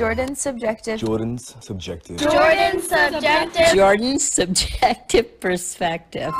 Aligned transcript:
Jordan's 0.00 0.40
subjective. 0.40 0.98
Jordan's 0.98 1.54
subjective. 1.60 2.16
Jordan's 2.16 2.88
subjective. 2.88 3.74
Jordan's 3.74 4.32
subjective 4.32 5.38
perspective. 5.40 6.32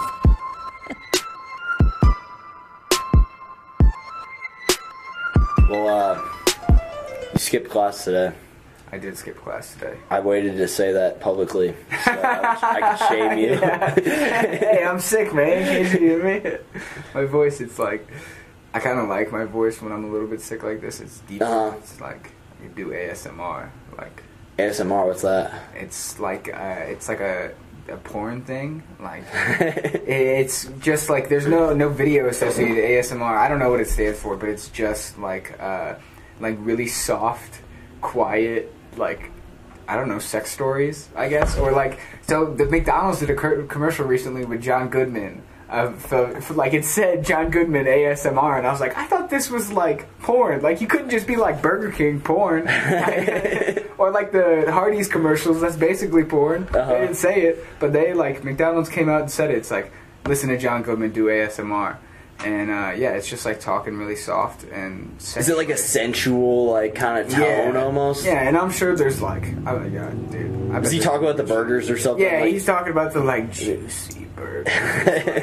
Well, 5.69 5.89
uh, 5.91 6.23
you 7.35 7.39
skipped 7.39 7.69
class 7.69 8.03
today. 8.03 8.33
I 8.93 8.97
did 8.97 9.19
skip 9.19 9.37
class 9.37 9.75
today. 9.75 9.99
I 10.09 10.21
waited 10.21 10.57
to 10.57 10.67
say 10.67 10.93
that 10.93 11.21
publicly 11.21 11.75
so 12.07 12.13
I, 12.13 12.57
I 12.63 12.97
could 12.97 13.09
shame 13.09 13.39
you. 13.39 13.57
hey, 14.57 14.87
I'm 14.89 15.01
sick, 15.01 15.35
man. 15.35 15.87
Can 15.91 16.03
you 16.03 16.19
hear 16.19 16.41
me? 16.41 16.81
My 17.15 17.27
voice, 17.27 17.61
it's 17.61 17.79
like, 17.79 18.11
I 18.73 18.81
kind 18.81 18.99
of 18.99 19.11
like 19.11 19.31
my 19.31 19.45
voice 19.45 19.83
when 19.83 19.93
I'm 19.93 20.07
a 20.07 20.09
little 20.11 20.29
bit 20.29 20.41
sick 20.41 20.63
like 20.63 20.81
this. 20.81 21.01
It's 21.01 21.19
deep. 21.29 21.43
Uh-huh. 21.43 21.77
It's 21.77 22.01
like 22.01 22.25
you 22.25 22.40
do 22.69 22.89
ASMR. 22.89 23.71
Like 23.97 24.23
ASMR, 24.59 25.07
what's 25.07 25.23
that? 25.23 25.53
it's 25.75 26.19
like 26.19 26.53
uh, 26.53 26.85
it's 26.87 27.09
like 27.09 27.21
a 27.21 27.53
a 27.89 27.97
porn 27.97 28.43
thing. 28.43 28.83
Like 29.01 29.25
it's 29.33 30.67
just 30.81 31.11
like 31.11 31.29
there's 31.29 31.47
no 31.47 31.75
no 31.75 31.89
video 31.89 32.29
associated 32.29 32.77
ASMR. 32.77 33.37
I 33.37 33.49
don't 33.49 33.59
know 33.59 33.71
what 33.71 33.81
it 33.81 33.89
stands 33.89 34.21
for, 34.21 34.37
but 34.37 34.49
it's 34.49 34.69
just 34.69 35.19
like 35.19 35.59
uh, 35.61 35.95
like 36.41 36.57
really 36.61 36.87
soft, 36.87 37.61
quiet, 38.01 38.73
like 38.97 39.31
I 39.89 39.97
don't 39.97 40.09
know, 40.09 40.21
sex 40.21 40.53
stories, 40.53 41.09
I 41.17 41.29
guess, 41.29 41.59
or 41.59 41.73
like 41.73 41.99
so. 42.23 42.55
The 42.55 42.67
McDonald's 42.67 43.21
did 43.21 43.31
a 43.31 43.67
commercial 43.67 44.07
recently 44.07 44.45
with 44.45 44.63
John 44.63 44.89
Goodman. 44.89 45.43
Uh, 45.71 45.93
for, 45.93 46.41
for, 46.41 46.55
like 46.55 46.75
it 46.75 46.85
said 46.85 47.25
John 47.25 47.49
Goodman 47.49 47.87
ASMR, 47.87 48.59
and 48.59 48.67
I 48.67 48.73
was 48.73 48.81
like, 48.81 48.97
I 48.97 49.07
thought 49.07 49.31
this 49.31 49.49
was 49.49 49.71
like 49.71 50.09
porn. 50.19 50.63
Like 50.63 50.81
you 50.81 50.89
couldn't 50.89 51.11
just 51.11 51.29
be 51.29 51.37
like 51.37 51.63
Burger 51.63 51.93
King 51.93 52.21
porn, 52.21 52.63
or 53.99 54.11
like 54.11 54.33
the 54.33 54.67
Hardee's 54.69 55.07
commercials. 55.07 55.61
That's 55.61 55.77
basically 55.77 56.25
porn. 56.25 56.65
Uh-huh. 56.65 56.93
They 56.93 57.01
didn't 57.03 57.15
say 57.15 57.43
it, 57.43 57.65
but 57.79 57.93
they 57.93 58.15
like 58.15 58.43
McDonald's 58.43 58.89
came 58.89 59.09
out 59.09 59.21
and 59.21 59.31
said 59.31 59.53
it. 59.53 59.59
It's 59.59 59.71
like 59.71 59.93
listen 60.27 60.49
to 60.49 60.59
John 60.59 60.83
Goodman 60.83 61.13
do 61.13 61.27
ASMR, 61.27 61.99
and 62.41 62.69
uh, 62.69 62.93
yeah, 62.97 63.13
it's 63.13 63.29
just 63.29 63.47
like 63.47 63.61
talking 63.61 63.97
really 63.97 64.17
soft 64.17 64.65
and. 64.65 65.17
Is 65.21 65.49
it 65.49 65.57
like 65.57 65.71
a 65.71 65.77
sensual, 65.77 66.73
like 66.73 66.97
kind 66.97 67.25
of 67.25 67.33
tone 67.33 67.75
yeah. 67.75 67.85
almost? 67.85 68.25
Yeah, 68.25 68.49
and 68.49 68.59
I'm 68.59 68.73
sure 68.73 68.97
there's 68.97 69.23
like, 69.23 69.45
oh 69.69 69.79
my 69.79 69.89
god, 69.89 70.33
dude. 70.33 70.73
I 70.73 70.81
Does 70.81 70.91
he 70.91 70.99
talk 70.99 71.21
about 71.21 71.37
the 71.37 71.45
burgers 71.45 71.91
or 71.91 71.97
something? 71.97 72.27
Yeah, 72.27 72.41
like, 72.41 72.53
he's 72.53 72.67
talking 72.67 72.91
about 72.91 73.13
the 73.13 73.21
like 73.21 73.53
juicy 73.53 74.21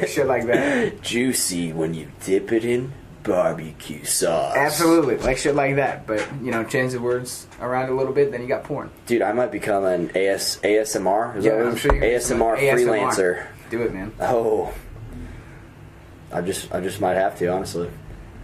shit 0.06 0.26
like 0.26 0.46
that. 0.46 1.00
juicy 1.02 1.72
when 1.72 1.94
you 1.94 2.08
dip 2.24 2.52
it 2.52 2.64
in 2.64 2.92
barbecue 3.22 4.04
sauce. 4.04 4.54
Absolutely, 4.56 5.16
like 5.18 5.36
shit 5.38 5.54
like 5.54 5.76
that. 5.76 6.06
But 6.06 6.26
you 6.42 6.50
know, 6.50 6.64
change 6.64 6.92
the 6.92 7.00
words 7.00 7.46
around 7.60 7.90
a 7.90 7.94
little 7.94 8.12
bit, 8.12 8.30
then 8.30 8.40
you 8.42 8.48
got 8.48 8.64
porn. 8.64 8.90
Dude, 9.06 9.22
I 9.22 9.32
might 9.32 9.52
become 9.52 9.84
an 9.84 10.10
AS, 10.16 10.58
ASMR. 10.62 11.36
Is 11.36 11.44
Yeah, 11.44 11.56
that 11.56 11.66
I'm 11.66 11.76
sure 11.76 11.94
you 11.94 12.00
can 12.00 12.08
ASMR 12.10 12.56
freelancer. 12.58 13.46
Do 13.70 13.82
it, 13.82 13.92
man. 13.92 14.12
Oh, 14.20 14.72
I 16.32 16.40
just, 16.40 16.72
I 16.74 16.80
just 16.80 17.00
might 17.00 17.14
have 17.14 17.38
to, 17.38 17.48
honestly. 17.48 17.90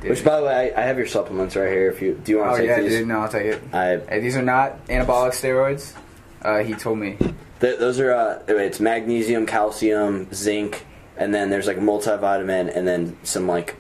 Dude. 0.01 0.11
Which, 0.11 0.25
by 0.25 0.39
the 0.41 0.47
way, 0.47 0.75
I, 0.75 0.83
I 0.83 0.85
have 0.87 0.99
your 0.99 1.07
supplements 1.07 1.57
right 1.57 1.71
here. 1.71 1.89
If 1.91 2.03
you 2.03 2.15
do, 2.23 2.33
you 2.33 2.39
want 2.39 2.51
Oh 2.53 2.57
to 2.57 2.61
take 2.61 2.69
yeah, 2.69 2.81
these? 2.81 2.91
dude. 2.99 3.09
No, 3.09 3.21
I'll 3.21 3.29
take 3.29 3.47
it. 3.47 3.63
I, 3.73 3.99
Hey, 4.09 4.21
these 4.21 4.37
are 4.37 4.43
not 4.43 4.87
anabolic 4.89 5.31
steroids. 5.33 5.95
Uh, 6.43 6.59
he 6.63 6.75
told 6.75 6.99
me. 6.99 7.17
Th- 7.65 7.79
those 7.79 7.99
are, 8.01 8.13
uh, 8.13 8.43
it's 8.49 8.81
magnesium, 8.81 9.47
calcium, 9.47 10.33
zinc, 10.33 10.85
and 11.17 11.35
then 11.35 11.51
there's 11.51 11.67
like 11.67 11.79
multivitamin, 11.79 12.75
and 12.75 12.87
then 12.87 13.17
some 13.23 13.47
like 13.47 13.77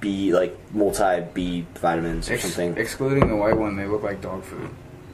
B, 0.00 0.32
like 0.34 0.56
multi 0.74 1.24
B 1.32 1.66
vitamins 1.76 2.28
or 2.28 2.34
Ex- 2.34 2.42
something. 2.42 2.76
Excluding 2.76 3.28
the 3.28 3.36
white 3.36 3.56
one, 3.56 3.76
they 3.76 3.86
look 3.86 4.02
like 4.02 4.20
dog 4.20 4.44
food. 4.44 4.68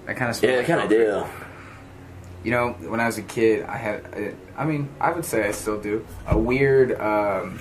I 0.08 0.14
kind 0.14 0.30
of 0.30 0.42
yeah, 0.42 0.56
they 0.56 0.64
kind 0.64 0.80
of 0.80 0.88
do. 0.88 1.24
You 2.44 2.50
know, 2.50 2.70
when 2.88 2.98
I 2.98 3.06
was 3.06 3.18
a 3.18 3.22
kid, 3.22 3.64
I 3.66 3.76
had, 3.76 4.34
I 4.56 4.64
mean, 4.64 4.88
I 5.00 5.12
would 5.12 5.24
say 5.24 5.46
I 5.46 5.52
still 5.52 5.80
do, 5.80 6.04
a 6.26 6.36
weird, 6.36 7.00
um, 7.00 7.60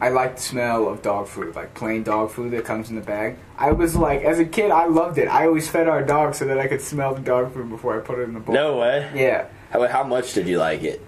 I 0.00 0.10
like 0.10 0.36
the 0.36 0.42
smell 0.42 0.88
of 0.88 1.02
dog 1.02 1.26
food, 1.26 1.56
like 1.56 1.74
plain 1.74 2.04
dog 2.04 2.30
food 2.30 2.52
that 2.52 2.64
comes 2.64 2.88
in 2.90 2.94
the 2.96 3.02
bag. 3.02 3.36
I 3.58 3.72
was 3.72 3.96
like, 3.96 4.22
as 4.22 4.38
a 4.38 4.44
kid, 4.44 4.70
I 4.70 4.86
loved 4.86 5.18
it. 5.18 5.26
I 5.28 5.46
always 5.46 5.68
fed 5.68 5.88
our 5.88 6.02
dog 6.04 6.34
so 6.34 6.44
that 6.44 6.58
I 6.58 6.68
could 6.68 6.80
smell 6.80 7.14
the 7.14 7.20
dog 7.20 7.52
food 7.52 7.68
before 7.68 7.96
I 7.96 8.00
put 8.00 8.18
it 8.20 8.22
in 8.22 8.34
the 8.34 8.40
bowl. 8.40 8.54
No 8.54 8.76
way. 8.78 9.10
Yeah. 9.14 9.46
How, 9.70 9.86
how 9.88 10.04
much 10.04 10.34
did 10.34 10.46
you 10.46 10.58
like 10.58 10.82
it? 10.84 11.04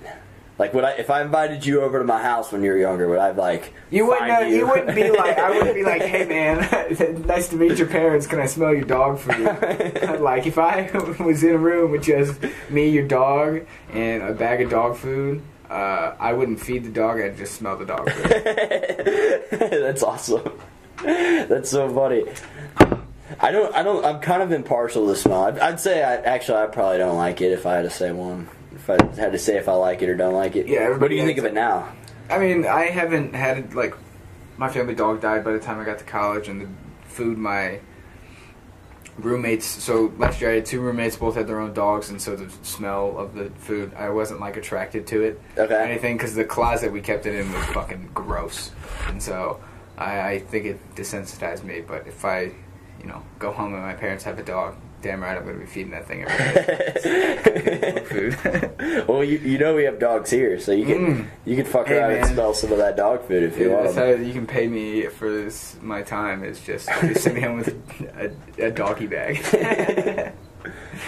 Like, 0.58 0.74
would 0.74 0.84
I 0.84 0.90
if 0.90 1.08
I 1.08 1.22
invited 1.22 1.64
you 1.64 1.80
over 1.80 2.00
to 2.00 2.04
my 2.04 2.20
house 2.22 2.52
when 2.52 2.62
you 2.62 2.68
were 2.70 2.76
younger? 2.76 3.08
Would 3.08 3.18
I 3.18 3.30
like 3.30 3.72
You 3.90 4.04
wouldn't. 4.06 4.28
find 4.28 4.44
Uh, 4.44 4.48
you. 4.48 4.66
wouldn't 4.66 4.94
be 4.94 5.08
like. 5.22 5.38
I 5.38 5.50
wouldn't 5.56 5.74
be 5.74 5.84
like, 5.84 6.02
"Hey, 6.02 6.26
man, 6.26 6.58
nice 7.26 7.48
to 7.48 7.56
meet 7.56 7.78
your 7.78 7.86
parents. 7.86 8.26
Can 8.26 8.40
I 8.40 8.44
smell 8.46 8.74
your 8.74 8.84
dog 8.84 9.18
food?" 9.20 9.46
like, 10.20 10.46
if 10.46 10.58
I 10.58 10.90
was 11.18 11.42
in 11.42 11.52
a 11.54 11.56
room 11.58 11.92
with 11.92 12.02
just 12.02 12.38
me, 12.68 12.90
your 12.90 13.06
dog, 13.08 13.62
and 13.94 14.22
a 14.22 14.34
bag 14.34 14.60
of 14.60 14.68
dog 14.68 14.96
food, 14.98 15.40
uh, 15.70 16.16
I 16.18 16.32
wouldn't 16.32 16.60
feed 16.60 16.84
the 16.84 16.90
dog. 16.90 17.20
I'd 17.20 17.36
just 17.36 17.54
smell 17.54 17.76
the 17.76 17.86
dog 17.86 18.10
food. 18.10 19.44
That's 19.70 20.02
awesome. 20.02 20.60
That's 21.02 21.70
so 21.70 21.88
funny. 21.94 22.24
I 23.40 23.52
don't. 23.52 23.74
I 23.74 23.82
don't. 23.82 24.04
I'm 24.04 24.20
kind 24.20 24.42
of 24.42 24.52
impartial 24.52 25.06
to 25.06 25.16
smell. 25.16 25.44
I'd, 25.44 25.58
I'd 25.58 25.80
say. 25.80 26.02
I 26.02 26.16
actually. 26.16 26.58
I 26.58 26.66
probably 26.66 26.98
don't 26.98 27.16
like 27.16 27.40
it 27.40 27.52
if 27.52 27.64
I 27.66 27.76
had 27.76 27.82
to 27.82 27.90
say 27.90 28.10
one. 28.12 28.48
If 28.74 28.90
I 28.90 28.94
had 29.16 29.32
to 29.32 29.38
say 29.38 29.56
if 29.56 29.68
I 29.68 29.72
like 29.72 30.02
it 30.02 30.08
or 30.08 30.16
don't 30.16 30.34
like 30.34 30.56
it. 30.56 30.66
Yeah, 30.66 30.80
What 30.80 30.84
do 30.84 30.86
everybody 30.86 31.16
you 31.16 31.26
think 31.26 31.38
of 31.38 31.44
it 31.44 31.54
now? 31.54 31.92
I 32.28 32.38
mean, 32.38 32.66
I 32.66 32.86
haven't 32.86 33.34
had 33.34 33.74
like. 33.74 33.94
My 34.56 34.68
family 34.68 34.94
dog 34.94 35.22
died 35.22 35.42
by 35.44 35.52
the 35.52 35.58
time 35.58 35.80
I 35.80 35.84
got 35.84 35.98
to 36.00 36.04
college, 36.04 36.48
and 36.48 36.60
the 36.60 36.68
food 37.08 37.38
my 37.38 37.80
roommates. 39.20 39.66
So 39.66 40.12
last 40.18 40.40
year 40.40 40.50
I 40.50 40.54
had 40.56 40.66
two 40.66 40.80
roommates, 40.80 41.16
both 41.16 41.34
had 41.36 41.46
their 41.46 41.60
own 41.60 41.72
dogs, 41.74 42.10
and 42.10 42.20
so 42.20 42.36
the 42.36 42.50
smell 42.64 43.16
of 43.18 43.34
the 43.34 43.50
food, 43.50 43.92
I 43.96 44.10
wasn't 44.10 44.40
like 44.40 44.56
attracted 44.56 45.06
to 45.08 45.22
it 45.22 45.40
Okay. 45.58 45.74
or 45.74 45.78
anything 45.78 46.16
because 46.16 46.34
the 46.34 46.44
closet 46.44 46.92
we 46.92 47.00
kept 47.00 47.26
it 47.26 47.34
in 47.34 47.52
was 47.52 47.64
fucking 47.66 48.10
gross, 48.14 48.70
and 49.08 49.22
so 49.22 49.60
I, 49.98 50.20
I 50.32 50.38
think 50.40 50.66
it 50.66 50.94
desensitized 50.94 51.62
me. 51.64 51.80
But 51.80 52.06
if 52.06 52.24
I, 52.24 52.52
you 53.00 53.06
know, 53.06 53.22
go 53.38 53.52
home 53.52 53.74
and 53.74 53.82
my 53.82 53.94
parents 53.94 54.24
have 54.24 54.38
a 54.38 54.42
dog, 54.42 54.76
damn 55.02 55.22
right 55.22 55.36
I'm 55.36 55.44
gonna 55.44 55.58
be 55.58 55.66
feeding 55.66 55.92
that 55.92 56.06
thing 56.06 56.24
every 56.26 56.62
day. 56.62 58.04
food. 58.04 59.06
Well, 59.08 59.24
you 59.24 59.38
you 59.38 59.58
know 59.58 59.74
we 59.74 59.84
have 59.84 59.98
dogs 59.98 60.30
here, 60.30 60.58
so 60.60 60.72
you 60.72 60.84
can 60.86 61.00
Mm. 61.00 61.26
you 61.44 61.56
can 61.56 61.64
fuck 61.64 61.86
Hey, 61.88 61.96
around 61.98 62.12
and 62.12 62.26
smell 62.26 62.54
some 62.54 62.72
of 62.72 62.78
that 62.78 62.96
dog 62.96 63.24
food 63.26 63.42
if 63.44 63.58
you 63.58 63.70
want. 63.70 63.94
how 63.94 64.04
you 64.06 64.32
can 64.32 64.46
pay 64.46 64.66
me 64.66 65.06
for 65.06 65.30
this. 65.30 65.76
My 65.80 66.02
time 66.02 66.44
is 66.44 66.60
just, 66.60 66.88
just 66.88 67.22
send 67.24 67.36
me 67.36 67.42
home 67.42 67.56
with 67.58 67.74
a, 68.58 68.66
a 68.66 68.70
doggy 68.70 69.06
bag. 69.06 70.32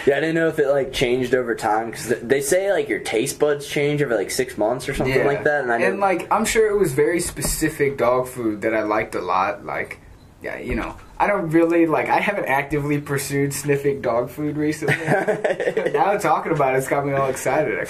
Yeah, 0.07 0.17
I 0.17 0.21
didn't 0.21 0.37
know 0.37 0.49
if 0.49 0.59
it 0.59 0.69
like 0.69 0.93
changed 0.95 1.35
over 1.35 1.55
time 1.55 1.91
because 1.91 2.09
they 2.23 2.41
say 2.41 2.73
like 2.73 2.89
your 2.89 3.01
taste 3.01 3.39
buds 3.39 3.69
change 3.69 4.01
every 4.01 4.17
like 4.17 4.31
six 4.31 4.57
months 4.57 4.89
or 4.89 4.95
something 4.95 5.27
like 5.27 5.45
that, 5.45 5.63
and 5.63 5.71
I 5.73 5.77
didn't- 5.79 6.01
like 6.01 6.27
I'm 6.33 6.47
sure 6.47 6.71
it 6.71 6.79
was 6.79 6.93
very 6.93 7.21
specific 7.21 7.99
dog 7.99 8.27
food 8.27 8.63
that 8.63 8.75
I 8.75 8.83
liked 8.83 9.15
a 9.15 9.21
lot. 9.21 9.67
Like, 9.67 9.99
yeah, 10.43 10.59
you 10.59 10.75
know, 10.75 10.97
I 11.22 11.28
don't 11.28 11.50
really 11.50 11.87
like. 11.87 12.09
I 12.09 12.19
haven't 12.19 12.47
actively 12.47 13.00
pursued 13.00 13.55
sniffing 13.55 14.03
dog 14.03 14.28
food 14.28 14.56
recently. 14.56 14.97
now 15.93 16.19
talking 16.19 16.50
about 16.50 16.75
it, 16.75 16.78
it's 16.78 16.88
got 16.88 17.06
me 17.06 17.12
all 17.12 17.31
excited. 17.31 17.88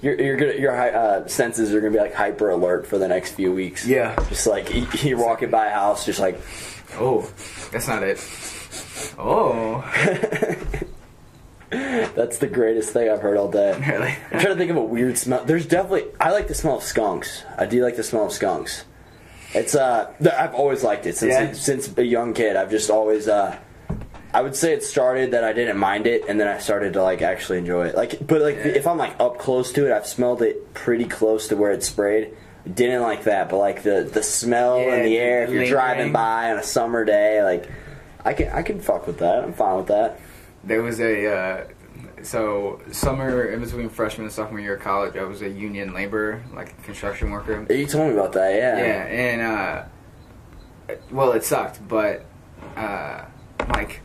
Your 0.00 0.14
your 0.20 0.36
gonna, 0.36 0.52
your 0.52 0.80
uh, 0.80 1.26
senses 1.26 1.74
are 1.74 1.80
gonna 1.80 1.92
be 1.92 1.98
like 1.98 2.14
hyper 2.14 2.50
alert 2.50 2.86
for 2.86 2.98
the 2.98 3.08
next 3.08 3.32
few 3.32 3.52
weeks. 3.52 3.84
Yeah. 3.84 4.14
just 4.28 4.46
like 4.46 5.02
you're 5.02 5.18
walking 5.18 5.50
by 5.50 5.66
a 5.66 5.70
house, 5.70 6.06
just 6.06 6.20
like 6.20 6.40
oh, 6.94 7.28
that's 7.72 7.88
not 7.88 8.04
it. 8.04 8.24
Oh, 9.18 9.80
that's 11.70 12.38
the 12.38 12.46
greatest 12.46 12.92
thing 12.92 13.10
I've 13.10 13.22
heard 13.22 13.36
all 13.36 13.50
day. 13.50 13.76
really? 13.76 14.14
I'm 14.30 14.38
trying 14.38 14.52
to 14.52 14.54
think 14.54 14.70
of 14.70 14.76
a 14.76 14.84
weird 14.84 15.18
smell. 15.18 15.44
There's 15.44 15.66
definitely 15.66 16.12
I 16.20 16.30
like 16.30 16.46
the 16.46 16.54
smell 16.54 16.76
of 16.76 16.84
skunks. 16.84 17.42
I 17.56 17.66
do 17.66 17.82
like 17.82 17.96
the 17.96 18.04
smell 18.04 18.26
of 18.26 18.32
skunks. 18.32 18.84
It's 19.54 19.74
uh 19.74 20.10
I've 20.36 20.54
always 20.54 20.82
liked 20.84 21.06
it 21.06 21.16
since 21.16 21.32
Yeah. 21.32 21.52
since 21.52 21.96
a 21.96 22.04
young 22.04 22.34
kid. 22.34 22.56
I've 22.56 22.70
just 22.70 22.90
always 22.90 23.28
uh 23.28 23.56
I 24.32 24.42
would 24.42 24.54
say 24.54 24.74
it 24.74 24.84
started 24.84 25.30
that 25.30 25.42
I 25.42 25.54
didn't 25.54 25.78
mind 25.78 26.06
it, 26.06 26.24
and 26.28 26.38
then 26.38 26.48
I 26.48 26.58
started 26.58 26.92
to 26.92 27.02
like 27.02 27.22
actually 27.22 27.58
enjoy 27.58 27.86
it. 27.86 27.94
Like, 27.96 28.26
but 28.26 28.42
like 28.42 28.56
Yeah. 28.56 28.66
if 28.72 28.86
I'm 28.86 28.98
like 28.98 29.14
up 29.18 29.38
close 29.38 29.72
to 29.72 29.86
it, 29.86 29.92
I've 29.92 30.06
smelled 30.06 30.42
it 30.42 30.74
pretty 30.74 31.06
close 31.06 31.48
to 31.48 31.56
where 31.56 31.72
it 31.72 31.82
sprayed. 31.82 32.34
Didn't 32.72 33.00
like 33.00 33.24
that, 33.24 33.48
but 33.48 33.56
like 33.56 33.82
the 33.82 34.02
the 34.12 34.22
smell 34.22 34.80
Yeah, 34.80 34.96
in 34.96 35.04
the 35.04 35.16
air 35.18 35.44
if 35.44 35.50
you're 35.50 35.66
driving 35.66 36.12
by 36.12 36.50
on 36.52 36.58
a 36.58 36.62
summer 36.62 37.04
day, 37.06 37.42
like 37.42 37.70
I 38.24 38.34
can 38.34 38.48
I 38.52 38.62
can 38.62 38.80
fuck 38.80 39.06
with 39.06 39.18
that. 39.20 39.44
I'm 39.44 39.54
fine 39.54 39.78
with 39.78 39.86
that. 39.86 40.20
There 40.64 40.82
was 40.82 41.00
a 41.00 41.26
uh, 41.26 41.64
so 42.22 42.80
summer 42.92 43.46
in 43.46 43.60
between 43.60 43.88
freshman 43.88 44.26
and 44.26 44.32
sophomore 44.32 44.60
year 44.60 44.74
of 44.76 44.82
college. 44.82 45.16
I 45.16 45.24
was 45.24 45.42
a 45.42 45.48
union 45.48 45.92
laborer, 45.94 46.42
like 46.54 46.82
construction 46.84 47.30
worker. 47.30 47.66
You 47.70 47.86
told 47.86 48.08
me 48.08 48.14
about 48.14 48.32
that, 48.32 48.54
yeah. 48.54 48.76
Yeah, 48.78 49.04
and 49.04 49.42
uh, 49.42 49.84
well, 51.10 51.32
it 51.32 51.44
sucked, 51.44 51.86
but 51.86 52.24
uh, 52.76 53.24
like 53.70 54.00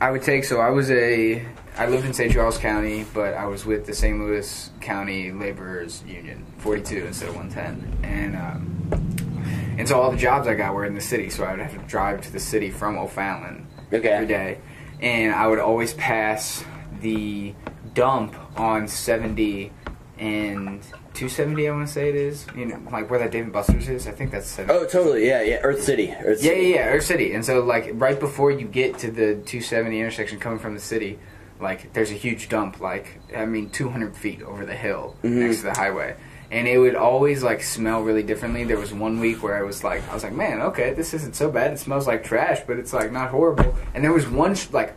I 0.00 0.10
would 0.10 0.22
take. 0.22 0.44
So 0.44 0.60
I 0.60 0.70
was 0.70 0.90
a. 0.90 1.44
I 1.76 1.86
lived 1.86 2.04
in 2.04 2.12
St. 2.12 2.32
Charles 2.32 2.58
County, 2.58 3.06
but 3.14 3.32
I 3.34 3.46
was 3.46 3.64
with 3.64 3.86
the 3.86 3.94
St. 3.94 4.18
Louis 4.18 4.70
County 4.80 5.30
Laborers 5.32 6.02
Union, 6.06 6.44
42 6.58 7.06
instead 7.06 7.28
of 7.30 7.36
110, 7.36 8.04
and 8.10 8.36
um, 8.36 9.76
and 9.78 9.88
so 9.88 9.98
all 10.00 10.10
the 10.10 10.16
jobs 10.18 10.46
I 10.48 10.54
got 10.54 10.74
were 10.74 10.84
in 10.84 10.94
the 10.94 11.00
city. 11.00 11.30
So 11.30 11.44
I 11.44 11.52
would 11.52 11.60
have 11.60 11.72
to 11.72 11.88
drive 11.88 12.20
to 12.22 12.32
the 12.32 12.40
city 12.40 12.70
from 12.70 12.98
O'Fallon, 12.98 13.66
Okay. 13.92 14.08
every 14.08 14.26
day, 14.26 14.58
and 15.00 15.32
I 15.32 15.46
would 15.46 15.60
always 15.60 15.94
pass 15.94 16.62
the 17.00 17.54
dump 17.94 18.34
on 18.58 18.86
70 18.88 19.72
and 20.18 20.82
270. 21.14 21.68
I 21.68 21.72
want 21.72 21.86
to 21.86 21.92
say 21.92 22.08
it 22.08 22.14
is. 22.14 22.46
You 22.56 22.66
know, 22.66 22.80
like 22.92 23.10
where 23.10 23.18
that 23.18 23.30
Dave 23.30 23.50
& 23.52 23.52
Buster's 23.52 23.88
is. 23.88 24.06
I 24.06 24.12
think 24.12 24.30
that's 24.30 24.46
70. 24.48 24.72
Oh, 24.78 24.86
totally. 24.86 25.26
Yeah, 25.26 25.42
yeah. 25.42 25.56
Earth 25.62 25.82
City. 25.82 26.12
Earth 26.12 26.42
Yeah, 26.42 26.50
City. 26.52 26.62
yeah, 26.68 26.74
yeah, 26.76 26.86
Earth 26.88 27.04
City. 27.04 27.32
And 27.34 27.44
so, 27.44 27.60
like, 27.60 27.90
right 27.94 28.18
before 28.18 28.50
you 28.50 28.66
get 28.66 28.98
to 28.98 29.10
the 29.10 29.34
270 29.34 29.98
intersection 29.98 30.38
coming 30.38 30.58
from 30.58 30.74
the 30.74 30.80
city, 30.80 31.18
like, 31.60 31.92
there's 31.92 32.10
a 32.10 32.14
huge 32.14 32.48
dump, 32.48 32.80
like, 32.80 33.20
I 33.36 33.44
mean, 33.46 33.70
200 33.70 34.16
feet 34.16 34.42
over 34.42 34.64
the 34.64 34.74
hill 34.74 35.16
Mm-hmm. 35.22 35.40
next 35.40 35.56
to 35.58 35.62
the 35.64 35.72
highway. 35.74 36.16
And 36.50 36.66
it 36.66 36.78
would 36.78 36.96
always, 36.96 37.42
like, 37.44 37.62
smell 37.62 38.02
really 38.02 38.24
differently. 38.24 38.64
There 38.64 38.78
was 38.78 38.92
one 38.92 39.20
week 39.20 39.42
where 39.42 39.56
I 39.56 39.62
was 39.62 39.84
like, 39.84 40.08
I 40.10 40.14
was 40.14 40.24
like, 40.24 40.32
man, 40.32 40.60
okay, 40.62 40.94
this 40.94 41.14
isn't 41.14 41.36
so 41.36 41.48
bad. 41.50 41.72
It 41.72 41.78
smells 41.78 42.06
like 42.08 42.24
trash, 42.24 42.60
but 42.66 42.76
it's, 42.78 42.92
like, 42.92 43.12
not 43.12 43.30
horrible. 43.30 43.74
And 43.94 44.02
there 44.02 44.12
was 44.12 44.26
one, 44.28 44.54
sh- 44.56 44.66
like, 44.72 44.96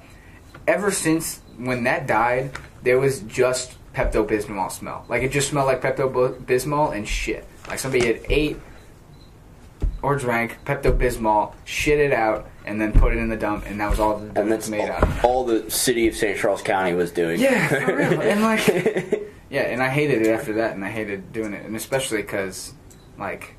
ever 0.68 0.92
since 0.92 1.42
when 1.57 1.83
that 1.83 2.07
died, 2.07 2.51
there 2.83 3.00
was 3.00 3.21
just 3.21 3.77
Pepto 3.94 4.27
Bismol 4.27 4.71
smell. 4.71 5.06
Like, 5.07 5.24
it 5.24 5.31
just 5.31 5.50
smelled 5.50 5.68
like 5.68 5.81
Pepto 5.81 6.12
Bismol 6.45 6.95
and 6.95 7.07
shit. 7.07 7.45
Like, 7.68 7.80
somebody 7.80 8.06
had 8.07 8.21
ate 8.30 8.57
or 10.01 10.15
drank 10.18 10.57
Pepto 10.65 10.98
Bismol, 10.98 11.54
shit 11.63 12.00
it 12.00 12.12
out, 12.12 12.50
and 12.65 12.80
then 12.80 12.92
put 12.92 13.13
it 13.13 13.19
in 13.19 13.30
the 13.30 13.38
dump, 13.38 13.65
and 13.68 13.80
that 13.80 13.89
was 13.89 14.00
all 14.00 14.18
the 14.18 14.25
dump 14.25 14.38
And 14.38 14.50
was 14.50 14.57
that's 14.57 14.69
made 14.69 14.89
all, 14.89 14.92
out 14.98 15.04
of. 15.04 15.25
all 15.25 15.45
the 15.45 15.69
city 15.71 16.07
of 16.07 16.15
St. 16.15 16.38
Charles 16.38 16.62
County 16.62 16.94
was 16.94 17.12
doing. 17.12 17.39
Yeah, 17.39 17.68
for 17.68 17.95
real. 17.95 18.21
And 18.21 18.42
like, 18.42 18.68
yeah, 19.50 19.62
and 19.62 19.81
I 19.81 19.89
hated 19.89 20.21
it 20.24 20.27
after 20.27 20.54
that, 20.54 20.74
and 20.75 20.83
I 20.83 20.89
hated 20.89 21.31
doing 21.31 21.54
it, 21.54 21.66
and 21.66 21.75
especially 21.75 22.21
because, 22.21 22.74
like, 23.18 23.56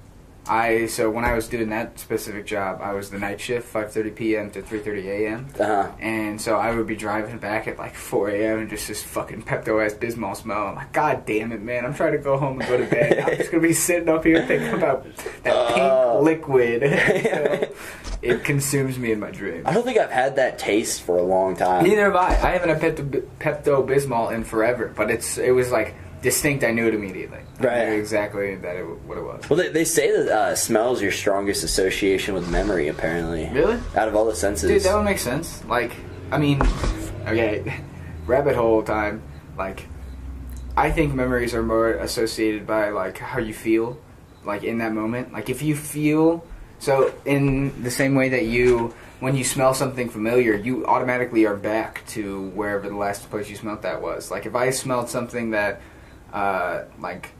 I 0.46 0.86
so 0.86 1.10
when 1.10 1.24
I 1.24 1.34
was 1.34 1.48
doing 1.48 1.70
that 1.70 1.98
specific 1.98 2.46
job, 2.46 2.80
I 2.82 2.92
was 2.92 3.10
the 3.10 3.18
night 3.18 3.40
shift, 3.40 3.72
5:30 3.72 4.14
p.m. 4.14 4.50
to 4.52 4.62
3:30 4.62 5.04
a.m. 5.06 5.46
Uh-huh. 5.58 5.90
And 6.00 6.40
so 6.40 6.56
I 6.56 6.74
would 6.74 6.86
be 6.86 6.96
driving 6.96 7.38
back 7.38 7.66
at 7.66 7.78
like 7.78 7.94
4 7.94 8.28
a.m. 8.30 8.58
and 8.60 8.70
just 8.70 8.88
this 8.88 9.02
fucking 9.02 9.42
Pepto 9.44 9.84
ass 9.84 9.94
Bismol 9.94 10.36
smell. 10.36 10.66
I'm 10.68 10.74
like, 10.76 10.92
God 10.92 11.24
damn 11.26 11.52
it, 11.52 11.62
man! 11.62 11.84
I'm 11.86 11.94
trying 11.94 12.12
to 12.12 12.18
go 12.18 12.36
home 12.36 12.60
and 12.60 12.68
go 12.68 12.76
to 12.76 12.84
bed. 12.86 13.18
I'm 13.26 13.36
just 13.36 13.50
gonna 13.50 13.62
be 13.62 13.72
sitting 13.72 14.08
up 14.08 14.24
here 14.24 14.44
thinking 14.46 14.74
about 14.74 15.06
that 15.44 15.54
Oh. 15.54 16.20
pink 16.22 16.48
liquid. 16.48 16.82
So 18.24 18.30
it 18.30 18.42
consumes 18.44 18.98
me 18.98 19.12
in 19.12 19.20
my 19.20 19.30
dreams. 19.30 19.64
I 19.66 19.74
don't 19.74 19.84
think 19.84 19.98
I've 19.98 20.10
had 20.10 20.36
that 20.36 20.58
taste 20.58 21.02
for 21.02 21.18
a 21.18 21.22
long 21.22 21.56
time. 21.56 21.84
Neither 21.84 22.04
have 22.04 22.16
I. 22.16 22.28
I 22.28 22.50
haven't 22.56 22.80
had 22.80 22.94
Pepto 23.38 23.86
Bismol 23.86 24.32
in 24.32 24.44
forever, 24.44 24.90
but 24.96 25.10
it's 25.10 25.36
it 25.36 25.50
was 25.50 25.70
like 25.70 25.94
distinct. 26.24 26.64
I 26.64 26.72
knew 26.72 26.88
it 26.88 26.94
immediately. 26.94 27.38
I 27.60 27.62
Right. 27.62 27.88
knew 27.90 27.98
exactly 28.00 28.56
that 28.56 28.76
it, 28.76 28.82
what 28.82 29.18
it 29.18 29.22
was. 29.22 29.48
Well, 29.48 29.58
they, 29.58 29.68
they 29.68 29.84
say 29.84 30.10
that 30.10 30.28
uh, 30.28 30.56
smell 30.56 30.92
is 30.94 31.00
your 31.02 31.12
strongest 31.12 31.62
association 31.62 32.34
with 32.34 32.48
memory, 32.50 32.88
apparently. 32.88 33.48
Really? 33.52 33.78
Out 33.94 34.08
of 34.08 34.16
all 34.16 34.24
the 34.24 34.34
senses. 34.34 34.70
Dude, 34.70 34.82
that 34.82 34.96
would 34.96 35.04
make 35.04 35.18
sense. 35.18 35.62
Like, 35.66 35.92
I 36.32 36.38
mean, 36.38 36.60
okay, 37.26 37.80
rabbit 38.26 38.56
hole 38.56 38.82
time. 38.82 39.22
Like, 39.56 39.86
I 40.76 40.90
think 40.90 41.14
memories 41.14 41.54
are 41.54 41.62
more 41.62 41.90
associated 41.90 42.66
by 42.66 42.88
like 42.88 43.18
how 43.18 43.38
you 43.38 43.54
feel, 43.54 44.00
like 44.44 44.64
in 44.64 44.78
that 44.78 44.92
moment. 44.92 45.32
Like 45.32 45.48
if 45.50 45.62
you 45.62 45.76
feel 45.76 46.44
so 46.80 47.14
in 47.24 47.82
the 47.84 47.90
same 47.90 48.14
way 48.16 48.30
that 48.30 48.46
you 48.46 48.92
when 49.20 49.36
you 49.36 49.44
smell 49.44 49.72
something 49.74 50.08
familiar, 50.08 50.54
you 50.54 50.84
automatically 50.86 51.46
are 51.46 51.54
back 51.56 52.02
to 52.08 52.48
wherever 52.50 52.88
the 52.88 52.96
last 52.96 53.30
place 53.30 53.48
you 53.48 53.56
smelled 53.56 53.82
that 53.82 54.02
was. 54.02 54.30
Like 54.30 54.46
if 54.46 54.54
I 54.56 54.70
smelled 54.70 55.08
something 55.08 55.50
that 55.52 55.80
uh, 56.34 56.84
like 57.00 57.30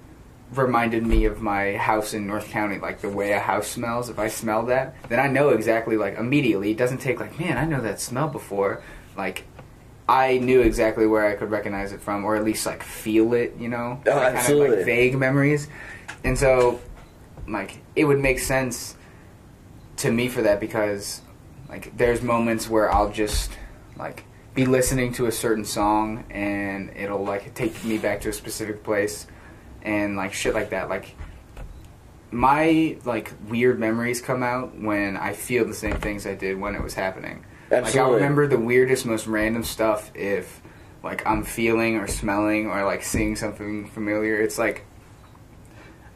reminded 0.55 1.05
me 1.07 1.25
of 1.25 1.43
my 1.43 1.77
house 1.77 2.15
in 2.15 2.27
North 2.27 2.49
County, 2.49 2.79
like 2.79 3.01
the 3.01 3.09
way 3.09 3.33
a 3.33 3.41
house 3.41 3.67
smells. 3.69 4.09
If 4.09 4.19
I 4.19 4.29
smell 4.29 4.65
that, 4.67 4.95
then 5.09 5.19
I 5.21 5.27
know 5.27 5.51
exactly 5.51 5.97
like 5.97 6.17
immediately. 6.17 6.71
It 6.71 6.79
doesn't 6.79 6.99
take 6.99 7.21
like, 7.21 7.39
man, 7.39 7.59
I 7.59 7.65
know 7.67 7.81
that 7.83 8.01
smell 8.01 8.29
before. 8.29 8.83
Like 9.17 9.45
I 10.09 10.39
knew 10.39 10.61
exactly 10.61 11.07
where 11.07 11.27
I 11.27 11.35
could 11.35 11.51
recognize 11.51 11.93
it 11.93 12.01
from, 12.01 12.25
or 12.25 12.37
at 12.37 12.45
least 12.45 12.65
like 12.67 12.83
feel 12.83 13.35
it. 13.35 13.57
You 13.59 13.69
know, 13.69 14.01
Oh, 14.07 14.11
like, 14.11 14.23
Kind 14.23 14.27
of 14.29 14.35
absolutely. 14.37 14.77
like 14.79 14.87
vague 14.87 15.19
memories, 15.19 15.69
and 16.23 16.39
so 16.39 16.81
like 17.49 17.79
it 17.97 18.05
would 18.05 18.21
make 18.21 18.39
sense 18.39 18.97
to 19.97 20.11
me 20.11 20.29
for 20.29 20.43
that 20.43 20.61
because 20.61 21.21
like 21.69 21.97
there's 21.97 22.23
moments 22.23 22.69
where 22.71 22.93
I'll 22.93 23.11
just 23.11 23.51
like 23.97 24.25
be 24.55 24.67
listening 24.67 25.13
to 25.15 25.27
a 25.27 25.33
certain 25.33 25.65
song 25.65 26.25
and 26.31 26.91
it'll 26.97 27.25
like 27.25 27.55
take 27.55 27.85
me 27.85 27.99
back 27.99 28.21
to 28.21 28.29
a 28.29 28.33
specific 28.33 28.85
place 28.85 29.27
and 29.83 30.17
like 30.17 30.33
shit 30.33 30.55
like 30.55 30.71
that 30.71 30.89
like 30.89 31.15
my 32.31 32.97
like 33.05 33.33
weird 33.49 33.79
memories 33.79 34.21
come 34.21 34.43
out 34.43 34.79
when 34.79 35.17
I 35.17 35.33
feel 35.35 35.65
the 35.65 35.75
same 35.75 35.97
things 35.97 36.27
I 36.27 36.35
did 36.35 36.59
when 36.59 36.75
it 36.75 36.83
was 36.83 36.95
happening. 36.95 37.45
Like 37.71 37.83
I 37.83 37.87
Absolutely. 37.87 38.15
remember 38.17 38.47
the 38.49 38.59
weirdest, 38.59 39.07
most 39.07 39.27
random 39.27 39.63
stuff 39.63 40.11
if 40.17 40.61
like 41.05 41.25
I'm 41.27 41.45
feeling 41.45 41.97
or 41.97 42.09
smelling 42.09 42.67
or 42.67 42.85
like 42.85 43.05
seeing 43.05 43.37
something 43.37 43.87
familiar. 43.89 44.41
It's 44.41 44.59
like 44.59 44.85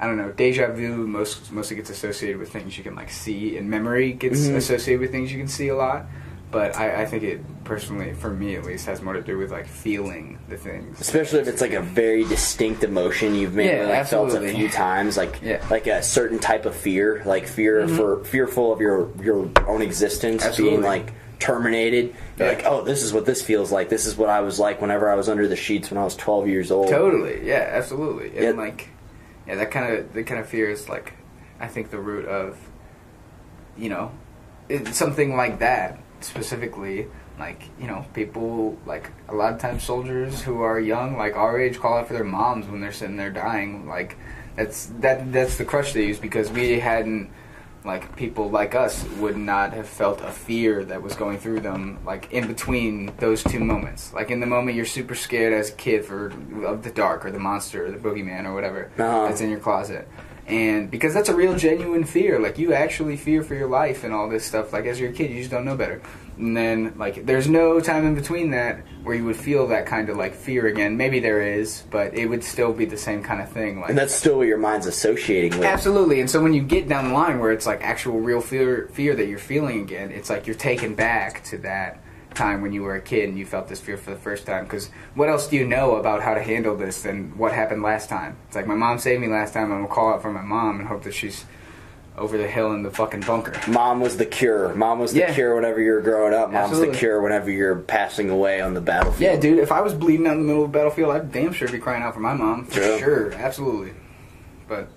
I 0.01 0.07
don't 0.07 0.17
know, 0.17 0.31
deja 0.33 0.73
vu 0.73 1.07
most 1.07 1.53
mostly 1.53 1.77
gets 1.77 1.91
associated 1.91 2.39
with 2.39 2.53
things 2.53 2.77
you 2.79 2.83
can 2.85 2.95
like 2.97 3.11
see, 3.11 3.57
and 3.57 3.69
memory 3.71 4.13
gets 4.13 4.47
Mhm. 4.49 4.57
associated 4.57 5.01
with 5.01 5.11
things 5.13 5.33
you 5.33 5.39
can 5.39 5.49
see 5.49 5.69
a 5.69 5.77
lot. 5.77 6.07
But 6.51 6.77
I, 6.77 7.03
I 7.03 7.07
think 7.07 7.25
it 7.25 7.41
personally, 7.65 8.15
for 8.15 8.31
me 8.31 8.57
at 8.57 8.65
least, 8.65 8.87
has 8.87 9.03
more 9.03 9.13
to 9.13 9.21
do 9.21 9.37
with 9.37 9.51
like 9.53 9.67
feeling 9.67 10.39
the 10.49 10.57
things. 10.57 10.99
Especially 10.99 11.41
if 11.41 11.49
it's 11.49 11.61
like 11.61 11.75
a 11.75 11.83
very 11.83 12.25
distinct 12.25 12.83
emotion 12.85 13.35
you've 13.35 13.53
maybe 13.55 13.77
Yeah, 13.77 13.87
like 13.87 14.07
felt 14.07 14.33
a 14.33 14.49
few 14.49 14.71
times, 14.71 15.19
like 15.19 15.41
Yeah. 15.43 15.59
Mm-hmm. 15.59 15.71
like 15.73 15.87
a 15.87 16.03
certain 16.03 16.39
type 16.39 16.65
of 16.65 16.75
fear, 16.75 17.23
like 17.27 17.47
fear 17.47 17.87
for 17.87 18.25
fearful 18.25 18.73
of 18.73 18.81
your 18.81 19.11
your 19.23 19.51
own 19.67 19.83
existence 19.83 20.43
Absolutely. 20.43 20.79
being 20.79 20.87
like 20.87 21.13
terminated. 21.39 22.15
Yeah. 22.39 22.49
like, 22.49 22.65
oh, 22.65 22.83
this 22.83 23.03
is 23.03 23.13
what 23.13 23.27
this 23.27 23.43
feels 23.43 23.71
like. 23.71 23.91
This 23.91 24.07
is 24.07 24.17
what 24.17 24.31
I 24.31 24.41
was 24.41 24.59
like 24.59 24.81
whenever 24.81 25.11
I 25.11 25.17
was 25.17 25.29
under 25.29 25.47
the 25.47 25.55
sheets 25.57 25.91
when 25.91 25.99
I 25.99 26.05
was 26.05 26.17
12 26.17 26.49
years 26.49 26.71
old. 26.71 26.89
Totally, 26.89 27.47
yeah, 27.47 27.69
absolutely, 27.75 28.37
and 28.47 28.57
like, 28.57 28.89
yeah, 29.47 29.57
that 29.57 29.71
kind 29.71 29.93
of 29.95 30.15
that 30.15 30.25
kind 30.27 30.41
of 30.41 30.49
fear 30.49 30.71
is 30.71 30.89
like, 30.89 31.13
I 31.61 31.67
think 31.69 31.91
the 31.91 31.99
root 32.01 32.25
of, 32.25 32.57
you 33.77 33.91
know, 33.91 34.13
something 34.93 35.37
like 35.37 35.59
that 35.59 35.99
specifically. 36.25 37.07
Like 37.39 37.63
you 37.81 37.87
know, 37.87 38.05
people 38.15 38.77
like 38.85 39.11
a 39.29 39.35
lot 39.35 39.53
of 39.53 39.61
times 39.61 39.85
soldiers 39.85 40.43
who 40.43 40.61
are 40.63 40.81
young, 40.81 41.17
like 41.17 41.37
our 41.37 41.61
age, 41.61 41.79
call 41.79 41.99
out 41.99 42.09
for 42.09 42.15
their 42.15 42.25
moms 42.25 42.67
when 42.67 42.81
they're 42.81 42.91
sitting 42.93 43.17
there 43.17 43.31
dying. 43.31 43.87
Like 43.87 44.17
that's 44.57 44.87
that 45.01 45.33
that's 45.33 45.57
the 45.57 45.65
crutch 45.65 45.93
they 45.93 46.07
use 46.07 46.19
because 46.19 46.51
we 46.51 46.81
hadn't 46.81 47.31
like 47.85 48.17
people 48.17 48.51
like 48.51 48.75
us 48.75 49.05
would 49.21 49.37
not 49.37 49.73
have 49.73 49.89
felt 49.89 50.21
a 50.21 50.33
fear 50.33 50.85
that 50.85 51.01
was 51.01 51.15
going 51.15 51.39
through 51.39 51.61
them 51.61 51.97
like 52.05 52.31
in 52.33 52.49
between 52.49 53.13
those 53.19 53.43
two 53.45 53.61
moments 53.61 54.13
like 54.13 54.33
in 54.33 54.41
the 54.41 54.47
moment 54.47 54.77
you're 54.77 54.85
super 54.85 55.15
scared 55.15 55.53
as 55.53 55.71
a 55.71 55.73
kid 55.75 56.05
for 56.05 56.27
of 56.67 56.83
the 56.83 56.91
dark 56.91 57.25
or 57.25 57.31
the 57.31 57.39
monster 57.39 57.87
or 57.87 57.91
the 57.93 57.97
boogeyman 57.97 58.45
or 58.45 58.53
whatever 58.53 58.91
Uh-huh. 58.99 59.29
that's 59.29 59.41
in 59.41 59.49
your 59.49 59.61
closet 59.61 60.09
and 60.49 60.91
because 60.91 61.13
that's 61.13 61.29
a 61.29 61.37
real 61.37 61.55
genuine 61.57 62.05
fear 62.05 62.41
like 62.41 62.59
you 62.59 62.73
actually 62.73 63.17
fear 63.17 63.43
for 63.43 63.55
your 63.55 63.69
life 63.69 64.03
and 64.03 64.15
all 64.15 64.29
this 64.29 64.45
stuff. 64.45 64.73
Like 64.73 64.87
as 64.87 64.99
you're 64.99 65.11
a 65.11 65.13
kid 65.13 65.31
you 65.31 65.39
just 65.39 65.51
don't 65.51 65.65
know 65.65 65.77
better. 65.77 66.01
And 66.39 66.57
then 66.57 66.95
like 66.97 67.27
there's 67.27 67.49
no 67.49 67.81
time 67.81 68.07
in 68.07 68.15
between 68.15 68.51
that 68.53 68.83
where 69.03 69.15
you 69.15 69.25
would 69.27 69.37
feel 69.37 69.67
that 69.69 69.87
kind 69.87 70.09
of 70.09 70.17
like 70.17 70.35
fear 70.35 70.67
again. 70.67 70.97
Maybe 70.97 71.21
there 71.21 71.43
is 71.43 71.83
but 71.91 72.15
it 72.15 72.27
would 72.27 72.43
still 72.43 72.73
be 72.73 72.87
the 72.87 72.97
same 72.97 73.23
kind 73.23 73.43
of 73.43 73.51
thing 73.51 73.81
like 73.81 73.91
And 73.91 73.99
that's 73.99 74.15
still 74.15 74.39
what 74.39 74.47
your 74.47 74.59
mind's 74.59 74.87
associating 74.87 75.59
with. 75.59 75.65
Absolutely, 75.67 76.21
and 76.21 76.31
so 76.31 76.43
when 76.43 76.55
you 76.55 76.63
get 76.63 76.89
down 76.89 77.09
the 77.09 77.15
line 77.15 77.39
where 77.41 77.53
it's 77.53 77.67
like 77.67 77.83
actual 77.83 78.21
real 78.21 78.41
fear, 78.41 78.89
fear 78.93 79.15
that 79.15 79.27
you're 79.27 79.39
feeling 79.39 79.83
again, 79.83 80.11
it's 80.11 80.31
like 80.31 80.47
you're 80.47 80.57
taken 80.57 80.95
back 80.95 81.45
to 81.45 81.59
that 81.59 82.03
time 82.39 82.63
when 82.63 82.73
you 82.73 82.83
were 82.83 82.95
a 82.95 83.01
kid 83.01 83.29
and 83.29 83.39
you 83.39 83.45
felt 83.45 83.69
this 83.69 83.81
fear 83.81 83.97
for 83.99 84.11
the 84.11 84.17
first 84.17 84.47
time. 84.47 84.65
Because 84.65 84.89
what 85.15 85.29
else 85.29 85.49
do 85.49 85.57
you 85.57 85.67
know 85.67 85.97
about 85.97 86.23
how 86.23 86.33
to 86.35 86.43
handle 86.43 86.75
this 86.77 87.03
than 87.03 87.37
what 87.37 87.53
happened 87.53 87.83
last 87.83 88.09
time? 88.09 88.37
It's 88.47 88.57
like 88.57 88.67
my 88.67 88.75
mom 88.77 88.99
saved 88.99 89.21
me 89.21 89.27
last 89.29 89.53
time. 89.53 89.73
I'm 89.73 89.83
gonna 89.83 89.93
call 89.95 90.15
out 90.15 90.23
for 90.23 90.33
my 90.33 90.41
mom 90.43 90.79
and 90.79 90.89
hope 90.89 91.03
that 91.03 91.13
she's 91.15 91.45
over 92.17 92.37
the 92.39 92.49
hill 92.49 92.73
in 92.73 92.83
the 92.83 92.91
fucking 92.91 93.21
bunker. 93.21 93.53
Mom 93.71 94.01
was 94.01 94.17
the 94.17 94.27
cure. 94.27 94.75
Mom 94.75 94.99
was 94.99 95.13
the 95.13 95.21
Yeah. 95.21 95.35
cure 95.35 95.55
whenever 95.55 95.81
you're 95.81 96.01
growing 96.01 96.35
up. 96.35 96.51
Mom's 96.51 96.65
Absolutely. 96.71 96.93
the 96.95 96.99
cure 96.99 97.21
whenever 97.21 97.51
you're 97.51 97.77
passing 97.77 98.29
away 98.31 98.61
on 98.61 98.75
the 98.75 98.81
battlefield. 98.81 99.21
Yeah, 99.21 99.37
dude. 99.39 99.59
If 99.61 99.71
I 99.71 99.81
was 99.83 99.95
bleeding 99.95 100.27
out 100.27 100.33
in 100.33 100.41
the 100.41 100.45
middle 100.47 100.65
of 100.65 100.73
the 100.73 100.79
battlefield, 100.79 101.11
I'd 101.15 101.31
damn 101.31 101.53
sure 101.53 101.69
be 101.69 101.79
crying 101.79 102.03
out 102.03 102.15
for 102.15 102.21
my 102.21 102.35
mom 102.35 102.65
for 102.65 102.81
sure. 102.99 103.33
Absolutely. 103.35 103.93
But 104.69 104.89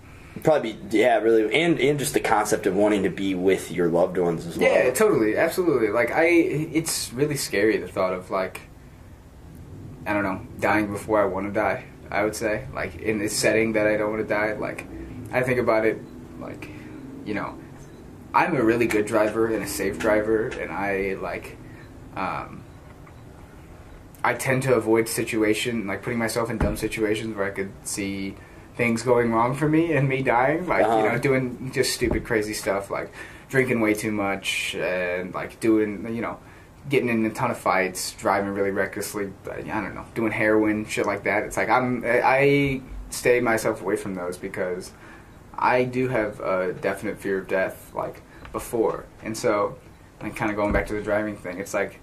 Probably, 0.44 0.74
be, 0.74 0.98
yeah, 0.98 1.18
really, 1.18 1.54
and 1.54 1.80
and 1.80 2.00
just 2.00 2.14
the 2.14 2.20
concept 2.20 2.66
of 2.66 2.76
wanting 2.76 3.04
to 3.04 3.10
be 3.10 3.36
with 3.36 3.70
your 3.70 3.90
loved 3.90 4.18
ones 4.18 4.48
as 4.48 4.58
well. 4.58 4.72
Yeah, 4.72 4.92
totally, 4.92 5.38
absolutely. 5.38 5.90
Like 5.90 6.12
I, 6.12 6.26
it's 6.26 7.12
really 7.12 7.36
scary 7.36 7.78
the 7.78 7.88
thought 7.88 8.14
of 8.14 8.32
like, 8.32 8.62
I 10.06 10.14
don't 10.14 10.24
know, 10.24 10.42
dying 10.60 10.92
before 10.92 11.22
I 11.22 11.26
want 11.26 11.48
to 11.48 11.54
die. 11.54 11.86
I 12.10 12.24
would 12.24 12.36
say, 12.36 12.66
like 12.74 12.96
in 12.96 13.20
this 13.20 13.36
setting 13.36 13.74
that 13.74 13.88
I 13.88 13.98
don't 13.98 14.10
want 14.10 14.22
to 14.22 14.28
die. 14.28 14.54
Like, 14.54 14.88
I 15.32 15.42
think 15.42 15.60
about 15.60 15.86
it, 15.86 16.00
like, 16.40 16.70
you 17.26 17.34
know, 17.34 17.58
I'm 18.34 18.56
a 18.56 18.64
really 18.64 18.88
good 18.88 19.06
driver 19.06 19.48
and 19.48 19.64
a 19.64 19.68
safe 19.68 20.00
driver, 20.00 20.48
and 20.48 20.72
I 20.72 21.18
like, 21.22 21.58
um, 22.16 22.64
I 24.24 24.34
tend 24.34 24.64
to 24.64 24.76
avoid 24.76 25.10
situation 25.10 25.88
like 25.88 26.04
putting 26.04 26.20
myself 26.20 26.50
in 26.50 26.58
dumb 26.58 26.78
situations 26.78 27.36
where 27.36 27.46
I 27.46 27.52
could 27.52 27.72
see 27.84 28.36
things 28.82 29.04
going 29.04 29.32
wrong 29.32 29.54
for 29.54 29.70
me 29.70 29.94
and 29.94 30.10
me 30.10 30.24
dying, 30.24 30.66
like 30.68 30.82
you 30.86 30.88
Uh-huh. 30.92 31.12
know, 31.14 31.18
doing 31.20 31.72
just 31.72 31.94
stupid, 31.94 32.24
crazy 32.26 32.54
stuff 32.64 32.90
like 32.90 33.10
drinking 33.54 33.80
way 33.86 33.94
too 33.94 34.12
much 34.12 34.74
and 34.76 35.34
like 35.36 35.60
doing 35.60 35.90
you 36.16 36.22
know 36.26 36.36
getting 36.90 37.10
in 37.10 37.24
a 37.28 37.30
ton 37.30 37.52
of 37.52 37.60
fights, 37.60 38.02
driving 38.14 38.50
really 38.58 38.72
recklessly. 38.72 39.26
I 39.52 39.62
don't 39.62 39.94
know, 39.94 40.06
doing 40.16 40.32
heroin, 40.32 40.86
shit 40.88 41.06
like 41.06 41.24
that. 41.30 41.44
It's 41.44 41.58
like 41.58 41.70
I'm 41.70 42.04
I 42.06 42.82
stay 43.12 43.40
myself 43.40 43.82
away 43.84 43.98
from 43.98 44.16
those 44.16 44.36
because 44.48 44.92
I 45.60 45.84
do 45.84 46.08
have 46.08 46.40
a 46.40 46.74
definite 46.74 47.20
fear 47.20 47.38
of 47.38 47.48
death, 47.48 47.92
like 47.94 48.24
before, 48.52 49.06
and 49.24 49.38
so 49.38 49.78
like 50.24 50.36
kind 50.36 50.50
of 50.50 50.58
going 50.58 50.72
back 50.74 50.88
to 50.88 50.94
the 50.94 51.04
driving 51.04 51.36
thing. 51.38 51.60
It's 51.60 51.76
like 51.82 52.00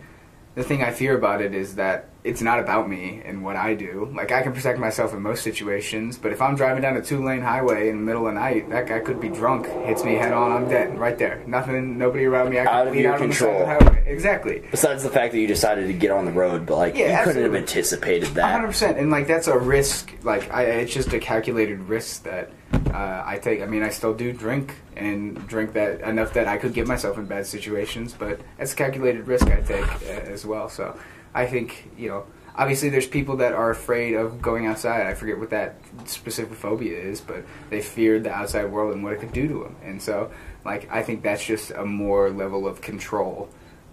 the 0.55 0.63
thing 0.63 0.81
I 0.85 0.93
fear 0.93 1.17
about 1.19 1.41
it 1.43 1.53
is 1.55 1.75
that 1.75 1.99
it's 2.29 2.43
not 2.43 2.61
about 2.61 2.89
me 2.89 3.23
and 3.25 3.43
what 3.43 3.57
I 3.57 3.75
do. 3.75 4.11
Like 4.15 4.31
I 4.33 4.43
can 4.43 4.53
protect 4.53 4.79
myself 4.79 5.15
in 5.15 5.23
most 5.23 5.43
situations, 5.43 6.19
but 6.19 6.31
if 6.31 6.43
I'm 6.43 6.55
driving 6.57 6.83
down 6.83 6.97
a 6.97 7.03
two 7.03 7.25
lane 7.25 7.41
highway 7.41 7.89
in 7.89 7.97
the 7.97 8.03
middle 8.03 8.27
of 8.29 8.35
the 8.35 8.41
night, 8.41 8.69
that 8.71 8.87
guy 8.87 9.01
could 9.01 9.19
be 9.21 9.29
drunk, 9.31 9.67
hits 9.87 10.05
me 10.05 10.15
head 10.15 10.33
on, 10.33 10.53
I'm 10.53 10.69
dead 10.69 10.99
right 10.99 11.17
there. 11.19 11.43
Nothing, 11.47 11.97
nobody 11.97 12.27
around 12.27 12.51
me. 12.51 12.59
I 12.59 12.65
Out 12.67 12.89
of 12.89 12.95
your 12.95 13.15
out 13.15 13.23
on 13.23 13.29
the 13.29 13.35
side 13.35 13.67
control. 13.69 13.89
of. 13.89 14.07
Exactly. 14.07 14.63
Besides 14.71 15.03
the 15.03 15.11
fact 15.11 15.33
that 15.33 15.41
you 15.41 15.47
decided 15.47 15.87
to 15.87 15.93
get 15.95 16.11
on 16.11 16.25
the 16.27 16.33
road, 16.33 16.67
but 16.67 16.77
like 16.77 16.95
Yeah, 16.97 17.19
you 17.19 17.25
couldn't 17.25 17.43
have 17.43 17.55
anticipated 17.55 18.29
that. 18.35 18.43
100. 18.43 18.67
percent 18.67 18.99
and 18.99 19.11
like 19.11 19.27
that's 19.27 19.47
a 19.49 19.59
risk. 19.59 20.13
Like 20.23 20.53
I, 20.53 20.65
it's 20.65 20.93
just 20.93 21.13
a 21.15 21.19
calculated 21.19 21.81
risk 21.81 22.25
that 22.25 22.51
uh, 22.93 23.23
I 23.25 23.39
take. 23.39 23.63
I 23.63 23.67
mean, 23.67 23.83
I 23.83 23.89
still 23.89 24.13
do 24.15 24.33
drink 24.33 24.75
and 24.97 25.47
drink 25.47 25.73
that 25.73 26.01
enough 26.03 26.35
that 26.35 26.47
I 26.47 26.57
could 26.59 26.75
get 26.75 26.87
myself 26.87 27.17
in 27.17 27.25
bad 27.27 27.47
situations, 27.47 28.15
but 28.19 28.41
it's 28.59 28.73
a 28.75 28.77
calculated 28.77 29.27
risk 29.27 29.47
I 29.47 29.61
take 29.63 29.87
uh, 29.87 30.31
as 30.35 30.45
well. 30.45 30.69
So 30.69 30.99
I 31.35 31.47
think 31.47 31.91
you 31.97 32.09
know, 32.09 32.25
obviously, 32.57 32.89
there's 32.89 33.07
people 33.07 33.37
that 33.39 33.53
are 33.53 33.71
afraid 33.71 34.15
of 34.15 34.41
going 34.43 34.67
outside. 34.67 35.07
I 35.07 35.15
forget 35.15 35.39
what 35.39 35.51
that 35.51 35.77
specific 36.07 36.57
phobia 36.57 36.99
is, 36.99 37.21
but 37.21 37.45
they 37.71 37.81
feared 37.81 38.25
the 38.25 38.33
outside 38.33 38.67
world 38.71 38.95
and 38.95 39.03
what 39.05 39.13
it 39.13 39.21
could 39.21 39.33
do 39.33 39.49
to 39.49 39.55
them, 39.65 39.77
and 39.83 40.01
so 40.03 40.31
like 40.65 40.89
I 40.91 41.03
think 41.03 41.23
that's 41.23 41.45
just 41.45 41.71
a 41.71 41.85
more 41.85 42.31
level 42.31 42.67
of 42.67 42.81
control 42.81 43.49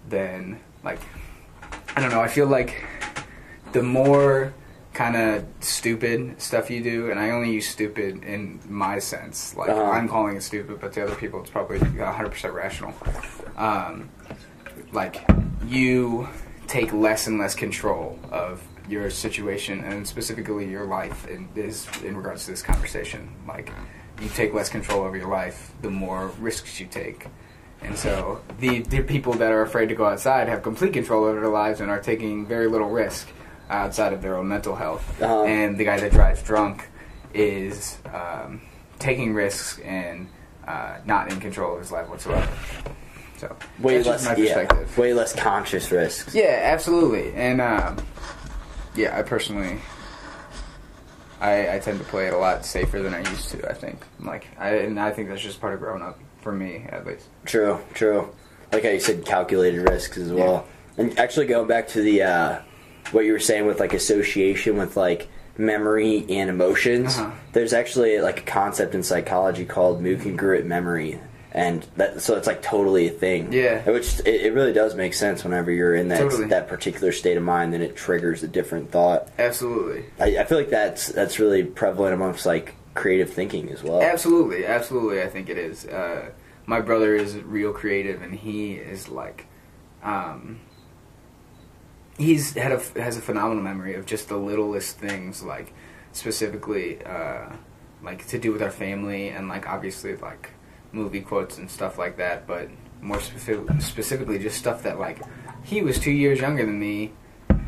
than 0.08 0.60
like 0.82 1.00
I 1.96 2.00
don't 2.00 2.10
know. 2.10 2.20
I 2.20 2.28
feel 2.28 2.46
like 2.46 2.84
the 3.72 3.82
more 3.82 4.52
kind 4.92 5.16
of 5.16 5.44
stupid 5.60 6.40
stuff 6.40 6.70
you 6.70 6.82
do, 6.82 7.10
and 7.10 7.20
I 7.20 7.30
only 7.30 7.52
use 7.52 7.68
stupid 7.68 8.24
in 8.24 8.60
my 8.68 8.98
sense. 8.98 9.54
Like 9.54 9.68
Uh-huh. 9.68 9.82
I'm 9.90 10.08
calling 10.08 10.36
it 10.36 10.42
stupid, 10.42 10.80
but 10.80 10.92
to 10.94 11.04
other 11.04 11.14
people, 11.14 11.40
it's 11.40 11.50
probably 11.50 11.78
100% 11.78 12.52
rational. 12.54 12.94
Um, 13.56 14.08
like 14.92 15.22
you 15.66 16.28
take 16.76 16.92
less 16.92 17.26
and 17.26 17.38
less 17.38 17.54
control 17.54 18.18
of 18.30 18.62
your 18.86 19.08
situation, 19.08 19.80
and 19.80 20.06
specifically 20.06 20.68
your 20.68 20.84
life. 20.84 21.26
In 21.26 21.48
this, 21.54 21.88
in 22.02 22.14
regards 22.16 22.44
to 22.44 22.50
this 22.50 22.62
conversation, 22.62 23.32
like 23.48 23.72
you 24.20 24.28
take 24.28 24.52
less 24.52 24.68
control 24.68 25.02
over 25.02 25.16
your 25.16 25.28
life, 25.28 25.72
the 25.80 25.90
more 25.90 26.28
risks 26.38 26.78
you 26.78 26.86
take. 26.86 27.28
And 27.80 27.96
so 27.96 28.42
the, 28.58 28.80
the 28.80 29.02
people 29.02 29.32
that 29.34 29.52
are 29.52 29.62
afraid 29.62 29.88
to 29.88 29.94
go 29.94 30.04
outside 30.04 30.48
have 30.48 30.62
complete 30.62 30.92
control 30.92 31.24
over 31.24 31.40
their 31.40 31.50
lives 31.50 31.80
and 31.80 31.90
are 31.90 32.00
taking 32.00 32.46
very 32.46 32.68
little 32.68 32.90
risk 32.90 33.28
outside 33.70 34.12
of 34.12 34.20
their 34.20 34.36
own 34.36 34.48
mental 34.48 34.76
health. 34.76 35.04
Uh-huh. 35.22 35.44
And 35.44 35.78
the 35.78 35.84
guy 35.84 35.98
that 35.98 36.12
drives 36.12 36.42
drunk 36.42 36.88
is 37.32 37.98
um, 38.12 38.60
taking 38.98 39.32
risks 39.32 39.78
and 39.80 40.28
uh, 40.66 40.98
not 41.06 41.32
in 41.32 41.40
control 41.40 41.74
of 41.74 41.80
his 41.80 41.90
life 41.90 42.08
whatsoever. 42.08 42.48
So 43.38 43.54
Way 43.80 44.02
less, 44.02 44.24
my 44.24 44.34
yeah, 44.36 44.66
way 44.96 45.12
less 45.12 45.34
conscious 45.34 45.90
risks. 45.92 46.34
Yeah, 46.34 46.60
absolutely. 46.64 47.32
And 47.34 47.60
um, 47.60 47.98
yeah, 48.94 49.18
I 49.18 49.22
personally, 49.22 49.78
I, 51.40 51.76
I 51.76 51.78
tend 51.78 51.98
to 51.98 52.04
play 52.06 52.28
it 52.28 52.32
a 52.32 52.38
lot 52.38 52.64
safer 52.64 53.00
than 53.02 53.12
I 53.12 53.18
used 53.28 53.50
to. 53.50 53.68
I 53.70 53.74
think, 53.74 54.04
like, 54.20 54.46
I 54.58 54.70
and 54.76 54.98
I 54.98 55.10
think 55.12 55.28
that's 55.28 55.42
just 55.42 55.60
part 55.60 55.74
of 55.74 55.80
growing 55.80 56.02
up 56.02 56.18
for 56.40 56.52
me, 56.52 56.86
at 56.88 57.06
least. 57.06 57.26
True, 57.44 57.78
true. 57.94 58.34
Like 58.72 58.84
how 58.84 58.90
you 58.90 59.00
said, 59.00 59.24
calculated 59.26 59.88
risks 59.88 60.16
as 60.16 60.32
well. 60.32 60.66
And 60.96 61.18
actually, 61.18 61.46
going 61.46 61.68
back 61.68 61.88
to 61.88 62.00
the 62.00 62.22
uh, 62.22 62.58
what 63.12 63.26
you 63.26 63.32
were 63.32 63.38
saying 63.38 63.66
with 63.66 63.80
like 63.80 63.92
association 63.92 64.78
with 64.78 64.96
like 64.96 65.28
memory 65.58 66.24
and 66.30 66.48
emotions, 66.50 67.18
Uh-huh. 67.18 67.30
there's 67.52 67.72
actually 67.74 68.18
like 68.20 68.40
a 68.40 68.44
concept 68.44 68.94
in 68.94 69.02
psychology 69.02 69.64
called 69.66 70.02
congruent 70.02 70.66
memory, 70.66 71.20
and 71.56 71.84
that 71.96 72.20
so 72.20 72.36
it's 72.36 72.46
like 72.46 72.60
totally 72.62 73.08
a 73.08 73.10
thing. 73.10 73.52
Yeah. 73.52 73.82
which 73.90 74.20
it, 74.20 74.26
it 74.46 74.52
really 74.54 74.72
does 74.74 74.94
make 74.94 75.14
sense 75.14 75.42
whenever 75.42 75.70
you're 75.72 75.96
in 75.96 76.08
that 76.08 76.20
Totally. 76.20 76.44
that 76.48 76.68
particular 76.68 77.10
state 77.10 77.36
of 77.36 77.42
mind, 77.42 77.72
then 77.72 77.80
it 77.82 77.96
triggers 77.96 78.42
a 78.44 78.48
different 78.48 78.92
thought. 78.92 79.28
Absolutely, 79.38 80.04
I, 80.20 80.42
I 80.42 80.44
feel 80.44 80.58
like 80.58 80.70
that's 80.70 81.08
that's 81.08 81.38
really 81.40 81.64
prevalent 81.64 82.14
amongst 82.14 82.44
like 82.46 82.74
creative 82.94 83.32
thinking 83.32 83.70
as 83.70 83.82
well. 83.82 84.02
absolutely, 84.02 84.64
absolutely. 84.66 85.22
I 85.22 85.28
think 85.28 85.48
it 85.48 85.58
is. 85.58 85.86
Uh, 85.86 86.30
my 86.66 86.80
brother 86.80 87.14
is 87.14 87.36
real 87.36 87.72
creative, 87.72 88.22
and 88.22 88.34
he 88.34 88.72
is 88.74 89.08
like, 89.08 89.46
um, 90.02 90.60
he's 92.18 92.54
had 92.54 92.72
a 92.72 92.80
has 93.00 93.16
a 93.16 93.20
phenomenal 93.20 93.62
memory 93.62 93.94
of 93.94 94.04
just 94.06 94.28
the 94.28 94.36
littlest 94.36 94.98
things, 94.98 95.42
like 95.42 95.72
specifically, 96.12 97.02
uh, 97.04 97.46
like 98.02 98.26
to 98.28 98.38
do 98.38 98.52
with 98.52 98.62
our 98.62 98.70
family, 98.70 99.28
and 99.28 99.48
like 99.48 99.68
obviously 99.68 100.16
like 100.16 100.50
movie 100.92 101.20
quotes 101.20 101.58
and 101.58 101.70
stuff 101.70 101.98
like 101.98 102.16
that. 102.18 102.46
But 102.46 102.68
more 103.00 103.20
specific, 103.20 103.80
specifically, 103.80 104.38
just 104.38 104.58
stuff 104.58 104.82
that 104.84 104.98
like 104.98 105.20
he 105.64 105.82
was 105.82 105.98
two 105.98 106.10
years 106.12 106.40
younger 106.40 106.64
than 106.64 106.78
me, 106.78 107.12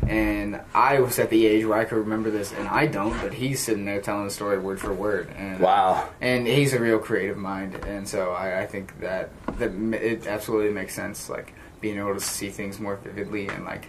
and 0.07 0.61
I 0.73 0.99
was 1.01 1.19
at 1.19 1.29
the 1.29 1.45
age 1.45 1.65
where 1.65 1.77
I 1.79 1.85
could 1.85 1.97
remember 1.97 2.31
this, 2.31 2.51
and 2.53 2.67
I 2.67 2.87
don't. 2.87 3.19
But 3.21 3.33
he's 3.33 3.59
sitting 3.61 3.85
there 3.85 4.01
telling 4.01 4.25
the 4.25 4.31
story 4.31 4.57
word 4.57 4.79
for 4.79 4.93
word, 4.93 5.29
and 5.37 5.59
Wow. 5.59 6.09
and 6.21 6.47
he's 6.47 6.73
a 6.73 6.79
real 6.79 6.99
creative 6.99 7.37
mind, 7.37 7.75
and 7.85 8.07
so 8.07 8.31
I, 8.31 8.61
I 8.61 8.65
think 8.67 8.99
that 9.01 9.29
that 9.59 9.71
it 10.01 10.27
absolutely 10.27 10.71
makes 10.73 10.93
sense. 10.95 11.29
Like 11.29 11.53
being 11.81 11.97
able 11.97 12.13
to 12.13 12.19
see 12.19 12.49
things 12.49 12.79
more 12.79 12.97
vividly 12.97 13.47
and 13.47 13.63
like 13.63 13.87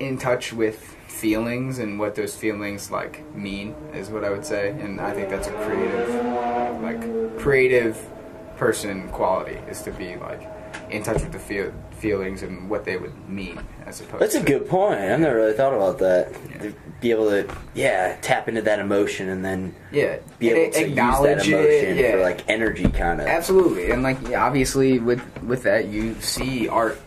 in 0.00 0.18
touch 0.18 0.52
with 0.52 0.96
feelings 1.14 1.78
and 1.78 1.98
what 1.98 2.14
those 2.14 2.36
feelings 2.36 2.90
like 2.90 3.24
mean 3.34 3.74
is 3.92 4.10
what 4.10 4.24
I 4.24 4.30
would 4.30 4.44
say, 4.44 4.70
and 4.70 5.00
I 5.00 5.12
think 5.12 5.28
that's 5.28 5.48
a 5.48 5.52
creative, 5.52 6.82
like 6.82 7.38
creative 7.38 8.10
person 8.56 9.08
quality 9.08 9.56
is 9.68 9.82
to 9.82 9.92
be 9.92 10.16
like 10.16 10.50
in 10.90 11.02
touch 11.02 11.22
with 11.22 11.32
the 11.32 11.38
feel, 11.38 11.72
feelings 11.92 12.42
and 12.42 12.68
what 12.68 12.84
they 12.84 12.96
would 12.96 13.28
mean 13.28 13.58
as 13.86 14.00
opposed. 14.00 14.22
That's 14.22 14.34
a 14.34 14.40
to, 14.40 14.44
good 14.44 14.68
point. 14.68 15.00
I've 15.00 15.20
never 15.20 15.36
really 15.36 15.54
thought 15.54 15.72
about 15.72 15.98
that. 15.98 16.32
Yeah. 16.50 16.70
Be 17.00 17.10
able 17.10 17.30
to, 17.30 17.48
yeah, 17.74 18.16
tap 18.20 18.48
into 18.48 18.62
that 18.62 18.78
emotion 18.78 19.28
and 19.28 19.44
then 19.44 19.74
yeah. 19.92 20.18
be 20.38 20.50
able 20.50 20.60
to 20.60 20.66
use 20.66 20.74
that 20.74 20.86
acknowledge 20.88 21.48
emotion 21.48 21.64
it, 21.64 21.96
yeah. 21.96 22.12
for 22.12 22.20
like 22.22 22.48
energy, 22.48 22.88
kind 22.88 23.20
of. 23.20 23.26
Absolutely, 23.26 23.90
and 23.90 24.02
like 24.02 24.18
yeah, 24.28 24.44
obviously 24.44 24.98
with 24.98 25.22
with 25.42 25.62
that 25.62 25.88
you 25.88 26.14
see 26.20 26.68
art, 26.68 27.00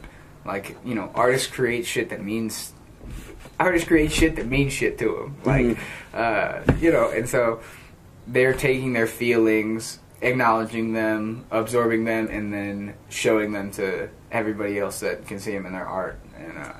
like 0.46 0.78
you 0.86 0.96
know 0.96 1.12
artists 1.14 1.48
create 1.48 1.86
shit 1.86 2.10
that 2.10 2.24
means 2.24 2.74
artists 3.60 3.88
create 3.88 4.12
shit 4.12 4.36
that 4.36 4.48
means 4.48 4.74
shit 4.74 4.98
to 5.00 5.06
them, 5.16 5.38
like 5.46 5.78
uh, 6.14 6.62
you 6.80 6.92
know, 6.92 7.10
and 7.12 7.28
so 7.28 7.60
they're 8.28 8.54
taking 8.54 8.94
their 8.94 9.08
feelings, 9.08 10.00
acknowledging 10.22 10.94
them, 10.94 11.46
absorbing 11.52 12.06
them, 12.06 12.28
and 12.30 12.54
then 12.54 12.94
showing 13.10 13.52
them 13.54 13.72
to 13.72 14.10
everybody 14.32 14.78
else 14.80 15.00
that 15.00 15.26
can 15.28 15.40
see 15.40 15.52
them 15.52 15.66
in 15.66 15.74
their 15.74 15.88
art, 15.88 16.20
and 16.38 16.58
uh, 16.58 16.74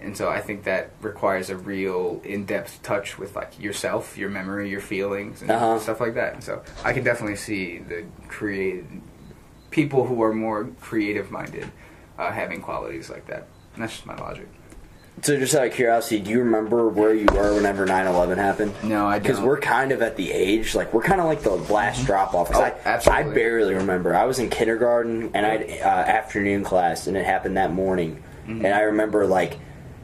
and 0.00 0.16
so 0.16 0.28
I 0.28 0.40
think 0.40 0.64
that 0.64 0.90
requires 1.00 1.50
a 1.50 1.56
real 1.56 2.20
in-depth 2.24 2.82
touch 2.82 3.18
with 3.18 3.34
like 3.34 3.58
yourself, 3.58 4.16
your 4.16 4.28
memory, 4.30 4.70
your 4.70 4.80
feelings, 4.80 5.42
and 5.42 5.50
Uh-huh. 5.50 5.78
stuff 5.80 6.00
like 6.00 6.14
that. 6.14 6.34
And 6.34 6.44
so 6.44 6.62
I 6.84 6.92
can 6.92 7.02
definitely 7.02 7.34
see 7.36 7.78
the 7.78 8.04
creative 8.28 8.86
people 9.70 10.06
who 10.06 10.22
are 10.22 10.32
more 10.32 10.68
creative-minded 10.80 11.70
uh, 12.16 12.30
having 12.30 12.60
qualities 12.62 13.10
like 13.10 13.26
that. 13.26 13.48
And 13.74 13.82
that's 13.82 13.94
just 13.94 14.06
my 14.06 14.16
logic. 14.16 14.48
So, 15.22 15.38
just 15.38 15.54
out 15.54 15.66
of 15.66 15.72
curiosity, 15.72 16.20
do 16.20 16.30
you 16.30 16.40
remember 16.40 16.88
where 16.88 17.14
you 17.14 17.26
were 17.32 17.54
whenever 17.54 17.86
9 17.86 18.06
11 18.06 18.38
happened? 18.38 18.74
No, 18.82 19.06
I 19.06 19.18
Because 19.18 19.40
we're 19.40 19.60
kind 19.60 19.92
of 19.92 20.02
at 20.02 20.16
the 20.16 20.30
age, 20.32 20.74
like, 20.74 20.92
we're 20.92 21.02
kind 21.02 21.20
of 21.20 21.26
like 21.26 21.42
the 21.42 21.56
last 21.72 22.04
drop 22.06 22.34
off. 22.34 22.50
Oh, 22.54 22.60
I, 22.60 22.74
absolutely. 22.84 23.32
I 23.32 23.34
barely 23.34 23.74
remember. 23.74 24.14
I 24.14 24.24
was 24.24 24.38
in 24.38 24.50
kindergarten 24.50 25.30
and 25.34 25.46
I 25.46 25.50
had 25.50 25.62
uh, 25.62 26.10
afternoon 26.10 26.62
class, 26.64 27.06
and 27.06 27.16
it 27.16 27.24
happened 27.24 27.56
that 27.56 27.72
morning. 27.72 28.22
Mm-hmm. 28.42 28.64
And 28.64 28.74
I 28.74 28.80
remember, 28.80 29.26
like, 29.26 29.54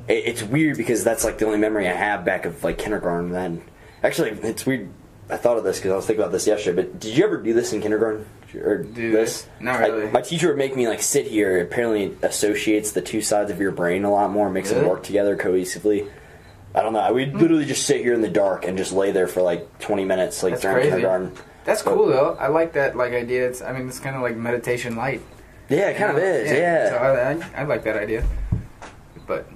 it, 0.08 0.24
it's 0.26 0.42
weird 0.42 0.76
because 0.76 1.04
that's 1.04 1.24
like 1.24 1.38
the 1.38 1.46
only 1.46 1.58
memory 1.58 1.88
I 1.88 1.92
have 1.92 2.24
back 2.24 2.44
of 2.44 2.64
like 2.64 2.78
kindergarten. 2.78 3.30
Then, 3.30 3.62
actually, 4.02 4.30
it's 4.30 4.66
weird. 4.66 4.90
I 5.30 5.36
thought 5.36 5.56
of 5.56 5.64
this 5.64 5.78
because 5.78 5.92
I 5.92 5.96
was 5.96 6.06
thinking 6.06 6.22
about 6.22 6.32
this 6.32 6.46
yesterday. 6.46 6.82
But 6.82 7.00
did 7.00 7.16
you 7.16 7.24
ever 7.24 7.40
do 7.40 7.54
this 7.54 7.72
in 7.72 7.80
kindergarten? 7.80 8.26
Or 8.56 8.78
Do 8.78 9.10
this? 9.10 9.46
Not 9.60 9.80
really. 9.80 10.10
my 10.10 10.20
teacher 10.20 10.48
would 10.48 10.58
make 10.58 10.76
me 10.76 10.88
like 10.88 11.02
sit 11.02 11.26
here. 11.26 11.58
It 11.58 11.62
apparently 11.62 12.16
associates 12.22 12.92
the 12.92 13.02
two 13.02 13.20
sides 13.20 13.50
of 13.50 13.60
your 13.60 13.72
brain 13.72 14.04
a 14.04 14.10
lot 14.10 14.30
more, 14.30 14.50
makes 14.50 14.70
them 14.70 14.86
work 14.86 15.02
together 15.02 15.36
cohesively. 15.36 16.10
I 16.74 16.82
don't 16.82 16.92
know. 16.92 17.12
We'd 17.12 17.30
hmm. 17.30 17.38
literally 17.38 17.64
just 17.64 17.86
sit 17.86 18.00
here 18.00 18.14
in 18.14 18.20
the 18.20 18.28
dark 18.28 18.66
and 18.66 18.76
just 18.76 18.92
lay 18.92 19.12
there 19.12 19.28
for 19.28 19.42
like 19.42 19.78
20 19.78 20.04
minutes, 20.04 20.42
like 20.42 20.54
That's 20.54 20.62
during 20.62 20.76
crazy. 20.76 20.90
kindergarten. 20.90 21.32
That's 21.64 21.82
cool 21.82 22.06
though. 22.06 22.36
I 22.38 22.48
like 22.48 22.72
that 22.74 22.96
like 22.96 23.12
idea. 23.12 23.48
It's 23.48 23.62
I 23.62 23.72
mean 23.72 23.88
it's 23.88 23.98
kind 23.98 24.16
of 24.16 24.22
like 24.22 24.36
meditation 24.36 24.96
light. 24.96 25.22
Yeah, 25.68 25.88
it 25.88 25.96
kind 25.96 26.16
of 26.16 26.22
is. 26.22 26.50
Yeah. 26.50 26.90
So 26.90 26.96
I, 26.96 27.60
I, 27.60 27.62
I 27.62 27.64
like 27.64 27.84
that 27.84 27.96
idea. 27.96 28.24
But 29.26 29.48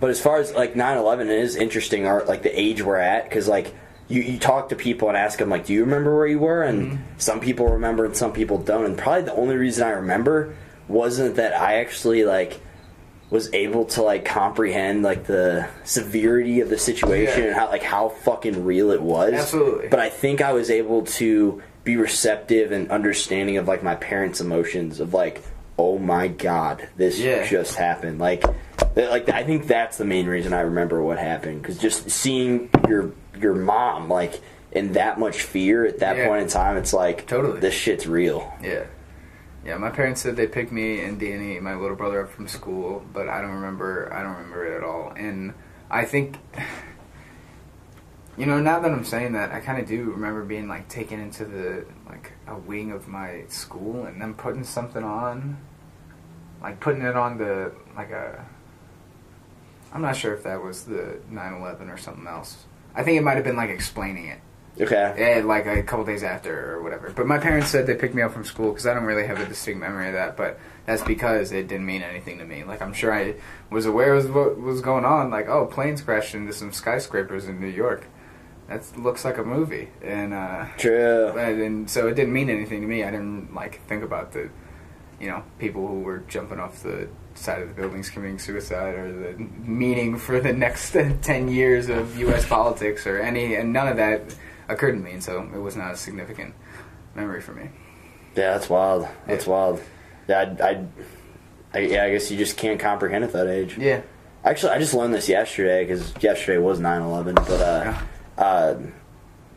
But 0.00 0.10
as 0.10 0.20
far 0.20 0.38
as 0.38 0.52
like 0.54 0.74
9/11, 0.74 1.22
it 1.22 1.30
is 1.30 1.56
interesting, 1.56 2.06
our, 2.06 2.24
like 2.24 2.42
the 2.42 2.58
age 2.58 2.82
we're 2.82 2.96
at, 2.96 3.24
because 3.24 3.46
like 3.46 3.72
you, 4.08 4.22
you 4.22 4.38
talk 4.38 4.68
to 4.68 4.76
people 4.76 5.08
and 5.08 5.16
ask 5.16 5.38
them 5.38 5.48
like, 5.50 5.66
do 5.66 5.72
you 5.72 5.80
remember 5.84 6.16
where 6.16 6.26
you 6.26 6.38
were? 6.38 6.62
And 6.62 6.92
Mm-hmm. 6.92 7.02
some 7.18 7.40
people 7.40 7.66
remember 7.66 8.04
and 8.04 8.16
some 8.16 8.32
people 8.32 8.58
don't. 8.58 8.84
And 8.84 8.96
probably 8.96 9.22
the 9.22 9.34
only 9.34 9.56
reason 9.56 9.86
I 9.86 9.90
remember 9.90 10.54
wasn't 10.88 11.36
that 11.36 11.52
I 11.60 11.80
actually 11.80 12.24
like 12.24 12.60
was 13.28 13.52
able 13.52 13.84
to 13.86 14.02
like 14.02 14.24
comprehend 14.24 15.02
like 15.02 15.24
the 15.26 15.68
severity 15.82 16.60
of 16.60 16.68
the 16.68 16.78
situation 16.78 17.40
Yeah. 17.42 17.46
and 17.48 17.56
how 17.56 17.68
like 17.68 17.82
how 17.82 18.10
fucking 18.10 18.64
real 18.64 18.92
it 18.92 19.02
was. 19.02 19.32
Absolutely. 19.32 19.88
But 19.88 19.98
I 19.98 20.08
think 20.10 20.40
I 20.40 20.52
was 20.52 20.70
able 20.70 21.02
to 21.06 21.60
be 21.82 21.96
receptive 21.96 22.70
and 22.70 22.88
understanding 22.92 23.56
of 23.56 23.66
like 23.66 23.82
my 23.82 23.96
parents' 23.96 24.40
emotions 24.40 25.00
of 25.00 25.12
like, 25.14 25.42
oh 25.78 25.98
my 25.98 26.28
god, 26.28 26.88
this 26.96 27.18
Yeah. 27.18 27.44
just 27.46 27.76
happened. 27.76 28.18
Like, 28.18 28.44
like 28.96 29.28
I 29.28 29.42
think 29.44 29.66
that's 29.66 29.98
the 29.98 30.04
main 30.04 30.26
reason 30.26 30.52
I 30.52 30.60
remember 30.60 31.02
what 31.02 31.18
happened 31.18 31.62
because 31.62 31.78
just 31.78 32.10
seeing 32.10 32.70
your 32.88 33.12
your 33.38 33.54
mom 33.54 34.08
like 34.08 34.40
in 34.72 34.92
that 34.92 35.18
much 35.18 35.42
fear 35.42 35.84
at 35.84 35.98
that 36.00 36.16
Yeah. 36.16 36.28
point 36.28 36.42
in 36.42 36.48
time, 36.48 36.76
it's 36.76 36.92
like 36.92 37.26
Totally. 37.26 37.60
this 37.60 37.74
shit's 37.74 38.06
real. 38.06 38.52
Yeah. 38.62 38.84
Yeah, 39.64 39.76
my 39.78 39.90
parents 39.90 40.20
said 40.20 40.36
they 40.36 40.46
picked 40.46 40.70
me 40.70 41.00
and 41.00 41.18
Danny, 41.18 41.58
my 41.58 41.74
little 41.74 41.96
brother, 41.96 42.22
up 42.22 42.30
from 42.30 42.46
school, 42.46 43.04
but 43.12 43.28
I 43.28 43.40
don't 43.40 43.50
remember. 43.54 44.12
I 44.12 44.22
don't 44.22 44.34
remember 44.36 44.64
it 44.64 44.76
at 44.76 44.84
all. 44.84 45.12
And 45.16 45.54
I 45.90 46.04
think, 46.04 46.36
you 48.36 48.46
know, 48.46 48.60
now 48.60 48.78
that 48.80 48.90
I'm 48.92 49.04
saying 49.04 49.32
that, 49.32 49.50
I 49.50 49.60
kind 49.60 49.80
of 49.80 49.88
do 49.88 50.04
remember 50.04 50.44
being 50.44 50.68
like 50.68 50.88
taken 50.88 51.18
into 51.20 51.44
the 51.44 51.84
like 52.08 52.32
a 52.46 52.56
wing 52.56 52.92
of 52.92 53.08
my 53.08 53.42
school 53.48 54.04
and 54.04 54.20
them 54.20 54.34
putting 54.34 54.62
something 54.64 55.02
on, 55.02 55.56
like 56.60 56.80
putting 56.80 57.02
it 57.02 57.16
on 57.16 57.38
the 57.38 57.72
like 57.96 58.10
a. 58.10 58.44
I'm 59.92 60.02
not 60.02 60.16
sure 60.16 60.34
if 60.34 60.42
that 60.42 60.62
was 60.62 60.84
the 60.84 61.20
9/11 61.30 61.92
or 61.92 61.96
something 61.96 62.26
else. 62.26 62.64
I 62.94 63.02
think 63.02 63.18
it 63.18 63.22
might 63.22 63.36
have 63.36 63.44
been 63.44 63.56
like 63.56 63.70
explaining 63.70 64.26
it. 64.26 64.40
Okay. 64.78 65.14
Yeah, 65.38 65.42
like 65.44 65.66
a 65.66 65.82
couple 65.82 66.04
days 66.04 66.22
after 66.22 66.74
or 66.74 66.82
whatever. 66.82 67.10
But 67.10 67.26
my 67.26 67.38
parents 67.38 67.70
said 67.70 67.86
they 67.86 67.94
picked 67.94 68.14
me 68.14 68.20
up 68.22 68.32
from 68.32 68.44
school 68.44 68.70
because 68.72 68.86
I 68.86 68.92
don't 68.92 69.04
really 69.04 69.26
have 69.26 69.40
a 69.40 69.46
distinct 69.46 69.80
memory 69.80 70.08
of 70.08 70.14
that. 70.14 70.36
But 70.36 70.58
that's 70.84 71.02
because 71.02 71.50
it 71.52 71.66
didn't 71.68 71.86
mean 71.86 72.02
anything 72.02 72.38
to 72.38 72.44
me. 72.44 72.64
Like 72.64 72.82
I'm 72.82 72.92
sure 72.92 73.12
I 73.12 73.36
was 73.70 73.86
aware 73.86 74.14
of 74.14 74.34
what 74.34 74.60
was 74.60 74.80
going 74.82 75.04
on. 75.04 75.30
Like 75.30 75.48
oh, 75.48 75.66
planes 75.66 76.02
crashed 76.02 76.34
into 76.34 76.52
some 76.52 76.72
skyscrapers 76.72 77.46
in 77.46 77.60
New 77.60 77.68
York. 77.68 78.06
That 78.68 78.82
looks 78.98 79.24
like 79.24 79.38
a 79.38 79.44
movie, 79.44 79.90
and 80.02 80.34
uh, 80.34 80.66
True. 80.76 81.28
and, 81.38 81.62
and 81.62 81.90
so 81.90 82.08
it 82.08 82.14
didn't 82.14 82.32
mean 82.32 82.50
anything 82.50 82.80
to 82.80 82.86
me. 82.86 83.04
I 83.04 83.12
didn't 83.12 83.54
like 83.54 83.80
think 83.86 84.02
about 84.02 84.32
the, 84.32 84.50
you 85.20 85.28
know, 85.28 85.42
people 85.58 85.86
who 85.86 86.00
were 86.00 86.18
jumping 86.28 86.60
off 86.60 86.82
the 86.82 87.08
side 87.34 87.62
of 87.62 87.68
the 87.68 87.74
buildings 87.74 88.08
committing 88.10 88.38
suicide 88.38 88.94
or 88.94 89.12
the 89.12 89.38
meaning 89.38 90.16
for 90.18 90.40
the 90.40 90.52
next 90.52 90.92
ten 91.22 91.48
years 91.48 91.88
of 91.88 92.16
U.S. 92.18 92.46
politics 92.46 93.06
or 93.06 93.18
any, 93.20 93.54
and 93.54 93.72
none 93.72 93.88
of 93.88 93.96
that 93.98 94.34
occurred 94.68 94.92
to 94.92 94.98
me, 94.98 95.12
and 95.12 95.22
so 95.22 95.42
it 95.54 95.58
was 95.58 95.76
not 95.76 95.92
a 95.92 95.96
significant 95.96 96.54
memory 97.14 97.40
for 97.40 97.52
me. 97.52 97.70
Yeah, 98.36 98.52
that's 98.52 98.68
wild. 98.68 99.06
That's 99.26 99.46
Yeah. 99.46 99.52
wild. 99.52 99.82
Yeah, 100.28 100.54
I, 100.60 100.64
I, 100.70 100.86
I, 101.74 101.78
yeah, 101.78 102.04
I 102.04 102.10
guess 102.10 102.30
you 102.30 102.36
just 102.36 102.56
can't 102.56 102.80
comprehend 102.80 103.24
at 103.24 103.32
that 103.32 103.46
age. 103.46 103.78
Yeah, 103.78 104.02
Actually, 104.44 104.72
I 104.72 104.78
just 104.78 104.92
learned 104.94 105.14
this 105.14 105.28
yesterday 105.28 105.84
because 105.84 106.12
yesterday 106.22 106.58
was 106.58 106.78
9-11, 106.80 107.34
but 107.34 107.60
uh, 107.60 107.98
uh, 108.38 108.74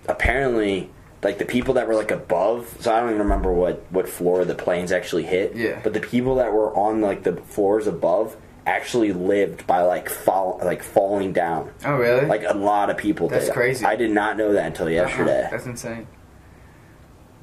apparently, 0.08 0.90
like 1.22 1.38
the 1.38 1.46
people 1.46 1.74
that 1.76 1.88
were 1.88 1.96
like 1.96 2.12
above, 2.12 2.78
so 2.80 2.94
I 2.94 3.00
don't 3.00 3.10
even 3.10 3.22
remember 3.22 3.52
what 3.52 3.84
what 3.92 4.08
floor 4.08 4.46
the 4.46 4.56
planes 4.56 4.92
actually 4.92 5.24
hit. 5.24 5.56
Yeah. 5.56 5.80
But 5.84 5.94
the 5.94 6.00
people 6.00 6.36
that 6.36 6.54
were 6.54 6.74
on 6.76 7.02
like 7.02 7.24
the 7.24 7.36
floors 7.36 7.88
above 7.88 8.38
actually 8.66 9.12
lived 9.14 9.66
by 9.68 9.82
like 9.82 10.10
fall 10.10 10.60
like 10.64 10.84
falling 10.84 11.34
down. 11.34 11.72
Oh 11.86 11.96
really? 11.96 12.26
Like 12.26 12.44
a 12.48 12.54
lot 12.56 12.90
of 12.90 12.98
people. 12.98 13.28
That's 13.28 13.46
did. 13.46 13.54
crazy. 13.54 13.86
I 13.86 13.96
did 13.96 14.12
not 14.12 14.38
know 14.38 14.54
that 14.54 14.66
until 14.68 14.86
Uh-huh. 14.86 14.94
yesterday. 14.96 15.48
That's 15.52 15.66
insane. 15.66 16.08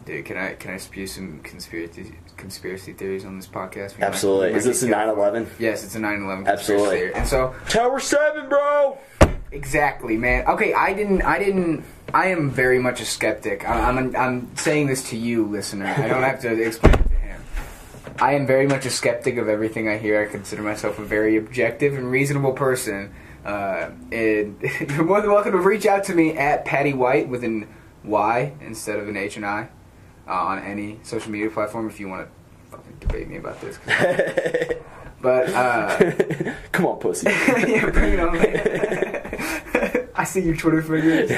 Dude, 0.05 0.25
can 0.25 0.37
I 0.37 0.55
can 0.55 0.71
I 0.73 0.77
spew 0.77 1.07
some 1.07 1.41
conspiracy 1.41 2.15
conspiracy 2.37 2.93
theories 2.93 3.25
on 3.25 3.37
this 3.37 3.49
podcast? 3.49 3.97
We 3.99 4.05
Absolutely. 4.05 4.51
might 4.53 4.59
Is 4.59 4.65
this 4.65 4.83
a 4.85 4.87
get 4.87 4.97
9-11? 4.97 5.49
Yes, 5.59 5.83
it's 5.85 5.97
a 5.97 5.99
9/11 5.99 6.47
Absolutely. 6.47 6.97
theory. 6.99 7.15
And 7.15 7.27
so 7.27 7.55
Tower 7.69 7.99
Seven, 7.99 8.49
bro. 8.49 8.99
Exactly, 9.53 10.17
man. 10.17 10.47
Okay, 10.47 10.73
I 10.75 10.93
didn't. 10.93 11.23
I 11.23 11.39
didn't. 11.39 11.85
I 12.13 12.27
am 12.29 12.51
very 12.51 12.79
much 12.79 13.01
a 13.01 13.05
skeptic. 13.05 13.69
I- 13.69 13.89
I'm. 13.89 14.15
I'm 14.17 14.57
saying 14.57 14.87
this 14.89 15.11
to 15.11 15.17
you, 15.17 15.47
listener. 15.47 15.87
I 15.87 16.09
don't 16.09 16.23
have 16.23 16.41
to 16.41 16.63
explain 16.67 16.95
it 16.95 17.09
to 17.09 17.15
him. 17.15 17.41
I 18.21 18.35
am 18.35 18.47
very 18.47 18.67
much 18.67 18.87
a 18.87 18.91
skeptic 18.91 19.37
of 19.37 19.49
everything 19.49 19.89
I 19.89 19.99
hear. 19.99 20.21
I 20.21 20.27
consider 20.27 20.63
myself 20.63 20.99
a 20.99 21.05
very 21.05 21.37
objective 21.37 21.95
and 21.95 22.11
reasonable 22.11 22.53
person. 22.53 23.13
Uh, 23.45 23.91
and 24.11 24.61
you're 24.91 25.05
more 25.05 25.21
than 25.21 25.31
welcome 25.31 25.53
to 25.53 25.59
reach 25.59 25.87
out 25.87 26.03
to 26.05 26.15
me 26.15 26.33
at 26.37 26.65
Patty 26.65 26.93
White 26.93 27.29
with 27.29 27.45
an 27.45 27.69
Y 28.05 28.53
instead 28.61 28.99
of 28.99 29.09
an 29.09 29.17
H 29.17 29.37
and 29.37 29.47
I 29.47 29.69
uh, 30.27 30.33
on 30.33 30.59
any 30.65 30.99
social 31.05 31.31
media 31.31 31.49
platform 31.51 31.87
if 31.89 32.01
you 32.01 32.09
want 32.09 32.27
to 32.27 32.71
fucking 32.77 32.97
debate 33.01 33.29
me 33.29 33.37
about 33.37 33.61
this. 33.61 33.79
But 35.19 35.49
uh, 35.49 36.53
Come 36.73 36.87
on, 36.87 36.99
pussy. 36.99 37.29
yeah, 37.31 37.89
bring 37.91 38.13
it 38.13 38.21
on. 38.21 39.13
I 40.17 40.25
see 40.25 40.41
your 40.41 40.57
Twitter 40.57 40.83
fingers. 40.83 41.31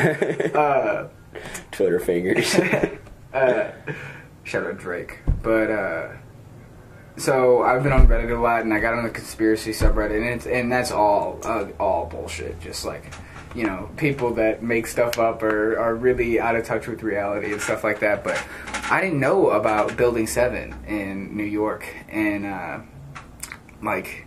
Uh, 0.54 1.08
Twitter 1.70 2.00
fingers. 2.00 2.54
uh, 3.34 3.72
shout 4.44 4.66
out 4.66 4.78
Drake. 4.78 5.20
But 5.42 5.70
uh, 5.70 6.08
so 7.16 7.62
I've 7.62 7.82
been 7.82 7.92
on 7.92 8.06
Reddit 8.08 8.36
a 8.36 8.40
lot, 8.40 8.62
and 8.62 8.72
I 8.72 8.80
got 8.80 8.94
on 8.94 9.04
the 9.04 9.10
conspiracy 9.10 9.72
subreddit, 9.72 10.16
and 10.16 10.26
it's 10.26 10.46
and 10.46 10.70
that's 10.72 10.90
all 10.90 11.38
uh, 11.44 11.66
all 11.78 12.06
bullshit. 12.06 12.60
Just 12.60 12.84
like 12.84 13.12
you 13.54 13.64
know, 13.64 13.90
people 13.96 14.34
that 14.34 14.62
make 14.62 14.86
stuff 14.86 15.18
up 15.18 15.42
are 15.42 15.78
are 15.78 15.94
really 15.94 16.40
out 16.40 16.56
of 16.56 16.64
touch 16.64 16.86
with 16.86 17.02
reality 17.02 17.52
and 17.52 17.60
stuff 17.60 17.84
like 17.84 18.00
that. 18.00 18.24
But 18.24 18.42
I 18.90 19.00
didn't 19.00 19.20
know 19.20 19.50
about 19.50 19.96
Building 19.96 20.26
Seven 20.26 20.74
in 20.86 21.36
New 21.36 21.44
York, 21.44 21.86
and 22.08 22.46
uh, 22.46 22.80
like 23.82 24.26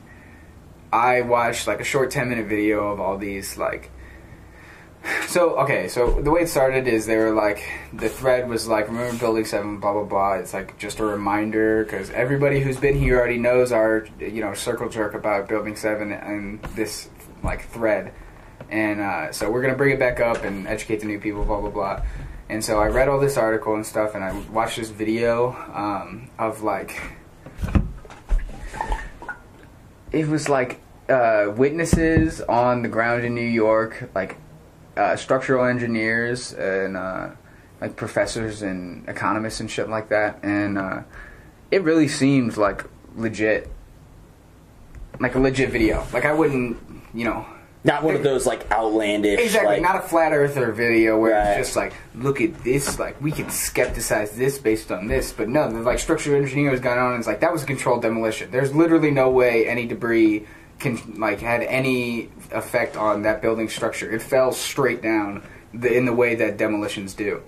I 0.92 1.22
watched 1.22 1.68
like 1.68 1.80
a 1.80 1.86
short 1.86 2.12
ten 2.12 2.30
minute 2.30 2.48
video 2.48 2.92
of 2.92 3.00
all 3.00 3.18
these 3.18 3.58
like 3.58 3.92
so 5.28 5.58
okay, 5.60 5.88
so 5.88 6.22
the 6.22 6.30
way 6.30 6.42
it 6.42 6.50
started 6.50 6.88
is 6.88 7.06
they 7.06 7.18
were 7.18 7.34
like 7.34 7.64
the 7.94 8.10
thread 8.10 8.48
was 8.48 8.68
like 8.68 8.88
remember 8.88 9.18
building 9.18 9.46
seven 9.46 9.80
blah 9.80 9.94
blah 9.94 10.04
blah. 10.04 10.34
It's 10.34 10.54
like 10.54 10.78
just 10.78 11.00
a 11.00 11.06
reminder 11.06 11.84
because 11.84 12.10
everybody 12.12 12.60
who's 12.60 12.78
been 12.78 12.98
here 12.98 13.18
already 13.18 13.38
knows 13.38 13.72
our 13.72 14.08
you 14.20 14.42
know 14.42 14.54
circle 14.54 14.90
jerk 14.90 15.14
about 15.14 15.48
building 15.48 15.76
seven 15.76 16.12
and 16.12 16.62
this 16.76 17.10
like 17.44 17.68
thread, 17.70 18.14
and 18.70 19.02
uh, 19.02 19.32
so 19.32 19.50
we're 19.50 19.62
gonna 19.62 19.78
bring 19.78 19.94
it 19.94 20.00
back 20.00 20.20
up 20.20 20.44
and 20.44 20.68
educate 20.68 21.00
the 21.00 21.08
new 21.08 21.20
people 21.20 21.44
blah 21.46 21.62
blah 21.62 21.72
blah. 21.72 22.02
And 22.50 22.64
so 22.64 22.80
I 22.80 22.88
read 22.88 23.08
all 23.08 23.20
this 23.20 23.38
article 23.38 23.76
and 23.76 23.86
stuff, 23.86 24.14
and 24.14 24.24
I 24.24 24.38
watched 24.52 24.76
this 24.76 24.90
video 24.90 25.56
um, 25.74 26.30
of 26.38 26.62
like 26.62 27.02
it 30.12 30.28
was 30.28 30.50
like 30.50 30.80
uh, 31.10 31.52
witnesses 31.56 32.42
on 32.42 32.84
the 32.84 32.90
ground 32.90 33.24
in 33.24 33.34
New 33.34 33.42
York, 33.42 34.12
like 34.14 34.38
uh, 34.98 35.16
structural 35.16 35.66
engineers 35.66 36.54
and 36.54 36.98
uh, 36.98 37.30
like 37.80 37.96
professors 37.96 38.62
and 38.62 39.08
economists 39.08 39.60
and 39.60 39.70
shit 39.70 39.90
like 39.90 40.10
that, 40.10 40.40
and 40.44 40.78
uh, 40.78 41.02
it 41.72 41.84
really 41.84 42.08
seemed 42.08 42.58
like 42.58 42.86
legit, 43.16 43.70
like 45.20 45.36
a 45.36 45.40
legit 45.40 45.70
video. 45.72 46.06
Like 46.14 46.26
I 46.26 46.34
wouldn't, 46.34 46.78
you 47.14 47.26
know. 47.26 47.46
Not 47.84 48.04
one 48.04 48.16
of 48.16 48.22
those 48.22 48.46
like 48.46 48.70
outlandish. 48.72 49.40
Exactly, 49.40 49.74
like, 49.74 49.82
not 49.82 49.96
a 49.96 50.02
flat 50.02 50.34
earther 50.34 50.72
video 50.72 51.18
where 51.18 51.32
Right. 51.32 51.58
it's 51.58 51.68
just 51.70 51.76
like, 51.76 51.94
look 52.14 52.40
at 52.40 52.64
this, 52.64 53.00
like 53.00 53.20
we 53.20 53.32
can 53.32 53.48
skepticize 53.48 54.36
this 54.36 54.60
based 54.60 54.92
on 54.92 55.08
this, 55.08 55.34
but 55.34 55.50
no, 55.50 55.68
the 55.72 55.80
like 55.80 55.98
structural 55.98 56.40
engineers 56.40 56.80
got 56.80 57.00
on 57.00 57.14
and 57.14 57.20
it's 57.22 57.28
like 57.28 57.40
that 57.40 57.52
was 57.52 57.64
a 57.64 57.66
controlled 57.66 58.04
demolition. 58.04 58.52
There's 58.52 58.76
literally 58.76 59.10
no 59.10 59.32
way 59.32 59.68
any 59.68 59.88
debris 59.88 60.46
can 60.82 61.20
like 61.20 61.40
had 61.40 61.62
any 61.64 62.30
effect 62.52 62.98
on 62.98 63.22
that 63.24 63.42
building 63.42 63.70
structure. 63.70 64.12
It 64.12 64.22
fell 64.22 64.52
straight 64.52 65.02
down 65.02 65.44
the, 65.74 65.96
in 65.96 66.06
the 66.06 66.14
way 66.14 66.36
that 66.36 66.58
demolitions 66.58 67.14
do. 67.14 67.42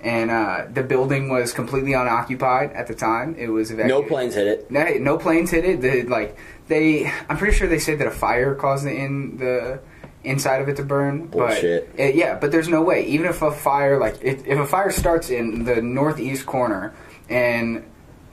And 0.00 0.30
uh, 0.30 0.66
the 0.72 0.82
building 0.82 1.28
was 1.28 1.52
completely 1.52 1.92
unoccupied 1.92 2.72
at 2.72 2.86
the 2.86 2.94
time. 2.94 3.36
It 3.38 3.48
was 3.48 3.70
evacuated. 3.70 4.02
no 4.02 4.08
planes 4.08 4.34
hit 4.34 4.46
it. 4.46 4.70
No, 4.70 4.84
no 4.98 5.18
planes 5.18 5.50
hit 5.50 5.64
it. 5.64 5.80
The, 5.82 6.02
like 6.04 6.38
they, 6.68 7.06
I'm 7.28 7.36
pretty 7.36 7.54
sure 7.54 7.68
they 7.68 7.78
said 7.78 7.98
that 7.98 8.06
a 8.06 8.10
fire 8.10 8.54
caused 8.54 8.84
the 8.86 8.94
in 8.94 9.36
the 9.36 9.80
inside 10.24 10.62
of 10.62 10.68
it 10.68 10.76
to 10.76 10.84
burn. 10.84 11.26
Bullshit. 11.26 11.90
But 11.92 12.00
it, 12.00 12.14
yeah, 12.14 12.38
but 12.38 12.50
there's 12.50 12.68
no 12.68 12.82
way. 12.82 13.04
Even 13.06 13.26
if 13.26 13.42
a 13.42 13.50
fire, 13.52 14.00
like 14.00 14.18
it, 14.22 14.46
if 14.46 14.58
a 14.58 14.66
fire 14.66 14.90
starts 14.90 15.28
in 15.28 15.64
the 15.64 15.82
northeast 15.82 16.46
corner 16.46 16.94
and 17.28 17.84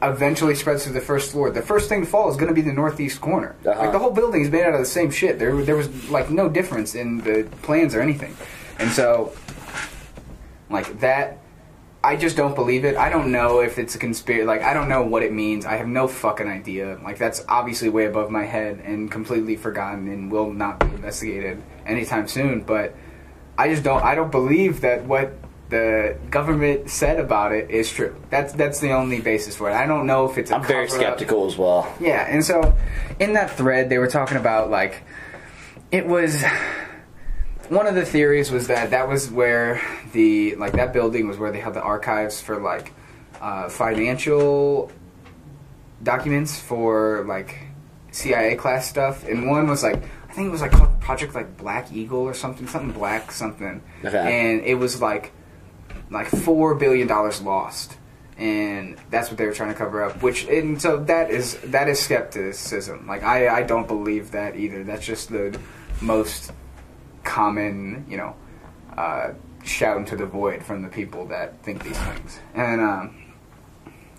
eventually 0.02 0.56
spreads 0.56 0.84
to 0.84 0.92
the 0.92 1.02
first 1.02 1.32
floor, 1.32 1.50
the 1.50 1.62
first 1.62 1.90
thing 1.90 2.02
to 2.02 2.08
fall 2.08 2.30
is 2.30 2.38
going 2.38 2.50
to 2.50 2.54
be 2.54 2.62
the 2.62 2.74
northeast 2.74 3.20
corner. 3.20 3.56
Uh-huh. 3.66 3.80
Like 3.80 3.92
the 3.92 4.00
whole 4.00 4.12
building 4.12 4.42
is 4.42 4.52
made 4.52 4.64
out 4.64 4.74
of 4.74 4.80
the 4.80 4.86
same 4.86 5.10
shit. 5.10 5.40
There, 5.40 5.64
there 5.64 5.76
was 5.76 6.10
like 6.10 6.30
no 6.30 6.50
difference 6.50 6.96
in 6.96 7.18
the 7.20 7.48
plans 7.64 7.96
or 7.96 8.02
anything, 8.02 8.36
and 8.80 8.92
so 8.92 9.34
like 10.70 11.00
that. 11.00 11.40
I 12.04 12.16
just 12.16 12.38
don't 12.38 12.56
believe 12.56 12.86
it. 12.86 12.96
I 12.96 13.10
don't 13.10 13.34
know 13.34 13.60
if 13.60 13.78
it's 13.78 13.96
a 13.96 13.98
conspiracy. 13.98 14.46
Like, 14.46 14.62
I 14.62 14.74
don't 14.74 14.88
know 14.88 15.02
what 15.02 15.24
it 15.24 15.34
means. 15.34 15.66
I 15.66 15.76
have 15.76 15.88
no 15.88 16.08
fucking 16.08 16.48
idea. 16.48 16.98
Like, 17.04 17.18
that's 17.18 17.44
obviously 17.50 17.90
way 17.90 18.06
above 18.06 18.30
my 18.30 18.46
head 18.46 18.80
and 18.80 19.12
completely 19.12 19.58
forgotten 19.58 20.08
and 20.08 20.32
will 20.32 20.54
not 20.54 20.80
be 20.80 20.86
investigated 20.86 21.62
anytime 21.86 22.28
soon. 22.30 22.62
But 22.62 22.96
I 23.58 23.68
just 23.70 23.84
don't. 23.84 24.02
I 24.04 24.16
don't 24.16 24.32
believe 24.32 24.82
that 24.82 25.04
what 25.04 25.34
the 25.70 26.18
government 26.30 26.90
said 26.90 27.20
about 27.20 27.52
it 27.52 27.70
is 27.70 27.92
true. 27.92 28.16
That's 28.30 28.54
that's 28.54 28.80
the 28.80 28.92
only 28.92 29.20
basis 29.22 29.56
for 29.56 29.70
it. 29.70 29.74
I 29.74 29.86
don't 29.86 30.08
know 30.08 30.30
if 30.30 30.38
it's. 30.38 30.52
i 30.52 30.58
I'm 30.58 30.64
very 30.64 30.90
skeptical 30.90 31.46
as 31.46 31.58
well. 31.58 31.94
Yeah, 32.00 32.26
and 32.28 32.44
so 32.44 32.76
in 33.20 33.34
that 33.34 33.52
thread, 33.52 33.90
they 33.90 33.98
were 33.98 34.08
talking 34.08 34.38
about 34.38 34.70
like 34.70 35.04
it 35.92 36.06
was. 36.08 36.44
One 37.70 37.86
of 37.86 37.96
the 37.96 38.06
theories 38.06 38.50
was 38.50 38.68
that 38.68 38.92
that 38.92 39.10
was 39.10 39.30
where 39.30 39.82
the 40.14 40.56
like 40.56 40.72
that 40.74 40.94
building 40.94 41.28
was 41.28 41.38
where 41.38 41.52
they 41.52 41.60
had 41.60 41.74
the 41.74 41.82
archives 41.82 42.40
for 42.40 42.62
like 42.62 42.94
uh, 43.42 43.68
financial 43.68 44.90
documents 46.02 46.58
for 46.58 47.26
like 47.28 47.60
CIA 48.12 48.56
class 48.56 48.88
stuff, 48.88 49.28
and 49.28 49.48
one 49.50 49.68
was 49.68 49.84
like 49.84 50.02
I 50.30 50.34
think 50.34 50.48
it 50.48 50.52
was 50.52 50.62
like 50.62 50.72
called 50.72 50.98
Project 51.02 51.36
like 51.36 51.58
Black 51.58 51.92
Eagle 51.92 52.20
or 52.20 52.34
something, 52.34 52.68
something 52.68 52.94
black 52.94 53.34
something, 53.34 53.82
Okay. 54.06 54.18
and 54.52 54.62
it 54.64 54.76
was 54.76 55.02
like 55.02 55.34
like 56.10 56.28
four 56.28 56.76
billion 56.76 57.08
dollars 57.08 57.42
lost, 57.42 57.98
and 58.38 58.98
that's 59.10 59.30
what 59.30 59.38
they 59.38 59.46
were 59.46 59.54
trying 59.54 59.70
to 59.70 59.76
cover 59.76 60.04
up. 60.04 60.22
Which 60.22 60.46
and 60.46 60.82
so 60.82 60.98
that 61.06 61.32
is 61.32 61.60
that 61.66 61.88
is 61.88 62.00
skepticism. 62.00 63.08
Like 63.08 63.24
I 63.24 63.60
I 63.60 63.64
don't 63.64 63.88
believe 63.88 64.32
that 64.32 64.56
either. 64.56 64.84
That's 64.84 65.06
just 65.06 65.30
the 65.30 65.60
most 66.02 66.52
common 67.24 68.06
you 68.08 68.18
know 68.18 68.36
uh, 68.96 69.34
shout 69.64 69.98
into 69.98 70.16
the 70.16 70.26
void 70.26 70.64
from 70.64 70.82
the 70.82 70.90
people 70.90 71.28
that 71.28 71.62
think 71.64 71.84
these 71.84 71.98
things, 71.98 72.40
and 72.54 72.82
um, 72.82 73.34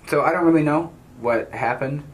so 0.08 0.22
I 0.22 0.32
don't 0.32 0.44
really 0.44 0.64
know 0.64 0.92
what 1.20 1.50
happened. 1.52 2.04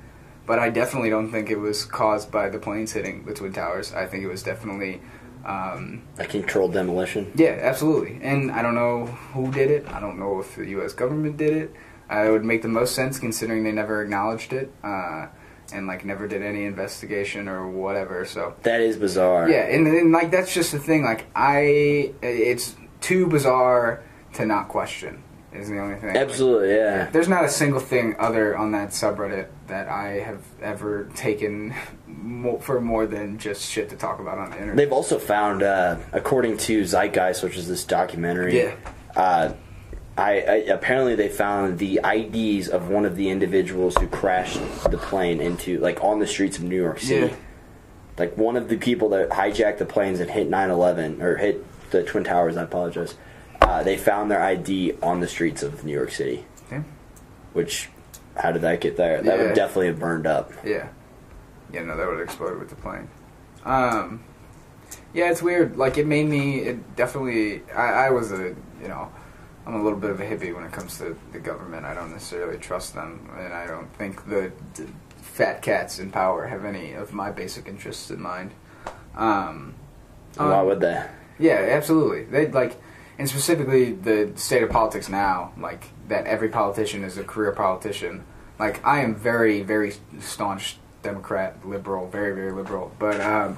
But 0.46 0.58
I 0.58 0.68
definitely 0.68 1.08
don't 1.08 1.30
think 1.30 1.48
it 1.48 1.56
was 1.56 1.86
caused 1.86 2.30
by 2.30 2.50
the 2.50 2.58
planes 2.58 2.92
hitting 2.92 3.24
the 3.24 3.32
twin 3.32 3.54
towers. 3.54 3.94
I 3.94 4.04
think 4.04 4.24
it 4.24 4.28
was 4.28 4.42
definitely 4.42 5.00
um, 5.44 6.02
A 6.18 6.24
controlled 6.24 6.72
demolition. 6.72 7.32
yeah, 7.34 7.58
absolutely. 7.62 8.18
And 8.22 8.50
I 8.52 8.62
don't 8.62 8.74
know 8.74 9.06
who 9.06 9.50
did 9.50 9.70
it. 9.70 9.86
I 9.88 10.00
don't 10.00 10.18
know 10.18 10.40
if 10.40 10.56
the 10.56 10.68
U.S. 10.70 10.92
government 10.92 11.36
did 11.36 11.52
it. 11.56 11.74
Uh, 12.10 12.24
it 12.26 12.30
would 12.30 12.44
make 12.44 12.62
the 12.62 12.68
most 12.68 12.94
sense 12.94 13.18
considering 13.18 13.64
they 13.64 13.72
never 13.72 14.02
acknowledged 14.02 14.52
it 14.52 14.70
uh, 14.84 15.26
and 15.72 15.86
like 15.86 16.04
never 16.04 16.28
did 16.28 16.42
any 16.42 16.64
investigation 16.66 17.48
or 17.48 17.68
whatever. 17.68 18.24
So 18.26 18.54
That 18.62 18.80
is 18.82 18.96
bizarre. 18.96 19.48
yeah, 19.50 19.62
and, 19.64 19.86
and 19.86 20.12
like 20.12 20.30
that's 20.30 20.52
just 20.54 20.72
the 20.72 20.78
thing. 20.78 21.02
Like 21.02 21.26
I, 21.34 22.12
it's 22.22 22.76
too 23.00 23.26
bizarre 23.26 24.04
to 24.34 24.44
not 24.46 24.68
question. 24.68 25.23
Is 25.54 25.68
the 25.68 25.78
only 25.78 25.94
thing. 26.00 26.16
Absolutely, 26.16 26.74
yeah. 26.74 27.08
There's 27.10 27.28
not 27.28 27.44
a 27.44 27.48
single 27.48 27.78
thing 27.80 28.16
other 28.18 28.56
on 28.56 28.72
that 28.72 28.88
subreddit 28.88 29.46
that 29.68 29.88
I 29.88 30.20
have 30.20 30.42
ever 30.60 31.04
taken 31.14 31.72
mo- 32.06 32.58
for 32.58 32.80
more 32.80 33.06
than 33.06 33.38
just 33.38 33.70
shit 33.70 33.88
to 33.90 33.96
talk 33.96 34.18
about 34.18 34.38
on 34.38 34.50
the 34.50 34.56
internet. 34.56 34.76
They've 34.76 34.92
also 34.92 35.18
found, 35.18 35.62
uh, 35.62 35.98
according 36.12 36.56
to 36.58 36.82
Zeitgeist, 36.82 37.42
which 37.44 37.56
is 37.56 37.68
this 37.68 37.84
documentary, 37.84 38.58
Yeah. 38.58 38.74
uh, 39.14 39.52
I, 40.16 40.40
I 40.40 40.54
apparently 40.72 41.14
they 41.14 41.28
found 41.28 41.78
the 41.78 42.00
IDs 42.04 42.68
of 42.68 42.88
one 42.88 43.04
of 43.04 43.14
the 43.16 43.30
individuals 43.30 43.96
who 43.96 44.06
crashed 44.08 44.60
the 44.90 44.98
plane 44.98 45.40
into, 45.40 45.78
like, 45.78 46.02
on 46.04 46.18
the 46.20 46.26
streets 46.26 46.56
of 46.58 46.64
New 46.64 46.76
York 46.80 46.98
City. 47.00 47.28
Yeah. 47.28 47.36
Like 48.16 48.36
one 48.36 48.56
of 48.56 48.68
the 48.68 48.76
people 48.76 49.08
that 49.10 49.30
hijacked 49.30 49.78
the 49.78 49.86
planes 49.86 50.20
and 50.20 50.30
hit 50.30 50.48
9/11 50.48 51.20
or 51.20 51.36
hit 51.36 51.64
the 51.90 52.04
twin 52.04 52.22
towers. 52.22 52.56
I 52.56 52.62
apologize. 52.62 53.16
Uh, 53.64 53.82
they 53.82 53.96
found 53.96 54.30
their 54.30 54.42
ID 54.42 54.94
on 55.02 55.20
the 55.20 55.28
streets 55.28 55.62
of 55.62 55.84
New 55.84 55.92
York 55.92 56.10
City. 56.10 56.44
Okay. 56.66 56.82
Which, 57.54 57.88
how 58.36 58.52
did 58.52 58.62
that 58.62 58.80
get 58.80 58.96
there? 58.96 59.22
That 59.22 59.38
Yeah. 59.38 59.44
would 59.46 59.54
definitely 59.54 59.86
have 59.88 59.98
burned 59.98 60.26
up. 60.26 60.52
Yeah. 60.64 60.88
Yeah, 61.72 61.82
no, 61.84 61.96
that 61.96 62.06
would 62.06 62.18
have 62.18 62.24
exploded 62.24 62.58
with 62.60 62.68
the 62.68 62.76
plane. 62.76 63.08
Um, 63.64 64.22
yeah, 65.12 65.30
it's 65.30 65.42
weird. 65.42 65.76
Like, 65.76 65.98
it 65.98 66.06
made 66.06 66.26
me, 66.28 66.58
it 66.60 66.94
definitely, 66.96 67.62
I, 67.74 68.06
I 68.06 68.10
was 68.10 68.32
a, 68.32 68.54
you 68.80 68.88
know, 68.88 69.10
I'm 69.66 69.74
a 69.74 69.82
little 69.82 69.98
bit 69.98 70.10
of 70.10 70.20
a 70.20 70.24
hippie 70.24 70.54
when 70.54 70.64
it 70.64 70.72
comes 70.72 70.98
to 70.98 71.16
the 71.32 71.40
government. 71.40 71.86
I 71.86 71.94
don't 71.94 72.12
necessarily 72.12 72.58
trust 72.58 72.94
them, 72.94 73.30
and 73.38 73.52
I 73.54 73.66
don't 73.66 73.92
think 73.96 74.28
the, 74.28 74.52
the 74.74 74.86
fat 75.16 75.62
cats 75.62 75.98
in 75.98 76.10
power 76.10 76.46
have 76.46 76.64
any 76.64 76.92
of 76.92 77.12
my 77.12 77.30
basic 77.30 77.66
interests 77.66 78.10
in 78.10 78.20
mind. 78.20 78.52
Um, 79.16 79.74
why 80.36 80.58
um, 80.60 80.66
would 80.66 80.80
they? 80.80 81.02
yeah, 81.38 81.68
absolutely. 81.70 82.24
They'd 82.24 82.52
like, 82.52 82.76
and 83.18 83.28
specifically 83.28 83.92
the 83.92 84.32
state 84.36 84.62
of 84.62 84.70
politics 84.70 85.08
now, 85.08 85.52
like 85.58 85.90
that 86.08 86.26
every 86.26 86.48
politician 86.48 87.04
is 87.04 87.16
a 87.16 87.24
career 87.24 87.52
politician. 87.52 88.24
Like 88.58 88.84
I 88.84 89.00
am 89.00 89.14
very, 89.14 89.62
very 89.62 89.94
staunch 90.20 90.78
Democrat, 91.02 91.66
liberal, 91.66 92.08
very, 92.08 92.34
very 92.34 92.52
liberal. 92.52 92.92
But 92.98 93.20
um, 93.20 93.56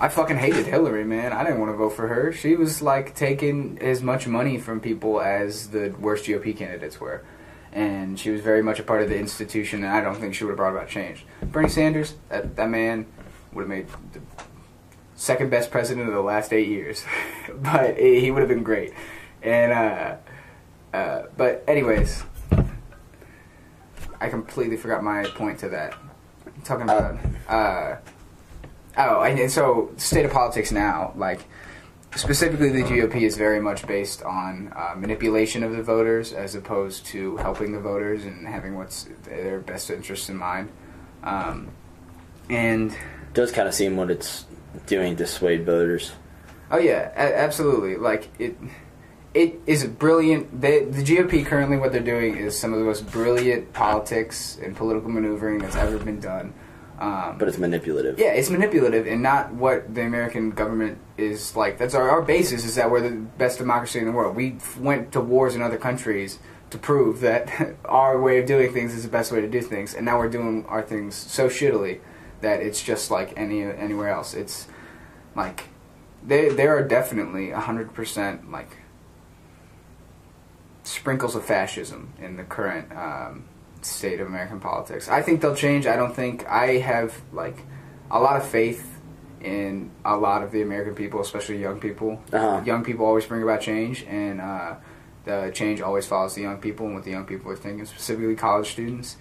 I 0.00 0.08
fucking 0.08 0.36
hated 0.36 0.66
Hillary, 0.66 1.04
man. 1.04 1.32
I 1.32 1.42
didn't 1.44 1.60
want 1.60 1.72
to 1.72 1.76
vote 1.76 1.90
for 1.90 2.08
her. 2.08 2.32
She 2.32 2.54
was 2.54 2.80
like 2.80 3.14
taking 3.14 3.78
as 3.80 4.02
much 4.02 4.26
money 4.26 4.56
from 4.56 4.80
people 4.80 5.20
as 5.20 5.70
the 5.70 5.94
worst 5.98 6.24
GOP 6.24 6.56
candidates 6.56 7.00
were. 7.00 7.24
And 7.72 8.18
she 8.18 8.30
was 8.30 8.40
very 8.40 8.62
much 8.62 8.78
a 8.78 8.82
part 8.82 9.02
of 9.02 9.10
the 9.10 9.18
institution, 9.18 9.84
and 9.84 9.92
I 9.92 10.00
don't 10.00 10.14
think 10.14 10.34
she 10.34 10.44
would 10.44 10.52
have 10.52 10.56
brought 10.56 10.74
about 10.74 10.88
change. 10.88 11.26
Bernie 11.42 11.68
Sanders, 11.68 12.14
that, 12.30 12.56
that 12.56 12.70
man 12.70 13.06
would 13.52 13.62
have 13.62 13.68
made 13.68 13.88
the 14.12 14.20
second 15.18 15.50
best 15.50 15.72
president 15.72 16.06
of 16.06 16.14
the 16.14 16.20
last 16.20 16.52
eight 16.52 16.68
years, 16.68 17.04
but 17.54 17.98
he 17.98 18.30
would 18.30 18.40
have 18.40 18.48
been 18.48 18.62
great. 18.62 18.94
And 19.42 19.72
uh, 19.72 20.16
uh, 20.96 21.22
but 21.36 21.64
anyways, 21.68 22.22
I 24.20 24.28
completely 24.28 24.76
forgot 24.76 25.02
my 25.02 25.24
point 25.24 25.58
to 25.60 25.68
that. 25.70 25.94
I'm 26.46 26.62
talking 26.62 26.84
about 26.84 27.18
uh, 27.48 27.96
oh, 28.96 29.22
and, 29.22 29.38
and 29.38 29.50
so 29.50 29.92
state 29.96 30.24
of 30.24 30.32
politics 30.32 30.72
now, 30.72 31.12
like 31.16 31.40
specifically 32.14 32.70
the 32.70 32.82
GOP 32.82 33.22
is 33.22 33.36
very 33.36 33.60
much 33.60 33.86
based 33.86 34.22
on 34.22 34.72
uh, 34.74 34.94
manipulation 34.96 35.62
of 35.62 35.72
the 35.72 35.82
voters 35.82 36.32
as 36.32 36.54
opposed 36.54 37.04
to 37.06 37.36
helping 37.38 37.72
the 37.72 37.80
voters 37.80 38.24
and 38.24 38.46
having 38.46 38.76
what's 38.76 39.08
their 39.24 39.58
best 39.60 39.90
interests 39.90 40.28
in 40.28 40.36
mind. 40.36 40.70
Um, 41.24 41.68
and 42.48 42.92
it 42.92 43.34
does 43.34 43.52
kind 43.52 43.68
of 43.68 43.74
seem 43.74 43.96
what 43.96 44.10
it's 44.10 44.46
doing 44.86 45.14
dissuade 45.14 45.64
voters. 45.66 46.12
Oh 46.70 46.78
yeah, 46.78 47.10
a- 47.16 47.38
absolutely. 47.38 47.96
Like 47.96 48.28
it, 48.38 48.56
it 49.34 49.60
is 49.66 49.84
brilliant. 49.86 50.60
They, 50.60 50.84
the 50.84 51.02
GOP 51.02 51.44
currently, 51.46 51.76
what 51.76 51.92
they're 51.92 52.00
doing 52.02 52.36
is 52.36 52.58
some 52.58 52.72
of 52.72 52.78
the 52.78 52.84
most 52.84 53.10
brilliant 53.10 53.72
politics 53.72 54.58
and 54.62 54.76
political 54.76 55.08
maneuvering 55.10 55.58
that's 55.58 55.76
ever 55.76 55.98
been 55.98 56.20
done. 56.20 56.52
Um, 56.98 57.36
But 57.38 57.46
it's 57.46 57.58
manipulative. 57.58 58.18
yeah, 58.18 58.32
it's 58.32 58.50
manipulative 58.50 59.06
and 59.06 59.22
not 59.22 59.52
what 59.54 59.94
the 59.94 60.02
American 60.02 60.50
government 60.50 60.98
is 61.16 61.54
like. 61.54 61.78
That's 61.78 61.94
our, 61.94 62.10
our 62.10 62.22
basis 62.22 62.64
is 62.64 62.74
that 62.74 62.90
we're 62.90 63.00
the 63.08 63.14
best 63.14 63.58
democracy 63.58 64.00
in 64.00 64.04
the 64.06 64.10
world. 64.12 64.34
We 64.34 64.54
f- 64.56 64.78
went 64.80 65.12
to 65.12 65.20
wars 65.20 65.54
in 65.54 65.62
other 65.62 65.76
countries 65.78 66.40
to 66.70 66.78
prove 66.78 67.20
that 67.20 67.76
our 67.84 68.20
way 68.20 68.38
of 68.40 68.46
doing 68.46 68.72
things 68.72 68.94
is 68.94 69.04
the 69.04 69.08
best 69.10 69.30
way 69.30 69.40
to 69.40 69.48
do 69.48 69.62
things, 69.62 69.94
and 69.94 70.04
now 70.04 70.18
we're 70.18 70.28
doing 70.28 70.66
our 70.66 70.82
things 70.82 71.14
so 71.14 71.48
shittily 71.48 72.00
that 72.40 72.60
it's 72.60 72.82
just 72.82 73.10
like 73.10 73.32
any 73.36 73.62
anywhere 73.62 74.08
else. 74.08 74.34
It's 74.34 74.68
like 75.34 75.64
there 76.22 76.52
there 76.52 76.76
are 76.76 76.82
definitely 76.82 77.50
hundred 77.50 77.94
percent 77.94 78.50
like 78.50 78.76
sprinkles 80.82 81.34
of 81.34 81.44
fascism 81.44 82.12
in 82.20 82.36
the 82.36 82.44
current 82.44 82.90
um, 82.96 83.44
state 83.82 84.20
of 84.20 84.26
American 84.26 84.60
politics. 84.60 85.08
I 85.08 85.22
think 85.22 85.40
they'll 85.40 85.54
change. 85.54 85.86
I 85.86 85.96
don't 85.96 86.14
think 86.14 86.46
I 86.46 86.78
have 86.78 87.20
like 87.32 87.58
a 88.10 88.18
lot 88.18 88.36
of 88.36 88.46
faith 88.46 88.98
in 89.40 89.90
a 90.04 90.16
lot 90.16 90.42
of 90.42 90.50
the 90.50 90.62
American 90.62 90.94
people, 90.94 91.20
especially 91.20 91.60
young 91.60 91.78
people. 91.78 92.22
Uh-huh. 92.32 92.62
Young 92.64 92.84
people 92.84 93.06
always 93.06 93.26
bring 93.26 93.42
about 93.42 93.60
change, 93.60 94.04
and 94.04 94.40
uh, 94.40 94.74
the 95.24 95.50
change 95.54 95.80
always 95.80 96.06
follows 96.06 96.34
the 96.34 96.42
young 96.42 96.58
people 96.58 96.86
and 96.86 96.94
what 96.94 97.04
the 97.04 97.10
young 97.10 97.26
people 97.26 97.50
are 97.50 97.56
thinking, 97.56 97.84
specifically 97.86 98.34
college 98.34 98.70
students. 98.70 99.16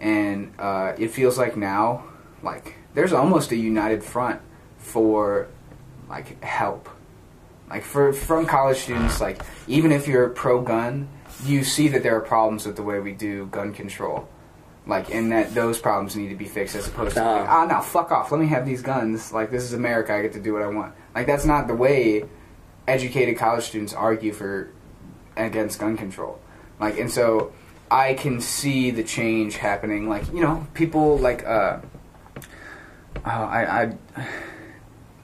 And 0.00 0.52
uh, 0.58 0.94
it 0.98 1.08
feels 1.12 1.38
like 1.38 1.56
now, 1.56 2.04
like 2.42 2.74
there's 2.94 3.12
almost 3.12 3.52
a 3.52 3.56
united 3.56 4.02
front 4.02 4.40
for 4.78 5.48
like 6.08 6.42
help. 6.42 6.88
Like 7.70 7.84
for 7.84 8.12
from 8.12 8.46
college 8.46 8.78
students 8.78 9.20
like 9.20 9.40
even 9.66 9.92
if 9.92 10.06
you're 10.06 10.28
pro 10.28 10.60
gun 10.60 11.08
you 11.44 11.64
see 11.64 11.88
that 11.88 12.02
there 12.02 12.16
are 12.16 12.20
problems 12.20 12.66
with 12.66 12.76
the 12.76 12.82
way 12.82 13.00
we 13.00 13.12
do 13.12 13.46
gun 13.46 13.72
control. 13.72 14.28
Like 14.86 15.14
and 15.14 15.30
that 15.32 15.54
those 15.54 15.78
problems 15.78 16.16
need 16.16 16.28
to 16.28 16.34
be 16.34 16.44
fixed 16.44 16.74
as 16.74 16.88
opposed 16.88 17.14
to 17.14 17.22
like, 17.22 17.48
ah 17.48 17.64
no 17.66 17.80
fuck 17.80 18.10
off. 18.10 18.30
Let 18.30 18.40
me 18.40 18.48
have 18.48 18.66
these 18.66 18.82
guns. 18.82 19.32
Like 19.32 19.50
this 19.50 19.62
is 19.62 19.72
america. 19.72 20.12
I 20.12 20.22
get 20.22 20.32
to 20.34 20.40
do 20.40 20.52
what 20.52 20.62
i 20.62 20.66
want. 20.66 20.94
Like 21.14 21.26
that's 21.26 21.44
not 21.44 21.68
the 21.68 21.74
way 21.74 22.24
educated 22.86 23.38
college 23.38 23.64
students 23.64 23.94
argue 23.94 24.32
for 24.32 24.70
against 25.36 25.78
gun 25.78 25.96
control. 25.96 26.40
Like 26.78 26.98
and 26.98 27.10
so 27.10 27.52
i 27.90 28.14
can 28.14 28.40
see 28.40 28.90
the 28.90 29.04
change 29.04 29.56
happening. 29.56 30.08
Like 30.08 30.26
you 30.32 30.40
know 30.40 30.66
people 30.74 31.16
like 31.16 31.46
uh 31.46 31.78
oh, 33.16 33.20
I, 33.30 33.82
I 33.82 34.26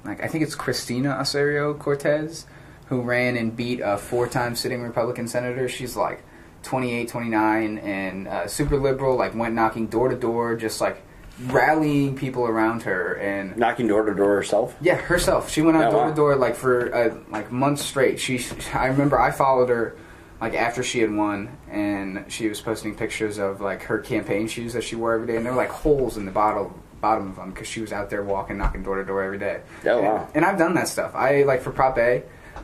like 0.05 0.22
I 0.22 0.29
think 0.29 0.44
it's 0.44 0.55
Christina 0.55 1.16
Osorio 1.20 1.74
Cortez 1.74 2.46
who 2.87 3.03
ran 3.03 3.37
and 3.37 3.55
beat 3.55 3.81
a 3.85 3.98
four-time 3.98 4.57
sitting 4.57 4.83
Republican 4.83 5.29
senator. 5.29 5.68
She's 5.68 5.94
like 5.94 6.22
28, 6.62 7.09
29, 7.09 7.79
and 7.79 8.27
uh, 8.27 8.46
super 8.46 8.79
liberal. 8.79 9.16
Like 9.16 9.35
went 9.35 9.55
knocking 9.55 9.88
door 9.88 10.09
to 10.09 10.16
door, 10.16 10.57
just 10.57 10.81
like 10.81 11.03
rallying 11.46 12.16
people 12.16 12.46
around 12.46 12.83
her 12.83 13.12
and 13.14 13.57
Knocking 13.57 13.87
door 13.87 14.05
to 14.07 14.14
door 14.14 14.35
herself. 14.37 14.74
yeah, 14.81 14.96
herself. 14.96 15.51
She 15.51 15.62
went 15.62 15.77
out 15.77 15.88
Oh, 15.88 15.90
door 15.90 16.03
wow. 16.05 16.09
to 16.09 16.14
door 16.14 16.37
like 16.37 16.55
for 16.57 16.92
uh, 16.94 17.14
like 17.31 17.53
months 17.53 17.83
straight. 17.85 18.18
She, 18.18 18.40
I 18.74 18.87
remember 18.87 19.20
I 19.20 19.31
followed 19.31 19.68
her 19.68 19.96
like 20.40 20.55
after 20.55 20.83
she 20.83 21.01
had 21.01 21.14
won, 21.14 21.57
and 21.70 22.24
she 22.29 22.48
was 22.48 22.61
posting 22.61 22.94
pictures 22.94 23.38
of 23.38 23.61
like 23.61 23.83
her 23.83 23.98
campaign 23.98 24.48
shoes 24.48 24.72
that 24.72 24.83
she 24.85 24.96
wore 24.96 25.12
every 25.14 25.27
day, 25.27 25.37
and 25.37 25.44
there 25.44 25.53
were 25.53 25.59
like 25.59 25.70
holes 25.70 26.16
in 26.16 26.24
the 26.24 26.31
bottom 26.33 26.72
bottom 27.01 27.29
of 27.29 27.37
them 27.37 27.51
because 27.51 27.67
she 27.69 27.81
was 27.81 27.93
out 27.93 28.11
there 28.11 28.23
walking, 28.23 28.59
knocking 28.59 28.83
door 28.83 28.97
to 28.97 29.05
door 29.05 29.23
every 29.23 29.39
day. 29.39 29.61
Oh, 29.87 29.99
And- 29.99 30.07
wow. 30.07 30.29
And, 30.35 30.45
I've 30.45 30.59
done 30.59 30.75
that 30.75 30.89
stuff. 30.89 31.15
I 31.15 31.43
like 31.45 31.63
for 31.63 31.71
Prop 31.71 31.97
A. 31.99 32.23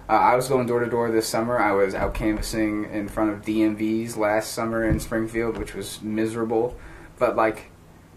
Uh, 0.08 0.12
I 0.12 0.36
was 0.36 0.48
going 0.48 0.66
door 0.66 0.80
to 0.80 0.90
door 0.90 1.10
this 1.10 1.26
summer. 1.28 1.58
I 1.58 1.72
was 1.72 1.94
out 1.94 2.14
canvassing 2.14 2.84
in 2.92 3.08
front 3.08 3.30
of 3.30 3.42
DMVs 3.42 4.16
last 4.16 4.52
summer 4.52 4.84
in 4.84 5.00
Springfield, 5.00 5.56
which 5.56 5.74
was 5.74 6.02
miserable. 6.02 6.76
But 7.18 7.36
like, 7.36 7.70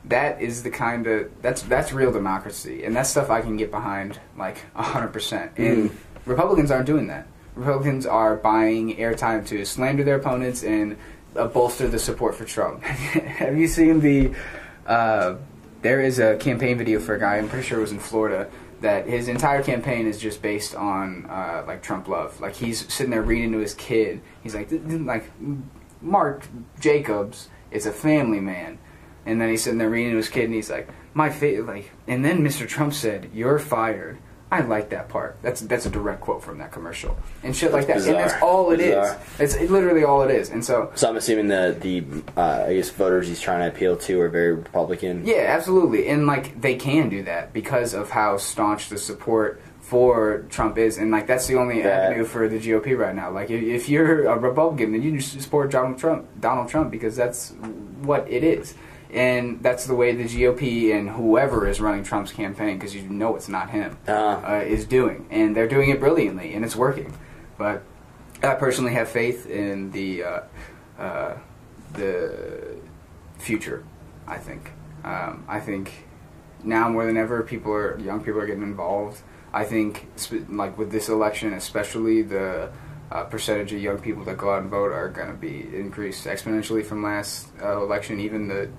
that 0.05 0.41
is 0.41 0.63
the 0.63 0.69
kind 0.69 1.05
of 1.07 1.29
that's 1.41 1.61
that's 1.63 1.93
real 1.93 2.11
democracy, 2.11 2.83
and 2.83 2.95
that's 2.95 3.09
stuff 3.09 3.29
I 3.29 3.41
can 3.41 3.57
get 3.57 3.71
behind 3.71 4.19
like 4.37 4.57
hundred 4.73 5.09
percent. 5.13 5.51
And 5.57 5.95
Republicans 6.25 6.71
aren't 6.71 6.87
doing 6.87 7.07
that. 7.07 7.27
Republicans 7.55 8.05
are 8.05 8.35
buying 8.35 8.95
airtime 8.97 9.45
to 9.47 9.63
slander 9.65 10.03
their 10.03 10.15
opponents 10.15 10.63
and 10.63 10.97
uh, 11.35 11.47
bolster 11.47 11.87
the 11.87 11.99
support 11.99 12.35
for 12.35 12.45
Trump. 12.45 12.83
Have 12.83 13.57
you 13.57 13.67
seen 13.67 13.99
the? 13.99 14.33
Uh, 14.85 15.35
there 15.81 16.01
is 16.01 16.19
a 16.19 16.37
campaign 16.37 16.77
video 16.77 16.99
for 16.99 17.15
a 17.15 17.19
guy. 17.19 17.37
I'm 17.37 17.49
pretty 17.49 17.67
sure 17.67 17.77
it 17.77 17.81
was 17.81 17.91
in 17.91 17.99
Florida. 17.99 18.49
That 18.81 19.07
his 19.07 19.27
entire 19.27 19.63
campaign 19.63 20.05
is 20.05 20.19
just 20.19 20.41
based 20.41 20.75
on 20.75 21.25
uh, 21.25 21.63
like 21.65 21.81
Trump 21.81 22.07
love. 22.07 22.39
Like 22.39 22.55
he's 22.55 22.91
sitting 22.93 23.09
there 23.09 23.23
reading 23.23 23.51
to 23.53 23.57
his 23.57 23.73
kid. 23.73 24.21
He's 24.43 24.53
like, 24.53 24.69
"Th- 24.69 24.81
th- 24.87 25.01
like 25.01 25.31
Mark 25.99 26.47
Jacobs 26.79 27.49
is 27.71 27.87
a 27.87 27.91
family 27.91 28.39
man. 28.39 28.77
And 29.25 29.41
then 29.41 29.49
he's 29.49 29.63
sitting 29.63 29.79
there 29.79 29.89
reading 29.89 30.11
to 30.11 30.17
his 30.17 30.29
kid, 30.29 30.45
and 30.45 30.53
he's 30.53 30.69
like, 30.69 30.89
"My 31.13 31.29
fa-, 31.29 31.63
like." 31.65 31.91
And 32.07 32.23
then 32.23 32.41
Mr. 32.41 32.67
Trump 32.67 32.93
said, 32.93 33.31
"You're 33.33 33.57
fired." 33.59 34.19
I 34.49 34.61
like 34.61 34.89
that 34.91 35.09
part. 35.09 35.37
That's 35.41 35.59
that's 35.61 35.85
a 35.85 35.89
direct 35.89 36.21
quote 36.21 36.41
from 36.41 36.57
that 36.59 36.71
commercial 36.71 37.17
and 37.43 37.53
shit 37.55 37.73
like 37.73 37.87
that. 37.87 37.95
That's 37.95 38.07
And 38.07 38.15
that's 38.15 38.41
all 38.41 38.71
it 38.71 38.79
is. 38.79 38.95
Bizarre. 38.95 39.19
It's 39.39 39.59
literally 39.69 40.03
all 40.05 40.21
it 40.21 40.31
is. 40.31 40.49
And 40.51 40.63
so, 40.63 40.91
So 40.95 41.09
I'm 41.09 41.17
assuming 41.17 41.47
the 41.49 41.75
the 41.79 42.05
uh, 42.39 42.65
I 42.67 42.75
guess 42.75 42.89
voters 42.89 43.27
he's 43.27 43.41
trying 43.41 43.59
to 43.59 43.67
appeal 43.75 43.97
to 43.97 44.21
are 44.21 44.29
very 44.29 44.53
Republican. 44.53 45.25
yeah, 45.25 45.47
absolutely. 45.49 46.07
And 46.07 46.27
like 46.27 46.61
they 46.61 46.75
can 46.75 47.09
do 47.09 47.23
that 47.23 47.51
because 47.51 47.93
of 47.93 48.09
how 48.11 48.37
staunch 48.37 48.87
the 48.89 48.97
support 48.97 49.61
for 49.81 50.45
Trump 50.49 50.77
is, 50.77 50.97
and 50.97 51.11
like 51.11 51.27
that's 51.27 51.47
the 51.47 51.55
only 51.55 51.81
That- 51.81 52.05
avenue 52.11 52.23
for 52.25 52.47
the 52.47 52.57
GOP 52.59 52.97
right 52.97 53.15
now. 53.15 53.31
Like 53.31 53.49
if, 53.49 53.61
if 53.61 53.89
you're 53.89 54.27
a 54.27 54.37
Republican, 54.37 54.91
then 54.93 55.01
you 55.01 55.19
support 55.21 55.71
Donald 55.71 55.97
Trump, 55.97 56.25
Donald 56.39 56.69
Trump, 56.69 56.91
because 56.91 57.15
that's 57.15 57.51
what 58.01 58.29
it 58.29 58.43
is, 58.43 58.75
and 59.11 59.61
that's 59.63 59.85
the 59.85 59.95
way 59.95 60.13
the 60.13 60.25
GOP 60.25 60.93
and 60.93 61.09
whoever 61.09 61.67
is 61.67 61.79
running 61.79 62.03
Trump's 62.03 62.31
campaign, 62.31 62.77
because 62.77 62.95
you 62.95 63.03
know 63.03 63.35
it's 63.35 63.49
not 63.49 63.69
him, 63.69 63.97
Uh, 64.07 64.11
uh, 64.11 64.63
is 64.65 64.85
doing, 64.85 65.27
and 65.29 65.55
they're 65.55 65.67
doing 65.67 65.89
it 65.89 65.99
brilliantly, 65.99 66.53
and 66.53 66.65
it's 66.65 66.75
working. 66.75 67.13
But 67.57 67.83
I 68.43 68.53
personally 68.55 68.93
have 68.93 69.09
faith 69.09 69.49
in 69.49 69.91
the 69.91 70.23
uh, 70.23 70.39
uh, 70.99 71.37
the 71.93 72.77
future. 73.37 73.83
I 74.27 74.37
think. 74.37 74.71
Um, 75.05 75.45
I 75.47 75.59
think 75.61 76.05
now 76.63 76.89
more 76.89 77.05
than 77.05 77.17
ever, 77.17 77.43
people 77.43 77.71
are 77.71 77.97
young 77.99 78.21
people 78.23 78.41
are 78.41 78.45
getting 78.45 78.63
involved. 78.63 79.21
I 79.53 79.63
think, 79.63 80.07
like 80.49 80.77
with 80.77 80.91
this 80.91 81.07
election, 81.07 81.53
especially 81.53 82.21
the 82.21 82.69
uh, 83.11 83.23
percentage 83.23 83.71
of 83.71 83.81
young 83.81 83.99
people 83.99 84.23
that 84.25 84.37
go 84.37 84.51
out 84.51 84.61
and 84.61 84.69
vote 84.69 84.91
are 84.91 85.09
going 85.09 85.29
to 85.29 85.37
be 85.37 85.61
increased 85.73 86.25
exponentially 86.25 86.85
from 86.85 87.03
last 87.03 87.47
uh, 87.63 87.81
election, 87.81 88.19
even 88.19 88.47
the 88.47 88.69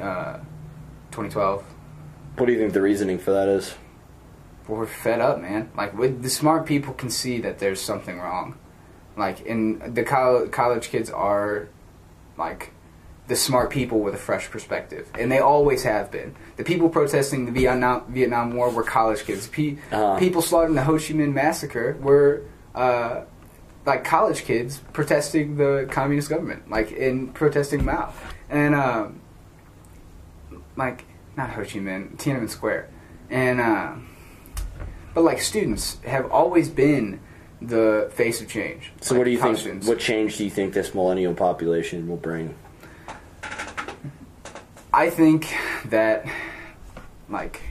uh, 0.00 0.38
2012. 1.10 1.64
what 2.36 2.46
do 2.46 2.52
you 2.52 2.58
think 2.58 2.72
the 2.72 2.82
reasoning 2.82 3.18
for 3.18 3.32
that 3.32 3.48
is? 3.48 3.74
We're 4.68 4.86
fed 4.86 5.20
up, 5.20 5.40
man. 5.40 5.70
Like 5.76 5.96
with 5.96 6.22
the 6.22 6.30
smart 6.30 6.66
people 6.66 6.92
can 6.94 7.08
see 7.10 7.38
that 7.40 7.58
there's 7.58 7.80
something 7.80 8.18
wrong. 8.18 8.56
Like, 9.16 9.48
and 9.48 9.94
the 9.94 10.02
col- 10.02 10.48
college 10.48 10.88
kids 10.88 11.08
are 11.08 11.68
like 12.36 12.72
the 13.28 13.36
smart 13.36 13.70
people 13.70 14.00
with 14.00 14.14
a 14.14 14.18
fresh 14.18 14.50
perspective, 14.50 15.08
and 15.18 15.32
they 15.32 15.38
always 15.38 15.84
have 15.84 16.10
been. 16.10 16.34
The 16.56 16.64
people 16.64 16.88
protesting 16.88 17.46
the 17.46 17.52
Vietnam 17.52 18.04
Vietnam 18.12 18.54
War 18.54 18.70
were 18.70 18.82
college 18.82 19.24
kids. 19.24 19.46
Pe- 19.48 19.78
Uh-huh. 19.90 20.18
People 20.18 20.42
slaughtering 20.42 20.74
the 20.74 20.82
Ho 20.84 20.94
Chi 20.98 21.14
Minh 21.14 21.32
massacre 21.32 21.96
were 22.00 22.42
uh, 22.74 23.22
like 23.86 24.04
college 24.04 24.42
kids 24.44 24.78
protesting 24.92 25.56
the 25.56 25.88
communist 25.90 26.28
government, 26.28 26.68
like 26.70 26.92
in 26.92 27.28
protesting 27.28 27.84
Mao, 27.84 28.12
and 28.50 28.74
um, 28.74 29.20
like 30.76 31.04
not 31.36 31.50
Ho 31.50 31.62
Chi 31.62 31.78
Minh, 31.78 32.16
Tiananmen 32.16 32.50
Square, 32.50 32.88
and. 33.30 33.60
Uh, 33.60 33.92
but 35.14 35.24
like 35.24 35.40
students 35.40 35.96
have 36.04 36.30
always 36.30 36.68
been 36.68 37.20
the 37.62 38.10
face 38.12 38.42
of 38.42 38.50
change. 38.50 38.92
So 39.00 39.14
Like, 39.14 39.18
what 39.20 39.24
do 39.24 39.30
you 39.30 39.40
think? 39.40 39.56
students. 39.56 39.86
What 39.88 39.98
change 39.98 40.36
do 40.36 40.44
you 40.44 40.50
think 40.50 40.74
this 40.74 40.94
millennial 40.94 41.32
population 41.32 42.06
will 42.06 42.18
bring? 42.18 42.54
I 44.92 45.08
think 45.08 45.54
that, 45.86 46.26
like, 47.30 47.62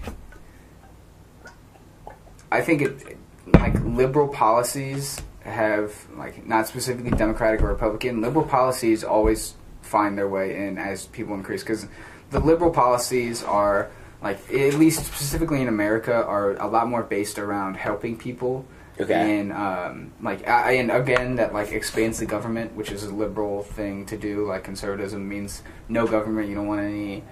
I 2.51 2.61
think 2.61 2.81
it, 2.81 3.17
like 3.53 3.75
liberal 3.83 4.27
policies 4.27 5.21
have 5.41 5.93
like 6.17 6.47
not 6.47 6.67
specifically 6.67 7.11
Democratic 7.11 7.61
or 7.61 7.67
Republican. 7.67 8.21
Liberal 8.21 8.45
policies 8.45 9.03
always 9.03 9.53
find 9.83 10.17
their 10.17 10.27
way 10.27 10.65
in 10.67 10.79
as 10.79 11.05
people 11.05 11.35
increase 11.35 11.61
because 11.61 11.87
the 12.31 12.39
liberal 12.39 12.71
policies 12.71 13.43
are 13.43 13.89
like 14.21 14.39
at 14.51 14.73
least 14.75 15.05
specifically 15.05 15.61
in 15.61 15.67
America 15.67 16.13
are 16.13 16.55
a 16.57 16.67
lot 16.67 16.88
more 16.88 17.03
based 17.03 17.38
around 17.38 17.75
helping 17.75 18.17
people. 18.17 18.65
Okay. 18.99 19.39
And 19.39 19.51
um, 19.51 20.13
like 20.21 20.47
I, 20.47 20.73
and 20.73 20.89
again 20.89 21.35
that 21.35 21.53
like 21.53 21.71
expands 21.71 22.19
the 22.19 22.25
government, 22.25 22.75
which 22.75 22.91
is 22.91 23.03
a 23.03 23.13
liberal 23.13 23.63
thing 23.63 24.05
to 24.07 24.17
do. 24.17 24.47
Like 24.47 24.63
conservatism 24.63 25.27
means 25.27 25.63
no 25.89 26.07
government. 26.07 26.49
You 26.49 26.55
don't 26.55 26.67
want 26.67 26.81
any 26.81 27.23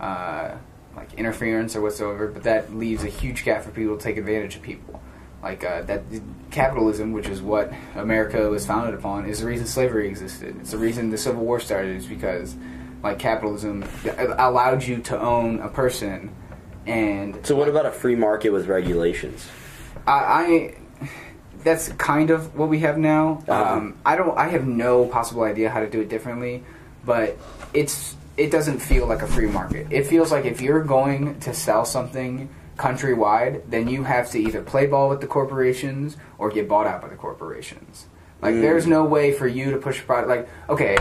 uh, 0.00 0.56
like 0.96 1.12
interference 1.14 1.74
or 1.76 1.80
whatsoever. 1.80 2.28
But 2.28 2.44
that 2.44 2.74
leaves 2.74 3.04
a 3.04 3.08
huge 3.08 3.44
gap 3.44 3.62
for 3.62 3.70
people 3.70 3.96
to 3.96 4.02
take 4.02 4.16
advantage 4.16 4.56
of 4.56 4.62
people. 4.62 5.02
Like 5.42 5.64
uh, 5.64 5.82
that 5.82 6.02
capitalism, 6.50 7.12
which 7.12 7.28
is 7.28 7.42
what 7.42 7.72
America 7.94 8.48
was 8.48 8.66
founded 8.66 8.94
upon, 8.94 9.26
is 9.26 9.40
the 9.40 9.46
reason 9.46 9.66
slavery 9.66 10.08
existed. 10.08 10.56
It's 10.60 10.70
the 10.70 10.78
reason 10.78 11.10
the 11.10 11.18
Civil 11.18 11.44
War 11.44 11.60
started. 11.60 11.96
Is 11.96 12.06
because 12.06 12.56
like 13.02 13.18
capitalism 13.18 13.84
allowed 14.38 14.82
you 14.82 14.98
to 15.02 15.20
own 15.20 15.60
a 15.60 15.68
person, 15.68 16.34
and 16.86 17.44
So 17.46 17.54
what 17.56 17.68
about 17.68 17.86
a 17.86 17.92
free 17.92 18.16
market 18.16 18.50
with 18.50 18.66
regulations? 18.66 19.48
I, 20.06 20.12
I 20.12 20.76
that's 21.62 21.88
kind 21.92 22.30
of 22.30 22.56
what 22.56 22.68
we 22.68 22.80
have 22.80 22.98
now. 22.98 23.42
Uh-huh. 23.48 23.74
Um, 23.74 23.98
I 24.04 24.16
don't. 24.16 24.36
I 24.36 24.48
have 24.48 24.66
no 24.66 25.06
possible 25.06 25.42
idea 25.42 25.70
how 25.70 25.80
to 25.80 25.88
do 25.88 26.00
it 26.00 26.08
differently, 26.08 26.64
but 27.04 27.36
it's 27.74 28.16
it 28.36 28.50
doesn't 28.50 28.78
feel 28.78 29.06
like 29.06 29.22
a 29.22 29.26
free 29.26 29.48
market. 29.48 29.88
It 29.90 30.06
feels 30.06 30.30
like 30.30 30.44
if 30.44 30.60
you're 30.60 30.84
going 30.84 31.40
to 31.40 31.52
sell 31.52 31.84
something 31.84 32.48
countrywide, 32.76 33.68
then 33.68 33.88
you 33.88 34.04
have 34.04 34.30
to 34.30 34.38
either 34.38 34.62
play 34.62 34.86
ball 34.86 35.08
with 35.08 35.20
the 35.20 35.26
corporations 35.26 36.16
or 36.38 36.48
get 36.48 36.68
bought 36.68 36.86
out 36.86 37.02
by 37.02 37.08
the 37.08 37.16
corporations. 37.16 38.06
Like, 38.40 38.54
Mm. 38.54 38.60
there's 38.60 38.86
no 38.86 39.04
way 39.04 39.32
for 39.32 39.48
you 39.48 39.72
to 39.72 39.78
push 39.78 40.00
a 40.00 40.04
product. 40.04 40.28
Like, 40.28 40.48
okay, 40.68 40.96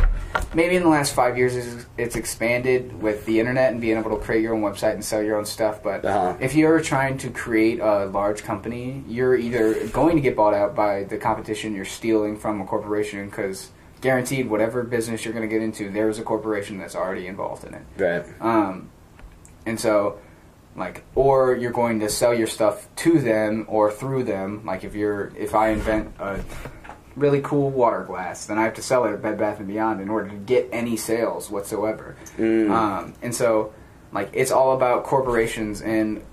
maybe 0.55 0.75
in 0.75 0.81
the 0.83 0.89
last 0.89 1.13
five 1.13 1.37
years 1.37 1.55
it's, 1.55 1.85
it's 1.97 2.15
expanded 2.15 2.99
with 3.01 3.25
the 3.25 3.39
internet 3.39 3.71
and 3.71 3.79
being 3.79 3.97
able 3.97 4.09
to 4.17 4.23
create 4.23 4.41
your 4.41 4.55
own 4.55 4.61
website 4.61 4.93
and 4.93 5.05
sell 5.05 5.21
your 5.21 5.37
own 5.37 5.45
stuff. 5.45 5.83
But 5.83 6.03
Uh-huh. 6.03 6.33
if 6.39 6.55
you're 6.55 6.79
trying 6.79 7.17
to 7.19 7.29
create 7.29 7.79
a 7.79 8.05
large 8.05 8.43
company, 8.43 9.03
you're 9.07 9.35
either 9.35 9.87
going 9.89 10.15
to 10.15 10.21
get 10.21 10.35
bought 10.35 10.55
out 10.55 10.75
by 10.75 11.03
the 11.03 11.17
competition 11.17 11.75
you're 11.75 11.85
stealing 11.85 12.37
from 12.37 12.59
a 12.59 12.65
corporation 12.65 13.25
because 13.27 13.69
guaranteed, 14.01 14.49
whatever 14.49 14.81
business 14.83 15.23
you're 15.23 15.33
going 15.33 15.47
to 15.47 15.53
get 15.53 15.61
into, 15.63 15.91
there's 15.91 16.17
a 16.19 16.23
corporation 16.23 16.77
that's 16.79 16.95
already 16.95 17.27
involved 17.27 17.63
in 17.65 17.73
it. 17.75 17.81
Right. 17.97 18.25
Um, 18.41 18.89
and 19.65 19.79
so, 19.79 20.17
like, 20.75 21.03
or 21.15 21.55
you're 21.55 21.71
going 21.71 21.99
to 22.01 22.09
sell 22.09 22.33
your 22.33 22.45
stuff 22.47 22.87
to 22.97 23.19
them 23.19 23.65
or 23.67 23.91
through 23.91 24.23
them. 24.23 24.61
Like, 24.65 24.83
if 24.83 24.93
you're, 24.95 25.31
if 25.37 25.55
I 25.55 25.69
invent 25.69 26.13
a 26.19 26.39
really 27.17 27.41
cool 27.41 27.69
water 27.71 28.03
glass, 28.03 28.45
then 28.45 28.57
I 28.57 28.63
have 28.63 28.75
to 28.75 28.81
sell 28.81 29.03
it 29.05 29.11
at 29.11 29.21
Bed 29.21 29.37
Bath 29.37 29.59
and 29.59 29.67
Beyond 29.67 29.99
in 29.99 30.09
order 30.09 30.29
to 30.29 30.35
get 30.35 30.69
any 30.71 30.95
sales 30.95 31.49
whatsoever. 31.49 32.15
Mm. 32.37 32.69
Um, 32.69 33.13
and 33.21 33.33
so, 33.35 33.73
like, 34.13 34.29
it's 34.33 34.51
all 34.51 34.73
about 34.73 35.03
corporations 35.03 35.81
and 35.81 36.23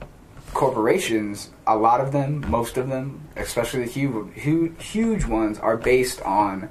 corporations. 0.52 1.50
A 1.66 1.76
lot 1.76 2.00
of 2.00 2.12
them, 2.12 2.44
most 2.50 2.76
of 2.76 2.88
them, 2.88 3.20
especially 3.36 3.84
the 3.84 3.90
huge, 3.90 4.34
huge, 4.34 4.72
huge 4.84 5.24
ones, 5.24 5.58
are 5.58 5.76
based 5.76 6.20
on 6.22 6.68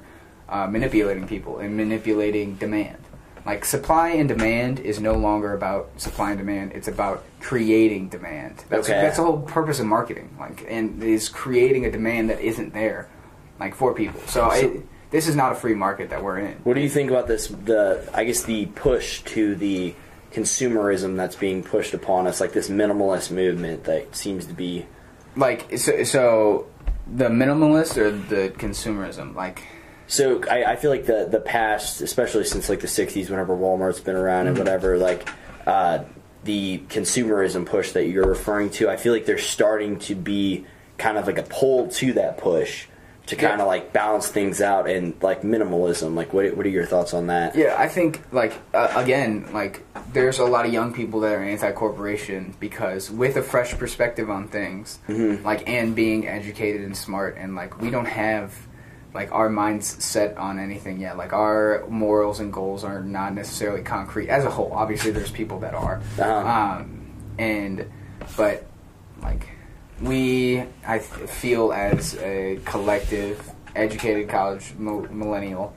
uh, 0.48 0.66
manipulating 0.66 1.26
people 1.26 1.58
and 1.58 1.76
manipulating 1.76 2.54
demand. 2.56 2.98
Like 3.44 3.66
supply 3.66 4.10
and 4.10 4.26
demand 4.26 4.80
is 4.80 5.00
no 5.00 5.12
longer 5.14 5.52
about 5.52 5.90
supply 6.00 6.30
and 6.30 6.38
demand; 6.38 6.72
it's 6.72 6.88
about 6.88 7.24
creating 7.40 8.08
demand. 8.08 8.64
That's 8.70 8.88
Okay. 8.88 8.98
that's 9.02 9.18
the 9.18 9.22
whole 9.24 9.40
purpose 9.42 9.80
of 9.80 9.86
marketing. 9.86 10.34
Like, 10.40 10.64
and 10.66 11.02
is 11.02 11.28
creating 11.28 11.84
a 11.84 11.90
demand 11.90 12.30
that 12.30 12.40
isn't 12.40 12.72
there, 12.72 13.06
like 13.64 13.74
four 13.74 13.94
people. 13.94 14.20
So, 14.26 14.50
it, 14.50 14.86
this 15.10 15.28
is 15.28 15.36
not 15.36 15.52
a 15.52 15.54
free 15.54 15.74
market 15.74 16.10
that 16.10 16.22
we're 16.22 16.38
in. 16.38 16.54
What 16.64 16.74
do 16.74 16.80
you 16.80 16.88
think 16.88 17.10
about 17.10 17.28
this? 17.28 17.48
The 17.48 18.08
I 18.12 18.24
guess 18.24 18.42
the 18.42 18.66
push 18.66 19.22
to 19.22 19.54
the 19.54 19.94
consumerism 20.32 21.16
that's 21.16 21.36
being 21.36 21.62
pushed 21.62 21.94
upon 21.94 22.26
us, 22.26 22.40
like 22.40 22.52
this 22.52 22.68
minimalist 22.68 23.30
movement 23.30 23.84
that 23.84 24.14
seems 24.16 24.46
to 24.46 24.54
be. 24.54 24.86
Like 25.36 25.78
so, 25.78 26.04
so 26.04 26.66
the 27.06 27.28
minimalist 27.28 27.96
or 27.96 28.10
the 28.10 28.52
consumerism, 28.56 29.34
like 29.34 29.62
So 30.06 30.42
I, 30.50 30.72
I 30.72 30.76
feel 30.76 30.90
like 30.90 31.06
the 31.06 31.28
the 31.30 31.40
past, 31.40 32.00
especially 32.00 32.44
since 32.44 32.68
like 32.68 32.80
the 32.80 32.86
'60s, 32.86 33.30
whenever 33.30 33.56
Walmart's 33.56 34.00
been 34.00 34.16
around 34.16 34.48
and 34.48 34.58
whatever, 34.58 34.98
like 34.98 35.28
uh, 35.66 36.04
the 36.44 36.82
consumerism 36.88 37.64
push 37.64 37.92
that 37.92 38.08
you're 38.08 38.28
referring 38.28 38.70
to, 38.70 38.90
I 38.90 38.96
feel 38.96 39.12
like 39.12 39.26
there's 39.26 39.46
starting 39.46 39.98
to 40.00 40.14
be 40.14 40.66
kind 40.98 41.18
of 41.18 41.26
like 41.26 41.38
a 41.38 41.42
pull 41.42 41.88
to 41.88 42.12
that 42.14 42.38
push 42.38 42.86
to 43.26 43.36
kind 43.36 43.60
of 43.60 43.66
like 43.66 43.92
balance 43.92 44.28
things 44.28 44.60
out 44.60 44.88
and 44.88 45.14
like 45.22 45.40
minimalism. 45.42 46.14
Like, 46.14 46.32
what 46.34 46.54
what 46.56 46.66
are 46.66 46.70
your 46.70 46.84
thoughts 46.86 47.14
on 47.14 47.28
that? 47.28 47.56
Yeah, 47.56 47.74
I 47.78 47.88
think 47.88 48.20
like 48.32 48.52
uh, 48.74 48.92
again, 48.96 49.48
like 49.52 49.82
there's 50.12 50.38
a 50.38 50.44
lot 50.44 50.66
of 50.66 50.72
young 50.72 50.92
people 50.92 51.20
that 51.20 51.32
are 51.32 51.42
anti-corporation 51.42 52.54
because 52.60 53.10
with 53.10 53.36
a 53.36 53.42
fresh 53.42 53.72
perspective 53.78 54.28
on 54.30 54.48
things, 54.48 54.98
like 55.08 55.68
and 55.68 55.94
being 55.94 56.28
educated 56.28 56.82
and 56.82 56.96
smart, 56.96 57.36
and 57.38 57.54
like 57.54 57.80
we 57.80 57.90
don't 57.90 58.04
have 58.06 58.54
like 59.14 59.30
our 59.32 59.48
minds 59.48 60.02
set 60.04 60.36
on 60.36 60.58
anything 60.58 60.98
yet. 61.00 61.16
Like 61.16 61.32
our 61.32 61.84
morals 61.88 62.40
and 62.40 62.52
goals 62.52 62.84
are 62.84 63.00
not 63.00 63.32
necessarily 63.32 63.82
concrete 63.82 64.28
as 64.28 64.44
a 64.44 64.50
whole. 64.50 64.72
Obviously, 64.72 65.12
there's 65.12 65.30
people 65.30 65.60
that 65.60 65.72
are, 65.72 66.00
Uh-huh. 66.18 66.80
um, 66.80 67.06
and 67.38 67.86
but 68.36 68.66
like 69.22 69.48
we, 70.00 70.64
I 70.86 70.98
feel 70.98 71.72
as 71.72 72.16
a 72.18 72.60
collective, 72.64 73.50
educated 73.74 74.28
college 74.28 74.72
mo- 74.78 75.06
millennial, 75.10 75.76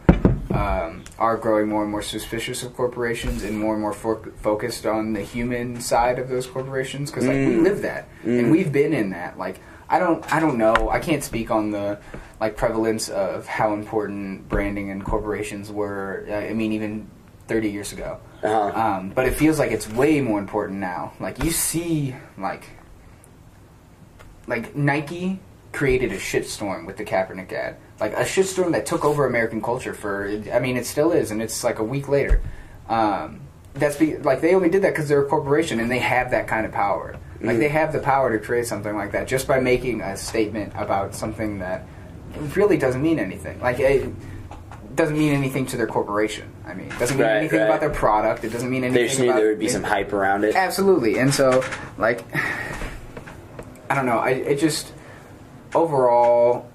um, 0.51 1.03
are 1.19 1.37
growing 1.37 1.67
more 1.67 1.83
and 1.83 1.91
more 1.91 2.01
suspicious 2.01 2.63
of 2.63 2.73
corporations 2.75 3.43
and 3.43 3.57
more 3.59 3.73
and 3.73 3.81
more 3.81 3.93
fo- 3.93 4.31
focused 4.37 4.85
on 4.85 5.13
the 5.13 5.21
human 5.21 5.79
side 5.81 6.19
of 6.19 6.29
those 6.29 6.47
corporations 6.47 7.11
because 7.11 7.25
like 7.27 7.35
we 7.35 7.53
Mm. 7.55 7.63
live 7.63 7.81
that 7.81 8.07
and 8.23 8.49
we've 8.49 8.71
been 8.71 8.93
in 8.93 9.09
that. 9.11 9.37
Like 9.37 9.59
I 9.89 9.99
don't, 9.99 10.33
I 10.33 10.39
don't 10.39 10.57
know. 10.57 10.89
I 10.89 10.99
can't 10.99 11.23
speak 11.23 11.51
on 11.51 11.71
the 11.71 11.99
like 12.39 12.55
prevalence 12.57 13.09
of 13.09 13.45
how 13.45 13.73
important 13.73 14.47
branding 14.49 14.89
and 14.89 15.03
corporations 15.03 15.71
were. 15.71 16.25
Uh, 16.29 16.33
I 16.33 16.53
mean, 16.53 16.71
even 16.73 17.07
thirty 17.47 17.69
years 17.69 17.91
ago. 17.93 18.19
Uh-huh. 18.43 18.71
Um, 18.79 19.09
but 19.09 19.27
it 19.27 19.33
feels 19.35 19.59
like 19.59 19.71
it's 19.71 19.89
way 19.89 20.21
more 20.21 20.39
important 20.39 20.79
now. 20.79 21.13
Like 21.19 21.43
you 21.43 21.51
see, 21.51 22.15
like 22.37 22.63
like 24.47 24.75
Nike 24.75 25.39
created 25.73 26.11
a 26.11 26.17
shitstorm 26.17 26.85
with 26.85 26.97
the 26.97 27.05
Kaepernick 27.05 27.51
ad, 27.53 27.75
like 27.99 28.13
a 28.13 28.23
shitstorm 28.23 28.71
that 28.71 28.85
took 28.85 29.05
over 29.05 29.25
American 29.25 29.61
culture 29.61 29.93
for. 29.93 30.27
I 30.51 30.59
mean, 30.59 30.77
it 30.77 30.85
still 30.85 31.11
is, 31.11 31.31
and 31.31 31.41
it's 31.41 31.63
like 31.63 31.79
a 31.79 31.83
week 31.83 32.07
later. 32.07 32.41
Um, 32.89 33.41
that's 33.73 33.97
be, 33.97 34.17
like 34.17 34.41
they 34.41 34.55
only 34.55 34.69
did 34.69 34.81
that 34.81 34.93
because 34.93 35.07
they're 35.07 35.23
a 35.23 35.29
corporation 35.29 35.79
and 35.79 35.91
they 35.91 35.99
have 35.99 36.31
that 36.31 36.47
kind 36.47 36.65
of 36.65 36.71
power. 36.71 37.15
Like 37.39 37.59
they 37.59 37.67
have 37.67 37.93
the 37.93 37.99
power 37.99 38.35
to 38.35 38.43
create 38.43 38.65
something 38.65 38.95
like 38.95 39.11
that 39.11 39.27
just 39.27 39.47
by 39.47 39.59
making 39.59 40.01
a 40.01 40.17
statement 40.17 40.73
about 40.75 41.13
something 41.13 41.59
that 41.59 41.85
really 42.55 42.77
doesn't 42.77 43.03
mean 43.03 43.19
anything. 43.19 43.59
Like 43.59 43.79
it 43.79 44.11
doesn't 44.95 45.15
mean 45.15 45.33
anything 45.33 45.67
to 45.67 45.77
their 45.77 45.85
corporation. 45.85 46.51
I 46.65 46.73
mean, 46.73 46.87
it 46.87 46.97
doesn't 46.97 47.15
mean 47.17 47.27
Right, 47.27 47.37
anything 47.37 47.59
right. 47.59 47.67
about 47.67 47.79
their 47.81 47.91
product. 47.91 48.43
It 48.43 48.49
doesn't 48.49 48.69
mean 48.71 48.83
anything. 48.83 49.03
They 49.03 49.07
just 49.07 49.19
knew 49.19 49.29
about 49.29 49.37
there 49.37 49.49
would 49.49 49.59
be 49.59 49.69
some 49.69 49.83
hype 49.83 50.11
around 50.13 50.45
it. 50.45 50.55
Absolutely, 50.55 51.19
and 51.19 51.31
so 51.31 51.63
like, 51.99 52.23
I 53.89 53.95
don't 53.95 54.05
know. 54.05 54.17
I 54.19 54.29
it 54.31 54.59
just 54.59 54.91
overall, 55.75 56.69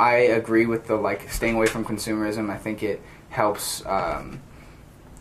I 0.00 0.14
agree 0.16 0.66
with 0.66 0.86
the 0.86 0.96
like 0.96 1.30
staying 1.30 1.56
away 1.56 1.66
from 1.66 1.84
consumerism. 1.84 2.50
I 2.50 2.56
think 2.56 2.82
it 2.82 3.02
helps 3.30 3.84
um, 3.86 4.40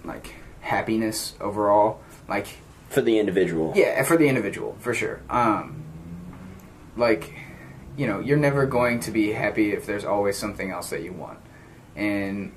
like 0.03 0.33
happiness 0.61 1.35
overall. 1.41 1.99
Like 2.27 2.47
for 2.89 3.01
the 3.01 3.19
individual. 3.19 3.73
yeah, 3.75 4.01
for 4.03 4.17
the 4.17 4.27
individual 4.27 4.75
for 4.79 4.93
sure. 4.93 5.21
Um, 5.29 5.83
like 6.95 7.33
you 7.97 8.05
know, 8.07 8.19
you're 8.19 8.37
never 8.37 8.65
going 8.65 8.99
to 9.01 9.11
be 9.11 9.31
happy 9.31 9.71
if 9.71 9.85
there's 9.85 10.05
always 10.05 10.37
something 10.37 10.69
else 10.71 10.89
that 10.91 11.01
you 11.01 11.11
want, 11.13 11.39
and 11.95 12.51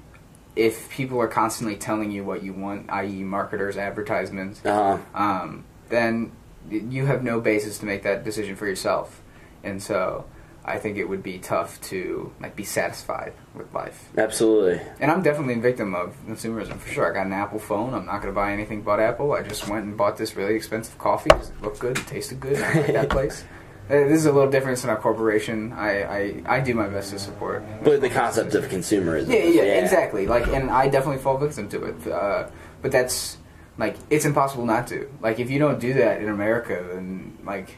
if 0.55 0.90
people 0.90 1.19
are 1.21 1.29
constantly 1.29 1.77
telling 1.77 2.11
you 2.11 2.23
what 2.25 2.43
you 2.43 2.53
want, 2.53 2.90
i.e., 2.90 3.23
marketers, 3.23 3.77
advertisements, 3.79 4.61
Uh-huh. 4.66 4.99
um, 5.14 5.64
then 5.88 6.33
you 6.68 7.07
have 7.07 7.23
no 7.23 7.40
basis 7.40 7.79
to 7.79 7.87
make 7.87 8.03
that 8.03 8.25
decision 8.25 8.57
for 8.57 8.66
yourself. 8.66 9.23
And 9.64 9.83
so 9.83 10.25
I 10.64 10.79
think 10.79 10.99
it 10.99 11.09
would 11.09 11.23
be 11.23 11.38
tough 11.38 11.81
to 11.88 12.33
like 12.40 12.55
be 12.57 12.64
satisfied 12.64 13.33
with 13.55 13.73
life. 13.75 14.09
Absolutely. 14.16 14.81
And 15.01 15.11
I'm 15.11 15.23
definitely 15.23 15.55
a 15.55 15.61
victim 15.61 15.94
of 15.94 16.14
consumerism 16.27 16.79
for 16.79 16.88
sure. 16.90 17.11
I 17.11 17.14
got 17.14 17.27
an 17.27 17.33
Apple 17.33 17.59
phone. 17.59 17.94
I'm 17.94 18.07
not 18.07 18.23
going 18.23 18.33
to 18.33 18.38
buy 18.38 18.53
anything 18.53 18.83
but 18.83 19.01
Apple. 19.01 19.33
I 19.33 19.42
just 19.42 19.68
went 19.68 19.85
and 19.85 19.96
bought 19.96 20.16
this 20.16 20.37
really 20.37 20.55
expensive 20.55 20.99
coffee 20.99 21.31
because 21.31 21.51
it 21.51 21.62
looked 21.62 21.79
good, 21.79 21.99
it 21.99 22.07
tasted 22.07 22.40
good. 22.40 22.59
I 22.62 22.73
like 22.75 22.92
that 22.92 23.11
place. 23.18 23.44
Uh, 23.88 23.94
This 24.07 24.18
is 24.18 24.27
a 24.27 24.33
little 24.33 24.51
different 24.51 24.79
than 24.79 24.90
a 24.90 24.96
corporation. 24.96 25.73
I, 25.73 26.03
I, 26.03 26.42
I 26.46 26.61
do 26.61 26.75
my 26.75 26.87
best 26.88 27.11
to 27.11 27.18
support. 27.18 27.64
But 27.83 28.01
the 28.01 28.11
concept 28.11 28.55
of 28.55 28.66
consumerism. 28.66 29.29
Yeah, 29.29 29.44
yeah, 29.44 29.83
exactly. 29.83 30.27
Like, 30.29 30.46
and 30.46 30.70
I 30.70 30.88
definitely 30.88 31.20
fall 31.23 31.38
victim 31.38 31.68
to 31.70 31.85
it. 31.87 32.07
Uh, 32.07 32.49
but 32.83 32.92
that's 32.92 33.38
like 33.79 33.97
it's 34.11 34.25
impossible 34.25 34.67
not 34.67 34.87
to. 34.89 35.11
Like, 35.21 35.39
if 35.41 35.51
you 35.51 35.59
don't 35.59 35.81
do 35.81 35.95
that 35.95 36.21
in 36.21 36.29
America, 36.29 36.85
then 36.93 37.39
like 37.45 37.77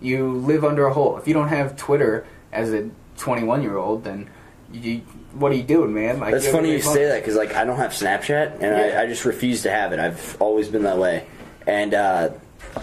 you 0.00 0.32
live 0.32 0.64
under 0.64 0.86
a 0.86 0.92
hole. 0.92 1.16
If 1.18 1.28
you 1.28 1.34
don't 1.34 1.48
have 1.48 1.76
Twitter 1.76 2.26
as 2.52 2.72
a 2.72 2.90
21 3.18 3.62
year 3.62 3.76
old, 3.76 4.04
then 4.04 4.30
you, 4.72 5.02
what 5.32 5.52
are 5.52 5.56
you 5.56 5.62
doing, 5.62 5.92
man? 5.92 6.20
Like, 6.20 6.32
That's 6.32 6.44
you're 6.44 6.52
funny 6.54 6.72
you 6.72 6.80
say 6.80 7.06
that 7.06 7.20
because 7.20 7.36
like 7.36 7.54
I 7.54 7.64
don't 7.64 7.76
have 7.76 7.92
Snapchat 7.92 8.54
and 8.54 8.62
Yeah. 8.62 8.98
I, 8.98 9.02
I 9.02 9.06
just 9.06 9.24
refuse 9.24 9.62
to 9.62 9.70
have 9.70 9.92
it. 9.92 9.98
I've 9.98 10.36
always 10.40 10.68
been 10.68 10.84
that 10.84 10.98
way, 10.98 11.26
and 11.66 11.92
uh, 11.94 12.30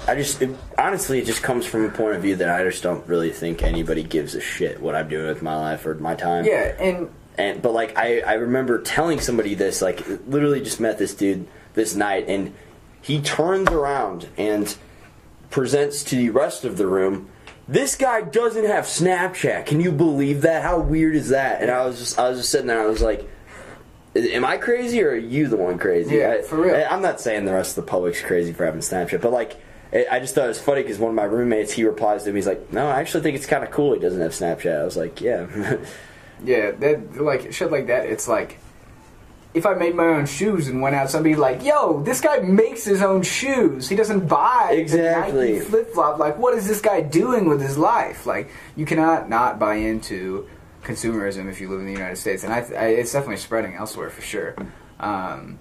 I 0.08 0.15
just 0.15 0.41
it, 0.41 0.56
honestly 0.78 1.20
it 1.20 1.26
just 1.26 1.41
comes 1.43 1.65
from 1.65 1.86
a 1.86 1.89
point 1.89 2.15
of 2.15 2.22
view 2.22 2.36
that 2.36 2.50
I 2.50 2.63
just 2.63 2.84
don't 2.84 3.08
really 3.08 3.32
think 3.32 3.63
anybody 3.63 4.04
gives 4.04 4.36
a 4.36 4.41
shit 4.41 4.82
what 4.82 4.96
I'm 4.96 5.08
doing 5.08 5.28
with 5.28 5.41
my 5.41 5.56
life 5.56 5.86
or 5.86 5.96
my 5.96 6.15
time. 6.15 6.46
Yeah, 6.46 6.76
and 6.80 7.10
And 7.38 7.62
but 7.62 7.74
like 7.74 7.98
I 7.98 8.20
I 8.22 8.34
remember 8.34 8.82
telling 8.82 9.20
somebody 9.20 9.56
this 9.56 9.82
like 9.82 10.06
literally 10.28 10.62
just 10.62 10.80
met 10.80 10.98
this 10.98 11.13
dude 11.13 11.48
this 11.77 11.95
night 11.95 12.25
and 12.27 12.53
he 13.01 13.21
turns 13.21 13.69
around 13.69 14.27
and 14.37 14.75
presents 15.49 16.03
to 16.03 16.15
the 16.17 16.29
rest 16.31 16.65
of 16.65 16.75
the 16.77 16.85
room. 16.87 17.29
This 17.69 17.95
guy 17.95 18.21
doesn't 18.21 18.65
have 18.65 18.83
Snapchat. 18.85 19.65
Can 19.65 19.79
you 19.79 19.91
believe 19.93 20.41
that? 20.41 20.63
How 20.63 20.79
weird 20.79 21.15
is 21.15 21.29
that? 21.29 21.61
And 21.61 21.71
I 21.71 21.85
was 21.85 21.97
just 21.99 22.19
I 22.19 22.27
was 22.29 22.39
just 22.39 22.49
sitting 22.49 22.67
there. 22.67 22.81
I 22.81 22.85
was 22.85 23.01
like, 23.01 23.25
"Am 24.15 24.43
I 24.45 24.57
crazy 24.57 25.01
or 25.03 25.11
are 25.11 25.15
you 25.15 25.47
the 25.47 25.57
one 25.57 25.77
crazy?" 25.77 26.15
Yeah, 26.17 26.37
I, 26.39 26.41
for 26.41 26.57
real. 26.61 26.75
I- 26.75 26.85
I'm 26.85 27.01
not 27.01 27.21
saying 27.21 27.45
the 27.45 27.53
rest 27.53 27.77
of 27.77 27.85
the 27.85 27.89
public's 27.89 28.21
crazy 28.21 28.51
for 28.53 28.65
having 28.65 28.81
Snapchat, 28.81 29.21
but 29.21 29.31
like. 29.31 29.55
I 29.93 30.05
I 30.11 30.19
just 30.19 30.35
thought 30.35 30.43
it 30.43 30.49
was 30.49 30.59
funny 30.59 30.81
because 30.81 30.99
one 30.99 31.11
of 31.11 31.15
my 31.15 31.23
roommates 31.23 31.71
he 31.71 31.85
replies 31.85 32.25
to 32.25 32.31
me. 32.31 32.35
He's 32.39 32.45
like, 32.47 32.73
"No, 32.73 32.87
I 32.89 32.99
actually 32.99 33.23
think 33.23 33.37
it's 33.37 33.45
kind 33.45 33.63
of 33.63 33.71
cool. 33.71 33.93
He 33.93 34.01
doesn't 34.01 34.19
have 34.19 34.31
Snapchat." 34.33 34.81
I 34.81 34.83
was 34.83 34.97
like, 34.97 35.21
"Yeah, 35.21 35.47
yeah, 36.43 36.71
that 36.71 37.21
like 37.21 37.53
shit 37.53 37.71
like 37.71 37.87
that. 37.87 38.05
It's 38.05 38.27
like 38.27 38.59
if 39.53 39.65
I 39.65 39.73
made 39.73 39.95
my 39.95 40.05
own 40.05 40.25
shoes 40.25 40.67
and 40.67 40.81
went 40.81 40.95
out, 40.95 41.10
somebody 41.10 41.36
like, 41.36 41.63
"Yo, 41.63 42.01
this 42.03 42.21
guy 42.21 42.39
makes 42.39 42.83
his 42.86 43.01
own 43.01 43.23
shoes. 43.23 43.89
He 43.89 43.95
doesn't 43.95 44.27
buy 44.27 44.73
Exactly. 44.73 45.60
flip 45.60 45.93
flop. 45.93 46.19
Like, 46.19 46.38
what 46.38 46.53
is 46.53 46.67
this 46.67 46.81
guy 46.81 47.01
doing 47.01 47.47
with 47.49 47.62
his 47.62 47.77
life? 47.77 48.25
Like, 48.25 48.49
you 48.75 48.86
cannot 48.86 49.29
not 49.29 49.57
buy 49.60 49.75
into 49.75 50.47
consumerism 50.83 51.49
if 51.49 51.60
you 51.60 51.69
live 51.69 51.79
in 51.79 51.86
the 51.86 51.91
United 51.91 52.17
States, 52.17 52.43
and 52.43 52.53
I, 52.53 52.60
I 52.77 52.88
it's 52.89 53.12
definitely 53.13 53.38
spreading 53.38 53.73
elsewhere 53.75 54.10
for 54.10 54.21
sure. 54.21 54.55
Um, 54.99 55.60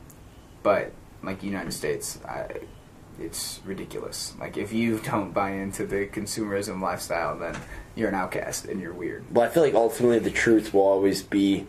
but 0.62 0.92
like 1.22 1.42
United 1.42 1.72
States, 1.72 2.18
I, 2.28 2.46
it's 3.18 3.60
ridiculous. 3.64 4.34
Like, 4.38 4.56
if 4.58 4.72
you 4.72 4.98
don't 4.98 5.32
buy 5.32 5.52
into 5.52 5.86
the 5.86 6.06
consumerism 6.06 6.80
lifestyle, 6.82 7.38
then 7.38 7.56
you're 7.94 8.08
an 8.10 8.14
outcast 8.14 8.66
and 8.66 8.80
you're 8.80 8.92
weird. 8.92 9.24
Well, 9.34 9.46
I 9.46 9.48
feel 9.48 9.62
like 9.62 9.74
ultimately 9.74 10.18
the 10.18 10.30
truth 10.30 10.74
will 10.74 10.82
always 10.82 11.22
be 11.22 11.66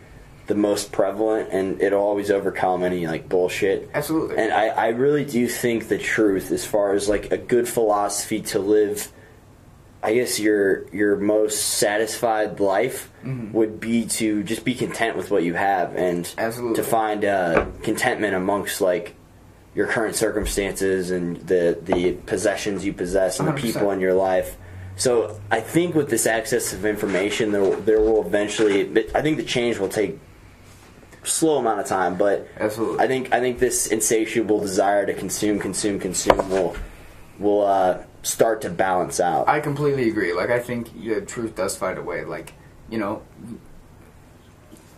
the 0.47 0.55
most 0.55 0.91
prevalent, 0.91 1.49
and 1.51 1.81
it'll 1.81 2.01
always 2.01 2.31
overcome 2.31 2.83
any 2.83 3.05
like 3.05 3.27
bullshit. 3.29 3.89
Absolutely. 3.93 4.37
And 4.37 4.51
I, 4.53 4.67
I 4.69 4.87
really 4.89 5.25
do 5.25 5.47
think 5.47 5.87
the 5.89 5.97
truth, 5.97 6.51
as 6.51 6.65
far 6.65 6.93
as 6.93 7.07
like 7.09 7.31
a 7.31 7.37
good 7.37 7.67
philosophy 7.67 8.41
to 8.41 8.59
live, 8.59 9.11
I 10.01 10.13
guess 10.13 10.39
your 10.39 10.87
your 10.93 11.17
most 11.17 11.61
satisfied 11.61 12.59
life 12.59 13.11
Mm-hmm. 13.25 13.51
would 13.51 13.81
be 13.81 14.05
to 14.05 14.41
just 14.43 14.63
be 14.63 14.73
content 14.73 15.17
with 15.17 15.29
what 15.31 15.43
you 15.43 15.53
have, 15.53 15.95
and 15.97 16.33
Absolutely. 16.37 16.75
to 16.77 16.83
find 16.83 17.25
uh, 17.25 17.65
contentment 17.83 18.35
amongst 18.35 18.79
like 18.79 19.15
your 19.75 19.85
current 19.87 20.15
circumstances 20.15 21.11
and 21.11 21.35
the 21.45 21.77
the 21.83 22.13
possessions 22.25 22.85
you 22.85 22.93
possess 22.93 23.39
and 23.39 23.49
the 23.49 23.51
100%. 23.51 23.61
people 23.61 23.91
in 23.91 23.99
your 23.99 24.13
life. 24.13 24.55
So 24.95 25.39
I 25.51 25.59
think 25.59 25.93
with 25.93 26.09
this 26.09 26.25
access 26.25 26.71
of 26.71 26.85
information, 26.85 27.51
there 27.51 27.75
there 27.75 27.99
will 27.99 28.25
eventually. 28.25 28.81
I 29.13 29.21
think 29.21 29.35
the 29.35 29.43
change 29.43 29.77
will 29.77 29.89
take 29.89 30.17
slow 31.23 31.57
amount 31.57 31.79
of 31.79 31.85
time, 31.85 32.17
but 32.17 32.47
Absolutely. 32.57 32.99
I 32.99 33.07
think 33.07 33.33
I 33.33 33.39
think 33.39 33.59
this 33.59 33.87
insatiable 33.87 34.59
desire 34.59 35.05
to 35.05 35.13
consume, 35.13 35.59
consume, 35.59 35.99
consume 35.99 36.49
will 36.49 36.75
will 37.39 37.65
uh, 37.65 38.03
start 38.23 38.61
to 38.61 38.69
balance 38.69 39.19
out. 39.19 39.47
I 39.47 39.59
completely 39.59 40.09
agree. 40.09 40.33
Like, 40.33 40.49
I 40.49 40.59
think 40.59 40.89
yeah, 40.95 41.19
truth 41.19 41.55
does 41.55 41.75
find 41.75 41.97
a 41.97 42.01
way. 42.01 42.25
Like, 42.25 42.53
you 42.89 42.97
know, 42.97 43.21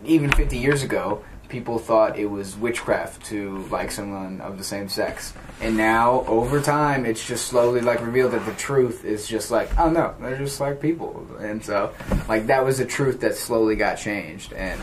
even 0.04 0.30
50 0.32 0.56
years 0.56 0.82
ago, 0.82 1.24
people 1.48 1.78
thought 1.78 2.18
it 2.18 2.26
was 2.26 2.56
witchcraft 2.56 3.26
to 3.26 3.58
like 3.70 3.90
someone 3.90 4.40
of 4.40 4.56
the 4.56 4.64
same 4.64 4.88
sex. 4.88 5.34
And 5.60 5.76
now, 5.76 6.24
over 6.26 6.60
time, 6.60 7.04
it's 7.04 7.26
just 7.26 7.46
slowly 7.46 7.80
like 7.80 8.00
revealed 8.00 8.32
that 8.32 8.46
the 8.46 8.54
truth 8.54 9.04
is 9.04 9.26
just 9.26 9.50
like, 9.50 9.68
oh 9.78 9.90
no, 9.90 10.14
they're 10.20 10.38
just 10.38 10.60
like 10.60 10.80
people. 10.80 11.26
And 11.38 11.62
so, 11.62 11.92
like, 12.28 12.46
that 12.46 12.64
was 12.64 12.80
a 12.80 12.86
truth 12.86 13.20
that 13.20 13.34
slowly 13.36 13.76
got 13.76 13.96
changed. 13.96 14.52
And, 14.52 14.80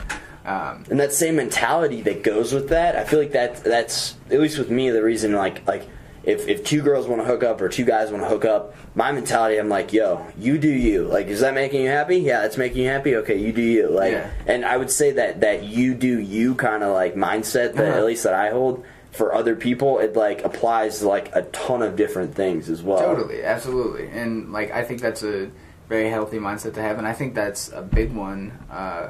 um, 0.47 0.83
and 0.89 0.99
that 0.99 1.11
same 1.13 1.35
mentality 1.35 2.01
that 2.03 2.23
goes 2.23 2.53
with 2.53 2.69
that, 2.69 2.95
I 2.95 3.03
feel 3.03 3.19
like 3.19 3.33
that 3.33 3.63
that's 3.63 4.15
at 4.31 4.39
least 4.39 4.57
with 4.57 4.69
me 4.71 4.89
the 4.89 5.03
reason 5.03 5.33
like 5.33 5.67
like 5.67 5.87
if 6.23 6.47
if 6.47 6.63
two 6.63 6.81
girls 6.81 7.07
want 7.07 7.21
to 7.21 7.25
hook 7.27 7.43
up 7.43 7.61
or 7.61 7.69
two 7.69 7.85
guys 7.85 8.11
want 8.11 8.23
to 8.23 8.29
hook 8.29 8.45
up, 8.45 8.73
my 8.95 9.11
mentality 9.11 9.57
I'm 9.57 9.69
like, 9.69 9.93
yo, 9.93 10.25
you 10.37 10.57
do 10.57 10.69
you. 10.69 11.03
Like, 11.07 11.27
is 11.27 11.39
that 11.41 11.53
making 11.53 11.81
you 11.83 11.89
happy? 11.89 12.17
Yeah, 12.17 12.45
it's 12.45 12.57
making 12.57 12.83
you 12.83 12.89
happy. 12.89 13.15
Okay, 13.17 13.37
you 13.37 13.51
do 13.53 13.61
you. 13.61 13.89
Like, 13.89 14.11
Yeah. 14.13 14.29
and 14.45 14.65
I 14.65 14.75
would 14.77 14.91
say 14.91 15.11
that 15.11 15.41
that 15.41 15.63
you 15.63 15.93
do 15.93 16.19
you 16.19 16.55
kind 16.55 16.83
of 16.83 16.93
like 16.93 17.15
mindset 17.15 17.73
that 17.75 17.85
Uh-huh. 17.89 17.97
at 17.99 18.05
least 18.05 18.23
that 18.23 18.33
I 18.33 18.49
hold 18.49 18.83
for 19.11 19.33
other 19.33 19.55
people, 19.55 19.99
it 19.99 20.15
like 20.15 20.43
applies 20.43 20.99
to 20.99 21.07
like 21.07 21.33
a 21.35 21.41
ton 21.43 21.81
of 21.81 21.95
different 21.95 22.35
things 22.35 22.69
as 22.69 22.83
well. 22.83 22.99
Totally, 22.99 23.43
absolutely, 23.43 24.07
and 24.09 24.51
like 24.51 24.71
I 24.71 24.83
think 24.83 25.01
that's 25.01 25.23
a 25.23 25.49
very 25.89 26.09
healthy 26.09 26.37
mindset 26.39 26.73
to 26.75 26.81
have, 26.81 26.97
and 26.97 27.07
I 27.07 27.13
think 27.13 27.35
that's 27.35 27.69
a 27.71 27.81
big 27.81 28.13
one. 28.13 28.51
Uh, 28.69 29.09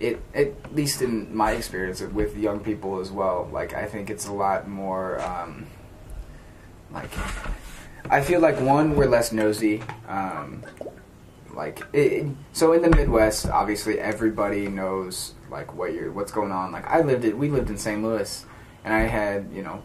it 0.00 0.20
at 0.34 0.74
least 0.74 1.02
in 1.02 1.34
my 1.34 1.52
experience 1.52 2.00
with 2.00 2.36
young 2.36 2.60
people 2.60 3.00
as 3.00 3.12
well. 3.12 3.48
Like 3.52 3.74
I 3.74 3.86
think 3.86 4.10
it's 4.10 4.26
a 4.26 4.32
lot 4.32 4.66
more. 4.66 5.20
Um, 5.20 5.66
like 6.90 7.10
I 8.08 8.22
feel 8.22 8.40
like 8.40 8.58
one 8.60 8.96
we're 8.96 9.06
less 9.06 9.30
nosy. 9.30 9.82
Um, 10.08 10.64
like 11.54 11.82
it, 11.92 12.26
so 12.52 12.72
in 12.72 12.82
the 12.82 12.90
Midwest, 12.90 13.46
obviously 13.46 14.00
everybody 14.00 14.68
knows 14.68 15.34
like 15.50 15.74
what 15.74 15.92
you're 15.92 16.10
what's 16.10 16.32
going 16.32 16.50
on. 16.50 16.72
Like 16.72 16.86
I 16.86 17.02
lived 17.02 17.24
it. 17.24 17.36
We 17.36 17.50
lived 17.50 17.70
in 17.70 17.76
St. 17.76 18.02
Louis, 18.02 18.46
and 18.84 18.94
I 18.94 19.00
had 19.00 19.50
you 19.52 19.62
know 19.62 19.82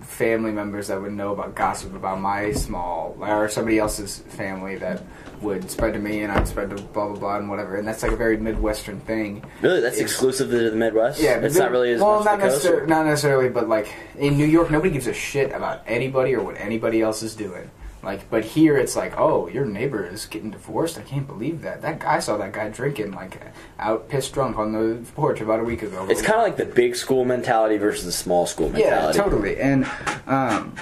family 0.00 0.50
members 0.52 0.88
that 0.88 1.00
would 1.00 1.12
know 1.12 1.32
about 1.32 1.54
gossip 1.54 1.94
about 1.94 2.20
my 2.20 2.52
small 2.52 3.16
or 3.20 3.48
somebody 3.48 3.78
else's 3.78 4.18
family 4.18 4.76
that 4.76 5.02
would 5.40 5.70
spread 5.70 5.94
to 5.94 5.98
me 5.98 6.20
and 6.22 6.30
I'd 6.32 6.46
spread 6.48 6.70
to 6.70 6.76
blah 6.76 7.08
blah 7.08 7.16
blah 7.18 7.36
and 7.38 7.48
whatever. 7.48 7.76
And 7.76 7.86
that's 7.88 8.02
like 8.02 8.12
a 8.12 8.16
very 8.16 8.36
midwestern 8.36 9.00
thing. 9.00 9.44
Really, 9.62 9.80
that's 9.80 9.96
It's- 9.96 10.10
exclusive 10.10 10.50
to 10.50 10.70
the 10.70 10.76
Midwest. 10.76 11.20
yeah 11.20 11.38
it's 11.38 11.56
not 11.56 11.70
really 11.70 11.92
as 11.92 12.00
well 12.00 12.22
not 12.24 12.38
necessarily 12.38 12.86
not 12.86 13.06
necessarily 13.06 13.48
but 13.48 13.68
like 13.68 13.88
in 14.18 14.36
New 14.36 14.46
York 14.46 14.70
nobody 14.70 14.90
gives 14.92 15.06
a 15.06 15.14
shit 15.14 15.52
about 15.52 15.80
anybody 15.86 16.34
or 16.34 16.42
what 16.44 16.56
anybody 16.58 17.00
else 17.02 17.22
is 17.22 17.34
doing 17.34 17.70
like 18.02 18.30
but 18.30 18.44
here 18.44 18.76
it's 18.76 18.96
like 18.96 19.18
oh 19.18 19.46
your 19.48 19.64
neighbor 19.64 20.04
is 20.06 20.26
getting 20.26 20.50
divorced 20.50 20.98
I 20.98 21.02
can't 21.02 21.26
believe 21.26 21.62
that 21.62 21.82
that 21.82 21.98
guy 21.98 22.18
saw 22.18 22.36
that 22.38 22.52
guy 22.52 22.68
drinking 22.70 23.12
like 23.12 23.40
out 23.78 24.08
pissed 24.08 24.32
drunk 24.32 24.56
on 24.58 24.72
the 24.72 24.98
porch 25.12 25.40
about 25.40 25.60
a 25.60 25.64
week 25.64 25.82
ago 25.82 26.06
It's 26.08 26.22
kind 26.22 26.38
of 26.38 26.42
like 26.42 26.56
the 26.56 26.64
big 26.64 26.96
school 26.96 27.24
mentality 27.24 27.76
versus 27.76 28.04
the 28.04 28.12
small 28.12 28.46
school 28.46 28.70
mentality. 28.70 29.18
Yeah, 29.18 29.24
totally. 29.24 29.60
And 29.60 29.84
um, 30.26 30.74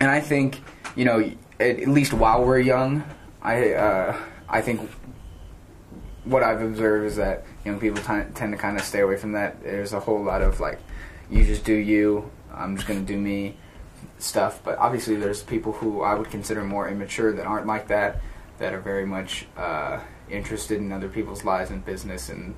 and 0.00 0.10
I 0.10 0.20
think 0.20 0.60
you 0.96 1.04
know, 1.04 1.20
at, 1.60 1.80
at 1.80 1.88
least 1.88 2.12
while 2.12 2.44
we're 2.44 2.60
young, 2.60 3.04
I 3.42 3.72
uh, 3.72 4.16
I 4.48 4.60
think 4.62 4.88
what 6.24 6.42
I've 6.42 6.62
observed 6.62 7.06
is 7.06 7.16
that 7.16 7.44
young 7.64 7.78
people 7.78 8.02
t- 8.02 8.30
tend 8.34 8.52
to 8.52 8.58
kind 8.58 8.78
of 8.78 8.84
stay 8.84 9.00
away 9.00 9.16
from 9.16 9.32
that. 9.32 9.62
There's 9.62 9.92
a 9.92 10.00
whole 10.00 10.22
lot 10.22 10.40
of 10.42 10.60
like, 10.60 10.80
you 11.30 11.44
just 11.44 11.64
do 11.64 11.74
you. 11.74 12.30
I'm 12.52 12.76
just 12.76 12.86
gonna 12.88 13.00
do 13.00 13.18
me 13.18 13.56
stuff. 14.18 14.60
But 14.64 14.78
obviously, 14.78 15.16
there's 15.16 15.42
people 15.42 15.72
who 15.72 16.02
I 16.02 16.14
would 16.14 16.30
consider 16.30 16.64
more 16.64 16.88
immature 16.88 17.32
that 17.32 17.46
aren't 17.46 17.66
like 17.66 17.88
that. 17.88 18.20
That 18.58 18.72
are 18.72 18.80
very 18.80 19.04
much 19.04 19.46
uh, 19.56 19.98
interested 20.30 20.78
in 20.78 20.92
other 20.92 21.08
people's 21.08 21.44
lives 21.44 21.70
and 21.70 21.84
business, 21.84 22.28
and 22.28 22.54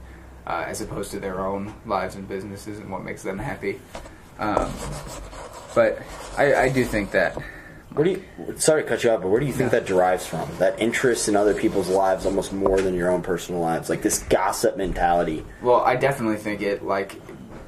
uh, 0.47 0.65
as 0.67 0.81
opposed 0.83 1.11
to 1.13 1.21
their 1.21 1.41
own 1.41 1.75
lives 1.87 2.17
and 2.17 2.29
businesses 2.29 2.79
and 2.79 2.91
what 2.91 3.03
makes 3.03 3.23
them 3.23 3.39
happy. 3.39 3.81
Um, 4.39 4.71
but 5.75 6.03
I, 6.37 6.55
I 6.55 6.69
do 6.69 6.85
think 6.85 7.13
that 7.13 7.37
Where 7.97 8.05
do 8.05 8.11
you? 8.11 8.59
Sorry 8.59 8.83
to 8.83 8.89
cut 8.89 9.05
you 9.05 9.11
off, 9.11 9.23
but 9.23 9.29
where 9.29 9.41
do 9.41 9.47
you 9.47 9.55
think 9.55 9.71
that 9.71 9.87
derives 9.87 10.27
from? 10.27 10.47
That 10.59 10.79
interest 10.79 11.29
in 11.29 11.37
other 11.37 11.55
people's 11.55 11.89
lives 11.89 12.27
almost 12.27 12.53
more 12.53 12.79
than 12.79 12.95
your 12.95 13.11
own 13.11 13.23
personal 13.23 13.63
lives, 13.63 13.89
like 13.89 14.03
this 14.03 14.19
gossip 14.25 14.77
mentality. 14.77 15.47
Well, 15.63 15.81
I 15.81 15.97
definitely 15.97 16.37
think 16.37 16.61
it 16.61 16.85
like 16.85 17.19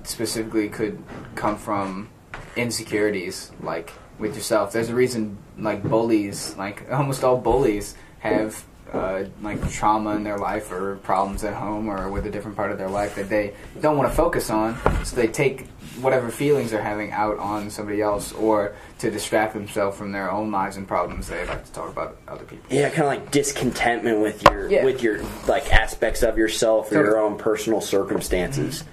specifically 0.03 0.69
could 0.69 1.03
come 1.35 1.57
from 1.57 2.11
insecurities, 2.57 3.51
like 3.63 3.93
with 4.19 4.35
yourself. 4.35 4.73
There's 4.73 4.89
a 4.89 4.95
reason 4.95 5.39
like 5.59 5.83
bullies, 5.83 6.55
like 6.57 6.85
almost 6.93 7.25
all 7.25 7.37
bullies 7.39 7.95
have 8.21 8.65
uh, 8.93 9.25
like 9.43 9.71
trauma 9.71 10.17
in 10.17 10.25
their 10.25 10.39
life 10.39 10.73
or 10.73 10.97
problems 10.97 11.45
at 11.45 11.53
home 11.55 11.89
or 11.91 12.11
with 12.11 12.25
a 12.27 12.31
different 12.31 12.57
part 12.57 12.73
of 12.73 12.79
their 12.79 12.89
life 12.89 13.15
that 13.17 13.29
they 13.29 13.53
don't 13.83 13.99
want 13.99 14.09
to 14.11 14.17
focus 14.17 14.49
on, 14.49 14.77
so 15.05 15.15
they 15.15 15.27
take 15.29 15.67
whatever 16.01 16.31
feelings 16.31 16.71
they're 16.71 16.81
having 16.83 17.11
out 17.13 17.37
on 17.39 17.69
somebody 17.69 18.01
else 18.01 18.33
or 18.33 18.75
to 18.99 19.11
distract 19.11 19.53
themselves 19.53 19.99
from 19.99 20.11
their 20.13 20.31
own 20.31 20.51
lives 20.51 20.77
and 20.79 20.89
problems 20.89 21.27
they 21.29 21.45
like 21.47 21.65
to 21.67 21.73
talk 21.73 21.91
about 21.91 22.17
other 22.29 22.45
people. 22.45 22.65
Yeah, 22.71 22.89
kind 22.89 23.01
of 23.03 23.07
like 23.09 23.31
discontentment 23.31 24.21
with 24.21 24.43
your 24.45 24.71
Yeah. 24.71 24.85
with 24.85 25.03
your 25.03 25.21
like 25.47 25.71
aspects 25.73 26.23
of 26.23 26.39
yourself 26.39 26.87
or 26.91 26.95
Totally. 26.95 27.09
your 27.15 27.19
own 27.21 27.37
personal 27.37 27.81
circumstances. 27.83 28.85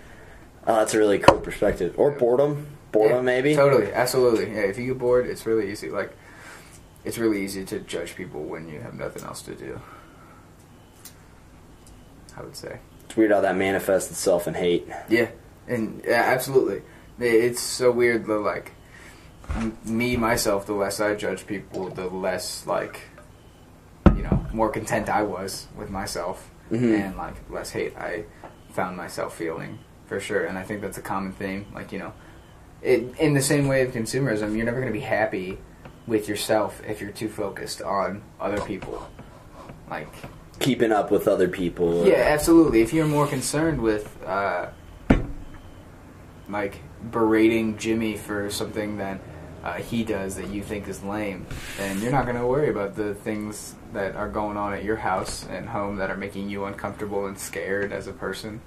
Oh, 0.68 0.76
that's 0.78 0.93
a 0.93 0.97
really 0.97 1.20
cool 1.20 1.39
perspective. 1.39 1.93
Or 1.97 2.12
boredom, 2.12 2.68
boredom 2.95 3.17
Yeah, 3.17 3.21
maybe. 3.21 3.55
Totally, 3.55 3.91
absolutely. 3.93 4.47
Yeah, 4.51 4.61
if 4.61 4.77
you 4.77 4.87
get 4.87 4.97
bored, 4.99 5.27
it's 5.27 5.45
really 5.45 5.71
easy. 5.71 5.89
Like, 5.89 6.11
it's 7.03 7.17
really 7.17 7.43
easy 7.43 7.63
to 7.65 7.79
judge 7.79 8.15
people 8.15 8.43
when 8.43 8.67
you 8.67 8.79
have 8.81 8.93
nothing 8.95 9.23
else 9.23 9.41
to 9.43 9.55
do. 9.55 9.79
I 12.37 12.41
would 12.41 12.55
say. 12.55 12.79
It's 13.05 13.15
weird 13.15 13.31
how 13.31 13.41
that 13.41 13.55
manifests 13.55 14.11
itself 14.11 14.47
in 14.47 14.53
hate. 14.55 14.87
Yeah, 15.09 15.29
and 15.67 16.01
yeah, 16.05 16.23
absolutely. 16.23 16.81
It's 17.19 17.61
so 17.61 17.91
weird. 17.91 18.25
The 18.25 18.37
like, 18.39 18.71
me 19.85 20.17
myself, 20.17 20.65
the 20.65 20.73
less 20.73 20.99
I 20.99 21.15
judge 21.15 21.47
people, 21.47 21.89
the 21.89 22.07
less 22.07 22.65
like, 22.67 23.01
you 24.15 24.23
know, 24.23 24.45
more 24.51 24.69
content 24.69 25.07
I 25.09 25.21
was 25.21 25.67
with 25.77 25.89
myself, 25.89 26.49
Mhm. 26.71 26.99
and 26.99 27.17
like 27.17 27.35
less 27.49 27.69
hate 27.69 27.95
I 27.95 28.25
found 28.71 28.97
myself 28.97 29.35
feeling 29.37 29.79
for 30.07 30.19
sure. 30.19 30.43
And 30.45 30.57
I 30.57 30.63
think 30.63 30.81
that's 30.81 30.97
a 30.97 31.01
common 31.01 31.31
theme. 31.31 31.67
Like 31.73 31.91
you 31.93 31.99
know, 31.99 32.13
it, 32.86 33.17
in 33.19 33.33
the 33.33 33.41
same 33.41 33.67
way 33.67 33.81
of 33.81 33.91
consumerism, 33.91 34.55
you're 34.55 34.65
never 34.65 34.79
going 34.79 34.93
to 34.93 34.97
be 34.97 35.05
happy 35.05 35.57
with 36.07 36.29
yourself 36.29 36.81
if 36.88 37.01
you're 37.01 37.11
too 37.11 37.29
focused 37.29 37.81
on 37.81 38.21
other 38.39 38.61
people. 38.61 39.09
Like 39.89 40.07
Keeping 40.59 40.91
up 40.91 41.11
with 41.11 41.27
other 41.27 41.47
people. 41.47 42.07
yeah, 42.07 42.15
absolutely. 42.15 42.81
If 42.81 42.93
you're 42.93 43.07
more 43.07 43.27
concerned 43.27 43.81
with 43.81 44.23
uh, 44.25 44.67
like 46.47 46.79
berating 47.11 47.77
Jimmy 47.77 48.15
for 48.15 48.49
something 48.49 48.97
that 48.97 49.19
uh, 49.63 49.73
he 49.73 50.03
does 50.03 50.36
that 50.36 50.49
you 50.49 50.63
think 50.63 50.88
is 50.88 51.03
lame, 51.03 51.45
then 51.77 51.99
you're 52.01 52.11
not 52.11 52.25
going 52.25 52.38
to 52.38 52.45
worry 52.45 52.69
about 52.69 52.95
the 52.95 53.15
things 53.15 53.75
that 53.93 54.15
are 54.15 54.29
going 54.29 54.57
on 54.57 54.73
at 54.73 54.83
your 54.83 54.95
house 54.95 55.45
and 55.49 55.67
home 55.67 55.97
that 55.97 56.09
are 56.11 56.17
making 56.17 56.49
you 56.49 56.65
uncomfortable 56.65 57.25
and 57.25 57.38
scared 57.38 57.91
as 57.91 58.07
a 58.07 58.13
person. 58.13 58.61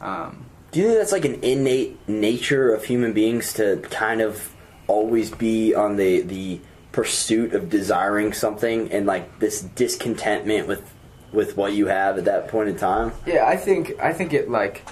Um, 0.00 0.46
Do 0.72 0.80
you 0.80 0.86
think 0.86 0.98
that's 0.98 1.12
like 1.12 1.24
an 1.24 1.42
innate 1.42 2.08
nature 2.08 2.72
of 2.72 2.84
human 2.84 3.12
beings 3.12 3.52
to 3.54 3.78
kind 3.90 4.20
of 4.20 4.54
always 4.86 5.30
be 5.30 5.74
on 5.74 5.96
the 5.96 6.20
the 6.22 6.60
pursuit 6.92 7.54
of 7.54 7.70
desiring 7.70 8.32
something 8.32 8.90
and 8.90 9.06
like 9.06 9.38
this 9.38 9.60
discontentment 9.60 10.66
with 10.66 10.92
with 11.32 11.56
what 11.56 11.72
you 11.72 11.86
have 11.86 12.18
at 12.18 12.24
that 12.24 12.48
point 12.48 12.68
in 12.68 12.76
time? 12.76 13.12
Yeah, 13.26 13.46
I 13.46 13.56
think 13.56 13.98
I 14.00 14.12
think 14.12 14.32
it 14.32 14.50
like 14.50 14.88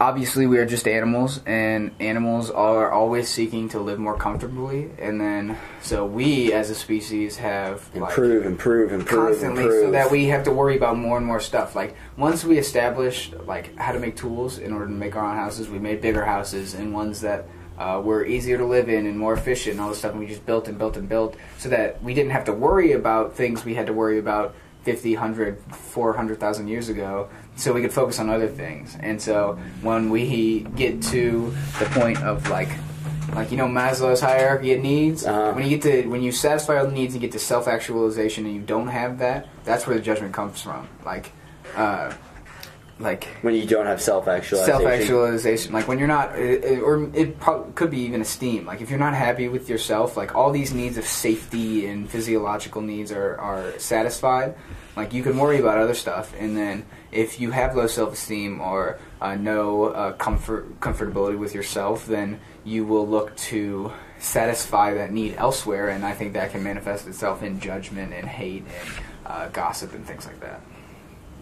obviously 0.00 0.46
we 0.46 0.56
are 0.56 0.64
just 0.64 0.88
animals 0.88 1.40
and 1.44 1.90
animals 2.00 2.50
are 2.50 2.90
always 2.90 3.28
seeking 3.28 3.68
to 3.68 3.78
live 3.78 3.98
more 3.98 4.16
comfortably 4.16 4.90
and 4.98 5.20
then 5.20 5.56
so 5.82 6.06
we 6.06 6.52
as 6.54 6.70
a 6.70 6.74
species 6.74 7.36
have 7.36 7.94
like 7.94 8.10
Improve, 8.10 8.46
improve, 8.46 8.92
improve, 8.92 9.26
constantly 9.26 9.62
improve. 9.64 9.84
so 9.84 9.90
that 9.90 10.10
we 10.10 10.26
have 10.26 10.42
to 10.44 10.50
worry 10.50 10.74
about 10.74 10.96
more 10.96 11.18
and 11.18 11.26
more 11.26 11.38
stuff 11.38 11.76
like 11.76 11.94
once 12.16 12.44
we 12.44 12.56
established 12.56 13.34
like 13.46 13.76
how 13.76 13.92
to 13.92 14.00
make 14.00 14.16
tools 14.16 14.58
in 14.58 14.72
order 14.72 14.86
to 14.86 14.92
make 14.92 15.14
our 15.16 15.24
own 15.24 15.36
houses 15.36 15.68
we 15.68 15.78
made 15.78 16.00
bigger 16.00 16.24
houses 16.24 16.72
and 16.72 16.94
ones 16.94 17.20
that 17.20 17.46
uh, 17.78 18.00
were 18.02 18.24
easier 18.24 18.56
to 18.56 18.64
live 18.64 18.88
in 18.88 19.06
and 19.06 19.18
more 19.18 19.34
efficient 19.34 19.72
and 19.72 19.82
all 19.82 19.90
this 19.90 19.98
stuff 19.98 20.12
and 20.12 20.20
we 20.20 20.26
just 20.26 20.44
built 20.46 20.66
and 20.66 20.78
built 20.78 20.96
and 20.96 21.10
built 21.10 21.36
so 21.58 21.68
that 21.68 22.02
we 22.02 22.14
didn't 22.14 22.32
have 22.32 22.44
to 22.44 22.52
worry 22.52 22.92
about 22.92 23.34
things 23.34 23.66
we 23.66 23.74
had 23.74 23.86
to 23.86 23.92
worry 23.92 24.18
about 24.18 24.54
50 24.82 25.14
100 25.14 25.62
400000 25.72 26.68
years 26.68 26.88
ago 26.88 27.28
so 27.56 27.72
we 27.72 27.82
could 27.82 27.92
focus 27.92 28.18
on 28.18 28.30
other 28.30 28.48
things 28.48 28.96
and 29.00 29.20
so 29.20 29.58
when 29.82 30.10
we 30.10 30.60
get 30.76 31.02
to 31.02 31.54
the 31.78 31.84
point 31.86 32.22
of 32.22 32.48
like 32.48 32.70
like 33.34 33.50
you 33.50 33.56
know 33.56 33.66
Maslow's 33.66 34.20
hierarchy 34.20 34.72
of 34.72 34.80
needs. 34.80 35.24
Uh-huh. 35.24 35.52
When 35.52 35.64
you 35.64 35.78
get 35.78 35.82
to 35.82 36.08
when 36.08 36.22
you 36.22 36.32
satisfy 36.32 36.78
all 36.78 36.86
the 36.86 36.92
needs 36.92 37.14
and 37.14 37.20
get 37.20 37.32
to 37.32 37.38
self 37.38 37.68
actualization, 37.68 38.46
and 38.46 38.54
you 38.54 38.60
don't 38.60 38.88
have 38.88 39.18
that, 39.18 39.48
that's 39.64 39.86
where 39.86 39.96
the 39.96 40.02
judgment 40.02 40.34
comes 40.34 40.60
from. 40.60 40.88
Like, 41.04 41.32
uh, 41.76 42.12
like 43.00 43.24
when 43.42 43.54
you 43.54 43.66
don't 43.66 43.86
have 43.86 44.00
self 44.00 44.28
actualization. 44.28 44.78
self 44.80 44.84
actualization 44.86 45.72
like 45.72 45.88
when 45.88 45.98
you're 45.98 46.06
not 46.06 46.38
it, 46.38 46.62
it- 46.64 46.82
or 46.82 47.10
it 47.14 47.40
prob- 47.40 47.74
could 47.74 47.90
be 47.90 48.00
even 48.00 48.20
esteem. 48.20 48.66
Like 48.66 48.80
if 48.82 48.90
you're 48.90 48.98
not 48.98 49.14
happy 49.14 49.48
with 49.48 49.68
yourself 49.68 50.16
like 50.16 50.34
all 50.34 50.50
these 50.52 50.72
needs 50.74 50.96
of 50.98 51.06
safety 51.06 51.86
and 51.86 52.08
physiological 52.08 52.82
needs 52.82 53.10
are, 53.10 53.36
are 53.38 53.78
satisfied 53.78 54.54
like 54.96 55.12
you 55.14 55.22
can 55.22 55.38
worry 55.38 55.58
about 55.58 55.78
other 55.78 55.94
stuff. 55.94 56.34
And 56.38 56.56
then 56.56 56.84
if 57.10 57.40
you 57.40 57.50
have 57.52 57.74
low 57.74 57.86
self-esteem 57.86 58.60
or 58.60 58.98
uh, 59.20 59.34
no 59.34 59.84
uh, 59.84 60.12
comfort 60.12 60.78
comfortability 60.80 61.38
with 61.38 61.54
yourself 61.54 62.06
then 62.06 62.38
you 62.64 62.84
will 62.84 63.08
look 63.08 63.34
to 63.36 63.90
satisfy 64.18 64.92
that 64.94 65.10
need 65.10 65.34
elsewhere. 65.36 65.88
And 65.88 66.04
i 66.04 66.12
think 66.12 66.34
that 66.34 66.52
can 66.52 66.62
manifest 66.62 67.06
itself 67.08 67.42
in 67.42 67.60
judgment 67.60 68.12
and 68.12 68.28
hate 68.28 68.64
and 68.66 68.88
uh, 69.26 69.48
gossip 69.48 69.94
and 69.94 70.04
things 70.06 70.26
like 70.26 70.40
that 70.40 70.60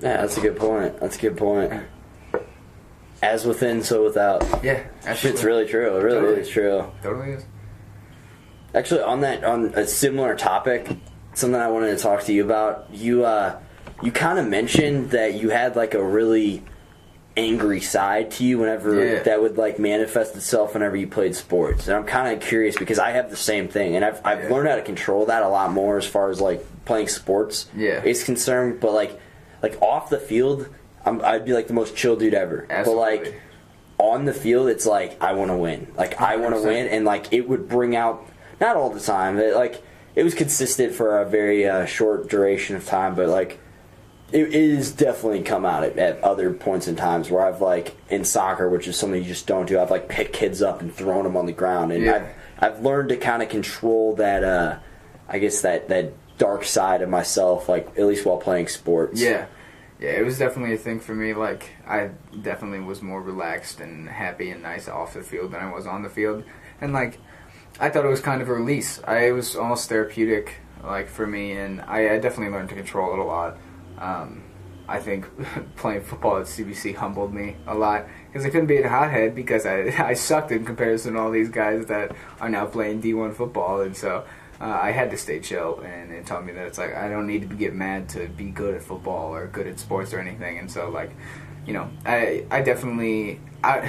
Yeah, 0.01 0.19
that's 0.19 0.37
a 0.37 0.41
good 0.41 0.57
point. 0.57 0.99
That's 1.01 1.17
a 1.17 1.21
good 1.21 1.37
point. 1.37 1.73
As 3.21 3.45
within, 3.45 3.83
so 3.83 4.05
without. 4.05 4.45
yeah 4.63 4.85
It's 5.05 5.43
really 5.43 5.67
true. 5.67 5.97
It 5.97 6.03
really 6.03 6.21
Totally. 6.21 6.41
is 6.43 6.49
true. 6.49 6.85
totally 7.03 7.31
is 7.33 7.45
Actually, 8.75 9.03
on 9.03 9.23
that, 9.23 9.43
on 9.45 9.67
a 9.75 9.87
similar 9.87 10.37
topic, 10.37 10.87
something 11.35 11.61
I 11.61 11.69
wanted 11.69 11.97
to 11.97 12.03
talk 12.03 12.23
to 12.25 12.33
you 12.33 12.45
about. 12.45 12.87
You, 12.93 13.25
uh, 13.25 13.59
you 14.03 14.13
kind 14.13 14.39
of 14.39 14.47
mentioned 14.47 15.11
that 15.11 15.35
you 15.35 15.49
had 15.51 15.75
like 15.75 15.95
a 15.95 16.05
really 16.05 16.63
angry 17.37 17.81
side 17.81 18.31
to 18.33 18.45
you 18.45 18.59
whenever 18.59 19.03
Yeah. 19.05 19.23
that 19.23 19.41
would 19.41 19.57
like 19.59 19.79
manifest 19.79 20.37
itself 20.37 20.75
whenever 20.75 20.97
you 20.97 21.07
played 21.09 21.35
sports. 21.35 21.89
And 21.89 21.97
I'm 21.97 22.05
kind 22.05 22.33
of 22.37 22.47
curious 22.47 22.77
because 22.77 22.99
I 22.99 23.13
have 23.13 23.31
the 23.31 23.37
same 23.37 23.69
thing, 23.69 23.97
and 23.97 24.05
I've 24.05 24.21
I've 24.25 24.45
Yeah. 24.45 24.51
learned 24.55 24.69
how 24.69 24.77
to 24.77 24.83
control 24.83 25.27
that 25.27 25.43
a 25.43 25.49
lot 25.49 25.73
more 25.73 25.97
as 25.99 26.07
far 26.07 26.31
as 26.31 26.41
like 26.41 26.65
playing 26.85 27.09
sports 27.09 27.67
Yeah. 27.77 28.03
is 28.05 28.23
concerned. 28.23 28.81
But 28.81 28.93
like 28.93 29.19
like 29.63 29.81
off 29.83 30.11
the 30.11 30.19
field, 30.19 30.69
I'm, 31.05 31.25
I'd 31.25 31.45
be 31.45 31.53
like 31.53 31.67
the 31.67 31.73
most 31.75 31.97
chill 31.97 32.17
dude 32.17 32.35
ever. 32.35 32.67
Absolutely. 32.71 33.17
But 33.19 33.25
like 33.25 33.41
on 33.99 34.25
the 34.25 34.33
field, 34.35 34.69
it's 34.69 34.87
like 34.87 35.21
I 35.23 35.33
want 35.33 35.51
to 35.51 35.57
win. 35.57 35.93
Like 35.97 36.21
I 36.21 36.37
want 36.37 36.55
to 36.55 36.63
win, 36.63 36.87
and 36.89 37.05
like 37.05 37.33
it 37.33 37.49
would 37.49 37.69
bring 37.69 37.97
out 37.97 38.27
not 38.61 38.77
all 38.77 38.91
the 38.91 39.01
time. 39.01 39.39
It, 39.39 39.55
like 39.55 39.83
it 40.15 40.23
was 40.23 40.35
consistent 40.35 40.95
for 40.95 41.21
a 41.21 41.25
very 41.29 41.69
uh, 41.69 41.87
short 41.87 42.29
duration 42.29 42.77
of 42.77 42.85
time, 42.87 43.15
but 43.15 43.29
like 43.29 43.59
it, 44.33 44.43
it 44.49 44.55
is 44.55 44.93
definitely 44.93 45.43
come 45.43 45.65
out 45.65 45.85
at, 45.85 45.97
at 45.99 46.23
other 46.23 46.53
points 46.53 46.87
in 46.89 46.97
times 46.97 47.31
where 47.31 47.45
I've 47.47 47.61
like 47.61 47.97
in 48.11 48.25
soccer, 48.25 48.69
which 48.69 48.87
is 48.87 48.97
something 48.97 49.23
you 49.23 49.29
just 49.29 49.47
don't 49.47 49.67
do. 49.67 49.79
I've 49.81 49.91
like 49.91 50.09
picked 50.09 50.33
kids 50.33 50.61
up 50.63 50.81
and 50.81 50.93
thrown 50.95 51.25
them 51.25 51.37
on 51.37 51.47
the 51.47 51.53
ground, 51.53 51.93
and 51.93 52.05
Yeah. 52.05 52.27
I've 52.61 52.73
I've 52.75 52.83
learned 52.85 53.09
to 53.11 53.17
kind 53.17 53.43
of 53.43 53.49
control 53.49 54.15
that. 54.17 54.45
uh 54.45 54.79
I 55.31 55.39
guess 55.41 55.61
that 55.61 55.89
that 55.89 56.13
dark 56.39 56.65
side 56.65 57.03
of 57.03 57.09
myself, 57.09 57.69
like 57.69 57.89
at 57.99 58.07
least 58.07 58.25
while 58.25 58.39
playing 58.39 58.69
sports. 58.69 59.21
Yeah. 59.21 59.47
Yeah, 60.01 60.11
it 60.11 60.25
was 60.25 60.39
definitely 60.39 60.75
a 60.75 60.79
thing 60.79 61.01
for 61.01 61.13
me. 61.13 61.35
Like, 61.35 61.71
I 61.85 62.11
definitely 62.41 62.79
was 62.79 63.03
more 63.03 63.21
relaxed 63.21 63.81
and 63.81 64.09
happy 64.09 64.51
and 64.51 64.63
nice 64.63 64.87
off 64.87 65.15
the 65.15 65.23
field 65.23 65.51
than 65.51 65.61
I 65.61 65.73
was 65.73 65.89
on 65.89 66.03
the 66.03 66.09
field. 66.09 66.45
And, 66.81 66.93
like, 66.93 67.19
I 67.81 67.89
thought 67.89 68.05
it 68.05 68.09
was 68.09 68.21
kind 68.21 68.41
of 68.41 68.49
a 68.49 68.55
release. 68.55 69.01
I, 69.05 69.27
it 69.27 69.33
was 69.33 69.57
almost 69.57 69.89
therapeutic, 69.89 70.61
like, 70.85 71.09
for 71.09 71.27
me, 71.27 71.51
and 71.51 71.81
I, 71.81 72.15
I 72.15 72.19
definitely 72.21 72.57
learned 72.57 72.69
to 72.69 72.77
control 72.77 73.13
it 73.13 73.19
a 73.19 73.25
lot. 73.25 73.59
Um, 73.99 74.45
I 74.89 75.01
think 75.01 75.27
playing 75.77 76.03
football 76.03 76.39
at 76.39 76.47
CBC 76.47 76.95
humbled 76.95 77.35
me 77.35 77.57
a 77.67 77.75
lot 77.75 78.07
because 78.27 78.47
I 78.47 78.51
couldn't 78.51 78.69
be 78.69 78.79
a 78.79 78.89
hothead 78.89 79.35
because 79.35 79.67
I, 79.67 79.81
I 79.99 80.15
sucked 80.15 80.51
in 80.51 80.65
comparison 80.65 81.15
to 81.15 81.21
all 81.21 81.31
these 81.31 81.51
guys 81.51 81.87
that 81.87 82.17
are 82.41 82.49
now 82.49 82.67
playing 82.67 83.03
D1 83.03 83.35
football. 83.35 83.83
And 83.83 83.97
so 83.97 84.25
uh, 84.61 84.79
I 84.83 84.91
had 84.91 85.11
to 85.13 85.17
stay 85.17 85.39
chill, 85.41 85.81
and 85.81 86.11
it 86.13 86.27
taught 86.27 86.45
me 86.45 86.53
that 86.53 86.67
it's 86.67 86.79
like 86.79 86.95
I 86.95 87.09
don't 87.09 87.27
need 87.27 87.49
to 87.49 87.55
get 87.57 87.75
mad 87.75 88.09
to 88.11 88.29
be 88.29 88.47
good 88.51 88.75
at 88.75 88.83
football 88.83 89.35
or 89.35 89.47
good 89.47 89.67
at 89.67 89.79
sports 89.79 90.13
or 90.13 90.19
anything. 90.19 90.59
And 90.59 90.71
so, 90.71 90.89
like, 90.91 91.13
you 91.67 91.73
know, 91.73 91.89
I 92.05 92.45
I 92.51 92.63
definitely 92.63 93.41
I 93.63 93.89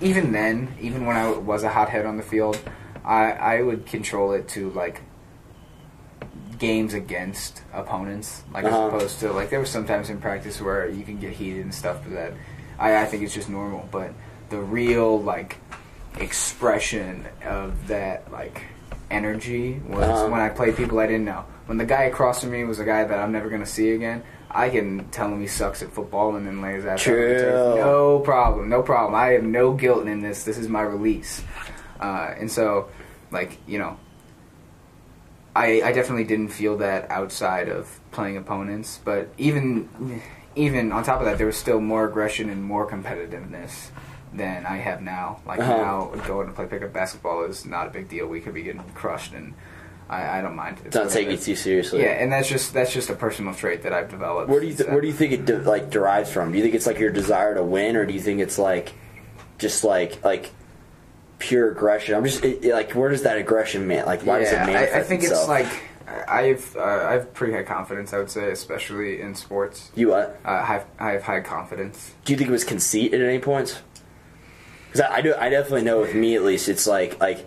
even 0.00 0.32
then, 0.32 0.74
even 0.80 1.04
when 1.06 1.16
I 1.16 1.30
was 1.30 1.62
a 1.62 1.68
hothead 1.70 2.06
on 2.06 2.16
the 2.16 2.22
field, 2.22 2.58
I 3.04 3.32
I 3.32 3.62
would 3.62 3.86
control 3.86 4.32
it 4.32 4.48
to 4.48 4.70
like 4.70 5.02
games 6.58 6.94
against 6.94 7.60
opponents, 7.74 8.42
like 8.54 8.64
Uh-huh. 8.64 8.86
as 8.86 8.94
opposed 8.94 9.20
to 9.20 9.32
like 9.32 9.50
there 9.50 9.58
were 9.58 9.66
sometimes 9.66 10.08
in 10.08 10.20
practice 10.20 10.60
where 10.60 10.88
you 10.88 11.04
can 11.04 11.18
get 11.18 11.32
heated 11.32 11.62
and 11.62 11.74
stuff, 11.74 11.98
but 12.02 12.12
that 12.14 12.32
I 12.78 12.96
I 13.02 13.04
think 13.04 13.22
it's 13.24 13.34
just 13.34 13.50
normal. 13.50 13.86
But 13.90 14.12
the 14.48 14.58
real 14.58 15.20
like 15.20 15.58
expression 16.18 17.26
of 17.44 17.88
that 17.88 18.32
like 18.32 18.62
energy 19.10 19.80
was 19.88 20.02
Uh-huh. 20.02 20.28
when 20.28 20.40
I 20.40 20.48
played 20.48 20.76
people 20.76 20.98
I 20.98 21.06
didn't 21.06 21.24
know. 21.24 21.44
When 21.66 21.78
the 21.78 21.84
guy 21.84 22.04
across 22.04 22.40
from 22.42 22.50
me 22.52 22.64
was 22.64 22.78
a 22.78 22.84
guy 22.84 23.04
that 23.04 23.18
I'm 23.18 23.32
never 23.32 23.48
gonna 23.48 23.66
see 23.66 23.90
again, 23.92 24.22
I 24.50 24.68
can 24.70 25.06
tell 25.10 25.28
him 25.28 25.40
he 25.40 25.46
sucks 25.48 25.82
at 25.82 25.90
football 25.92 26.36
and 26.36 26.46
then 26.46 26.60
lay 26.62 26.74
his 26.74 26.86
ass 26.86 27.06
out 27.06 27.12
on 27.14 27.20
the 27.20 27.26
turf. 27.28 27.40
True. 27.74 27.76
No 27.76 28.18
problem, 28.20 28.68
no 28.68 28.82
problem. 28.82 29.14
I 29.14 29.28
have 29.32 29.42
no 29.42 29.72
guilt 29.74 30.06
in 30.06 30.22
this. 30.22 30.44
This 30.44 30.58
is 30.58 30.68
my 30.68 30.82
release. 30.82 31.42
Uh, 32.00 32.34
and 32.38 32.50
so, 32.50 32.88
like 33.30 33.58
you 33.66 33.78
know, 33.78 33.96
I 35.54 35.82
I 35.82 35.92
definitely 35.92 36.24
didn't 36.24 36.48
feel 36.48 36.76
that 36.78 37.10
outside 37.10 37.68
of 37.68 37.98
playing 38.12 38.36
opponents. 38.36 39.00
But 39.04 39.28
even 39.38 39.88
even 40.54 40.92
on 40.92 41.02
top 41.04 41.20
of 41.20 41.26
that, 41.26 41.38
there 41.38 41.46
was 41.46 41.56
still 41.56 41.80
more 41.80 42.06
aggression 42.06 42.48
and 42.50 42.62
more 42.62 42.88
competitiveness 42.88 43.90
than 44.36 44.66
I 44.66 44.76
have 44.76 45.02
now. 45.02 45.40
Like 45.46 45.60
Uh-huh. 45.60 45.76
now, 45.76 46.12
going 46.26 46.46
to 46.46 46.52
play 46.52 46.66
pickup 46.66 46.92
basketball 46.92 47.44
is 47.44 47.64
not 47.66 47.86
a 47.86 47.90
big 47.90 48.08
deal. 48.08 48.26
We 48.26 48.40
could 48.40 48.54
be 48.54 48.62
getting 48.62 48.82
crushed, 48.94 49.32
and 49.32 49.54
I, 50.08 50.38
I 50.38 50.42
don't 50.42 50.54
mind. 50.54 50.78
It's 50.84 50.94
Don't 50.94 51.06
what 51.06 51.12
take 51.12 51.28
it 51.28 51.40
too 51.42 51.56
seriously. 51.56 52.02
Yeah, 52.02 52.10
and 52.10 52.30
that's 52.32 52.48
just 52.48 52.72
that's 52.72 52.92
just 52.92 53.10
a 53.10 53.14
personal 53.14 53.54
trait 53.54 53.82
that 53.82 53.92
I've 53.92 54.10
developed. 54.10 54.48
Where 54.48 54.60
do 54.60 54.66
you 54.66 54.74
th- 54.74 54.88
where 54.90 55.00
do 55.00 55.06
you 55.06 55.12
think 55.12 55.32
it 55.32 55.44
de- 55.46 55.58
like 55.58 55.90
derives 55.90 56.30
from? 56.30 56.52
Do 56.52 56.58
you 56.58 56.62
think 56.64 56.74
it's 56.74 56.86
like 56.86 56.98
your 56.98 57.10
desire 57.10 57.54
to 57.54 57.62
win, 57.62 57.96
or 57.96 58.06
do 58.06 58.12
you 58.12 58.20
think 58.20 58.40
it's 58.40 58.58
like 58.58 58.92
just 59.58 59.82
like 59.84 60.24
like 60.24 60.52
pure 61.38 61.70
aggression? 61.72 62.14
I'm 62.14 62.24
just 62.24 62.44
it, 62.44 62.64
it- 62.64 62.72
like 62.72 62.92
where 62.92 63.10
does 63.10 63.22
that 63.22 63.38
aggression 63.38 63.86
man 63.88 64.06
like 64.06 64.22
why 64.22 64.38
does 64.40 64.52
it 64.52 64.56
manifest 64.58 64.94
I, 64.94 64.98
I 65.00 65.02
think 65.02 65.22
itself? 65.22 65.40
it's 65.40 65.48
like 65.48 65.82
I've 66.28 66.76
uh, 66.76 66.82
I've 67.10 67.34
pretty 67.34 67.52
high 67.54 67.64
confidence. 67.64 68.12
I 68.12 68.18
would 68.18 68.30
say, 68.30 68.52
especially 68.52 69.20
in 69.20 69.34
sports. 69.34 69.90
you 69.96 70.08
what? 70.10 70.38
Uh, 70.44 70.50
I 70.50 70.64
have 70.64 70.86
I 71.00 71.10
have 71.12 71.22
high 71.24 71.40
confidence. 71.40 72.14
Do 72.24 72.32
you 72.32 72.38
think 72.38 72.48
it 72.48 72.52
was 72.52 72.62
conceit 72.62 73.12
at 73.12 73.20
any 73.20 73.40
points? 73.40 73.80
Because 74.96 75.10
I, 75.10 75.16
I 75.16 75.20
do 75.20 75.34
I 75.38 75.48
definitely 75.50 75.82
know 75.82 76.00
with 76.00 76.14
me 76.14 76.34
at 76.36 76.42
least 76.42 76.68
it's 76.68 76.86
like 76.86 77.20
like 77.20 77.46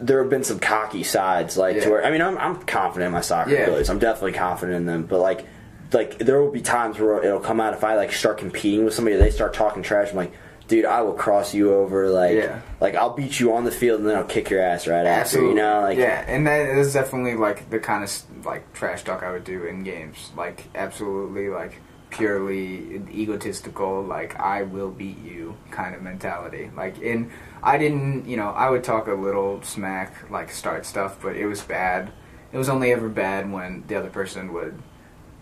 there 0.00 0.20
have 0.20 0.30
been 0.30 0.44
some 0.44 0.58
cocky 0.58 1.02
sides 1.02 1.56
like 1.56 1.76
to 1.76 1.82
Yeah. 1.82 1.88
where 1.88 2.04
I 2.04 2.10
mean 2.10 2.22
I'm 2.22 2.38
I'm 2.38 2.56
confident 2.62 3.08
in 3.08 3.12
my 3.12 3.20
soccer 3.20 3.50
Yeah. 3.50 3.62
abilities. 3.62 3.90
I'm 3.90 3.98
definitely 3.98 4.32
confident 4.32 4.76
in 4.76 4.86
them, 4.86 5.04
but 5.04 5.20
like 5.20 5.46
like 5.92 6.18
there 6.18 6.40
will 6.42 6.50
be 6.50 6.60
times 6.62 6.98
where 6.98 7.22
it'll 7.22 7.40
come 7.40 7.60
out 7.60 7.74
if 7.74 7.84
I 7.84 7.96
like 7.96 8.12
start 8.12 8.38
competing 8.38 8.84
with 8.84 8.94
somebody, 8.94 9.16
they 9.16 9.30
start 9.30 9.54
talking 9.54 9.82
trash. 9.82 10.10
I'm 10.10 10.16
like, 10.16 10.32
dude, 10.66 10.84
I 10.84 11.02
will 11.02 11.12
cross 11.12 11.54
you 11.54 11.72
over. 11.74 12.08
Like 12.08 12.36
Yeah. 12.36 12.60
like 12.80 12.94
I'll 12.94 13.14
beat 13.14 13.38
you 13.40 13.54
on 13.54 13.64
the 13.64 13.70
field 13.72 14.00
and 14.00 14.08
then 14.08 14.16
I'll 14.16 14.24
kick 14.24 14.50
your 14.50 14.60
ass 14.60 14.86
right 14.86 15.06
after. 15.06 15.40
You 15.40 15.54
know, 15.54 15.80
like 15.82 15.98
yeah, 15.98 16.24
and 16.26 16.46
that 16.46 16.68
is 16.68 16.92
definitely 16.92 17.34
like 17.36 17.68
the 17.70 17.78
kind 17.80 18.02
of 18.04 18.44
like 18.46 18.72
trash 18.74 19.02
talk 19.04 19.22
I 19.22 19.30
would 19.32 19.44
do 19.44 19.64
in 19.64 19.82
games. 19.84 20.30
Like 20.36 20.64
absolutely 20.74 21.48
like 21.48 21.80
purely 22.14 23.02
egotistical. 23.12 24.02
Like 24.02 24.38
I 24.38 24.62
will 24.62 24.90
beat 24.90 25.18
you 25.18 25.56
kind 25.70 25.94
of 25.94 26.02
mentality. 26.02 26.70
Like 26.76 26.98
in 27.00 27.30
I 27.62 27.76
didn't 27.76 28.26
you 28.26 28.36
know 28.36 28.50
I 28.50 28.70
would 28.70 28.84
talk 28.84 29.08
a 29.08 29.14
little 29.14 29.62
smack 29.62 30.30
like 30.30 30.50
start 30.50 30.86
stuff, 30.86 31.18
but 31.20 31.36
it 31.36 31.46
was 31.46 31.62
bad. 31.62 32.12
It 32.52 32.58
was 32.58 32.68
only 32.68 32.92
ever 32.92 33.08
bad 33.08 33.50
when 33.50 33.84
the 33.88 33.96
other 33.96 34.10
person 34.10 34.52
would 34.52 34.80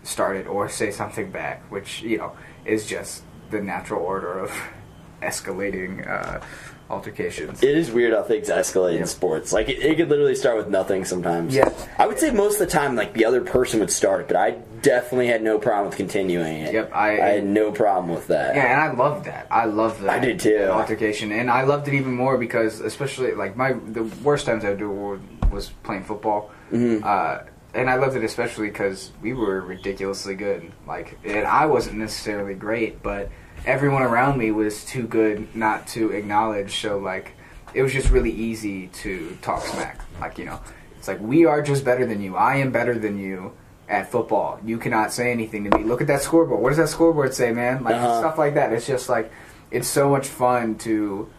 start 0.01 0.35
it 0.35 0.47
or 0.47 0.67
say 0.67 0.91
something 0.91 1.31
back, 1.31 1.71
which 1.71 2.01
you 2.01 2.17
know 2.17 2.35
is 2.65 2.85
just 2.87 3.23
the 3.51 3.61
natural 3.61 4.03
order 4.03 4.39
of 4.39 4.51
escalating 5.21 6.07
uh, 6.07 6.41
altercations. 6.89 7.63
It 7.63 7.75
is 7.77 7.91
weird 7.91 8.13
how 8.13 8.23
things 8.23 8.49
escalate 8.49 8.99
in 8.99 9.05
sports. 9.07 9.51
Like 9.53 9.69
it, 9.69 9.79
it 9.79 9.97
could 9.97 10.09
literally 10.09 10.35
start 10.35 10.57
with 10.57 10.67
nothing 10.69 11.05
sometimes. 11.05 11.55
Yeah. 11.55 11.71
I 11.97 12.05
would 12.07 12.19
say 12.19 12.31
most 12.31 12.53
of 12.53 12.59
the 12.59 12.67
time, 12.67 12.95
like 12.95 13.13
the 13.13 13.25
other 13.25 13.41
person 13.41 13.79
would 13.79 13.91
start 13.91 14.27
but 14.27 14.37
I 14.37 14.51
definitely 14.81 15.27
had 15.27 15.41
no 15.41 15.57
problem 15.59 15.87
with 15.87 15.97
continuing 15.97 16.57
it. 16.57 16.73
Yep, 16.73 16.91
I- 16.93 17.13
I 17.21 17.29
had 17.35 17.45
no 17.45 17.71
problem 17.71 18.13
with 18.13 18.27
that. 18.27 18.55
Yeah, 18.55 18.65
and 18.73 18.81
I 18.81 18.93
loved 19.03 19.25
that. 19.25 19.47
I 19.49 19.65
loved 19.65 20.01
that. 20.01 20.09
I 20.09 20.19
did 20.19 20.39
too. 20.39 20.57
altercation, 20.69 21.31
and 21.31 21.49
I 21.49 21.63
loved 21.63 21.87
it 21.87 21.93
even 21.93 22.11
more 22.13 22.37
because, 22.37 22.79
especially 22.81 23.33
like 23.33 23.55
my 23.55 23.73
the 23.73 24.03
worst 24.23 24.45
times 24.45 24.63
I 24.65 24.69
would 24.69 24.79
do 24.79 25.19
was 25.51 25.69
playing 25.83 26.03
football, 26.03 26.51
Mm-hmm. 26.71 27.03
uh, 27.05 27.39
and 27.75 27.89
I 27.89 27.95
loved 27.95 28.15
it 28.15 28.23
especially 28.23 28.67
because 28.67 29.11
we 29.21 29.33
were 29.33 29.61
ridiculously 29.61 30.35
good. 30.35 30.71
Like, 30.87 31.17
and 31.23 31.47
I 31.47 31.65
wasn't 31.65 31.97
necessarily 31.97 32.53
great, 32.55 33.01
but 33.01 33.29
everyone 33.65 34.01
around 34.03 34.37
me 34.37 34.51
was 34.51 34.83
too 34.85 35.03
good 35.07 35.55
not 35.55 35.87
to 35.89 36.11
acknowledge. 36.11 36.75
So 36.81 36.97
like, 36.97 37.33
it 37.73 37.81
was 37.81 37.91
just 37.93 38.09
really 38.09 38.31
easy 38.31 38.87
to 38.87 39.37
talk 39.41 39.61
smack. 39.63 39.99
Like 40.19 40.37
you 40.37 40.45
know, 40.45 40.59
it's 40.97 41.07
like 41.07 41.19
we 41.19 41.45
are 41.45 41.61
just 41.61 41.83
better 41.83 42.05
than 42.05 42.21
you. 42.21 42.35
I 42.35 42.57
am 42.57 42.71
better 42.71 42.97
than 42.97 43.17
you. 43.17 43.53
At 43.89 44.09
football, 44.09 44.59
you 44.63 44.77
cannot 44.77 45.11
say 45.11 45.29
anything 45.31 45.69
to 45.69 45.77
me. 45.77 45.83
Look 45.83 45.99
at 45.99 46.07
that 46.07 46.21
scoreboard. 46.21 46.61
What 46.61 46.69
does 46.69 46.77
that 46.77 46.87
scoreboard 46.87 47.33
say, 47.33 47.51
man? 47.51 47.83
Like 47.83 47.95
Uh-huh. 47.95 48.19
stuff 48.19 48.37
like 48.37 48.53
that. 48.53 48.71
It's 48.71 48.87
just 48.87 49.09
like 49.09 49.29
it's 49.71 49.87
so 49.89 50.09
much 50.09 50.27
fun 50.27 50.75
to 50.79 51.29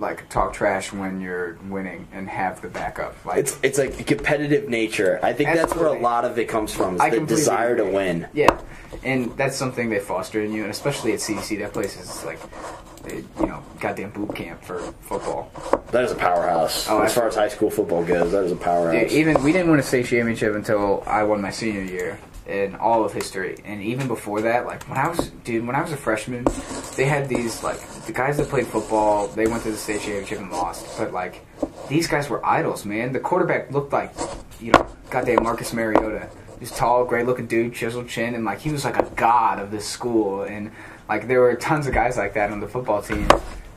like 0.00 0.28
talk 0.28 0.52
trash 0.52 0.92
when 0.92 1.20
you're 1.20 1.56
winning 1.68 2.08
and 2.12 2.28
have 2.28 2.60
the 2.62 2.68
backup. 2.68 3.14
Like 3.24 3.38
It's 3.38 3.56
it's 3.62 3.78
like 3.78 4.06
competitive 4.06 4.68
nature. 4.68 5.20
I 5.22 5.32
think 5.32 5.50
that's 5.54 5.74
where 5.76 5.86
a 5.86 5.98
lot 6.00 6.24
of 6.24 6.36
it 6.38 6.48
comes 6.48 6.74
from. 6.74 6.96
Is 6.96 7.00
I 7.00 7.10
the 7.10 7.20
desire 7.20 7.76
to 7.76 7.84
win. 7.84 8.26
Yeah, 8.34 8.60
and 9.02 9.36
that's 9.36 9.56
something 9.56 9.90
they 9.90 10.00
foster 10.00 10.42
in 10.42 10.52
you, 10.52 10.62
and 10.62 10.70
especially 10.70 11.12
at 11.12 11.20
CDC, 11.20 11.58
that 11.60 11.72
place 11.72 11.98
is 11.98 12.24
like, 12.24 12.38
you 13.10 13.46
know, 13.46 13.62
goddamn 13.80 14.10
boot 14.10 14.34
camp 14.34 14.62
for 14.62 14.78
football. 15.02 15.50
That 15.92 16.04
is 16.04 16.12
a 16.12 16.16
powerhouse. 16.16 16.88
Oh, 16.88 17.00
as 17.02 17.14
far 17.14 17.28
as 17.28 17.34
high 17.34 17.48
school 17.48 17.70
football 17.70 18.04
goes, 18.04 18.32
that 18.32 18.44
is 18.44 18.52
a 18.52 18.56
powerhouse. 18.56 19.12
Even 19.12 19.42
we 19.42 19.52
didn't 19.52 19.70
win 19.70 19.80
a 19.80 19.82
state 19.82 20.06
championship 20.06 20.54
until 20.54 21.02
I 21.06 21.22
won 21.22 21.40
my 21.40 21.50
senior 21.50 21.82
year 21.82 22.18
in 22.46 22.74
all 22.76 23.04
of 23.04 23.12
history, 23.12 23.58
and 23.64 23.82
even 23.82 24.08
before 24.08 24.40
that, 24.40 24.66
like 24.66 24.82
when 24.88 24.96
I 24.96 25.08
was, 25.08 25.28
dude, 25.44 25.66
when 25.66 25.76
I 25.76 25.82
was 25.82 25.92
a 25.92 25.98
freshman, 25.98 26.46
they 26.96 27.04
had 27.04 27.28
these 27.28 27.62
like 27.62 27.78
the 28.06 28.12
guys 28.12 28.38
that 28.38 28.48
played 28.48 28.66
football. 28.66 29.28
They 29.28 29.46
went 29.46 29.62
to 29.64 29.70
the 29.70 29.76
state 29.76 30.00
championship 30.00 30.38
and 30.38 30.50
lost, 30.50 30.98
but 30.98 31.12
like 31.12 31.44
these 31.88 32.06
guys 32.06 32.30
were 32.30 32.44
idols, 32.44 32.86
man. 32.86 33.12
The 33.12 33.20
quarterback 33.20 33.70
looked 33.70 33.92
like, 33.92 34.14
you 34.60 34.72
know, 34.72 34.86
goddamn 35.10 35.42
Marcus 35.42 35.72
Mariota. 35.74 36.30
This 36.60 36.76
tall, 36.76 37.04
great-looking 37.04 37.46
dude, 37.46 37.72
chiseled 37.74 38.08
chin, 38.08 38.34
and 38.34 38.44
like 38.44 38.58
he 38.60 38.70
was 38.70 38.84
like 38.84 38.96
a 38.98 39.08
god 39.14 39.60
of 39.60 39.70
this 39.70 39.86
school, 39.86 40.42
and 40.42 40.72
like 41.08 41.28
there 41.28 41.40
were 41.40 41.54
tons 41.54 41.86
of 41.86 41.94
guys 41.94 42.16
like 42.16 42.34
that 42.34 42.50
on 42.50 42.60
the 42.60 42.68
football 42.68 43.00
team. 43.02 43.28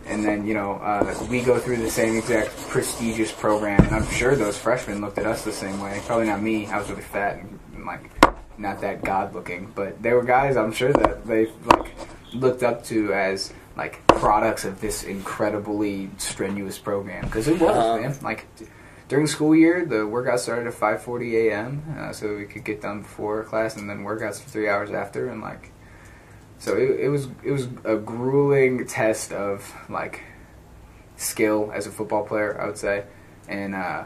And 0.08 0.26
then 0.26 0.46
you 0.48 0.54
know 0.56 0.74
uh, 0.74 1.14
we 1.30 1.42
go 1.42 1.60
through 1.60 1.78
the 1.78 1.90
same 1.90 2.18
exact 2.18 2.50
prestigious 2.70 3.32
program, 3.32 3.80
and 3.86 3.96
I'm 3.96 4.08
sure 4.12 4.36
those 4.36 4.58
freshmen 4.58 5.00
looked 5.00 5.20
at 5.20 5.26
us 5.28 5.44
the 5.44 5.52
same 5.54 5.80
way. 5.80 6.02
Probably 6.08 6.26
not 6.26 6.42
me. 6.42 6.66
I 6.68 6.80
was 6.80 6.90
really 6.90 7.04
fat 7.04 7.38
and, 7.38 7.60
and 7.76 7.86
like 7.86 8.10
not 8.58 8.82
that 8.82 9.04
god 9.04 9.34
looking, 9.36 9.72
but 9.76 10.02
there 10.02 10.16
were 10.16 10.24
guys 10.24 10.58
I'm 10.58 10.72
sure 10.74 10.92
that 10.94 11.26
they 11.26 11.48
like 11.66 11.92
looked 12.34 12.64
up 12.64 12.84
to 12.86 13.14
as 13.14 13.54
like 13.78 14.06
products 14.08 14.66
of 14.66 14.82
this 14.82 15.04
incredibly 15.04 16.10
strenuous 16.18 16.78
program 16.80 17.26
because 17.26 17.48
it 17.48 17.60
was 17.60 17.70
Uh-huh. 17.78 18.02
man. 18.02 18.16
Like 18.24 18.48
during 19.12 19.28
school 19.28 19.54
year, 19.54 19.84
the 19.84 20.08
workout 20.08 20.40
started 20.40 20.66
at 20.68 20.74
5:40 20.74 21.50
a.m. 21.50 21.84
Uh, 22.00 22.14
so 22.14 22.34
we 22.38 22.46
could 22.46 22.64
get 22.64 22.82
done 22.82 23.02
before 23.02 23.44
class, 23.44 23.76
and 23.76 23.90
then 23.90 24.06
workouts 24.06 24.40
for 24.42 24.50
three 24.50 24.70
hours 24.70 24.90
after, 24.90 25.28
and 25.28 25.42
like 25.42 25.74
so 26.60 26.78
it, 26.78 26.98
it 27.02 27.10
was 27.10 27.28
it 27.44 27.52
was 27.52 27.68
a 27.84 27.98
grueling 27.98 28.88
test 28.88 29.34
of 29.34 29.70
like 29.90 30.22
skill 31.18 31.74
as 31.76 31.88
a 31.88 31.92
football 31.92 32.24
player, 32.26 32.58
I 32.62 32.66
would 32.68 32.78
say, 32.78 33.04
and 33.50 33.76
uh, 33.76 34.06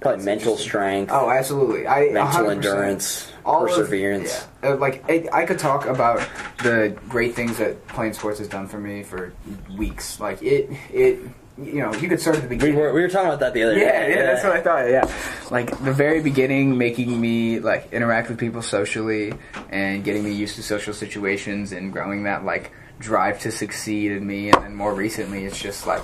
Probably 0.00 0.24
mental 0.24 0.56
strength, 0.56 1.12
oh, 1.14 1.30
absolutely, 1.30 1.86
I 1.86 2.10
mental 2.10 2.50
endurance, 2.50 3.32
All 3.46 3.62
of- 3.62 3.68
perseverance. 3.70 4.44
yeah. 4.64 4.70
Uh, 4.70 4.76
like 4.76 5.04
I, 5.08 5.28
I 5.32 5.46
could 5.46 5.60
talk 5.60 5.86
about 5.86 6.20
the 6.64 6.96
great 7.08 7.36
things 7.36 7.58
that 7.58 7.86
playing 7.86 8.14
sports 8.14 8.40
has 8.40 8.48
done 8.48 8.66
for 8.66 8.80
me 8.80 9.04
for 9.04 9.32
weeks. 9.76 10.18
Like 10.18 10.42
it, 10.42 10.68
it, 10.92 11.20
you 11.62 11.80
know, 11.80 11.92
you 11.94 12.08
could 12.08 12.20
start 12.20 12.36
at 12.36 12.42
the 12.42 12.48
We 12.48 12.56
beginning. 12.56 12.76
were 12.76 12.92
we 12.92 13.00
were 13.02 13.08
talking 13.08 13.28
about 13.28 13.40
that 13.40 13.52
the 13.54 13.62
other 13.64 13.76
yeah, 13.76 14.06
day. 14.06 14.14
yeah, 14.14 14.22
that's 14.22 14.44
what 14.44 14.52
I 14.52 14.60
thought. 14.60 14.88
Yeah, 14.88 15.10
like 15.50 15.70
the 15.84 15.92
very 15.92 16.22
beginning, 16.22 16.78
making 16.78 17.20
me 17.20 17.58
like 17.60 17.92
interact 17.92 18.28
with 18.28 18.38
people 18.38 18.62
socially 18.62 19.32
and 19.70 20.04
getting 20.04 20.24
me 20.24 20.32
used 20.32 20.56
to 20.56 20.62
social 20.62 20.94
situations 20.94 21.72
and 21.72 21.92
growing 21.92 22.24
that 22.24 22.44
like 22.44 22.72
drive 23.00 23.40
to 23.40 23.50
succeed 23.50 24.12
in 24.12 24.26
me. 24.26 24.50
And 24.50 24.62
then 24.64 24.74
more 24.74 24.94
recently, 24.94 25.44
it's 25.44 25.60
just 25.60 25.86
like 25.86 26.02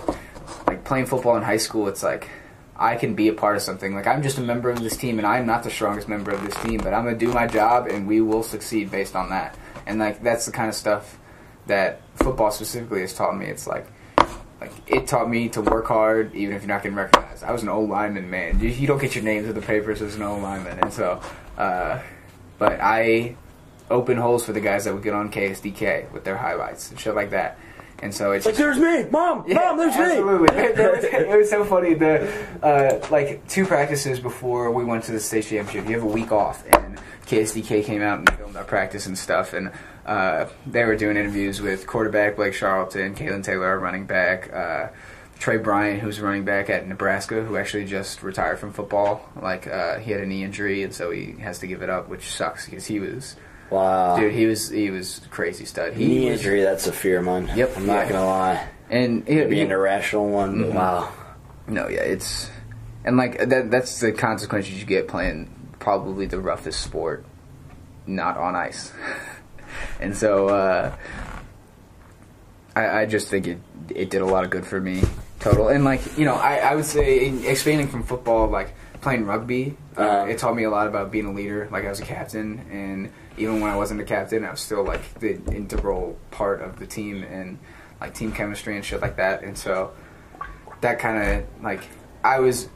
like 0.67 0.85
playing 0.85 1.07
football 1.07 1.37
in 1.37 1.43
high 1.43 1.57
school. 1.59 1.87
It's 1.89 2.03
like 2.03 2.29
I 2.77 2.97
can 2.97 3.15
be 3.15 3.29
a 3.29 3.33
part 3.33 3.55
of 3.57 3.63
something. 3.63 3.95
Like 3.95 4.07
I'm 4.09 4.23
just 4.23 4.39
a 4.39 4.43
member 4.43 4.71
of 4.71 4.83
this 4.83 4.97
team, 4.97 5.19
and 5.19 5.27
I'm 5.27 5.47
not 5.47 5.63
the 5.63 5.71
strongest 5.71 6.09
member 6.09 6.33
of 6.33 6.43
this 6.45 6.55
team, 6.65 6.79
but 6.79 6.93
I'm 6.93 7.05
gonna 7.05 7.17
do 7.17 7.33
my 7.33 7.47
job, 7.47 7.87
and 7.87 8.09
we 8.09 8.21
will 8.21 8.43
succeed 8.43 8.91
based 8.91 9.15
on 9.15 9.31
that. 9.31 9.57
And 9.87 10.01
like 10.01 10.23
that's 10.23 10.47
the 10.47 10.53
kind 10.53 10.69
of 10.69 10.75
stuff 10.75 11.19
that 11.67 12.01
football 12.17 12.51
specifically 12.51 13.01
has 13.03 13.15
taught 13.15 13.37
me. 13.39 13.47
It's 13.47 13.67
like 13.67 13.87
like 14.61 14.73
it 14.87 15.07
taught 15.07 15.29
me 15.29 15.49
to 15.51 15.61
work 15.61 15.87
hard 15.87 16.35
even 16.35 16.55
if 16.57 16.63
you're 16.63 16.69
not 16.69 16.83
getting 16.83 16.97
recognized. 16.97 17.45
I 17.45 17.53
was 17.53 17.63
an 17.63 17.69
old 17.69 17.91
lineman, 17.91 18.31
man. 18.31 18.61
You, 18.61 18.69
you 18.69 18.87
don't 18.87 19.01
get 19.01 19.15
your 19.15 19.25
names 19.25 19.47
in 19.49 19.55
the 19.55 19.61
papers 19.63 20.01
as 20.03 20.15
an 20.17 20.23
old 20.23 20.43
lineman, 20.43 20.79
and 20.81 20.93
so, 20.93 21.21
uh, 21.59 22.01
but 22.59 22.79
I 22.81 23.37
open 23.91 24.17
holes 24.17 24.45
for 24.47 24.53
the 24.53 24.61
guys 24.61 24.85
that 24.85 24.95
would 24.95 25.03
get 25.03 25.13
on 25.13 25.31
KSDK 25.31 26.11
with 26.13 26.25
their 26.25 26.37
highlights 26.39 26.91
and 26.91 26.99
shit 26.99 27.15
like 27.15 27.31
that. 27.31 27.59
And 28.01 28.13
so 28.15 28.33
it's 28.33 28.45
Like 28.45 28.57
just, 28.57 28.79
there's 28.81 29.05
me, 29.05 29.09
mom, 29.11 29.45
mom, 29.49 29.77
there's 29.79 29.97
me. 29.97 30.03
absolutely. 30.05 30.57
It 30.57 31.39
was 31.39 31.49
so 31.51 31.65
funny. 31.65 31.95
The 31.95 32.29
uh, 32.63 33.07
like 33.11 33.47
two 33.49 33.65
practices 33.67 34.21
before 34.21 34.71
we 34.73 34.85
went 34.85 35.05
to 35.05 35.13
the 35.13 35.21
state 35.21 35.45
championship, 35.47 35.89
you 35.89 35.95
have 35.95 36.03
a 36.03 36.13
week 36.13 36.33
off, 36.33 36.65
and 36.73 36.99
KSDK 37.27 37.85
came 37.85 38.03
out 38.03 38.19
and 38.19 38.31
filmed 38.37 38.57
our 38.57 38.65
practice 38.65 39.07
and 39.07 39.17
stuff, 39.17 39.53
and 39.53 39.71
uh, 40.07 40.47
they 40.67 40.85
were 40.85 40.97
doing 40.97 41.17
interviews 41.17 41.61
with 41.61 41.87
quarterback 41.87 42.37
Blake 42.37 42.55
Charlton, 42.55 43.15
Kalen 43.15 43.43
Taylor, 43.45 43.67
our 43.69 43.79
running 43.79 44.07
back. 44.07 44.53
Uh, 44.53 44.89
Trey 45.39 45.57
Bryant, 45.59 46.01
who's 46.01 46.21
running 46.21 46.45
back 46.45 46.71
at 46.71 46.87
Nebraska, 46.87 47.43
who 47.43 47.57
actually 47.57 47.85
just 47.87 48.23
retired 48.23 48.59
from 48.59 48.73
football. 48.73 49.29
Like 49.41 49.67
uh, 49.67 49.99
he 49.99 50.13
had 50.13 50.21
a 50.21 50.27
knee 50.27 50.45
injury, 50.45 50.83
and 50.85 50.95
so 50.95 51.11
he 51.11 51.33
has 51.41 51.59
to 51.59 51.67
give 51.67 51.83
it 51.83 51.91
up, 51.91 52.09
which 52.09 52.31
sucks 52.33 52.67
because 52.67 52.87
he 52.87 53.01
was, 53.01 53.35
Wow. 53.69 54.17
dude, 54.17 54.33
he 54.33 54.47
was 54.47 54.71
he 54.71 54.91
was 54.91 55.21
crazy 55.31 55.65
stud. 55.65 55.95
He 55.95 56.07
Knee 56.07 56.31
was- 56.31 56.39
injury, 56.41 56.63
that's 56.63 56.87
a 56.87 56.93
fear 56.93 57.19
of 57.19 57.25
mine. 57.25 57.51
Yep. 57.57 57.77
I'm 57.77 57.87
not 57.87 58.07
Yeah. 58.07 58.13
gonna 58.13 58.27
lie. 58.27 58.69
and 58.91 59.25
Maybe 59.27 59.57
he- 59.57 59.63
an 59.63 59.73
irrational 59.73 60.29
one, 60.29 60.57
Mhm. 60.67 60.73
wow. 60.75 61.09
No, 61.67 61.89
yeah, 61.89 62.03
it's 62.03 62.49
and 63.05 63.17
like 63.17 63.39
that. 63.49 63.71
That's 63.71 63.99
the 64.01 64.13
consequences 64.13 64.79
you 64.79 64.87
get 64.87 65.09
playing 65.09 65.51
probably 65.81 66.27
the 66.27 66.39
roughest 66.39 66.81
sport, 66.81 67.25
not 68.07 68.37
on 68.37 68.55
ice. 68.55 68.93
and 70.01 70.17
so 70.17 70.49
uh, 70.49 70.97
I, 72.77 73.01
I 73.03 73.07
just 73.07 73.29
think 73.29 73.47
it 73.47 73.59
it 73.95 74.11
did 74.11 74.23
a 74.23 74.27
lot 74.27 74.45
of 74.45 74.51
good 74.51 74.67
for 74.67 74.81
me 74.81 75.03
total. 75.41 75.69
And 75.69 75.85
like 75.85 76.19
you 76.19 76.25
know, 76.25 76.35
I, 76.35 76.57
I 76.57 76.75
would 76.75 76.85
say 76.85 77.27
in 77.27 77.45
expanding 77.45 77.89
from 77.89 78.03
football, 78.03 78.49
like 78.49 78.75
playing 79.01 79.27
rugby, 79.27 79.77
uh, 79.97 80.01
Uh-huh. 80.01 80.27
it 80.31 80.39
taught 80.39 80.57
me 80.57 80.65
a 80.65 80.71
lot 80.71 80.87
about 80.87 81.11
being 81.13 81.27
a 81.27 81.33
leader. 81.33 81.69
Like 81.71 81.85
I 81.85 81.91
was 81.91 82.01
a 82.01 82.05
captain, 82.05 82.65
and 82.71 83.11
even 83.37 83.61
when 83.61 83.71
I 83.71 83.77
wasn't 83.77 84.01
a 84.01 84.05
captain, 84.05 84.45
I 84.45 84.51
was 84.51 84.61
still 84.61 84.83
like 84.85 85.03
the 85.21 85.35
integral 85.53 86.17
part 86.31 86.63
of 86.63 86.79
the 86.79 86.87
team 86.87 87.23
and 87.23 87.59
like 88.01 88.15
team 88.15 88.33
chemistry 88.33 88.77
and 88.77 88.85
shit 88.85 89.01
like 89.01 89.17
that. 89.17 89.43
And 89.43 89.57
so 89.57 89.93
that 90.81 90.99
kind 90.99 91.19
of 91.41 91.63
like 91.63 91.83
I 92.25 92.41
was 92.41 92.69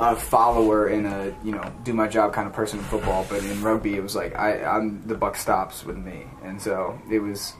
a 0.00 0.16
follower 0.16 0.88
in 0.88 1.06
a 1.06 1.34
you 1.44 1.52
know 1.52 1.72
do 1.84 1.92
my 1.92 2.08
job 2.08 2.32
kind 2.32 2.46
of 2.46 2.54
person 2.54 2.78
in 2.78 2.84
football, 2.86 3.26
but 3.28 3.44
in 3.44 3.62
rugby 3.62 3.94
it 3.96 4.02
was 4.02 4.16
like 4.16 4.34
I 4.36 4.64
I'm 4.64 5.06
the 5.06 5.14
buck 5.14 5.36
stops 5.36 5.84
with 5.84 5.96
me, 5.96 6.26
and 6.42 6.60
so 6.60 6.98
it 7.10 7.20
was 7.20 7.54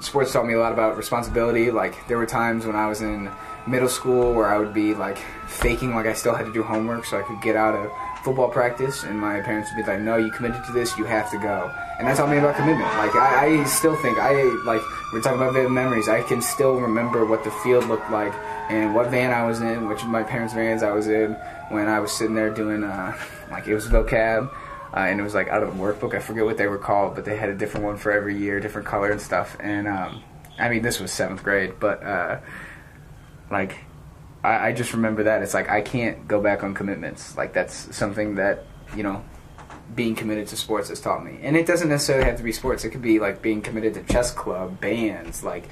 sports 0.00 0.32
taught 0.32 0.46
me 0.46 0.54
a 0.54 0.58
lot 0.58 0.72
about 0.72 0.96
responsibility. 0.96 1.70
Like 1.70 1.94
there 2.08 2.16
were 2.16 2.26
times 2.26 2.66
when 2.66 2.76
I 2.76 2.88
was 2.88 3.02
in 3.02 3.30
middle 3.66 3.88
school 3.88 4.32
where 4.32 4.46
I 4.46 4.58
would 4.58 4.72
be 4.72 4.94
like 4.94 5.18
faking 5.46 5.94
like 5.94 6.06
I 6.06 6.14
still 6.14 6.34
had 6.34 6.46
to 6.46 6.52
do 6.52 6.62
homework 6.62 7.04
so 7.04 7.18
I 7.18 7.22
could 7.22 7.40
get 7.42 7.56
out 7.56 7.74
of 7.74 7.90
football 8.22 8.48
practice, 8.48 9.04
and 9.04 9.18
my 9.18 9.40
parents 9.40 9.70
would 9.70 9.84
be 9.84 9.90
like, 9.90 10.00
"No, 10.00 10.16
you 10.16 10.30
committed 10.30 10.64
to 10.64 10.72
this, 10.72 10.96
you 10.98 11.04
have 11.04 11.30
to 11.30 11.38
go." 11.38 11.70
And 11.98 12.06
that 12.06 12.16
taught 12.16 12.30
me 12.30 12.38
about 12.38 12.56
commitment. 12.56 12.88
Like 12.96 13.14
I, 13.14 13.60
I 13.60 13.64
still 13.64 13.96
think 13.96 14.18
I 14.18 14.42
like 14.64 14.82
we're 15.12 15.20
talking 15.20 15.40
about 15.40 15.54
vivid 15.54 15.70
memories. 15.70 16.08
I 16.08 16.22
can 16.22 16.42
still 16.42 16.80
remember 16.80 17.24
what 17.24 17.44
the 17.44 17.50
field 17.50 17.86
looked 17.86 18.10
like 18.10 18.34
and 18.68 18.94
what 18.94 19.10
van 19.10 19.32
I 19.32 19.46
was 19.46 19.60
in, 19.60 19.88
which 19.88 20.02
of 20.02 20.08
my 20.08 20.22
parents' 20.22 20.54
vans 20.54 20.82
I 20.82 20.92
was 20.92 21.08
in 21.08 21.32
when 21.70 21.88
I 21.88 22.00
was 22.00 22.12
sitting 22.12 22.34
there 22.34 22.50
doing 22.50 22.84
uh, 22.84 23.16
like 23.50 23.66
it 23.66 23.74
was 23.74 23.86
vocab. 23.86 24.52
Uh, 24.90 25.00
and 25.00 25.20
it 25.20 25.22
was 25.22 25.34
like 25.34 25.48
out 25.48 25.62
of 25.62 25.76
the 25.76 25.82
workbook. 25.82 26.14
I 26.14 26.18
forget 26.18 26.46
what 26.46 26.56
they 26.56 26.66
were 26.66 26.78
called, 26.78 27.14
but 27.14 27.26
they 27.26 27.36
had 27.36 27.50
a 27.50 27.54
different 27.54 27.84
one 27.84 27.98
for 27.98 28.10
every 28.10 28.38
year, 28.38 28.58
different 28.58 28.86
color 28.86 29.10
and 29.10 29.20
stuff. 29.20 29.54
And 29.60 29.86
um, 29.86 30.22
I 30.58 30.70
mean, 30.70 30.80
this 30.80 30.98
was 30.98 31.12
seventh 31.12 31.42
grade, 31.42 31.74
but 31.78 32.02
uh, 32.02 32.40
like 33.50 33.76
I, 34.42 34.68
I 34.68 34.72
just 34.72 34.92
remember 34.94 35.24
that 35.24 35.42
it's 35.42 35.54
like 35.54 35.68
I 35.68 35.82
can't 35.82 36.26
go 36.26 36.40
back 36.40 36.62
on 36.62 36.74
commitments. 36.74 37.36
Like 37.36 37.52
that's 37.52 37.94
something 37.94 38.36
that 38.36 38.64
you 38.96 39.02
know 39.02 39.22
being 39.94 40.14
committed 40.14 40.48
to 40.48 40.56
sports 40.56 40.88
has 40.88 41.00
taught 41.00 41.24
me. 41.24 41.38
And 41.42 41.56
it 41.56 41.66
doesn't 41.66 41.88
necessarily 41.88 42.26
have 42.26 42.36
to 42.36 42.42
be 42.42 42.52
sports. 42.52 42.84
It 42.84 42.90
could 42.90 43.02
be 43.02 43.18
like 43.18 43.42
being 43.42 43.62
committed 43.62 43.94
to 43.94 44.02
chess 44.02 44.30
club, 44.32 44.80
bands. 44.80 45.42
Like 45.42 45.68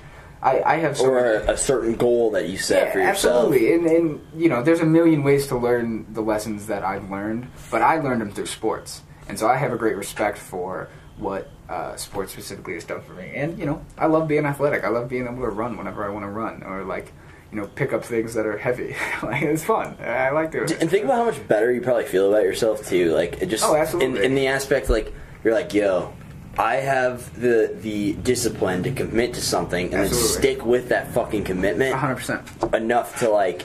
I, 0.47 0.74
I 0.74 0.76
have 0.76 0.97
so 0.97 1.07
Or 1.07 1.14
much- 1.38 1.49
a, 1.49 1.53
a 1.53 1.57
certain 1.57 1.94
goal 1.97 2.30
that 2.32 2.49
you 2.49 2.57
set 2.57 2.86
yeah, 2.86 2.92
for 2.92 2.99
yourself. 3.01 3.44
Absolutely, 3.47 3.72
and, 3.74 3.86
and 3.86 4.26
you 4.36 4.49
know, 4.49 4.62
there's 4.62 4.80
a 4.80 4.86
million 4.86 5.22
ways 5.24 5.47
to 5.49 5.57
learn 5.57 6.07
the 6.12 6.20
lessons 6.22 6.66
that 6.68 6.84
I've 6.84 7.11
learned, 7.11 7.49
but 7.70 7.82
I 7.82 7.99
learned 8.01 8.20
them 8.20 8.30
through 8.32 8.47
sports, 8.47 9.03
and 9.28 9.38
so 9.38 9.49
I 9.49 9.57
have 9.57 9.72
a 9.72 9.76
great 9.76 9.97
respect 9.97 10.38
for 10.38 10.88
what 11.18 11.51
uh, 11.68 11.97
sports 11.97 12.32
specifically 12.32 12.74
has 12.74 12.84
done 12.84 13.01
for 13.03 13.12
me. 13.14 13.32
And 13.34 13.59
you 13.59 13.66
know, 13.66 13.84
I 13.99 14.07
love 14.07 14.28
being 14.28 14.44
athletic. 14.47 14.84
I 14.84 14.88
love 14.88 15.09
being 15.09 15.24
able 15.26 15.42
to 15.42 15.49
run 15.49 15.76
whenever 15.76 16.05
I 16.05 16.11
want 16.11 16.24
to 16.24 16.30
run, 16.30 16.62
or 16.62 16.84
like 16.84 17.12
you 17.51 17.61
know, 17.61 17.66
pick 17.68 17.92
up 17.92 18.05
things 18.05 18.34
that 18.34 18.44
are 18.47 18.59
heavy. 18.59 18.94
like 19.22 19.42
it's 19.42 19.64
fun. 19.64 19.97
I 20.01 20.30
like 20.30 20.53
doing. 20.53 20.70
And 20.80 20.90
think 20.90 21.05
about 21.05 21.16
how 21.16 21.24
much 21.24 21.47
better 21.49 21.72
you 21.72 21.80
probably 21.80 22.05
feel 22.05 22.28
about 22.28 22.42
yourself 22.44 22.86
too. 22.86 23.12
Like 23.12 23.40
it 23.42 23.47
just 23.47 23.64
Oh, 23.64 23.74
absolutely. 23.74 24.18
In, 24.20 24.24
in 24.26 24.34
the 24.34 24.47
aspect 24.49 24.90
like 24.90 25.12
you're 25.42 25.55
like, 25.55 25.72
yo, 25.74 26.12
I 26.59 26.77
have 26.77 27.39
the 27.41 27.75
the 27.81 28.15
discipline 28.15 28.83
to 28.85 28.91
commit 28.91 29.35
to 29.35 29.43
something 29.43 29.87
and 29.93 30.05
Absolutely. 30.05 30.29
then 30.33 30.43
stick 30.43 30.67
with 30.67 30.89
that 30.89 31.13
fucking 31.13 31.45
commitment 31.45 31.93
100. 31.93 32.15
percent 32.17 32.75
enough 32.75 33.19
to 33.21 33.29
like 33.31 33.65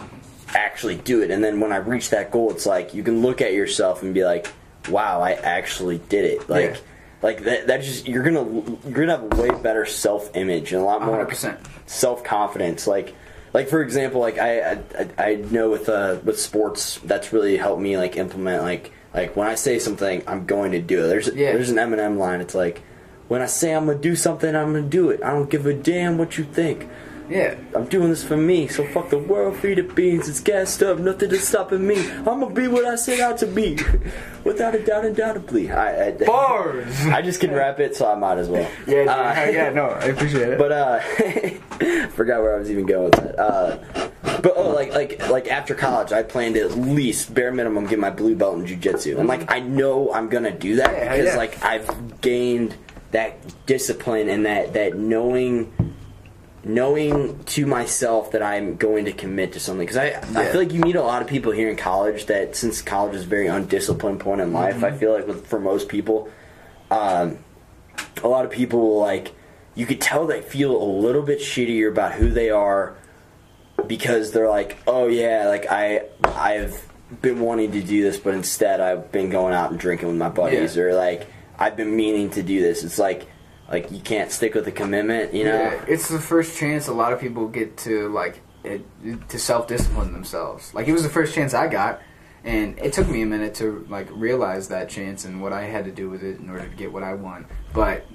actually 0.50 0.96
do 0.98 1.22
it. 1.22 1.32
And 1.32 1.44
then 1.44 1.60
when 1.60 1.72
I 1.72 1.78
reach 1.78 2.10
that 2.10 2.32
goal, 2.32 2.52
it's 2.52 2.66
like 2.66 2.94
you 2.94 3.04
can 3.04 3.22
look 3.22 3.42
at 3.42 3.54
yourself 3.54 4.04
and 4.04 4.14
be 4.14 4.26
like, 4.26 4.52
wow, 4.89 5.22
I 5.22 5.32
actually 5.34 6.00
did 6.10 6.26
it. 6.26 6.50
Like. 6.50 6.72
Yeah. 6.76 6.78
Like 7.24 7.44
that, 7.44 7.68
that 7.68 7.84
just 7.84 8.08
you're 8.08 8.24
gonna 8.24 8.44
you're 8.84 9.06
gonna 9.06 9.12
have 9.16 9.32
a 9.32 9.39
way 9.39 9.50
better 9.62 9.86
self 9.86 10.36
image 10.36 10.74
and 10.74 10.82
a 10.82 10.84
lot 10.84 11.04
more 11.04 11.24
100%. 11.24 11.56
self 11.86 12.24
confidence. 12.24 12.88
Like, 12.88 13.14
like 13.54 13.68
for 13.68 13.84
example, 13.84 14.22
like 14.22 14.39
I 14.39 14.80
I, 14.98 15.08
I 15.20 15.36
know 15.36 15.70
with 15.70 15.88
uh 15.88 16.18
with 16.24 16.39
sports 16.39 17.00
that's 17.04 17.32
really 17.32 17.58
helped 17.58 17.80
me 17.80 17.96
like 17.96 18.18
implement 18.18 18.64
like 18.64 18.92
like 19.14 19.36
when 19.36 19.47
I 19.47 19.55
say 19.55 19.80
something, 19.80 20.24
I'm 20.28 20.45
going 20.45 20.72
to 20.72 20.80
do 20.82 21.03
it. 21.05 21.07
There's 21.07 21.28
Yeah. 21.28 21.53
there's 21.53 21.70
an 21.70 21.78
Eminem 21.78 22.18
line. 22.18 22.41
It's 22.41 22.55
like 22.55 22.82
when 23.28 23.41
I 23.41 23.45
say 23.45 23.74
I'm 23.74 23.86
gonna 23.86 23.97
do 23.97 24.16
something, 24.16 24.55
I'm 24.55 24.74
gonna 24.74 24.82
do 24.82 25.09
it. 25.09 25.22
I 25.24 25.32
don't 25.32 25.49
give 25.49 25.66
a 25.66 25.74
damn 25.74 26.18
what 26.18 26.38
you 26.38 26.43
think. 26.43 26.88
Yeah. 27.32 27.55
I'm 27.75 27.86
doing 27.86 28.09
this 28.09 28.23
for 28.23 28.36
me, 28.38 28.67
so 28.67 28.86
fuck 28.88 29.09
the 29.09 29.17
world, 29.17 29.55
feed 29.57 29.77
the 29.77 29.84
beans. 29.84 30.27
It's 30.27 30.39
gassed 30.41 30.84
up, 30.84 30.99
nothing 30.99 31.32
is 31.32 31.47
stopping 31.47 31.88
me. 31.88 31.97
I'm 32.11 32.25
gonna 32.25 32.49
be 32.49 32.67
what 32.67 32.86
I 32.86 32.95
set 32.95 33.19
out 33.21 33.38
to 33.39 33.47
be, 33.47 33.79
without 34.43 34.75
a 34.75 34.84
doubt, 34.84 35.05
undoubtedly. 35.05 35.71
I, 35.71 36.07
I, 36.07 36.11
Bars. 36.11 37.05
I 37.07 37.21
just 37.21 37.39
can 37.39 37.51
rap 37.51 37.79
it, 37.79 37.95
so 37.95 38.11
I 38.11 38.15
might 38.15 38.38
as 38.38 38.49
well. 38.49 38.69
Yeah, 38.86 39.01
Uh, 39.03 39.49
yeah, 39.49 39.69
no, 39.69 39.86
I 39.86 40.05
appreciate 40.05 40.49
it. 40.49 40.57
But 40.59 40.71
uh, 40.71 40.99
forgot 42.09 42.41
where 42.41 42.55
I 42.55 42.59
was 42.59 42.69
even 42.69 42.86
going 42.86 43.05
with 43.05 43.13
that. 43.13 43.39
Uh, 43.39 43.77
but 44.41 44.53
oh, 44.55 44.69
like 44.71 44.91
like 44.93 45.29
like 45.29 45.47
after 45.47 45.73
college, 45.75 46.11
I 46.11 46.23
planned 46.23 46.55
to 46.55 46.61
at 46.61 46.77
least 46.77 47.34
bare 47.34 47.51
minimum 47.51 47.86
get 47.88 47.99
my 47.99 48.09
blue 48.09 48.36
belt 48.36 48.57
in 48.59 48.65
jujitsu, 48.65 49.17
and 49.19 49.27
like 49.27 49.51
I 49.51 49.59
know 49.59 50.11
I'm 50.13 50.29
gonna 50.29 50.51
do 50.51 50.75
that 50.77 50.91
Yeah, 50.91 51.09
because 51.15 51.32
yeah. 51.34 51.38
like 51.38 51.63
I've 51.63 52.21
gained 52.21 52.75
that 53.11 53.38
discipline 53.65 54.29
and 54.29 54.45
that 54.45 54.73
that 54.73 54.97
knowing 54.97 55.71
knowing 56.64 57.43
to 57.45 57.66
myself 57.66 58.32
that 58.32 58.43
I'm 58.43 58.76
going 58.76 59.05
to 59.05 59.12
commit 59.12 59.53
to 59.53 59.59
something 59.59 59.86
because 59.86 59.97
I, 59.97 60.09
I 60.39 60.45
feel 60.51 60.62
like 60.62 60.72
you 60.74 60.80
meet 60.80 60.95
a 60.95 61.01
lot 61.01 61.22
of 61.24 61.28
people 61.28 61.51
here 61.51 61.70
in 61.70 61.76
college 61.76 62.28
that 62.28 62.55
since 62.55 62.82
college 62.84 63.16
is 63.16 63.24
a 63.24 63.28
very 63.28 63.47
undisciplined 63.47 64.20
point 64.20 64.41
in 64.41 64.53
life 64.53 64.76
Mm-hmm. 64.76 64.86
I 64.86 64.91
feel 64.91 65.12
like 65.14 65.28
with, 65.28 65.47
for 65.47 65.59
most 65.59 65.89
people 65.89 66.30
um, 66.91 67.39
a 68.24 68.28
lot 68.28 68.45
of 68.45 68.51
people 68.51 68.80
will 68.80 68.99
like 68.99 69.34
you 69.74 69.86
could 69.88 69.99
tell 70.01 70.28
they 70.28 70.41
feel 70.41 70.76
a 70.76 70.84
little 70.86 71.24
bit 71.24 71.39
shittier 71.39 71.89
about 71.89 72.12
who 72.14 72.30
they 72.30 72.49
are 72.51 72.95
because 73.88 74.32
they're 74.32 74.49
like 74.49 74.78
oh 74.86 75.07
yeah 75.07 75.47
like 75.47 75.66
I 75.70 76.03
I've 76.24 76.88
been 77.22 77.39
wanting 77.39 77.72
to 77.72 77.82
do 77.82 78.03
this 78.03 78.18
but 78.20 78.36
instead 78.36 78.80
I've 78.80 79.12
been 79.12 79.30
going 79.32 79.53
out 79.55 79.72
and 79.72 79.80
drinking 79.80 80.09
with 80.09 80.18
my 80.18 80.30
buddies 80.30 80.76
Yeah. 80.76 80.84
or 80.84 80.93
like 80.93 81.28
I've 81.57 81.76
been 81.76 81.95
meaning 81.95 82.30
to 82.32 82.43
do 82.43 82.62
this 82.62 82.84
it's 82.84 82.99
like 82.99 83.28
like 83.72 83.91
you 83.91 83.99
can't 83.99 84.32
stick 84.32 84.53
with 84.53 84.65
the 84.65 84.72
commitment 84.72 85.34
you 85.34 85.43
know 85.43 85.55
Yeah, 85.55 85.86
it's 85.88 86.09
the 86.09 86.19
first 86.19 86.57
chance 86.57 86.88
a 86.88 86.93
lot 86.93 87.13
of 87.13 87.19
people 87.19 87.47
get 87.47 87.78
to 87.78 88.09
like 88.09 88.41
it, 88.63 88.86
to 89.30 89.39
self 89.39 89.67
discipline 89.67 90.13
themselves. 90.13 90.74
Like 90.74 90.88
it 90.88 90.93
was 90.93 91.03
the 91.03 91.09
first 91.09 91.34
chance 91.34 91.53
I 91.53 91.67
got, 91.67 92.01
and 92.43 92.78
it 92.80 92.93
took 92.93 93.07
me 93.07 93.22
a 93.22 93.26
minute 93.26 93.55
to 93.55 93.86
like 93.89 94.07
realize 94.11 94.67
that 94.69 94.89
chance 94.89 95.26
and 95.26 95.41
what 95.41 95.53
I 95.53 95.63
had 95.63 95.86
to 95.86 95.91
do 95.91 96.09
with 96.09 96.24
it 96.24 96.39
in 96.39 96.49
order 96.49 96.67
to 96.67 96.76
get 96.76 96.91
what 96.91 97.03
I 97.03 97.13
want. 97.13 97.47
But 97.74 98.05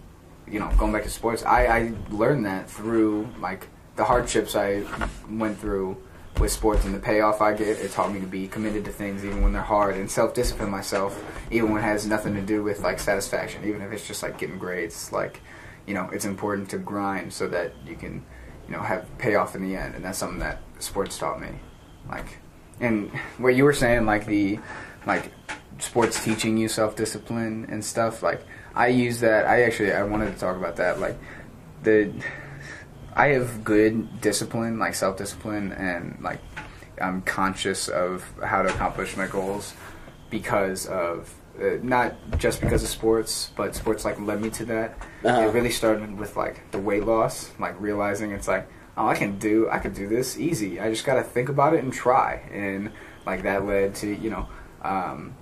you 0.46 0.60
know, 0.60 0.70
going 0.78 0.92
back 0.92 1.02
to 1.02 1.10
sports, 1.10 1.42
I, 1.42 1.66
I 1.66 1.92
learned 2.10 2.46
that 2.46 2.70
through 2.70 3.28
like 3.40 3.66
the 3.96 4.04
hardships 4.04 4.54
I 4.54 4.84
went 5.28 5.58
through 5.58 5.96
with 6.38 6.52
sports 6.52 6.84
and 6.84 6.94
the 6.94 6.98
payoff 6.98 7.40
I 7.40 7.54
get. 7.54 7.78
It 7.78 7.92
taught 7.92 8.12
me 8.12 8.20
to 8.20 8.26
be 8.26 8.48
committed 8.48 8.84
to 8.84 8.92
things 8.92 9.24
even 9.24 9.42
when 9.42 9.52
they're 9.52 9.62
hard 9.62 9.96
and 9.96 10.10
self 10.10 10.34
discipline 10.34 10.70
myself 10.70 11.22
even 11.50 11.70
when 11.72 11.82
it 11.82 11.86
has 11.86 12.06
nothing 12.06 12.34
to 12.34 12.42
do 12.42 12.62
with 12.62 12.80
like 12.80 12.98
satisfaction. 12.98 13.64
Even 13.64 13.82
if 13.82 13.92
it's 13.92 14.06
just 14.06 14.22
like 14.22 14.38
getting 14.38 14.58
grades, 14.58 15.12
like 15.12 15.40
you 15.86 15.94
know, 15.94 16.08
it's 16.12 16.24
important 16.24 16.68
to 16.70 16.78
grind 16.78 17.32
so 17.32 17.46
that 17.48 17.72
you 17.86 17.96
can 17.96 18.24
you 18.66 18.74
know 18.74 18.80
have 18.80 19.06
payoff 19.18 19.54
in 19.54 19.62
the 19.62 19.76
end, 19.76 19.94
and 19.94 20.04
that's 20.04 20.18
something 20.18 20.40
that 20.40 20.60
sports 20.78 21.18
taught 21.18 21.40
me. 21.40 21.48
Like, 22.08 22.38
and 22.80 23.10
what 23.38 23.54
you 23.54 23.64
were 23.64 23.72
saying, 23.72 24.06
like 24.06 24.26
the 24.26 24.58
like 25.06 25.30
sports 25.78 26.22
teaching 26.24 26.56
you 26.56 26.68
self 26.68 26.96
discipline 26.96 27.66
and 27.70 27.84
stuff. 27.84 28.22
Like, 28.22 28.44
I 28.74 28.88
use 28.88 29.20
that. 29.20 29.46
I 29.46 29.62
actually 29.62 29.92
I 29.92 30.02
wanted 30.02 30.32
to 30.32 30.38
talk 30.38 30.56
about 30.56 30.76
that. 30.76 31.00
Like, 31.00 31.16
the 31.82 32.12
I 33.16 33.28
have 33.28 33.64
good 33.64 34.20
discipline, 34.20 34.78
like 34.78 34.94
self 34.94 35.16
discipline, 35.16 35.72
and 35.72 36.18
like 36.22 36.38
I'm 37.00 37.22
conscious 37.22 37.88
of 37.88 38.24
how 38.44 38.62
to 38.62 38.68
accomplish 38.68 39.16
my 39.16 39.26
goals 39.26 39.74
because 40.28 40.86
of 40.86 41.34
uh, 41.60 41.78
not 41.82 42.14
just 42.36 42.60
because 42.60 42.82
of 42.82 42.90
sports, 42.90 43.50
but 43.56 43.74
sports 43.74 44.04
like 44.04 44.20
led 44.20 44.42
me 44.42 44.50
to 44.50 44.66
that. 44.66 44.98
Uh-huh. 45.24 45.40
It 45.40 45.54
really 45.54 45.70
started 45.70 46.18
with 46.18 46.36
like 46.36 46.70
the 46.72 46.78
weight 46.78 47.04
loss, 47.04 47.52
like 47.58 47.80
realizing 47.80 48.32
it's 48.32 48.48
like, 48.48 48.68
oh, 48.98 49.06
I 49.06 49.14
can 49.14 49.38
do, 49.38 49.68
I 49.70 49.78
can 49.78 49.94
do 49.94 50.06
this 50.08 50.38
easy. 50.38 50.78
I 50.78 50.90
just 50.90 51.06
got 51.06 51.14
to 51.14 51.22
think 51.22 51.48
about 51.48 51.72
it 51.72 51.82
and 51.82 51.92
try, 51.92 52.42
and 52.52 52.92
like 53.24 53.44
that 53.44 53.64
led 53.64 53.94
to 53.96 54.14
you 54.14 54.30
know. 54.30 54.46
Um, 54.82 55.34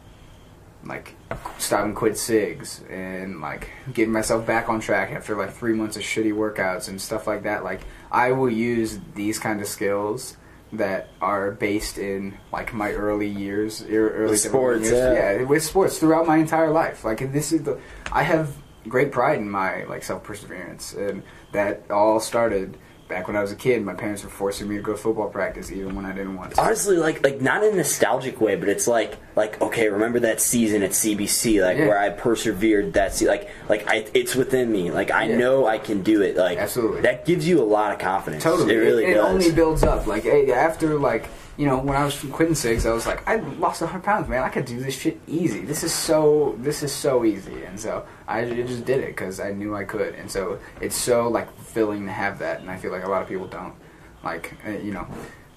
like 0.87 1.14
stopping 1.59 1.95
quit 1.95 2.16
cigs 2.18 2.82
and 2.91 3.41
like 3.41 3.70
getting 3.93 4.12
myself 4.12 4.47
back 4.47 4.68
on 4.68 4.80
track 4.80 5.11
after 5.12 5.37
like 5.37 5.53
three 5.53 5.72
months 5.72 5.97
of 5.97 6.03
shitty 6.03 6.32
workouts 6.32 6.89
and 6.89 7.01
stuff 7.01 7.26
like 7.26 7.43
that 7.45 7.64
like 7.64 7.80
i 8.12 8.32
will 8.32 8.51
use 8.51 8.99
these 9.14 9.39
kind 9.39 9.61
of 9.61 9.66
skills 9.66 10.37
that 10.72 11.09
are 11.20 11.53
based 11.53 11.99
in 11.99 12.37
like 12.53 12.74
my 12.74 12.93
early 12.93 13.28
years 13.28 13.82
early 13.89 14.30
With 14.30 14.41
sports, 14.41 14.91
years. 14.91 15.41
yeah. 15.41 15.43
with 15.45 15.62
sports 15.62 15.99
throughout 15.99 16.26
my 16.26 16.37
entire 16.39 16.70
life 16.70 17.05
like 17.05 17.32
this 17.32 17.53
is 17.53 17.62
the 17.62 17.80
i 18.12 18.22
have 18.22 18.55
great 18.89 19.11
pride 19.12 19.39
in 19.39 19.49
my 19.49 19.85
like 19.85 20.03
self 20.03 20.22
perseverance 20.22 20.93
and 20.95 21.22
that 21.53 21.91
all 21.91 22.20
started 22.20 22.76
back 23.09 23.26
when 23.26 23.36
i 23.36 23.40
was 23.42 23.52
a 23.52 23.57
kid 23.57 23.82
my 23.84 23.92
parents 23.94 24.24
were 24.24 24.30
forcing 24.30 24.66
me 24.68 24.76
to 24.76 24.82
go 24.82 24.92
to 24.92 24.98
football 24.98 25.28
practice 25.28 25.70
even 25.70 25.94
when 25.94 26.07
i 26.07 26.12
didn't 26.12 26.34
want 26.36 26.52
to 26.55 26.61
honestly 26.61 26.96
like 26.96 27.22
like 27.22 27.40
not 27.40 27.62
in 27.62 27.74
a 27.74 27.76
nostalgic 27.76 28.40
way 28.40 28.57
but 28.57 28.68
it's 28.68 28.86
like 28.88 29.16
like 29.36 29.61
okay 29.61 29.88
remember 29.88 30.18
that 30.20 30.40
season 30.40 30.82
at 30.82 30.90
cbc 30.90 31.62
like 31.62 31.76
Yeah. 31.76 31.86
where 31.86 31.98
i 31.98 32.09
persevered 32.09 32.94
that 32.94 33.14
se- 33.14 33.26
like 33.28 33.50
like 33.68 33.86
I, 33.88 34.07
it's 34.14 34.34
within 34.34 34.72
me 34.72 34.90
like 34.90 35.11
i 35.11 35.24
Yeah. 35.24 35.36
know 35.36 35.66
i 35.66 35.78
can 35.78 36.02
do 36.02 36.22
it 36.22 36.36
like 36.36 36.57
Absolutely. 36.59 37.02
that 37.02 37.26
gives 37.26 37.46
you 37.46 37.61
a 37.61 37.64
lot 37.64 37.92
of 37.92 37.98
confidence 37.98 38.42
Totally, 38.42 38.74
it 38.74 38.78
really 38.78 39.05
it, 39.05 39.14
does 39.14 39.24
only 39.26 39.52
builds 39.52 39.82
up. 39.82 40.07
Like 40.07 40.24
after, 40.26 40.98
like 40.98 41.28
you 41.57 41.66
know, 41.66 41.78
when 41.78 41.96
I 41.96 42.05
was 42.05 42.18
quitting 42.32 42.55
cigs, 42.55 42.84
I 42.84 42.92
was 42.92 43.07
like, 43.07 43.26
I 43.28 43.36
lost 43.36 43.80
hundred 43.80 44.02
pounds, 44.02 44.28
man. 44.28 44.42
I 44.42 44.48
could 44.48 44.64
do 44.64 44.80
this 44.80 44.98
shit 44.98 45.20
easy. 45.28 45.61
This 45.61 45.84
is 45.84 45.92
so, 45.92 46.57
this 46.59 46.82
is 46.82 46.92
so 46.92 47.24
easy, 47.24 47.64
and 47.64 47.78
so 47.78 48.05
I 48.26 48.44
just 48.44 48.84
did 48.84 49.00
it 49.00 49.09
because 49.09 49.38
I 49.38 49.52
knew 49.52 49.74
I 49.76 49.84
could, 49.84 50.14
and 50.16 50.30
so 50.30 50.59
it's 50.80 50.96
so 50.96 51.28
like 51.28 51.46
fulfilling 51.57 52.07
to 52.07 52.12
have 52.12 52.38
that, 52.40 52.61
and 52.61 52.70
I 52.70 52.76
feel 52.76 52.90
like 52.90 53.05
a 53.05 53.09
lot 53.09 53.22
of 53.22 53.28
people 53.28 53.46
don't. 53.46 53.74
Like 54.24 54.55
uh, 54.66 54.70
you 54.70 54.92
know, 54.92 55.07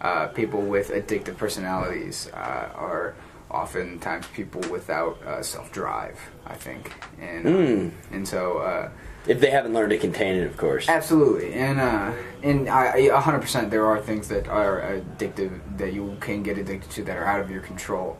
uh, 0.02 0.28
people 0.28 0.62
with 0.62 0.90
addictive 0.90 1.38
personalities 1.38 2.30
uh, 2.34 2.70
are 2.76 3.16
oftentimes 3.50 4.28
people 4.28 4.62
without 4.70 5.22
uh, 5.24 5.42
self 5.42 5.72
drive. 5.72 6.20
I 6.46 6.56
think, 6.56 6.94
and 7.20 7.46
Mm. 7.46 7.92
and 8.12 8.28
so. 8.28 8.92
If 9.28 9.40
they 9.40 9.50
haven't 9.52 9.74
learned 9.74 9.90
to 9.92 9.98
contain 9.98 10.36
it 10.36 10.46
of 10.48 10.58
course 10.58 10.88
Absolutely, 10.90 11.54
and 11.54 11.80
uh, 11.80 12.12
and 12.44 12.70
I, 12.70 12.98
a 12.98 13.20
hundred 13.20 13.42
percent, 13.42 13.72
there 13.72 13.86
are 13.86 14.00
things 14.00 14.28
that 14.30 14.48
are 14.48 14.82
addictive 14.82 15.60
that 15.78 15.94
you 15.94 16.16
can 16.20 16.44
get 16.44 16.58
addicted 16.58 16.92
to 16.92 17.04
that 17.06 17.18
are 17.18 17.26
out 17.26 17.42
of 17.42 17.50
your 17.52 17.62
control. 17.62 18.18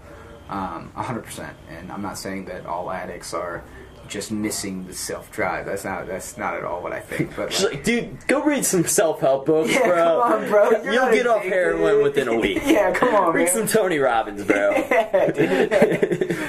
Um, 0.50 0.92
A 0.96 1.04
hundred 1.04 1.24
percent, 1.26 1.56
and 1.70 1.92
I'm 1.92 2.02
not 2.02 2.18
saying 2.18 2.46
that 2.46 2.66
all 2.66 2.90
addicts 2.90 3.34
are 3.34 3.64
just 4.08 4.32
missing 4.32 4.88
the 4.88 4.94
self 4.94 5.30
drive. 5.32 5.66
That's 5.66 5.84
not 5.84 6.08
that's 6.08 6.38
not 6.38 6.56
at 6.56 6.64
all 6.64 6.82
what 6.82 6.94
I 6.94 7.02
think. 7.02 7.36
But 7.36 7.52
She's 7.52 7.66
like, 7.66 7.84
dude, 7.84 8.26
go 8.28 8.42
read 8.42 8.64
some 8.66 8.86
self-help 8.86 9.46
books, 9.46 9.70
Yeah, 9.74 9.86
bro. 9.88 10.22
come 10.24 10.32
on, 10.44 10.50
bro. 10.50 10.70
You're 10.84 10.94
You'll 10.94 11.12
get 11.12 11.28
off 11.28 11.44
heroin 11.44 12.02
within 12.02 12.30
a 12.30 12.36
week. 12.40 12.62
yeah, 12.66 12.94
come 12.94 13.14
on, 13.14 13.34
Read 13.34 13.48
man. 13.54 13.54
some 13.54 13.68
Tony 13.68 13.98
Robbins, 14.00 14.46
bro. 14.46 14.72
yeah, 14.92 16.48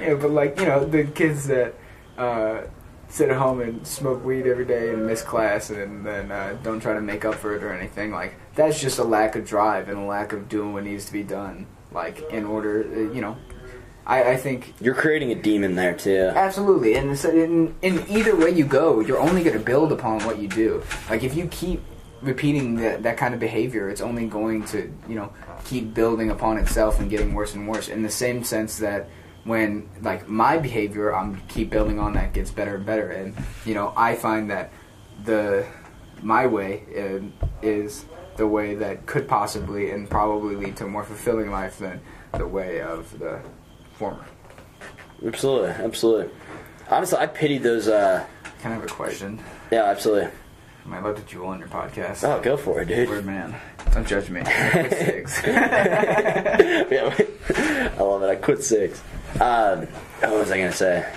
yeah, 0.00 0.14
but 0.14 0.30
like 0.30 0.58
you 0.58 0.66
know 0.66 0.84
the 0.84 1.04
kids 1.04 1.46
that 1.48 1.74
uh, 2.16 2.62
sit 3.10 3.28
at 3.28 3.36
home 3.36 3.60
and 3.60 3.84
smoke 3.86 4.24
weed 4.24 4.46
every 4.46 4.64
day 4.64 4.90
and 4.90 5.04
miss 5.04 5.20
class 5.20 5.70
and 5.70 6.06
then 6.06 6.30
uh, 6.30 6.56
don't 6.62 6.80
try 6.80 6.94
to 6.94 7.00
make 7.00 7.24
up 7.24 7.34
for 7.34 7.56
it 7.56 7.62
or 7.62 7.72
anything 7.72 8.12
like 8.12 8.34
that's 8.54 8.80
just 8.80 8.98
a 8.98 9.04
lack 9.04 9.34
of 9.36 9.44
drive 9.44 9.88
and 9.88 9.98
a 9.98 10.04
lack 10.04 10.32
of 10.32 10.48
doing 10.48 10.72
what 10.72 10.84
needs 10.84 11.04
to 11.06 11.12
be 11.12 11.22
done. 11.22 11.66
Like 11.92 12.22
in 12.30 12.44
order, 12.44 12.84
uh, 12.84 13.12
you 13.12 13.20
know, 13.20 13.36
I, 14.06 14.32
I 14.32 14.36
think 14.36 14.74
You're 14.80 14.94
creating 14.94 15.32
a 15.32 15.34
demon 15.34 15.74
there 15.74 15.94
too. 15.94 16.30
Absolutely, 16.34 16.94
and 16.94 17.18
so 17.18 17.30
in, 17.30 17.74
in 17.82 18.04
either 18.08 18.36
way 18.36 18.50
you 18.50 18.64
go, 18.64 19.00
you're 19.00 19.20
only 19.20 19.42
going 19.42 19.58
to 19.58 19.64
build 19.64 19.92
upon 19.92 20.24
what 20.24 20.38
you 20.38 20.48
do. 20.48 20.82
Like 21.08 21.24
if 21.24 21.34
you 21.34 21.46
keep 21.48 21.82
repeating 22.22 22.76
that 22.76 23.02
that 23.02 23.16
kind 23.16 23.34
of 23.34 23.40
behavior, 23.40 23.88
it's 23.88 24.00
only 24.00 24.26
going 24.26 24.64
to 24.66 24.92
you 25.08 25.16
know 25.16 25.32
keep 25.64 25.94
building 25.94 26.30
upon 26.30 26.58
itself 26.58 27.00
and 27.00 27.10
getting 27.10 27.34
worse 27.34 27.54
and 27.54 27.66
worse. 27.66 27.88
In 27.88 28.02
the 28.02 28.10
same 28.10 28.44
sense 28.44 28.78
that 28.78 29.08
when 29.44 29.88
like 30.02 30.28
my 30.28 30.58
behavior, 30.58 31.14
I'm 31.14 31.40
keep 31.48 31.70
building 31.70 31.98
on 31.98 32.14
that 32.14 32.32
gets 32.32 32.50
better 32.50 32.76
and 32.76 32.86
better, 32.86 33.10
and 33.10 33.34
you 33.64 33.74
know 33.74 33.92
I 33.96 34.14
find 34.14 34.50
that 34.50 34.72
the 35.24 35.66
my 36.22 36.46
way 36.46 36.82
uh, 36.96 37.46
is 37.62 38.04
the 38.36 38.46
way 38.46 38.74
that 38.74 39.06
could 39.06 39.28
possibly 39.28 39.90
and 39.90 40.08
probably 40.08 40.56
lead 40.56 40.76
to 40.76 40.84
a 40.84 40.88
more 40.88 41.04
fulfilling 41.04 41.50
life 41.50 41.78
than 41.78 42.00
the 42.36 42.46
way 42.46 42.80
of 42.80 43.18
the 43.18 43.40
former. 43.94 44.24
Absolutely, 45.24 45.70
absolutely. 45.70 46.32
Honestly, 46.88 47.18
I 47.18 47.26
pity 47.26 47.58
those. 47.58 47.88
uh 47.88 48.24
Can 48.60 48.72
I 48.72 48.74
have 48.74 48.84
a 48.84 48.88
question? 48.88 49.40
Yeah, 49.70 49.84
absolutely. 49.84 50.30
Am 50.86 50.94
I 50.94 50.98
allowed 50.98 51.16
to 51.16 51.22
jewel 51.22 51.48
on 51.48 51.58
your 51.58 51.68
podcast? 51.68 52.26
Oh, 52.26 52.40
go 52.40 52.56
for 52.56 52.80
it, 52.80 52.88
dude. 52.88 53.08
Word 53.08 53.26
man. 53.26 53.54
Don't 53.92 54.06
judge 54.06 54.30
me. 54.30 54.40
I 54.44 54.70
quit 54.70 54.92
Six. 54.92 55.42
yeah, 55.46 57.14
I 57.98 58.02
love 58.02 58.22
it. 58.22 58.30
I 58.30 58.36
quit 58.36 58.62
six. 58.64 59.02
Um, 59.38 59.86
what 60.20 60.32
was 60.32 60.50
I 60.50 60.58
gonna 60.58 60.72
say? 60.72 61.12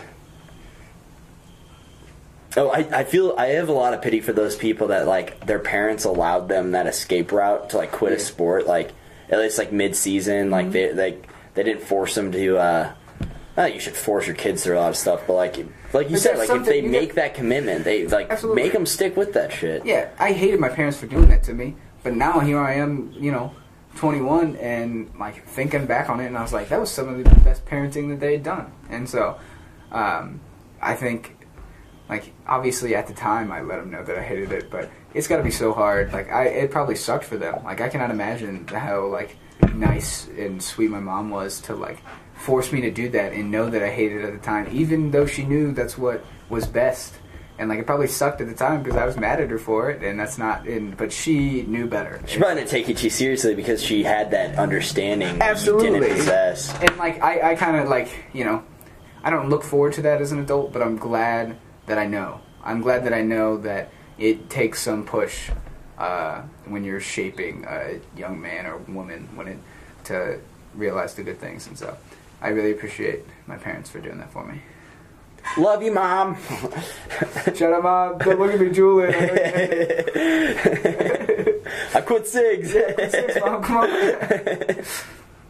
Oh, 2.55 2.69
I, 2.69 2.99
I 2.99 3.03
feel 3.03 3.33
I 3.37 3.47
have 3.47 3.69
a 3.69 3.73
lot 3.73 3.93
of 3.95 4.01
pity 4.03 4.21
for 4.21 4.31
those 4.31 4.55
people 4.55 4.87
that 4.89 5.07
like 5.07 5.45
their 5.47 5.59
parents 5.59 6.03
allowed 6.05 6.49
them 6.49 6.71
that 6.71 6.85
escape 6.85 7.31
route 7.31 7.71
to 7.71 7.77
like 7.77 7.91
quit 7.91 8.13
a 8.13 8.19
sport 8.19 8.67
like 8.67 8.91
at 9.29 9.39
least 9.39 9.57
like 9.57 9.71
mid 9.71 9.95
season 9.95 10.51
like 10.51 10.71
they 10.71 10.93
like 10.93 11.27
they 11.55 11.63
didn't 11.63 11.81
force 11.83 12.13
them 12.15 12.31
to. 12.31 12.57
Uh, 12.57 12.93
not 13.55 13.65
that 13.67 13.73
you 13.75 13.79
should 13.79 13.95
force 13.95 14.25
your 14.25 14.35
kids 14.35 14.63
through 14.63 14.77
a 14.77 14.81
lot 14.81 14.89
of 14.89 14.97
stuff, 14.97 15.21
but 15.27 15.33
like 15.33 15.57
like 15.93 16.07
you 16.09 16.15
But 16.15 16.19
said, 16.21 16.37
there's 16.37 16.49
like 16.49 16.57
if 16.59 16.65
something 16.65 16.71
they 16.71 16.81
you 16.85 16.89
make 16.89 17.09
get- 17.09 17.15
that 17.15 17.33
commitment, 17.35 17.83
they 17.85 18.05
like 18.07 18.29
Absolutely. 18.29 18.63
make 18.63 18.73
them 18.73 18.85
stick 18.85 19.15
with 19.17 19.33
that 19.33 19.51
shit. 19.51 19.85
Yeah, 19.85 20.09
I 20.19 20.31
hated 20.33 20.59
my 20.59 20.69
parents 20.69 20.97
for 20.99 21.05
doing 21.07 21.29
that 21.29 21.43
to 21.43 21.53
me, 21.53 21.75
but 22.03 22.15
now 22.15 22.39
here 22.39 22.59
I 22.59 22.75
am, 22.75 23.13
you 23.19 23.31
know, 23.31 23.53
21, 23.95 24.55
and 24.57 25.11
like 25.19 25.45
thinking 25.47 25.85
back 25.85 26.09
on 26.09 26.19
it, 26.19 26.27
and 26.27 26.37
I 26.37 26.41
was 26.41 26.53
like, 26.53 26.69
that 26.69 26.79
was 26.79 26.91
some 26.91 27.09
of 27.09 27.17
the 27.17 27.29
best 27.41 27.65
parenting 27.65 28.09
that 28.09 28.19
they 28.19 28.33
had 28.33 28.43
done. 28.43 28.71
And 28.89 29.09
so, 29.09 29.39
um, 29.91 30.39
I 30.81 30.95
think, 30.95 31.37
like, 32.09 32.33
obviously 32.47 32.95
at 32.95 33.07
the 33.07 33.13
time 33.13 33.51
I 33.51 33.61
let 33.61 33.77
them 33.77 33.91
know 33.91 34.03
that 34.03 34.17
I 34.17 34.23
hated 34.23 34.51
it, 34.51 34.69
but 34.69 34.89
it's 35.13 35.27
got 35.27 35.37
to 35.37 35.43
be 35.43 35.51
so 35.51 35.73
hard. 35.73 36.11
Like, 36.11 36.31
I 36.31 36.45
it 36.45 36.71
probably 36.71 36.95
sucked 36.95 37.25
for 37.25 37.37
them. 37.37 37.63
Like, 37.63 37.81
I 37.81 37.89
cannot 37.89 38.11
imagine 38.11 38.67
how 38.67 39.05
like 39.07 39.37
nice 39.73 40.27
and 40.27 40.61
sweet 40.61 40.89
my 40.89 40.99
mom 40.99 41.29
was 41.29 41.61
to 41.61 41.75
like 41.75 41.99
force 42.33 42.71
me 42.71 42.81
to 42.81 42.91
do 42.91 43.09
that 43.09 43.33
and 43.33 43.49
know 43.51 43.69
that 43.69 43.81
I 43.81 43.89
hated 43.89 44.21
it 44.21 44.25
at 44.25 44.33
the 44.33 44.39
time, 44.39 44.67
even 44.71 45.11
though 45.11 45.25
she 45.25 45.45
knew 45.45 45.71
that's 45.71 45.97
what 45.97 46.23
was 46.49 46.67
best. 46.67 47.13
And 47.59 47.69
like 47.69 47.77
it 47.79 47.85
probably 47.85 48.07
sucked 48.07 48.41
at 48.41 48.47
the 48.47 48.55
time 48.55 48.81
because 48.81 48.97
I 48.97 49.05
was 49.05 49.15
mad 49.15 49.39
at 49.39 49.49
her 49.51 49.59
for 49.59 49.91
it, 49.91 50.03
and 50.03 50.19
that's 50.19 50.39
not. 50.39 50.65
In, 50.65 50.91
but 50.91 51.11
she 51.13 51.61
knew 51.63 51.85
better. 51.87 52.19
She 52.25 52.39
probably 52.39 52.55
didn't 52.55 52.71
take 52.71 52.89
it 52.89 52.97
too 52.97 53.11
seriously 53.11 53.53
because 53.53 53.83
she 53.83 54.03
had 54.03 54.31
that 54.31 54.57
understanding 54.57 55.37
that 55.37 55.51
Absolutely. 55.51 55.99
didn't 55.99 56.17
possess. 56.17 56.73
and 56.81 56.97
like 56.97 57.21
I, 57.21 57.51
I 57.51 57.55
kind 57.55 57.77
of 57.77 57.87
like 57.87 58.09
you 58.33 58.43
know, 58.43 58.63
I 59.23 59.29
don't 59.29 59.49
look 59.49 59.63
forward 59.63 59.93
to 59.93 60.01
that 60.01 60.19
as 60.19 60.31
an 60.31 60.39
adult, 60.39 60.73
but 60.73 60.81
I'm 60.81 60.97
glad 60.97 61.57
that 61.85 61.99
I 61.99 62.07
know. 62.07 62.41
I'm 62.63 62.81
glad 62.81 63.05
that 63.05 63.13
I 63.13 63.21
know 63.21 63.57
that 63.57 63.91
it 64.17 64.49
takes 64.49 64.81
some 64.81 65.05
push 65.05 65.51
uh, 65.97 66.41
when 66.65 66.83
you're 66.83 66.99
shaping 66.99 67.65
a 67.67 67.99
young 68.17 68.41
man 68.41 68.65
or 68.65 68.77
woman 68.77 69.29
when 69.35 69.47
it 69.47 69.59
to 70.05 70.39
realize 70.73 71.13
the 71.13 71.23
good 71.23 71.39
things, 71.39 71.67
and 71.67 71.77
so 71.77 71.95
I 72.41 72.49
really 72.49 72.71
appreciate 72.71 73.25
my 73.47 73.57
parents 73.57 73.89
for 73.89 73.99
doing 73.99 74.17
that 74.17 74.31
for 74.31 74.43
me. 74.43 74.61
Love 75.57 75.83
you, 75.83 75.91
mom. 75.93 76.37
Shut 77.55 77.73
up, 77.73 77.83
mom! 77.83 78.17
Don't 78.19 78.39
look 78.39 78.53
at 78.53 78.59
me, 78.59 78.69
Julian. 78.71 79.13
I 81.95 82.01
quit 82.01 82.27
cigs. 82.27 82.75
mom, 83.41 83.63
come 83.63 83.77
on. 83.77 83.89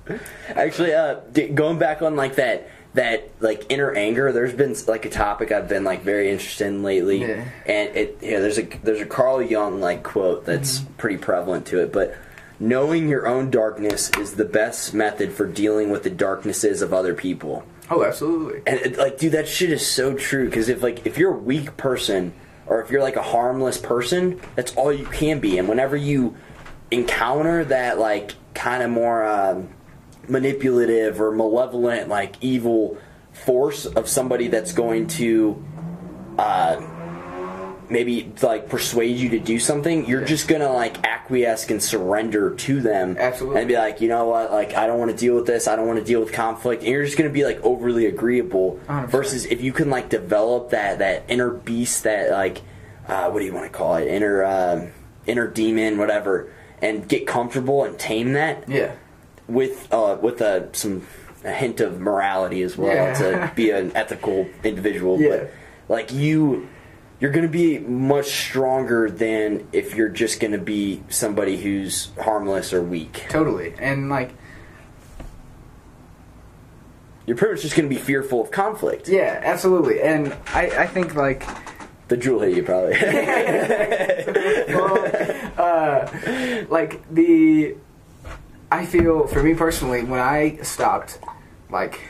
Actually, 0.49 0.93
uh, 0.93 1.15
going 1.53 1.79
back 1.79 2.01
on 2.01 2.15
like 2.15 2.35
that 2.35 2.69
that 2.95 3.29
like 3.39 3.65
inner 3.71 3.91
anger, 3.93 4.31
there's 4.31 4.53
been 4.53 4.75
like 4.87 5.05
a 5.05 5.09
topic 5.09 5.51
I've 5.51 5.67
been 5.69 5.83
like 5.83 6.03
very 6.03 6.31
interested 6.31 6.67
in 6.67 6.83
lately, 6.83 7.21
Yeah. 7.21 7.45
and 7.65 7.95
it 7.95 8.17
yeah, 8.21 8.39
there's 8.39 8.57
a 8.59 8.63
there's 8.83 9.01
a 9.01 9.05
Carl 9.05 9.41
Jung 9.41 9.79
like 9.79 10.03
quote 10.03 10.45
that's 10.45 10.79
Mm-hmm. 10.79 10.93
pretty 10.93 11.17
prevalent 11.17 11.65
to 11.67 11.81
it, 11.81 11.91
but. 11.93 12.15
Knowing 12.59 13.09
your 13.09 13.27
own 13.27 13.49
darkness 13.49 14.09
is 14.19 14.35
the 14.35 14.45
best 14.45 14.93
method 14.93 15.33
for 15.33 15.45
dealing 15.45 15.89
with 15.89 16.03
the 16.03 16.09
darknesses 16.09 16.81
of 16.83 16.93
other 16.93 17.13
people. 17.13 17.63
Oh, 17.89 18.03
absolutely. 18.03 18.61
And 18.65 18.97
like, 18.97 19.17
dude, 19.17 19.33
that 19.33 19.47
shit 19.47 19.69
is 19.69 19.85
so 19.85 20.15
true. 20.15 20.45
Because 20.45 20.69
if 20.69 20.81
like 20.81 21.05
if 21.05 21.17
you're 21.17 21.33
a 21.33 21.37
weak 21.37 21.77
person, 21.77 22.33
or 22.65 22.81
if 22.81 22.89
you're 22.89 23.01
like 23.01 23.15
a 23.15 23.21
harmless 23.23 23.77
person, 23.77 24.39
that's 24.55 24.73
all 24.75 24.91
you 24.91 25.05
can 25.05 25.39
be. 25.39 25.57
And 25.57 25.67
whenever 25.67 25.95
you 25.95 26.35
encounter 26.91 27.65
that 27.65 27.99
like 27.99 28.35
kind 28.53 28.83
of 28.83 28.89
more 28.89 29.25
um, 29.25 29.69
manipulative 30.27 31.19
or 31.19 31.31
malevolent, 31.31 32.09
like 32.09 32.35
evil 32.41 32.97
force 33.31 33.85
of 33.85 34.07
somebody 34.07 34.47
that's 34.47 34.71
going 34.73 35.07
to 35.07 35.63
uh, 36.37 36.79
maybe 37.93 38.33
like 38.41 38.67
persuade 38.67 39.15
you 39.15 39.29
to 39.29 39.39
do 39.39 39.59
something, 39.59 40.05
you're 40.05 40.25
just 40.25 40.47
gonna 40.49 40.71
like 40.73 41.05
acquiesce 41.05 41.69
and 41.69 41.81
surrender 41.81 42.53
to 42.55 42.81
them. 42.81 43.15
Absolutely. 43.17 43.59
And 43.61 43.67
be 43.69 43.75
like, 43.77 44.01
you 44.01 44.09
know 44.09 44.25
what, 44.25 44.51
like 44.51 44.73
I 44.73 44.87
don't 44.87 44.99
want 44.99 45.11
to 45.11 45.17
deal 45.17 45.35
with 45.35 45.45
this. 45.45 45.67
I 45.67 45.75
don't 45.77 45.87
want 45.87 45.99
to 45.99 46.05
deal 46.05 46.19
with 46.19 46.33
conflict. 46.33 46.81
And 46.83 46.91
you're 46.91 47.05
just 47.05 47.17
gonna 47.17 47.29
be 47.29 47.45
like 47.45 47.61
overly 47.63 48.05
agreeable. 48.07 48.79
100%. 48.89 49.07
Versus 49.09 49.45
if 49.45 49.61
you 49.61 49.71
can 49.71 49.89
like 49.89 50.09
develop 50.09 50.71
that 50.71 50.99
that 50.99 51.23
inner 51.29 51.51
beast, 51.51 52.03
that 52.03 52.31
like 52.31 52.61
uh, 53.07 53.29
what 53.29 53.39
do 53.39 53.45
you 53.45 53.53
want 53.53 53.71
to 53.71 53.77
call 53.77 53.95
it, 53.95 54.07
inner 54.07 54.43
um 54.43 54.89
inner 55.25 55.47
demon, 55.47 55.97
whatever, 55.97 56.51
and 56.81 57.07
get 57.07 57.25
comfortable 57.25 57.83
and 57.85 57.97
tame 57.97 58.33
that 58.33 58.67
Yeah. 58.67 58.91
with 59.47 59.87
uh, 59.93 60.17
with 60.21 60.41
a 60.41 60.67
some 60.73 61.05
a 61.45 61.51
hint 61.51 61.79
of 61.81 61.99
morality 61.99 62.61
as 62.63 62.77
well 62.77 62.93
Yeah. 62.95 63.13
to 63.15 63.51
be 63.55 63.69
an 63.71 63.91
ethical 63.95 64.47
individual. 64.63 65.19
Yeah. 65.21 65.29
But 65.29 65.51
like 65.89 66.13
you, 66.13 66.67
you're 67.19 67.31
going 67.31 67.45
to 67.45 67.51
be 67.51 67.79
much 67.79 68.27
stronger 68.27 69.09
than 69.09 69.67
if 69.71 69.95
you're 69.95 70.09
just 70.09 70.39
going 70.39 70.51
to 70.53 70.57
be 70.57 71.01
somebody 71.09 71.57
who's 71.57 72.09
harmless 72.21 72.73
or 72.73 72.81
weak. 72.81 73.25
Totally. 73.29 73.73
And 73.79 74.09
like, 74.09 74.33
You're 77.25 77.37
pretty 77.37 77.53
much 77.53 77.61
just 77.61 77.75
going 77.75 77.87
to 77.89 77.95
be 77.95 78.01
fearful 78.01 78.41
of 78.41 78.51
conflict. 78.51 79.07
yeah, 79.07 79.39
absolutely. 79.43 80.01
And 80.01 80.35
I, 80.47 80.83
I 80.83 80.87
think 80.87 81.15
like. 81.15 81.45
The 82.09 82.17
jewel 82.17 82.41
hit 82.41 82.57
you 82.57 82.63
probably. 82.63 82.97
well, 84.67 85.05
uh, 85.57 86.65
like 86.69 87.09
the 87.09 87.75
I 88.69 88.85
feel 88.85 89.27
for 89.27 89.41
me 89.41 89.53
personally 89.53 90.03
when 90.03 90.19
I 90.19 90.57
stopped 90.63 91.19
like 91.69 92.01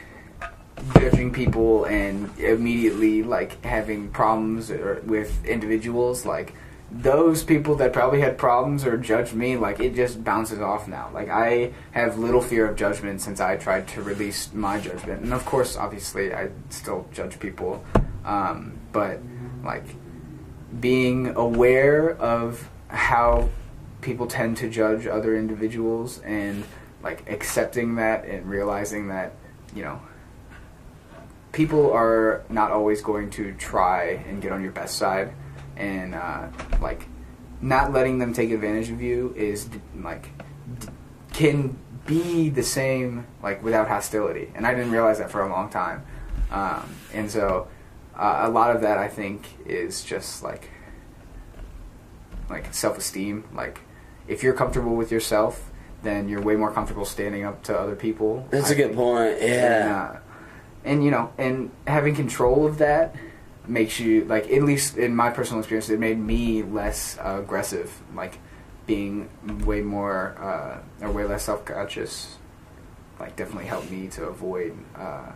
judging 0.99 1.31
people 1.31 1.85
and 1.85 2.37
immediately 2.39 3.23
like 3.23 3.63
having 3.63 4.09
problems 4.09 4.71
or, 4.71 5.01
with 5.05 5.45
individuals 5.45 6.25
like 6.25 6.53
those 6.91 7.43
people 7.43 7.75
that 7.75 7.91
probably 7.91 8.21
had 8.21 8.37
problems 8.37 8.85
or 8.85 8.97
judged 8.97 9.33
me 9.33 9.57
like 9.57 9.79
it 9.79 9.95
just 9.95 10.23
bounces 10.23 10.59
off 10.59 10.87
now. 10.87 11.09
Like 11.13 11.29
i 11.29 11.73
have 11.91 12.17
little 12.17 12.41
fear 12.41 12.67
of 12.67 12.75
judgment 12.75 13.21
since 13.21 13.39
i 13.39 13.55
tried 13.55 13.87
to 13.89 14.03
release 14.03 14.53
my 14.53 14.79
judgment. 14.79 15.23
And 15.23 15.33
of 15.33 15.45
course 15.45 15.75
obviously 15.75 16.33
i 16.33 16.49
still 16.69 17.07
judge 17.11 17.39
people 17.39 17.83
um, 18.25 18.77
but 18.91 19.19
like 19.63 19.83
being 20.79 21.35
aware 21.35 22.15
of 22.17 22.69
how 22.87 23.49
people 24.01 24.27
tend 24.27 24.57
to 24.57 24.69
judge 24.69 25.07
other 25.07 25.35
individuals 25.35 26.19
and 26.19 26.63
like 27.01 27.29
accepting 27.29 27.95
that 27.95 28.25
and 28.25 28.49
realizing 28.49 29.07
that 29.07 29.33
you 29.73 29.83
know 29.83 29.99
people 31.53 31.93
are 31.93 32.43
not 32.49 32.71
always 32.71 33.01
going 33.01 33.29
to 33.29 33.53
try 33.53 34.23
and 34.27 34.41
get 34.41 34.51
on 34.51 34.61
your 34.61 34.71
best 34.73 34.97
side. 34.97 35.31
And 35.77 36.13
uh, 36.13 36.47
like 36.81 37.07
not 37.61 37.93
letting 37.93 38.19
them 38.19 38.33
take 38.33 38.51
advantage 38.51 38.89
of 38.89 39.01
you 39.01 39.33
is 39.37 39.69
like 39.95 40.29
d- 40.79 40.87
can 41.31 41.77
be 42.05 42.49
the 42.49 42.61
same 42.63 43.25
like 43.41 43.63
without 43.63 43.87
hostility. 43.87 44.51
And 44.55 44.67
i 44.67 44.73
didn't 44.75 44.91
realize 44.91 45.19
that 45.19 45.31
for 45.31 45.41
a 45.41 45.49
long 45.49 45.69
time. 45.69 46.03
Um, 46.51 46.83
and 47.13 47.31
so 47.31 47.67
uh, 48.15 48.41
a 48.43 48.49
lot 48.49 48.75
of 48.75 48.81
that 48.81 48.99
i 48.99 49.07
think 49.07 49.47
is 49.65 50.03
just 50.03 50.43
like 50.43 50.69
like 52.49 52.73
self-esteem. 52.73 53.45
Like 53.53 53.79
if 54.27 54.43
you're 54.43 54.53
comfortable 54.53 54.95
with 54.95 55.11
yourself 55.11 55.71
then 56.03 56.27
you're 56.27 56.41
way 56.41 56.55
more 56.57 56.69
comfortable 56.71 57.05
standing 57.05 57.45
up 57.45 57.63
to 57.63 57.79
other 57.79 57.95
people. 57.95 58.45
That's 58.51 58.69
a 58.69 58.73
a 58.73 58.75
good 58.75 58.93
point. 58.93 59.39
and, 59.39 59.41
Yeah. 59.89 60.11
uh, 60.15 60.19
and 60.83 61.03
you 61.03 61.11
know, 61.11 61.31
and 61.37 61.71
having 61.87 62.15
control 62.15 62.65
of 62.65 62.77
that 62.79 63.15
makes 63.67 63.99
you 63.99 64.25
like 64.25 64.49
at 64.51 64.63
least 64.63 64.97
in 64.97 65.15
my 65.15 65.29
personal 65.29 65.59
experience, 65.59 65.89
it 65.89 65.99
made 65.99 66.19
me 66.19 66.63
less 66.63 67.17
uh, 67.19 67.39
aggressive. 67.41 68.01
Like 68.13 68.39
being 68.85 69.29
way 69.65 69.81
more 69.81 70.35
uh, 70.39 71.05
or 71.05 71.11
way 71.11 71.25
less 71.25 71.43
self 71.43 71.65
conscious. 71.65 72.37
Like 73.19 73.35
definitely 73.35 73.65
helped 73.65 73.89
me 73.91 74.07
to 74.09 74.25
avoid 74.25 74.77
uh, 74.95 75.31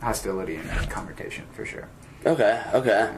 hostility 0.00 0.56
and 0.56 0.90
confrontation 0.90 1.44
for 1.52 1.64
sure. 1.64 1.88
Okay. 2.24 2.62
Okay. 2.72 3.12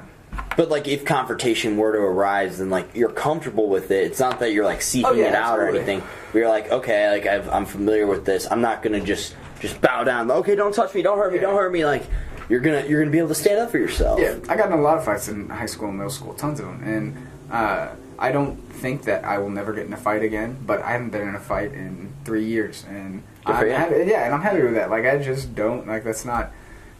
But 0.56 0.68
like, 0.68 0.86
if 0.88 1.04
confrontation 1.04 1.76
were 1.76 1.92
to 1.92 1.98
arise, 1.98 2.58
then 2.58 2.70
like 2.70 2.94
you're 2.94 3.10
comfortable 3.10 3.68
with 3.68 3.90
it. 3.90 4.04
It's 4.04 4.20
not 4.20 4.40
that 4.40 4.52
you're 4.52 4.64
like 4.64 4.82
seeking 4.82 5.06
Oh, 5.06 5.12
yeah, 5.12 5.28
it 5.28 5.34
out 5.34 5.58
or 5.58 5.68
anything. 5.68 6.02
But 6.32 6.38
you're 6.38 6.48
like, 6.48 6.70
okay, 6.70 7.10
like 7.10 7.26
I've, 7.26 7.48
I'm 7.48 7.64
familiar 7.64 8.06
with 8.06 8.24
this. 8.24 8.46
I'm 8.50 8.60
not 8.60 8.82
gonna 8.82 9.00
just 9.00 9.34
just 9.60 9.80
bow 9.80 10.04
down. 10.04 10.30
Okay, 10.30 10.54
don't 10.54 10.74
touch 10.74 10.94
me. 10.94 11.02
Don't 11.02 11.18
hurt 11.18 11.32
me. 11.32 11.38
Yeah. 11.38 11.46
Don't 11.46 11.56
hurt 11.56 11.72
me. 11.72 11.84
Like 11.84 12.06
you're 12.48 12.60
gonna 12.60 12.84
you're 12.86 13.00
gonna 13.00 13.10
be 13.10 13.18
able 13.18 13.28
to 13.28 13.34
stand 13.34 13.60
up 13.60 13.70
for 13.70 13.78
yourself. 13.78 14.20
Yeah, 14.20 14.38
I 14.48 14.56
got 14.56 14.66
in 14.66 14.78
a 14.78 14.80
lot 14.80 14.98
of 14.98 15.04
fights 15.04 15.28
in 15.28 15.48
high 15.48 15.66
school 15.66 15.88
and 15.88 15.98
middle 15.98 16.10
school, 16.10 16.34
tons 16.34 16.60
of 16.60 16.66
them, 16.66 16.82
and 16.82 17.52
uh, 17.52 17.94
I 18.18 18.32
don't 18.32 18.56
think 18.56 19.04
that 19.04 19.24
I 19.24 19.38
will 19.38 19.50
never 19.50 19.72
get 19.72 19.86
in 19.86 19.92
a 19.92 19.98
fight 19.98 20.22
again. 20.22 20.56
But 20.64 20.82
I 20.82 20.92
haven't 20.92 21.10
been 21.10 21.28
in 21.28 21.34
a 21.34 21.40
fight 21.40 21.72
in 21.72 22.12
three 22.24 22.44
years, 22.44 22.84
and 22.88 23.22
happy, 23.44 23.68
yeah, 23.68 24.24
and 24.24 24.34
I'm 24.34 24.42
happy 24.42 24.62
with 24.62 24.74
that. 24.74 24.90
Like 24.90 25.04
I 25.04 25.18
just 25.18 25.54
don't 25.54 25.86
like 25.86 26.04
that's 26.04 26.24
not 26.24 26.52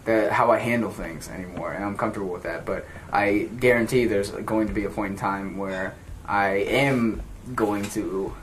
the, 0.04 0.32
how 0.32 0.50
I 0.50 0.58
handle 0.58 0.90
things 0.90 1.28
anymore, 1.28 1.72
and 1.72 1.84
I'm 1.84 1.96
comfortable 1.96 2.28
with 2.28 2.42
that. 2.42 2.64
But 2.64 2.86
I 3.12 3.48
guarantee 3.58 4.06
there's 4.06 4.30
going 4.30 4.68
to 4.68 4.74
be 4.74 4.84
a 4.84 4.90
point 4.90 5.12
in 5.12 5.18
time 5.18 5.56
where 5.56 5.94
I 6.26 6.48
am 6.56 7.22
going 7.54 7.84
to 7.90 8.34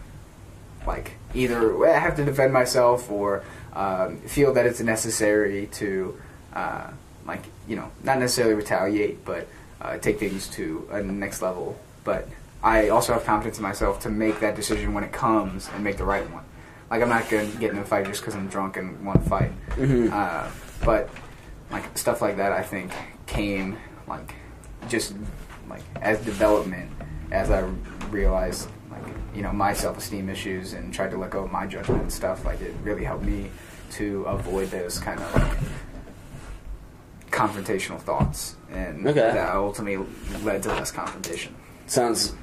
like 0.87 1.13
either 1.35 1.85
I 1.85 1.99
have 1.99 2.15
to 2.15 2.25
defend 2.25 2.53
myself 2.53 3.11
or 3.11 3.43
um, 3.73 4.17
feel 4.21 4.53
that 4.53 4.65
it's 4.65 4.79
necessary 4.79 5.67
to 5.73 6.19
uh, 6.53 6.87
like 7.25 7.43
you 7.67 7.75
know 7.75 7.91
not 8.03 8.19
necessarily 8.19 8.55
retaliate, 8.55 9.25
but 9.25 9.47
uh, 9.81 9.97
take 9.97 10.19
things 10.19 10.47
to 10.49 10.87
a 10.91 11.01
next 11.01 11.41
level. 11.41 11.77
But 12.03 12.27
I 12.63 12.89
also 12.89 13.13
have 13.13 13.25
confidence 13.25 13.57
in 13.57 13.63
myself 13.63 13.99
to 14.01 14.09
make 14.09 14.39
that 14.39 14.55
decision 14.55 14.93
when 14.93 15.03
it 15.03 15.11
comes 15.11 15.69
and 15.73 15.83
make 15.83 15.97
the 15.97 16.05
right 16.05 16.29
one. 16.31 16.43
Like 16.89 17.01
I'm 17.01 17.09
not 17.09 17.29
gonna 17.29 17.47
get 17.59 17.71
in 17.71 17.77
a 17.77 17.85
fight 17.85 18.05
just 18.05 18.21
because 18.21 18.35
I'm 18.35 18.47
drunk 18.47 18.77
and 18.77 19.05
want 19.05 19.23
to 19.23 19.29
fight. 19.29 19.51
Uh, 20.11 20.49
but 20.83 21.09
like 21.71 21.97
stuff 21.97 22.21
like 22.21 22.37
that, 22.37 22.51
I 22.51 22.63
think 22.63 22.91
came 23.27 23.77
like 24.07 24.35
just 24.87 25.13
like 25.69 25.81
as 26.01 26.23
development 26.23 26.91
as 27.31 27.49
I 27.51 27.61
realized 28.09 28.69
you 29.35 29.41
know 29.41 29.51
my 29.51 29.73
self 29.73 29.97
esteem 29.97 30.29
issues 30.29 30.73
and 30.73 30.93
tried 30.93 31.11
to 31.11 31.17
let 31.17 31.29
go 31.31 31.43
of 31.43 31.51
my 31.51 31.67
judgment 31.67 32.01
and 32.01 32.11
stuff. 32.11 32.45
Like 32.45 32.61
it 32.61 32.73
really 32.83 33.03
helped 33.03 33.23
me 33.25 33.49
to 33.91 34.23
avoid 34.23 34.69
those 34.71 34.97
kind 34.99 35.19
of 35.21 35.33
like 35.35 35.57
confrontational 37.31 37.99
thoughts, 37.99 38.55
and 38.71 39.05
Okay. 39.05 39.19
that 39.19 39.55
ultimately 39.55 40.05
led 40.43 40.63
to 40.63 40.69
less 40.69 40.91
confrontation. 40.91 41.53
Sounds 41.87 42.33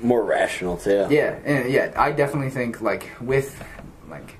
more 0.00 0.22
rational 0.22 0.76
too. 0.76 1.06
Yeah, 1.10 1.38
and 1.44 1.70
yeah, 1.72 1.92
I 1.96 2.12
definitely 2.12 2.50
think 2.50 2.80
like 2.80 3.10
with 3.20 3.62
like 4.08 4.36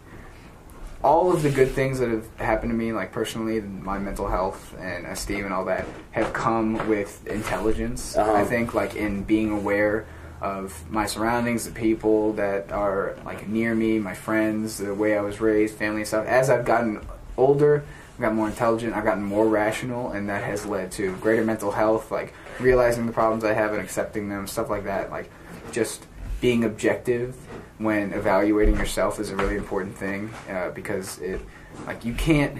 all 1.02 1.32
of 1.32 1.42
the 1.42 1.50
good 1.50 1.70
things 1.72 1.98
that 1.98 2.08
have 2.08 2.26
happened 2.36 2.70
to 2.70 2.76
me, 2.76 2.92
like 2.92 3.12
personally, 3.12 3.60
my 3.60 3.98
mental 3.98 4.26
health 4.28 4.74
and 4.78 5.06
esteem 5.06 5.44
and 5.44 5.52
all 5.54 5.64
that, 5.66 5.86
have 6.12 6.32
come 6.32 6.86
with 6.88 7.26
intelligence. 7.26 8.16
Uh-huh. 8.16 8.32
I 8.32 8.44
think 8.44 8.74
like 8.74 8.94
in 8.96 9.22
being 9.22 9.50
aware 9.50 10.06
of 10.44 10.90
my 10.90 11.06
surroundings, 11.06 11.64
the 11.64 11.70
people 11.70 12.34
that 12.34 12.70
are 12.70 13.16
like 13.24 13.48
near 13.48 13.74
me, 13.74 13.98
my 13.98 14.14
friends, 14.14 14.76
the 14.76 14.94
way 14.94 15.16
I 15.16 15.22
was 15.22 15.40
raised, 15.40 15.74
family 15.74 16.02
and 16.02 16.06
stuff. 16.06 16.26
As 16.26 16.50
I've 16.50 16.66
gotten 16.66 17.00
older, 17.38 17.82
I've 18.14 18.20
gotten 18.20 18.36
more 18.36 18.48
intelligent, 18.48 18.94
I've 18.94 19.04
gotten 19.04 19.24
more 19.24 19.48
rational, 19.48 20.12
and 20.12 20.28
that 20.28 20.44
has 20.44 20.66
led 20.66 20.92
to 20.92 21.16
greater 21.16 21.44
mental 21.44 21.70
health, 21.70 22.10
like 22.10 22.34
realizing 22.60 23.06
the 23.06 23.12
problems 23.12 23.42
I 23.42 23.54
have 23.54 23.72
and 23.72 23.80
accepting 23.80 24.28
them, 24.28 24.46
stuff 24.46 24.68
like 24.68 24.84
that. 24.84 25.10
Like 25.10 25.30
just 25.72 26.06
being 26.42 26.62
objective 26.62 27.34
when 27.78 28.12
evaluating 28.12 28.76
yourself 28.76 29.18
is 29.18 29.30
a 29.30 29.36
really 29.36 29.56
important 29.56 29.96
thing 29.96 30.30
uh, 30.50 30.68
because 30.70 31.18
it 31.20 31.40
like 31.86 32.04
you 32.04 32.12
can't 32.12 32.58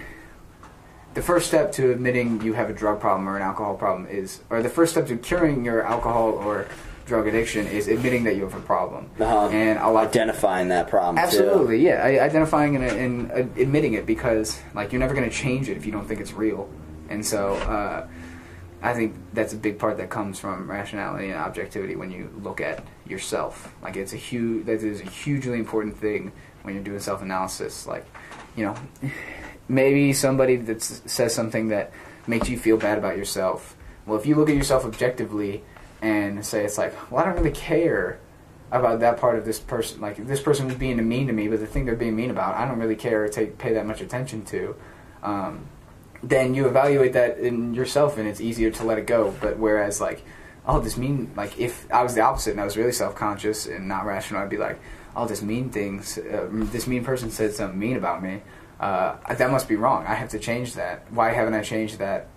the 1.13 1.21
first 1.21 1.47
step 1.47 1.71
to 1.71 1.91
admitting 1.91 2.41
you 2.41 2.53
have 2.53 2.69
a 2.69 2.73
drug 2.73 2.99
problem 2.99 3.29
or 3.29 3.37
an 3.37 3.43
alcohol 3.43 3.75
problem 3.75 4.07
is 4.07 4.41
or 4.49 4.63
the 4.63 4.69
first 4.69 4.91
step 4.93 5.07
to 5.07 5.15
curing 5.15 5.63
your 5.63 5.83
alcohol 5.83 6.31
or 6.31 6.67
drug 7.05 7.27
addiction 7.27 7.67
is 7.67 7.87
admitting 7.87 8.23
that 8.23 8.35
you 8.35 8.43
have 8.43 8.55
a 8.55 8.59
problem 8.61 9.09
Uh-huh. 9.19 9.47
and 9.49 9.77
a 9.79 9.89
lot 9.89 10.07
Identifying 10.07 10.69
that 10.69 10.87
problem. 10.87 11.17
Absolutely, 11.17 11.85
yeah. 11.85 12.03
I, 12.03 12.19
identifying 12.23 12.75
and, 12.75 12.83
and 12.85 13.31
uh, 13.31 13.35
admitting 13.61 13.93
it 13.93 14.05
because 14.05 14.59
like 14.73 14.91
you're 14.91 14.99
never 14.99 15.13
going 15.13 15.29
to 15.29 15.35
change 15.35 15.69
it 15.69 15.77
if 15.77 15.85
you 15.85 15.91
don't 15.91 16.07
think 16.07 16.19
it's 16.19 16.33
real, 16.33 16.67
and 17.09 17.23
so 17.25 17.53
uh, 17.55 18.07
I 18.81 18.93
think 18.93 19.15
that's 19.33 19.53
a 19.53 19.57
big 19.57 19.77
part 19.79 19.97
that 19.97 20.09
comes 20.09 20.39
from 20.39 20.69
rationality 20.69 21.27
and 21.29 21.35
objectivity 21.35 21.95
when 21.95 22.11
you 22.11 22.29
look 22.43 22.59
at 22.61 22.83
yourself. 23.07 23.73
Like 23.81 23.95
it's 23.97 24.13
a 24.13 24.17
huge 24.17 24.65
that 24.65 24.83
is 24.83 25.01
a 25.01 25.05
hugely 25.05 25.59
important 25.59 25.97
thing 25.97 26.31
when 26.63 26.73
you're 26.75 26.83
doing 26.83 26.99
self 26.99 27.21
analysis. 27.21 27.85
Like 27.87 28.05
you 28.55 28.65
know, 28.65 28.75
maybe 29.67 30.13
somebody 30.13 30.55
that 30.57 30.81
says 30.81 31.33
something 31.35 31.67
that 31.69 31.91
makes 32.27 32.49
you 32.49 32.57
feel 32.57 32.77
bad 32.77 32.97
about 32.97 33.17
yourself. 33.17 33.75
Well, 34.05 34.17
if 34.19 34.25
you 34.25 34.35
look 34.35 34.49
at 34.49 34.55
yourself 34.55 34.85
objectively 34.85 35.63
and 36.05 36.45
say 36.45 36.63
it's 36.63 36.77
like, 36.77 36.93
well, 37.11 37.23
I 37.23 37.25
don't 37.25 37.35
really 37.35 37.55
care 37.55 38.19
about 38.71 38.99
that 38.99 39.17
part 39.17 39.39
of 39.39 39.45
this 39.45 39.59
person. 39.59 40.01
Like 40.01 40.17
this 40.27 40.39
person 40.39 40.67
was 40.67 40.75
being 40.75 41.07
mean 41.09 41.25
to 41.27 41.33
me, 41.33 41.47
but 41.47 41.59
the 41.59 41.65
thing 41.65 41.85
they're 41.85 41.95
being 41.95 42.15
mean 42.15 42.29
about, 42.29 42.55
I 42.55 42.67
don't 42.67 42.77
really 42.77 42.95
care 42.95 43.23
or 43.23 43.27
take 43.27 43.57
pay 43.57 43.73
that 43.73 43.87
much 43.87 44.01
attention 44.01 44.45
to. 44.45 44.75
Um, 45.23 45.67
then 46.21 46.53
you 46.53 46.67
evaluate 46.67 47.13
that 47.13 47.39
in 47.39 47.73
yourself, 47.73 48.19
and 48.19 48.27
it's 48.27 48.39
easier 48.39 48.69
to 48.71 48.83
let 48.83 48.99
it 48.99 49.07
go. 49.07 49.33
But 49.41 49.57
whereas 49.57 49.99
like, 49.99 50.23
oh, 50.67 50.79
this 50.79 50.95
mean 50.95 51.31
like 51.35 51.59
if 51.59 51.91
I 51.91 52.03
was 52.03 52.13
the 52.13 52.21
opposite 52.21 52.51
and 52.51 52.61
I 52.61 52.65
was 52.65 52.77
really 52.77 52.91
self 52.91 53.15
conscious 53.15 53.65
and 53.65 53.87
not 53.87 54.05
rational, 54.05 54.41
I'd 54.41 54.49
be 54.49 54.57
like, 54.57 54.79
oh, 55.15 55.25
this 55.25 55.41
mean 55.41 55.71
things, 55.71 56.19
uh, 56.19 56.47
this 56.51 56.85
mean 56.85 57.03
person 57.03 57.31
said 57.31 57.53
something 57.53 57.79
mean 57.79 57.97
about 57.97 58.21
me. 58.21 58.43
Uh, 58.79 59.15
that 59.33 59.49
must 59.49 59.67
be 59.67 59.75
wrong. 59.75 60.05
I 60.05 60.13
have 60.13 60.29
to 60.29 60.39
change 60.39 60.75
that. 60.75 61.11
Why 61.11 61.31
haven't 61.31 61.55
I 61.55 61.63
changed 61.63 61.97
that? 61.97 62.27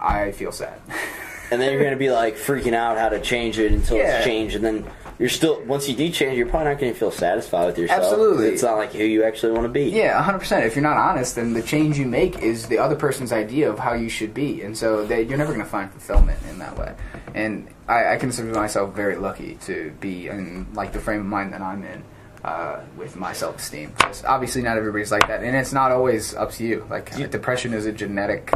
I 0.00 0.32
feel 0.32 0.52
sad. 0.52 0.80
And 1.50 1.60
then 1.60 1.72
you're 1.72 1.80
going 1.80 1.92
to 1.92 1.98
be 1.98 2.10
like 2.10 2.36
freaking 2.36 2.74
out 2.74 2.98
how 2.98 3.08
to 3.08 3.20
change 3.20 3.58
it 3.58 3.72
until 3.72 3.96
Yeah. 3.96 4.16
it's 4.18 4.24
changed, 4.24 4.56
and 4.56 4.64
then 4.64 4.86
you're 5.18 5.28
still 5.28 5.60
once 5.64 5.88
you 5.88 5.96
do 5.96 6.10
change, 6.10 6.36
you're 6.36 6.46
probably 6.46 6.68
not 6.72 6.78
going 6.80 6.92
to 6.92 6.98
feel 6.98 7.10
satisfied 7.10 7.66
with 7.66 7.78
yourself. 7.78 8.02
Absolutely. 8.02 8.48
it's 8.48 8.62
not 8.62 8.76
like 8.76 8.92
who 8.92 9.02
you 9.04 9.24
actually 9.24 9.52
want 9.52 9.64
to 9.64 9.68
be. 9.68 9.84
Yeah, 9.84 10.22
100%. 10.22 10.64
If 10.66 10.76
you're 10.76 10.82
not 10.82 10.96
honest, 10.96 11.34
then 11.36 11.54
the 11.54 11.62
change 11.62 11.98
you 11.98 12.06
make 12.06 12.38
is 12.40 12.66
the 12.68 12.78
other 12.78 12.94
person's 12.96 13.32
idea 13.32 13.68
of 13.70 13.78
how 13.78 13.94
you 13.94 14.08
should 14.08 14.32
be. 14.34 14.62
And 14.62 14.76
so 14.76 15.04
that 15.06 15.26
you're 15.28 15.38
never 15.38 15.52
going 15.52 15.64
to 15.64 15.70
find 15.70 15.90
fulfillment 15.90 16.38
in 16.50 16.58
that 16.60 16.76
way. 16.78 16.94
And 17.34 17.66
I, 17.88 18.12
I 18.14 18.16
consider 18.16 18.52
myself 18.52 18.94
very 18.94 19.16
lucky 19.16 19.56
to 19.62 19.92
be 20.00 20.28
in 20.28 20.66
like 20.74 20.92
the 20.92 21.00
frame 21.00 21.20
of 21.20 21.26
mind 21.26 21.52
that 21.52 21.62
I'm 21.62 21.82
in 21.82 22.04
uh, 22.44 22.80
with 22.96 23.16
my 23.16 23.32
self-esteem. 23.32 23.92
'Cause 23.98 24.22
obviously 24.24 24.62
not 24.62 24.76
everybody's 24.76 25.10
like 25.10 25.26
that. 25.26 25.42
And 25.42 25.56
it's 25.56 25.72
not 25.72 25.90
always 25.90 26.34
up 26.36 26.52
to 26.52 26.64
you. 26.64 26.86
Like 26.88 27.12
depression 27.30 27.74
is 27.74 27.86
a 27.86 27.92
genetic 27.92 28.52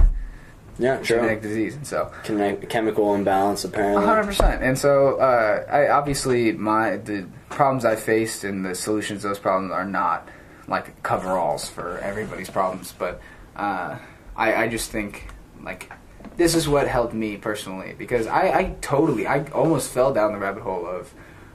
yeah, 0.83 0.97
true. 0.97 1.17
genetic 1.17 1.43
disease. 1.43 1.77
And 1.77 1.87
so 1.87 2.13
Connect, 2.25 2.69
chemical 2.69 3.15
imbalance 3.15 3.65
apparently. 3.65 4.05
hundred 4.05 4.25
percent. 4.25 4.63
And 4.63 4.77
so, 4.77 5.17
uh, 5.19 5.65
I 5.71 5.89
obviously 5.89 6.53
my 6.53 6.97
the 6.97 7.27
problems 7.51 7.85
I 7.85 7.97
faced 7.97 8.45
and 8.45 8.65
the 8.65 8.75
solutions 8.75 9.23
to 9.23 9.29
those 9.29 9.39
problems 9.39 9.73
are 9.73 9.87
not 9.87 10.29
like 10.67 11.03
coveralls 11.03 11.69
for 11.69 11.99
everybody's 11.99 12.51
problems, 12.51 12.95
but 12.99 13.21
uh, 13.57 13.97
I, 14.37 14.55
I 14.65 14.69
just 14.69 14.91
think 14.91 15.29
like 15.63 15.93
this 16.37 16.55
is 16.55 16.69
what 16.69 16.89
helped 16.89 17.15
me 17.15 17.37
personally 17.37 17.95
because 17.97 18.27
I, 18.27 18.59
I 18.59 18.77
totally 18.81 19.27
I 19.27 19.45
almost 19.51 19.91
fell 19.91 20.13
down 20.13 20.33
the 20.33 20.39
rabbit 20.39 20.63
hole 20.63 20.87
of 20.87 21.13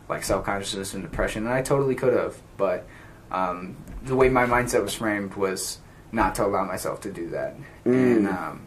like 0.07 0.23
self 0.23 0.45
consciousness 0.45 0.93
and 0.93 1.03
depression, 1.03 1.45
and 1.45 1.53
I 1.53 1.61
totally 1.61 1.95
could 1.95 2.13
have, 2.13 2.37
but 2.55 2.87
um, 3.29 3.75
the 4.03 4.15
way 4.15 4.29
my 4.29 4.45
mindset 4.45 4.81
was 4.81 4.93
framed 4.93 5.33
was 5.33 5.79
not 6.13 6.35
to 6.35 6.45
allow 6.45 6.63
myself 6.63 7.01
to 7.01 7.11
do 7.11 7.29
that, 7.31 7.57
and. 7.83 8.27
Um, 8.29 8.61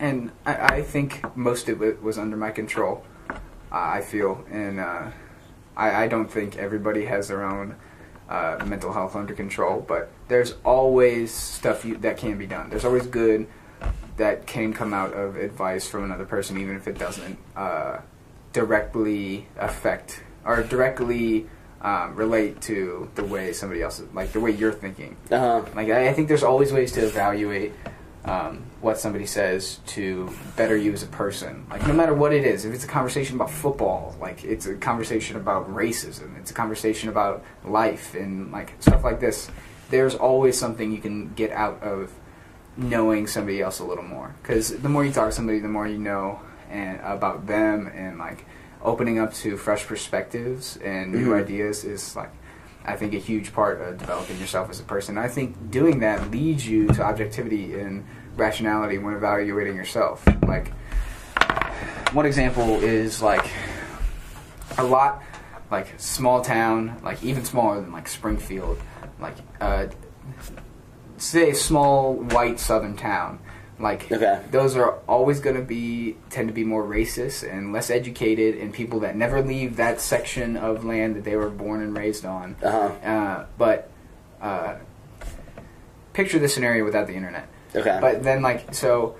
and 0.00 0.32
I, 0.44 0.54
I 0.54 0.82
think 0.82 1.36
most 1.36 1.68
of 1.68 1.82
it 1.82 2.02
was 2.02 2.18
under 2.18 2.36
my 2.36 2.50
control. 2.50 3.04
I 3.70 4.00
feel, 4.00 4.44
and 4.50 4.80
uh, 4.80 5.10
I, 5.76 6.04
I 6.04 6.08
don't 6.08 6.28
think 6.28 6.56
everybody 6.56 7.04
has 7.04 7.28
their 7.28 7.44
own 7.44 7.76
uh, 8.28 8.64
mental 8.66 8.92
health 8.92 9.14
under 9.14 9.34
control. 9.34 9.84
But 9.86 10.10
there's 10.26 10.54
always 10.64 11.32
stuff 11.32 11.84
you, 11.84 11.96
that 11.98 12.16
can 12.16 12.36
be 12.38 12.46
done. 12.46 12.70
There's 12.70 12.84
always 12.84 13.06
good 13.06 13.46
that 14.16 14.46
can 14.46 14.72
come 14.72 14.92
out 14.92 15.12
of 15.12 15.36
advice 15.36 15.86
from 15.86 16.04
another 16.04 16.24
person, 16.24 16.58
even 16.58 16.74
if 16.74 16.88
it 16.88 16.98
doesn't 16.98 17.38
uh, 17.54 17.98
directly 18.52 19.46
affect 19.56 20.22
or 20.44 20.62
directly 20.62 21.46
um, 21.82 22.14
relate 22.16 22.60
to 22.62 23.10
the 23.14 23.24
way 23.24 23.52
somebody 23.52 23.82
else, 23.82 24.02
like 24.12 24.32
the 24.32 24.40
way 24.40 24.50
you're 24.50 24.72
thinking. 24.72 25.16
Uh-huh. 25.30 25.64
Like 25.74 25.90
I, 25.90 26.08
I 26.08 26.12
think 26.12 26.28
there's 26.28 26.42
always 26.42 26.72
ways 26.72 26.92
to 26.92 27.04
evaluate 27.04 27.72
um, 28.24 28.62
what 28.80 28.98
somebody 28.98 29.24
says 29.26 29.80
to 29.86 30.30
better 30.56 30.76
you 30.76 30.92
as 30.92 31.02
a 31.02 31.06
person. 31.06 31.66
Like 31.70 31.86
no 31.86 31.94
matter 31.94 32.14
what 32.14 32.32
it 32.32 32.44
is, 32.44 32.64
if 32.64 32.74
it's 32.74 32.84
a 32.84 32.88
conversation 32.88 33.36
about 33.36 33.50
football, 33.50 34.14
like 34.20 34.44
it's 34.44 34.66
a 34.66 34.74
conversation 34.74 35.36
about 35.36 35.72
racism, 35.74 36.38
it's 36.38 36.50
a 36.50 36.54
conversation 36.54 37.08
about 37.08 37.42
life 37.64 38.14
and 38.14 38.52
like 38.52 38.74
stuff 38.80 39.04
like 39.04 39.20
this. 39.20 39.50
There's 39.90 40.14
always 40.14 40.58
something 40.58 40.92
you 40.92 41.00
can 41.00 41.32
get 41.34 41.50
out 41.50 41.82
of 41.82 42.12
knowing 42.76 43.26
somebody 43.26 43.60
else 43.60 43.78
a 43.80 43.84
little 43.84 44.04
more. 44.04 44.34
Because 44.42 44.76
the 44.78 44.88
more 44.88 45.04
you 45.04 45.12
talk 45.12 45.30
to 45.30 45.32
somebody, 45.34 45.58
the 45.58 45.68
more 45.68 45.86
you 45.88 45.98
know 45.98 46.40
and 46.70 47.00
about 47.00 47.46
them 47.46 47.90
and 47.94 48.18
like 48.18 48.44
opening 48.82 49.18
up 49.18 49.34
to 49.34 49.56
fresh 49.56 49.84
perspectives 49.86 50.76
and 50.78 51.12
new 51.12 51.28
Mhm. 51.30 51.40
ideas 51.40 51.84
is 51.84 52.14
like 52.16 52.30
I 52.90 52.96
think 52.96 53.14
a 53.14 53.18
huge 53.18 53.52
part 53.52 53.80
of 53.80 53.98
developing 53.98 54.38
yourself 54.38 54.68
as 54.68 54.80
a 54.80 54.82
person. 54.82 55.16
I 55.16 55.28
think 55.28 55.70
doing 55.70 56.00
that 56.00 56.30
leads 56.32 56.66
you 56.66 56.88
to 56.88 57.02
objectivity 57.02 57.78
and 57.78 58.04
rationality 58.36 58.98
when 58.98 59.14
evaluating 59.14 59.76
yourself. 59.76 60.26
Like 60.46 60.72
one 62.12 62.26
example 62.26 62.82
is 62.82 63.22
like 63.22 63.48
a 64.76 64.82
lot 64.84 65.22
like 65.70 65.94
small 66.00 66.42
town, 66.42 67.00
like 67.04 67.22
even 67.22 67.44
smaller 67.44 67.80
than 67.80 67.92
like 67.92 68.08
Springfield, 68.08 68.80
like 69.20 69.36
uh, 69.60 69.86
say 71.16 71.50
a 71.50 71.54
small 71.54 72.14
white 72.14 72.58
southern 72.58 72.96
town. 72.96 73.38
Like 73.80 74.12
Okay. 74.12 74.40
those 74.50 74.76
are 74.76 74.98
always 75.08 75.40
going 75.40 75.56
to 75.56 75.62
be 75.62 76.16
tend 76.28 76.48
to 76.48 76.54
be 76.54 76.64
more 76.64 76.84
racist 76.84 77.50
and 77.50 77.72
less 77.72 77.88
educated, 77.90 78.56
and 78.58 78.72
people 78.74 79.00
that 79.00 79.16
never 79.16 79.40
leave 79.42 79.76
that 79.76 80.00
section 80.00 80.56
of 80.56 80.84
land 80.84 81.16
that 81.16 81.24
they 81.24 81.34
were 81.36 81.48
born 81.48 81.82
and 81.82 81.96
raised 81.96 82.24
on. 82.26 82.56
Uh-huh. 82.62 83.08
Uh, 83.08 83.46
but 83.56 83.90
uh, 84.42 84.76
picture 86.12 86.38
this 86.38 86.54
scenario 86.54 86.84
without 86.84 87.06
the 87.06 87.14
internet. 87.14 87.48
Okay. 87.74 87.98
But 88.00 88.22
then, 88.22 88.42
like, 88.42 88.74
so 88.74 89.16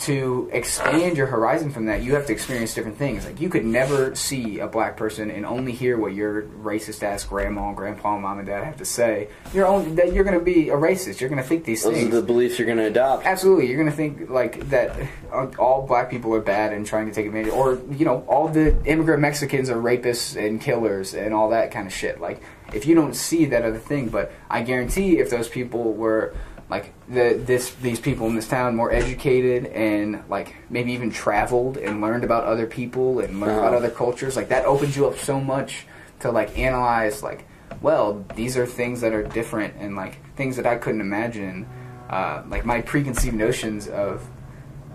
to 0.00 0.48
expand 0.52 1.16
your 1.16 1.26
horizon 1.26 1.70
from 1.70 1.86
that, 1.86 2.02
you 2.02 2.14
have 2.14 2.26
to 2.26 2.32
experience 2.32 2.72
different 2.72 2.96
things. 2.98 3.24
Like 3.26 3.40
you 3.40 3.48
could 3.48 3.64
never 3.64 4.14
see 4.14 4.60
a 4.60 4.68
black 4.68 4.96
person 4.96 5.28
and 5.30 5.44
only 5.44 5.72
hear 5.72 5.98
what 5.98 6.14
your 6.14 6.42
racist 6.42 7.02
ass 7.02 7.24
grandma, 7.24 7.72
grandpa, 7.72 8.16
mom, 8.18 8.38
and 8.38 8.46
dad 8.46 8.62
have 8.62 8.76
to 8.76 8.84
say. 8.84 9.28
You're 9.52 9.66
only 9.66 9.92
that 9.96 10.12
you're 10.12 10.22
going 10.24 10.38
to 10.38 10.44
be 10.44 10.68
a 10.68 10.74
racist. 10.76 11.20
You're 11.20 11.28
going 11.30 11.42
to 11.42 11.48
think 11.48 11.64
these 11.64 11.82
Those 11.82 11.94
things. 11.94 12.08
are 12.14 12.20
the 12.20 12.26
beliefs 12.26 12.58
you're 12.58 12.66
going 12.66 12.78
to 12.78 12.84
adopt. 12.86 13.26
Absolutely, 13.26 13.66
you're 13.68 13.78
gonna 13.78 13.90
think 13.90 14.30
like 14.30 14.68
that. 14.70 14.96
uh, 15.32 15.48
All 15.58 15.86
black 15.86 16.10
people 16.10 16.32
are 16.34 16.40
bad 16.40 16.72
and 16.72 16.86
trying 16.86 17.06
to 17.06 17.12
take 17.12 17.26
advantage, 17.26 17.52
or 17.52 17.80
you 17.90 18.04
know, 18.04 18.24
all 18.28 18.46
the 18.48 18.76
immigrant 18.84 19.20
Mexicans 19.20 19.68
are 19.68 19.76
rapists 19.82 20.36
and 20.36 20.60
killers 20.60 21.14
and 21.14 21.34
all 21.34 21.50
that 21.50 21.70
kind 21.72 21.86
of 21.88 21.92
shit. 21.92 22.20
Like, 22.20 22.40
if 22.72 22.86
you 22.86 22.94
don't 22.94 23.14
see 23.14 23.46
that 23.46 23.64
other 23.64 23.78
thing, 23.78 24.08
but 24.10 24.30
I 24.48 24.62
guarantee 24.62 25.18
if 25.18 25.28
those 25.30 25.48
people 25.48 25.92
were 25.94 26.34
like 26.70 26.92
the 27.08 27.40
this 27.44 27.70
these 27.76 27.98
people 28.00 28.26
in 28.26 28.34
this 28.34 28.46
town 28.48 28.76
more 28.76 28.92
educated 28.92 29.66
and 29.66 30.22
like 30.28 30.54
maybe 30.68 30.92
even 30.92 31.10
traveled 31.10 31.76
and 31.78 32.00
learned 32.00 32.24
about 32.24 32.44
other 32.44 32.66
people 32.66 33.20
and 33.20 33.40
learned 33.40 33.52
about 33.58 33.68
Uh-huh. 33.68 33.76
other 33.78 33.90
cultures, 33.90 34.36
like 34.36 34.48
that 34.50 34.64
opens 34.66 34.96
you 34.96 35.06
up 35.06 35.16
so 35.18 35.40
much 35.40 35.86
to 36.20 36.30
like 36.30 36.58
analyze 36.58 37.22
like 37.22 37.46
well 37.80 38.24
these 38.34 38.56
are 38.56 38.66
things 38.66 39.00
that 39.00 39.12
are 39.12 39.22
different 39.22 39.72
and 39.78 39.94
like 39.96 40.18
things 40.36 40.56
that 40.56 40.66
i 40.66 40.76
couldn't 40.76 41.00
imagine. 41.00 41.66
Uh, 42.10 42.42
like 42.48 42.64
my 42.64 42.80
preconceived 42.80 43.36
notions 43.36 43.86
of 43.88 44.26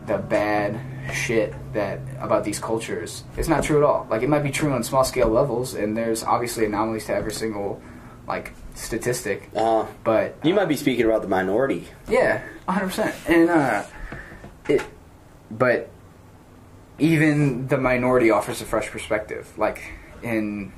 the 0.08 0.18
bad 0.18 0.80
shit 1.14 1.54
that 1.74 2.00
about 2.20 2.44
these 2.44 2.60
cultures 2.60 3.24
it's 3.38 3.48
not 3.48 3.64
true 3.64 3.78
at 3.78 3.84
all. 3.84 4.06
Like 4.10 4.22
it 4.24 4.30
might 4.30 4.42
be 4.44 4.50
true 4.52 4.72
on 4.74 4.84
small 4.84 5.04
scale 5.04 5.30
levels 5.30 5.76
and 5.76 5.96
there's 5.96 6.24
obviously 6.24 6.66
anomalies 6.66 7.06
to 7.06 7.14
every 7.14 7.32
single 7.32 7.82
like 8.28 8.54
statistic 8.76 9.50
Uh, 9.56 9.86
but 10.04 10.36
you 10.44 10.54
might 10.54 10.66
be 10.66 10.76
speaking 10.76 11.06
about 11.06 11.22
the 11.22 11.28
minority. 11.28 11.88
yeah, 12.08 12.42
100%. 12.68 13.14
And 13.30 13.50
uh 13.50 13.84
it 14.68 14.82
but 15.52 15.90
even 17.00 17.68
the 17.68 17.78
minority 17.78 18.30
offers 18.32 18.62
a 18.62 18.66
fresh 18.66 18.90
perspective. 18.90 19.52
Like 19.58 19.82
in 20.22 20.72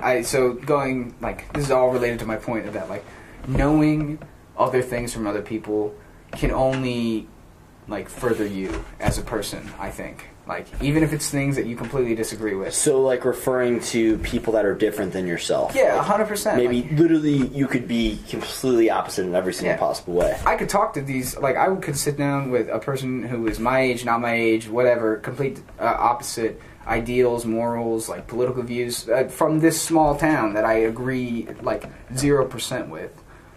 I 0.00 0.22
so 0.22 0.52
going 0.52 1.14
like 1.20 1.52
this 1.52 1.64
is 1.64 1.70
all 1.70 1.90
related 1.90 2.18
to 2.20 2.26
my 2.26 2.36
point 2.36 2.66
of 2.66 2.74
that 2.74 2.88
like 2.90 3.04
knowing 3.46 4.18
other 4.58 4.82
things 4.82 5.12
from 5.12 5.26
other 5.26 5.42
people 5.42 5.94
can 6.32 6.50
only 6.50 7.28
like 7.88 8.08
further 8.08 8.46
you 8.46 8.84
as 9.00 9.16
a 9.18 9.22
person, 9.22 9.70
I 9.78 9.90
think. 9.90 10.28
Like 10.46 10.66
even 10.80 11.02
if 11.02 11.12
it's 11.12 11.28
things 11.28 11.56
that 11.56 11.66
you 11.66 11.74
completely 11.76 12.14
disagree 12.14 12.54
with. 12.54 12.72
So, 12.72 13.00
like 13.02 13.24
referring 13.24 13.80
to 13.80 14.16
people 14.18 14.52
that 14.52 14.64
are 14.64 14.74
different 14.74 15.12
than 15.12 15.26
yourself. 15.26 15.74
Yeah, 15.74 15.96
Like, 15.96 16.06
hundred 16.06 16.26
percent. 16.28 16.56
Maybe 16.62 16.88
literally 16.94 17.48
you 17.48 17.66
could 17.66 17.88
be 17.88 18.20
completely 18.28 18.88
opposite 18.90 19.24
in 19.26 19.34
every 19.34 19.52
single 19.52 19.74
Yeah. 19.74 19.78
possible 19.80 20.14
way. 20.14 20.38
I 20.46 20.54
could 20.56 20.68
talk 20.68 20.94
to 20.94 21.00
these, 21.00 21.36
like, 21.38 21.56
I 21.56 21.74
could 21.76 21.96
sit 21.96 22.16
down 22.16 22.50
with 22.50 22.68
a 22.68 22.78
person 22.78 23.24
who 23.24 23.48
is 23.48 23.58
my 23.58 23.80
age, 23.80 24.04
not 24.04 24.20
my 24.20 24.34
age, 24.34 24.68
whatever, 24.68 25.16
complete 25.16 25.58
uh, 25.80 25.84
opposite 25.98 26.60
ideals, 26.86 27.44
morals, 27.44 28.08
like 28.08 28.28
political 28.28 28.62
views 28.62 29.08
uh, 29.08 29.24
from 29.24 29.58
this 29.58 29.80
small 29.82 30.16
town 30.16 30.54
that 30.54 30.64
I 30.64 30.74
agree, 30.74 31.48
like, 31.62 31.84
0% 32.14 32.88
with. 32.88 33.10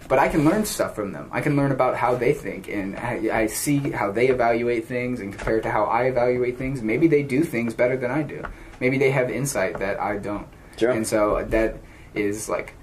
But 0.10 0.20
I 0.20 0.28
can 0.28 0.44
learn 0.44 0.66
stuff 0.66 0.96
from 0.96 1.14
them. 1.14 1.30
I 1.32 1.40
can 1.40 1.56
learn 1.56 1.72
about 1.72 1.96
how 1.96 2.16
they 2.16 2.34
think, 2.34 2.68
and 2.68 2.98
I, 2.98 3.30
I 3.32 3.48
see 3.48 3.78
how 3.92 4.12
they 4.12 4.28
evaluate 4.28 4.86
things 4.88 5.22
and 5.22 5.32
compare 5.32 5.58
it 5.60 5.62
to 5.62 5.72
how 5.72 5.84
I 5.86 6.04
evaluate 6.06 6.58
things. 6.58 6.82
Maybe 6.82 7.08
they 7.08 7.24
do 7.24 7.44
things 7.44 7.74
better 7.76 7.96
than 7.96 8.10
I 8.12 8.24
do. 8.24 8.44
Maybe 8.82 8.98
they 8.98 9.12
have 9.12 9.30
insight 9.30 9.78
that 9.80 10.00
I 10.02 10.18
don't. 10.18 10.48
Sure. 10.78 10.90
And 10.92 11.06
so 11.08 11.46
that 11.50 11.78
is, 12.16 12.50
like, 12.50 12.74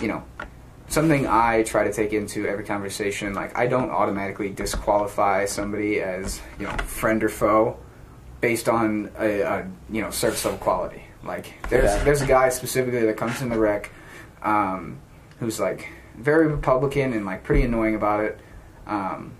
you 0.00 0.06
know, 0.08 0.22
something 0.88 1.26
I 1.26 1.64
try 1.64 1.84
to 1.84 1.92
take 1.92 2.12
into 2.12 2.46
every 2.46 2.64
conversation. 2.64 3.34
Like 3.34 3.58
I 3.58 3.66
don't 3.66 3.90
automatically 3.90 4.50
disqualify 4.50 5.46
somebody 5.46 6.00
as 6.00 6.40
you 6.60 6.66
know 6.66 6.76
friend 6.86 7.24
or 7.24 7.28
foe 7.28 7.76
based 8.40 8.68
on 8.68 9.10
a, 9.18 9.40
a 9.40 9.66
you 9.90 10.02
know 10.02 10.10
surface 10.10 10.44
level 10.44 10.60
quality. 10.60 11.02
Like 11.24 11.46
there's 11.68 11.90
Yeah. 11.90 12.04
there's 12.04 12.22
a 12.22 12.26
guy 12.26 12.48
specifically 12.50 13.04
that 13.06 13.16
comes 13.16 13.42
in 13.42 13.48
the 13.48 13.58
rec 13.58 13.90
um, 14.42 14.98
who's 15.40 15.58
like 15.58 15.88
very 16.18 16.46
Republican 16.46 17.12
and 17.12 17.26
like 17.26 17.44
pretty 17.44 17.62
annoying 17.62 17.94
about 17.94 18.24
it. 18.24 18.40
Um, 18.86 19.34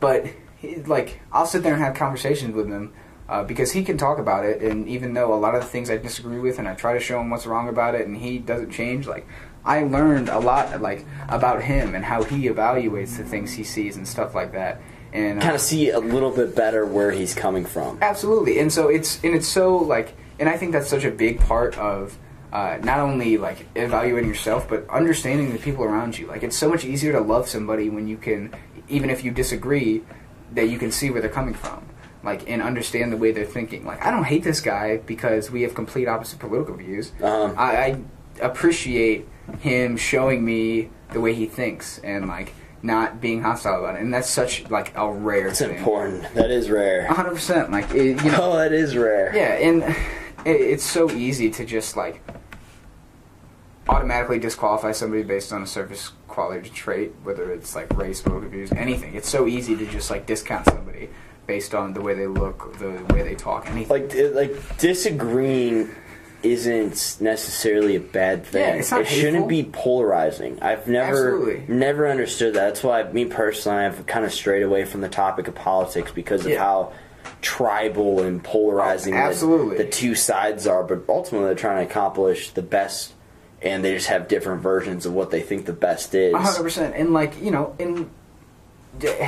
but 0.00 0.26
he, 0.56 0.76
like 0.76 1.20
I'll 1.32 1.46
sit 1.46 1.62
there 1.62 1.74
and 1.74 1.82
have 1.82 1.94
conversations 1.94 2.54
with 2.54 2.68
him 2.68 2.92
uh, 3.28 3.44
because 3.44 3.72
he 3.72 3.84
can 3.84 3.96
talk 3.96 4.18
about 4.18 4.44
it, 4.44 4.62
and 4.62 4.88
even 4.88 5.14
though 5.14 5.32
a 5.32 5.36
lot 5.36 5.54
of 5.54 5.62
the 5.62 5.68
things 5.68 5.90
I 5.90 5.96
disagree 5.96 6.38
with, 6.38 6.58
and 6.58 6.68
I 6.68 6.74
try 6.74 6.94
to 6.94 7.00
show 7.00 7.20
him 7.20 7.30
what's 7.30 7.46
wrong 7.46 7.68
about 7.68 7.94
it, 7.94 8.06
and 8.06 8.16
he 8.16 8.38
doesn't 8.38 8.70
change, 8.70 9.06
like 9.06 9.26
I 9.64 9.84
learned 9.84 10.28
a 10.28 10.38
lot 10.38 10.80
like 10.80 11.06
about 11.28 11.62
him 11.62 11.94
and 11.94 12.04
how 12.04 12.24
he 12.24 12.48
evaluates 12.48 13.16
the 13.16 13.24
things 13.24 13.52
he 13.52 13.64
sees 13.64 13.96
and 13.96 14.06
stuff 14.06 14.34
like 14.34 14.52
that. 14.52 14.80
And 15.12 15.38
uh, 15.38 15.42
Kind 15.42 15.54
of 15.54 15.60
see 15.60 15.90
a 15.90 16.00
little 16.00 16.30
bit 16.30 16.56
better 16.56 16.84
where 16.84 17.10
he's 17.10 17.34
coming 17.34 17.64
from. 17.64 17.98
Absolutely, 18.02 18.58
and 18.58 18.72
so 18.72 18.88
it's 18.88 19.22
and 19.22 19.34
it's 19.34 19.48
so 19.48 19.76
like, 19.76 20.14
and 20.38 20.48
I 20.48 20.56
think 20.56 20.72
that's 20.72 20.88
such 20.88 21.04
a 21.04 21.10
big 21.10 21.40
part 21.40 21.78
of 21.78 22.18
uh, 22.52 22.78
not 22.82 22.98
only 22.98 23.38
like 23.38 23.66
evaluating 23.74 24.28
yourself, 24.28 24.68
but 24.68 24.88
understanding 24.90 25.52
the 25.52 25.58
people 25.58 25.84
around 25.84 26.18
you. 26.18 26.26
Like, 26.26 26.42
it's 26.42 26.56
so 26.56 26.68
much 26.68 26.84
easier 26.84 27.12
to 27.12 27.20
love 27.20 27.48
somebody 27.48 27.88
when 27.88 28.06
you 28.08 28.16
can, 28.18 28.54
even 28.88 29.08
if 29.10 29.24
you 29.24 29.30
disagree, 29.30 30.02
that 30.54 30.66
you 30.68 30.78
can 30.78 30.92
see 30.92 31.10
where 31.10 31.20
they're 31.22 31.30
coming 31.30 31.54
from. 31.54 31.86
Like, 32.22 32.48
and 32.48 32.62
understand 32.62 33.10
the 33.12 33.16
way 33.16 33.32
they're 33.32 33.44
thinking. 33.46 33.84
Like, 33.84 34.04
I 34.04 34.10
don't 34.10 34.24
hate 34.24 34.44
this 34.44 34.60
guy 34.60 34.98
because 34.98 35.50
we 35.50 35.62
have 35.62 35.74
complete 35.74 36.06
opposite 36.06 36.38
political 36.38 36.76
views. 36.76 37.10
Um, 37.22 37.54
I, 37.58 37.76
I 38.40 38.46
appreciate 38.46 39.26
him 39.60 39.96
showing 39.96 40.44
me 40.44 40.90
the 41.12 41.20
way 41.20 41.34
he 41.34 41.46
thinks 41.46 41.98
and 41.98 42.28
like 42.28 42.54
not 42.82 43.20
being 43.20 43.42
hostile 43.42 43.80
about 43.80 43.96
it. 43.96 44.02
And 44.02 44.12
that's 44.14 44.28
such 44.30 44.68
like 44.70 44.92
a 44.96 45.10
rare 45.10 45.48
it's 45.48 45.60
important. 45.60 46.32
That 46.34 46.50
is 46.50 46.70
rare. 46.70 47.06
100%. 47.08 47.70
Like, 47.70 47.90
it, 47.94 48.22
you 48.24 48.30
know, 48.30 48.52
Oh, 48.52 48.56
that 48.56 48.72
is 48.72 48.96
rare. 48.96 49.32
yeah, 49.34 49.54
and 49.54 49.82
it, 50.46 50.60
it's 50.60 50.84
so 50.84 51.10
easy 51.10 51.50
to 51.50 51.64
just 51.64 51.96
like 51.96 52.20
automatically 53.88 54.38
disqualify 54.38 54.92
somebody 54.92 55.22
based 55.22 55.52
on 55.52 55.62
a 55.62 55.66
surface 55.66 56.12
quality 56.28 56.70
trait, 56.70 57.12
whether 57.24 57.50
it's 57.52 57.74
like 57.74 57.94
race, 57.96 58.20
political 58.22 58.50
views, 58.50 58.72
anything. 58.72 59.14
It's 59.14 59.28
so 59.28 59.46
easy 59.46 59.76
to 59.76 59.86
just 59.86 60.10
like 60.10 60.26
discount 60.26 60.66
somebody 60.66 61.08
based 61.46 61.74
on 61.74 61.92
the 61.92 62.00
way 62.00 62.14
they 62.14 62.26
look, 62.28 62.78
the 62.78 62.90
way 63.12 63.22
they 63.22 63.34
talk, 63.34 63.68
anything. 63.68 63.88
Like, 63.88 64.34
like 64.34 64.78
disagreeing 64.78 65.90
isn't 66.42 67.16
necessarily 67.20 67.94
a 67.96 68.00
bad 68.00 68.44
thing. 68.44 68.62
Yeah, 68.62 68.74
it's 68.74 68.90
not 68.90 69.02
it 69.02 69.06
shouldn't 69.08 69.48
be 69.48 69.62
polarizing. 69.64 70.58
I've 70.62 70.88
never, 70.88 71.34
Absolutely. 71.34 71.74
never 71.74 72.08
understood 72.08 72.54
that. 72.54 72.66
That's 72.68 72.82
why, 72.82 73.02
me 73.04 73.26
personally, 73.26 73.84
I've 73.84 74.06
kind 74.06 74.24
of 74.24 74.32
strayed 74.32 74.62
away 74.62 74.84
from 74.84 75.02
the 75.02 75.08
topic 75.08 75.46
of 75.48 75.54
politics 75.54 76.10
because 76.12 76.44
of 76.46 76.52
how 76.56 76.92
tribal 77.42 78.22
and 78.22 78.42
polarizing 78.42 79.14
Oh, 79.14 79.18
the- 79.18 79.22
absolutely. 79.22 79.76
the 79.78 79.84
two 79.88 80.14
sides 80.16 80.66
are. 80.66 80.82
But 80.82 81.02
ultimately, 81.08 81.46
they're 81.46 81.54
trying 81.56 81.84
to 81.84 81.90
accomplish 81.90 82.50
the 82.50 82.62
best, 82.62 83.12
and 83.62 83.84
they 83.84 83.94
just 83.94 84.08
have 84.08 84.28
different 84.28 84.62
versions 84.62 85.06
of 85.06 85.12
what 85.12 85.30
they 85.30 85.40
think 85.40 85.66
the 85.66 85.72
best 85.72 86.14
is. 86.14 86.34
Hundred 86.34 86.62
percent. 86.62 86.94
And 86.96 87.12
like 87.12 87.40
you 87.42 87.50
know, 87.50 87.74
in 87.78 88.10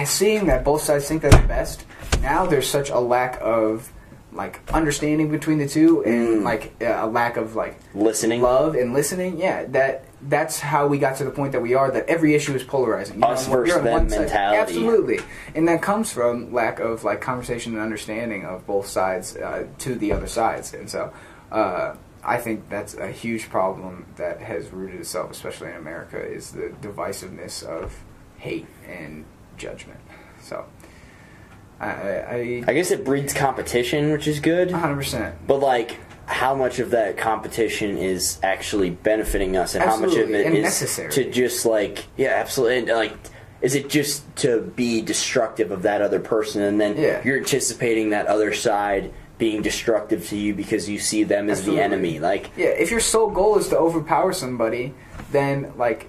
seeing 0.05 0.47
that 0.47 0.65
both 0.65 0.83
sides 0.83 1.09
think 1.09 1.23
that's 1.23 1.37
the 1.37 1.47
best, 1.49 1.85
now 2.23 2.47
there's 2.47 2.69
such 2.69 2.91
a 2.91 2.99
lack 2.99 3.39
of 3.41 3.91
like 4.33 4.61
understanding 4.73 5.31
between 5.31 5.59
the 5.59 5.69
two, 5.69 6.03
and 6.05 6.41
Mm. 6.41 6.45
like 6.45 6.75
a 6.81 7.07
lack 7.07 7.37
of 7.37 7.55
like 7.55 7.79
Listening. 7.95 8.43
love 8.43 8.75
and 8.75 8.93
listening. 8.93 9.39
Yeah, 9.39 9.65
that 9.69 10.05
that's 10.23 10.59
how 10.59 10.89
we 10.89 10.99
got 10.99 11.17
to 11.19 11.25
the 11.25 11.31
point 11.31 11.53
that 11.53 11.61
we 11.63 11.75
are. 11.75 11.91
That 11.91 12.09
every 12.09 12.35
issue 12.35 12.53
is 12.55 12.65
polarizing. 12.65 13.21
You're 13.21 13.31
Us 13.31 13.47
one- 13.47 13.59
versus 13.59 13.77
on 13.77 13.85
them 13.85 13.93
one 13.93 14.11
side. 14.11 14.19
mentality. 14.21 14.59
Absolutely, 14.61 15.21
and 15.55 15.69
that 15.69 15.83
comes 15.83 16.11
from 16.13 16.53
lack 16.53 16.81
of 16.81 17.05
like 17.05 17.21
conversation 17.21 17.75
and 17.75 17.81
understanding 17.83 18.45
of 18.45 18.67
both 18.67 18.89
sides 18.89 19.37
uh, 19.37 19.67
to 19.79 19.95
the 19.95 20.13
other 20.13 20.27
sides, 20.27 20.75
and 20.75 20.91
so. 20.91 21.13
Uh, 21.53 21.95
I 22.25 22.39
think 22.39 22.69
that's 22.71 22.95
a 22.95 23.09
huge 23.11 23.51
problem 23.51 24.07
that 24.17 24.41
has 24.41 24.71
rooted 24.71 25.01
itself, 25.01 25.31
especially 25.31 25.69
in 25.71 25.77
America, 25.77 26.19
is 26.21 26.53
the 26.53 26.73
divisiveness 26.81 27.63
of 27.63 27.95
hate 28.39 28.67
and 28.89 29.25
judgment. 29.57 30.01
So, 30.41 30.65
I, 31.81 31.87
I, 31.89 32.65
I 32.69 32.73
guess 32.75 32.91
it 32.91 33.05
breeds 33.05 33.35
competition, 33.35 34.13
which 34.13 34.27
is 34.27 34.41
good. 34.41 34.69
100%. 34.71 35.35
But 35.47 35.59
like, 35.61 35.99
how 36.27 36.55
much 36.55 36.79
of 36.79 36.91
that 36.93 37.19
competition 37.19 37.99
is 37.99 38.39
actually 38.43 38.91
benefiting 38.91 39.57
us, 39.57 39.75
and 39.75 39.85
how 39.85 39.97
much 39.97 40.13
of 40.13 40.19
Absolutely, 40.31 40.39
it 40.41 40.47
and 40.47 40.57
is 40.57 40.63
necessary. 40.65 41.13
to 41.13 41.31
just 41.31 41.67
like, 41.67 42.07
yeah, 42.17 42.31
absolutely, 42.31 42.79
and 42.79 42.89
like, 42.89 43.15
is 43.61 43.75
it 43.75 43.89
just 43.91 44.25
to 44.37 44.61
be 44.61 45.03
destructive 45.03 45.71
of 45.71 45.83
that 45.83 46.01
other 46.01 46.21
person, 46.21 46.63
and 46.63 46.81
then 46.81 46.97
Yeah. 46.97 47.21
you're 47.25 47.37
anticipating 47.37 48.11
that 48.11 48.27
other 48.27 48.55
side 48.55 49.13
being 49.39 49.63
destructive 49.63 50.29
to 50.29 50.37
you 50.37 50.55
because 50.55 50.89
you 50.89 50.99
see 50.99 51.25
them 51.25 51.51
as 51.51 51.59
Absolutely. 51.59 51.79
the 51.79 51.85
enemy? 51.85 52.21
Like, 52.21 52.51
Yeah, 52.57 52.67
if 52.67 52.91
your 52.91 53.01
sole 53.01 53.31
goal 53.31 53.59
is 53.59 53.69
to 53.69 53.79
overpower 53.79 54.33
somebody, 54.33 54.95
then 55.33 55.73
like 55.77 56.09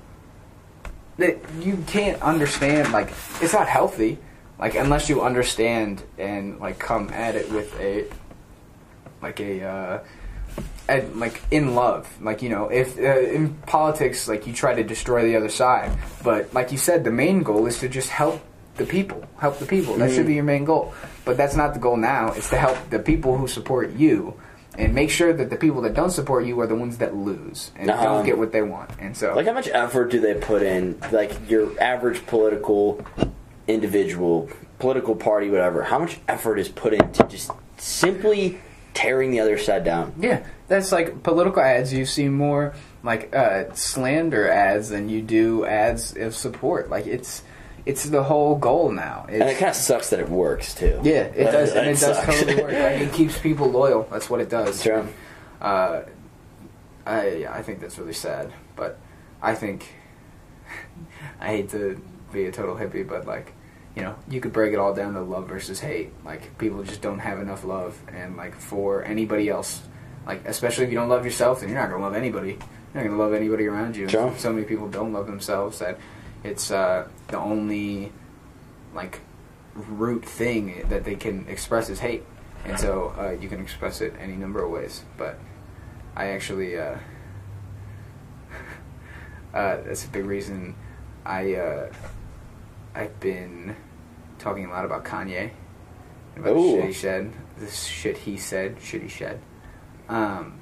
that 1.18 1.38
you 1.61 1.84
can't 1.88 2.22
understand 2.22 2.91
like 2.91 3.11
it's 3.41 3.53
not 3.53 3.68
healthy. 3.68 4.19
Like 4.60 4.76
unless 4.76 5.10
you 5.10 5.22
understand 5.22 6.03
and 6.18 6.60
like 6.60 6.80
come 6.80 7.10
at 7.10 7.35
it 7.35 7.52
with 7.52 7.77
a 7.80 8.06
like 9.22 9.39
a 9.39 9.64
uh 9.64 10.03
and, 10.88 11.19
like 11.19 11.41
in 11.49 11.73
love, 11.73 12.07
like 12.22 12.41
you 12.43 12.49
know, 12.49 12.69
if 12.69 12.97
uh, 12.99 13.19
in 13.19 13.56
politics, 13.65 14.27
like 14.27 14.45
you 14.45 14.53
try 14.53 14.76
to 14.76 14.84
destroy 14.84 15.23
the 15.23 15.35
other 15.35 15.49
side, 15.49 15.97
but 16.23 16.53
like 16.53 16.72
you 16.72 16.77
said, 16.77 17.03
the 17.03 17.11
main 17.11 17.41
goal 17.41 17.65
is 17.65 17.80
to 17.80 17.89
just 17.89 18.10
help 18.10 18.39
the 18.77 18.85
people, 18.85 19.23
help 19.39 19.60
the 19.60 19.65
people. 19.65 19.97
That 19.97 20.11
should 20.11 20.27
be 20.27 20.35
your 20.35 20.43
main 20.43 20.65
goal. 20.65 20.93
But 21.23 21.38
that's 21.38 21.56
not 21.56 21.73
the 21.73 21.80
goal 21.80 21.97
now. 21.97 22.31
It's 22.34 22.49
to 22.49 22.57
help 22.57 22.77
the 22.89 22.99
people 22.99 23.38
who 23.38 23.47
support 23.47 23.93
you 23.93 24.39
and 24.77 24.93
make 24.93 25.10
sure 25.10 25.31
that 25.31 25.49
the 25.49 25.56
people 25.56 25.81
that 25.84 25.93
don't 25.93 26.11
support 26.11 26.45
you 26.45 26.60
are 26.60 26.68
the 26.68 26.76
ones 26.76 26.97
that 26.97 27.15
lose 27.15 27.72
and 27.77 27.89
Um, 27.89 28.03
don't 28.03 28.26
get 28.26 28.38
what 28.38 28.52
they 28.52 28.61
want. 28.61 28.89
And 28.99 29.15
so, 29.15 29.34
Like 29.34 29.45
how 29.47 29.53
much 29.53 29.69
effort 29.69 30.11
do 30.11 30.19
they 30.19 30.34
put 30.34 30.61
in? 30.61 30.99
Like 31.11 31.49
your 31.49 31.72
average 31.81 32.26
political 32.27 32.99
individual, 33.68 34.49
political 34.80 35.15
party, 35.15 35.49
whatever. 35.49 35.84
How 35.84 35.99
much 35.99 36.19
effort 36.27 36.57
is 36.60 36.69
put 36.69 36.93
into 36.93 37.23
just 37.23 37.52
simply 37.77 38.60
tearing 38.93 39.31
the 39.31 39.39
other 39.39 39.57
side 39.57 39.84
down? 39.84 40.14
yeah, 40.19 40.45
that's 40.68 40.91
like 40.91 41.23
political 41.23 41.61
ads. 41.61 41.93
You 41.93 42.06
see 42.06 42.27
more 42.30 42.73
like 43.03 43.34
uh, 43.35 43.73
slander 43.73 44.49
ads 44.49 44.89
than 44.89 45.10
you 45.10 45.22
do 45.22 45.65
ads 45.65 46.15
of 46.18 46.35
support. 46.35 46.89
Like 46.89 47.07
it's 47.07 47.43
it's 47.85 48.05
the 48.05 48.23
whole 48.23 48.55
goal 48.55 48.91
now. 48.91 49.25
It's, 49.29 49.39
And 49.41 49.49
it 49.49 49.57
kind 49.57 49.69
of 49.69 49.75
sucks 49.75 50.09
that 50.09 50.19
it 50.19 50.29
works 50.29 50.73
too. 50.73 50.99
Yeah, 51.03 51.23
it 51.23 51.35
That- 51.45 51.51
does, 51.51 51.73
that 51.73 51.87
and 51.87 51.95
it 51.97 51.99
does 51.99 52.19
totally 52.25 52.55
work. 52.55 52.71
Like, 52.71 53.01
it 53.01 53.13
keeps 53.19 53.37
people 53.37 53.69
loyal. 53.69 54.07
That's 54.11 54.29
what 54.29 54.41
it 54.41 54.49
does. 54.49 54.81
True. 54.81 55.07
Uh, 55.61 56.01
I 57.05 57.29
yeah, 57.29 57.53
I 57.53 57.61
think 57.61 57.79
that's 57.81 57.97
really 57.99 58.13
sad, 58.13 58.51
but 58.75 58.97
I 59.41 59.53
think 59.55 59.93
I 61.39 61.47
hate 61.47 61.69
to 61.69 62.01
be 62.33 62.45
a 62.45 62.51
total 62.51 62.75
hippie, 62.75 63.07
but 63.07 63.25
like 63.27 63.53
you 63.95 64.01
know, 64.01 64.15
you 64.27 64.41
could 64.41 64.51
break 64.51 64.73
it 64.73 64.79
all 64.79 64.93
down 64.93 65.13
to 65.13 65.21
love 65.21 65.47
versus 65.47 65.79
hate. 65.79 66.11
Like 66.25 66.57
people 66.57 66.83
just 66.83 67.01
don't 67.01 67.19
have 67.19 67.39
enough 67.39 67.63
love, 67.63 67.97
and 68.13 68.35
like 68.35 68.55
for 68.55 69.03
anybody 69.03 69.49
else, 69.49 69.81
like 70.27 70.45
especially 70.47 70.85
if 70.85 70.91
you 70.91 70.97
don't 70.97 71.09
love 71.09 71.23
yourself, 71.25 71.59
then 71.61 71.69
you're 71.69 71.79
not 71.79 71.89
gonna 71.89 72.03
love 72.03 72.15
anybody. 72.15 72.57
You're 72.93 73.03
not 73.03 73.09
gonna 73.09 73.21
love 73.21 73.33
anybody 73.33 73.67
around 73.67 73.95
you. 73.95 74.07
True. 74.07 74.33
So 74.37 74.51
many 74.51 74.65
people 74.65 74.89
don't 74.89 75.13
love 75.13 75.27
themselves 75.27 75.79
that 75.79 75.97
it's 76.43 76.71
uh, 76.71 77.07
the 77.27 77.37
only 77.37 78.11
like 78.93 79.21
root 79.73 80.23
thing 80.25 80.85
that 80.89 81.03
they 81.03 81.15
can 81.15 81.47
express 81.47 81.89
is 81.89 81.99
hate, 81.99 82.23
and 82.65 82.79
so 82.79 83.13
uh, 83.17 83.31
you 83.39 83.49
can 83.49 83.61
express 83.61 84.01
it 84.01 84.13
any 84.19 84.35
number 84.35 84.63
of 84.63 84.71
ways. 84.71 85.03
But 85.17 85.39
I 86.15 86.27
actually, 86.27 86.77
uh, 86.77 86.97
uh, 89.53 89.77
that's 89.81 90.05
a 90.05 90.09
big 90.09 90.25
reason 90.25 90.75
I 91.25 91.55
uh, 91.55 91.91
I've 92.93 93.19
been 93.19 93.75
talking 94.39 94.65
a 94.65 94.69
lot 94.69 94.85
about 94.85 95.03
Kanye 95.03 95.51
and 96.35 96.45
about 96.45 96.55
the 96.55 96.61
shit 96.61 96.85
he 96.85 96.93
said, 96.93 97.33
the 97.57 97.67
shit 97.67 98.17
he 98.17 98.37
said, 98.37 98.77
shit 98.81 99.01
he 99.01 99.09
said. 99.09 99.41
Um, 100.07 100.61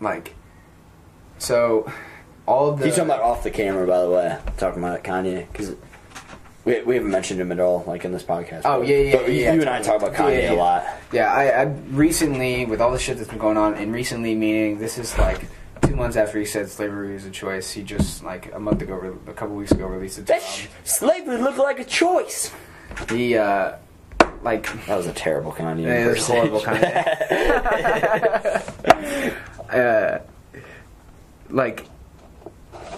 like, 0.00 0.34
so 1.38 1.90
all 2.52 2.72
the 2.72 2.84
He's 2.84 2.96
talking 2.96 3.10
about 3.10 3.22
off 3.22 3.42
the 3.42 3.50
camera, 3.50 3.86
by 3.86 4.02
the 4.02 4.10
way. 4.10 4.38
Talking 4.58 4.82
about 4.82 5.02
Kanye 5.02 5.50
because 5.50 5.74
we, 6.64 6.82
we 6.82 6.94
haven't 6.96 7.10
mentioned 7.10 7.40
him 7.40 7.50
at 7.50 7.58
all, 7.58 7.82
like 7.86 8.04
in 8.04 8.12
this 8.12 8.22
podcast. 8.22 8.62
Oh, 8.64 8.80
but- 8.80 8.88
yeah, 8.88 8.96
yeah, 8.96 9.16
but 9.16 9.28
you, 9.28 9.34
yeah, 9.40 9.54
you 9.54 9.60
and 9.60 9.70
I 9.70 9.82
talk 9.82 10.02
about 10.02 10.14
Kanye 10.14 10.42
yeah, 10.42 10.50
yeah. 10.50 10.52
a 10.52 10.54
lot. 10.54 10.84
Yeah, 11.12 11.32
I, 11.32 11.44
I 11.48 11.62
recently, 11.90 12.66
with 12.66 12.80
all 12.80 12.92
the 12.92 12.98
shit 12.98 13.16
that's 13.16 13.30
been 13.30 13.38
going 13.38 13.56
on, 13.56 13.74
and 13.74 13.92
recently 13.92 14.34
meaning 14.34 14.78
this 14.78 14.98
is 14.98 15.16
like 15.18 15.46
two 15.82 15.96
months 15.96 16.16
after 16.16 16.38
he 16.38 16.44
said 16.44 16.68
slavery 16.68 17.14
was 17.14 17.24
a 17.24 17.30
choice. 17.30 17.72
He 17.72 17.82
just 17.82 18.22
like 18.22 18.52
a 18.54 18.60
month 18.60 18.82
ago, 18.82 19.18
a 19.26 19.32
couple 19.32 19.56
weeks 19.56 19.72
ago, 19.72 19.86
released 19.86 20.18
a 20.18 20.22
That 20.22 20.42
sh- 20.42 20.66
slavery 20.84 21.38
looked 21.38 21.58
like 21.58 21.80
a 21.80 21.84
choice. 21.84 22.52
He 23.08 23.36
uh, 23.36 23.76
like 24.42 24.64
That 24.86 24.96
was 24.96 25.06
a 25.06 25.12
terrible 25.12 25.52
Kanye. 25.52 25.86
it 25.86 26.08
was 26.08 26.26
horrible 26.26 26.58
of. 26.58 26.66
uh, 29.72 30.18
like 31.50 31.86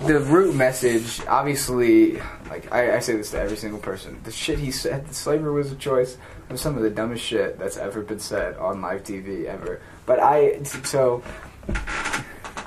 the 0.06 0.20
root 0.20 0.54
message, 0.54 1.20
obviously, 1.26 2.20
like 2.48 2.72
I, 2.72 2.96
I 2.96 2.98
say 3.00 3.16
this 3.16 3.30
to 3.30 3.40
every 3.40 3.56
single 3.56 3.78
person. 3.78 4.20
The 4.24 4.32
shit 4.32 4.58
he 4.58 4.70
said, 4.70 5.06
that 5.06 5.14
slavery 5.14 5.52
was 5.52 5.72
a 5.72 5.76
choice, 5.76 6.18
was 6.50 6.60
some 6.60 6.76
of 6.76 6.82
the 6.82 6.90
dumbest 6.90 7.24
shit 7.24 7.58
that's 7.58 7.76
ever 7.76 8.02
been 8.02 8.18
said 8.18 8.56
on 8.56 8.80
live 8.80 9.02
TV 9.02 9.46
ever. 9.46 9.80
But 10.06 10.20
I 10.20 10.62
so 10.62 11.22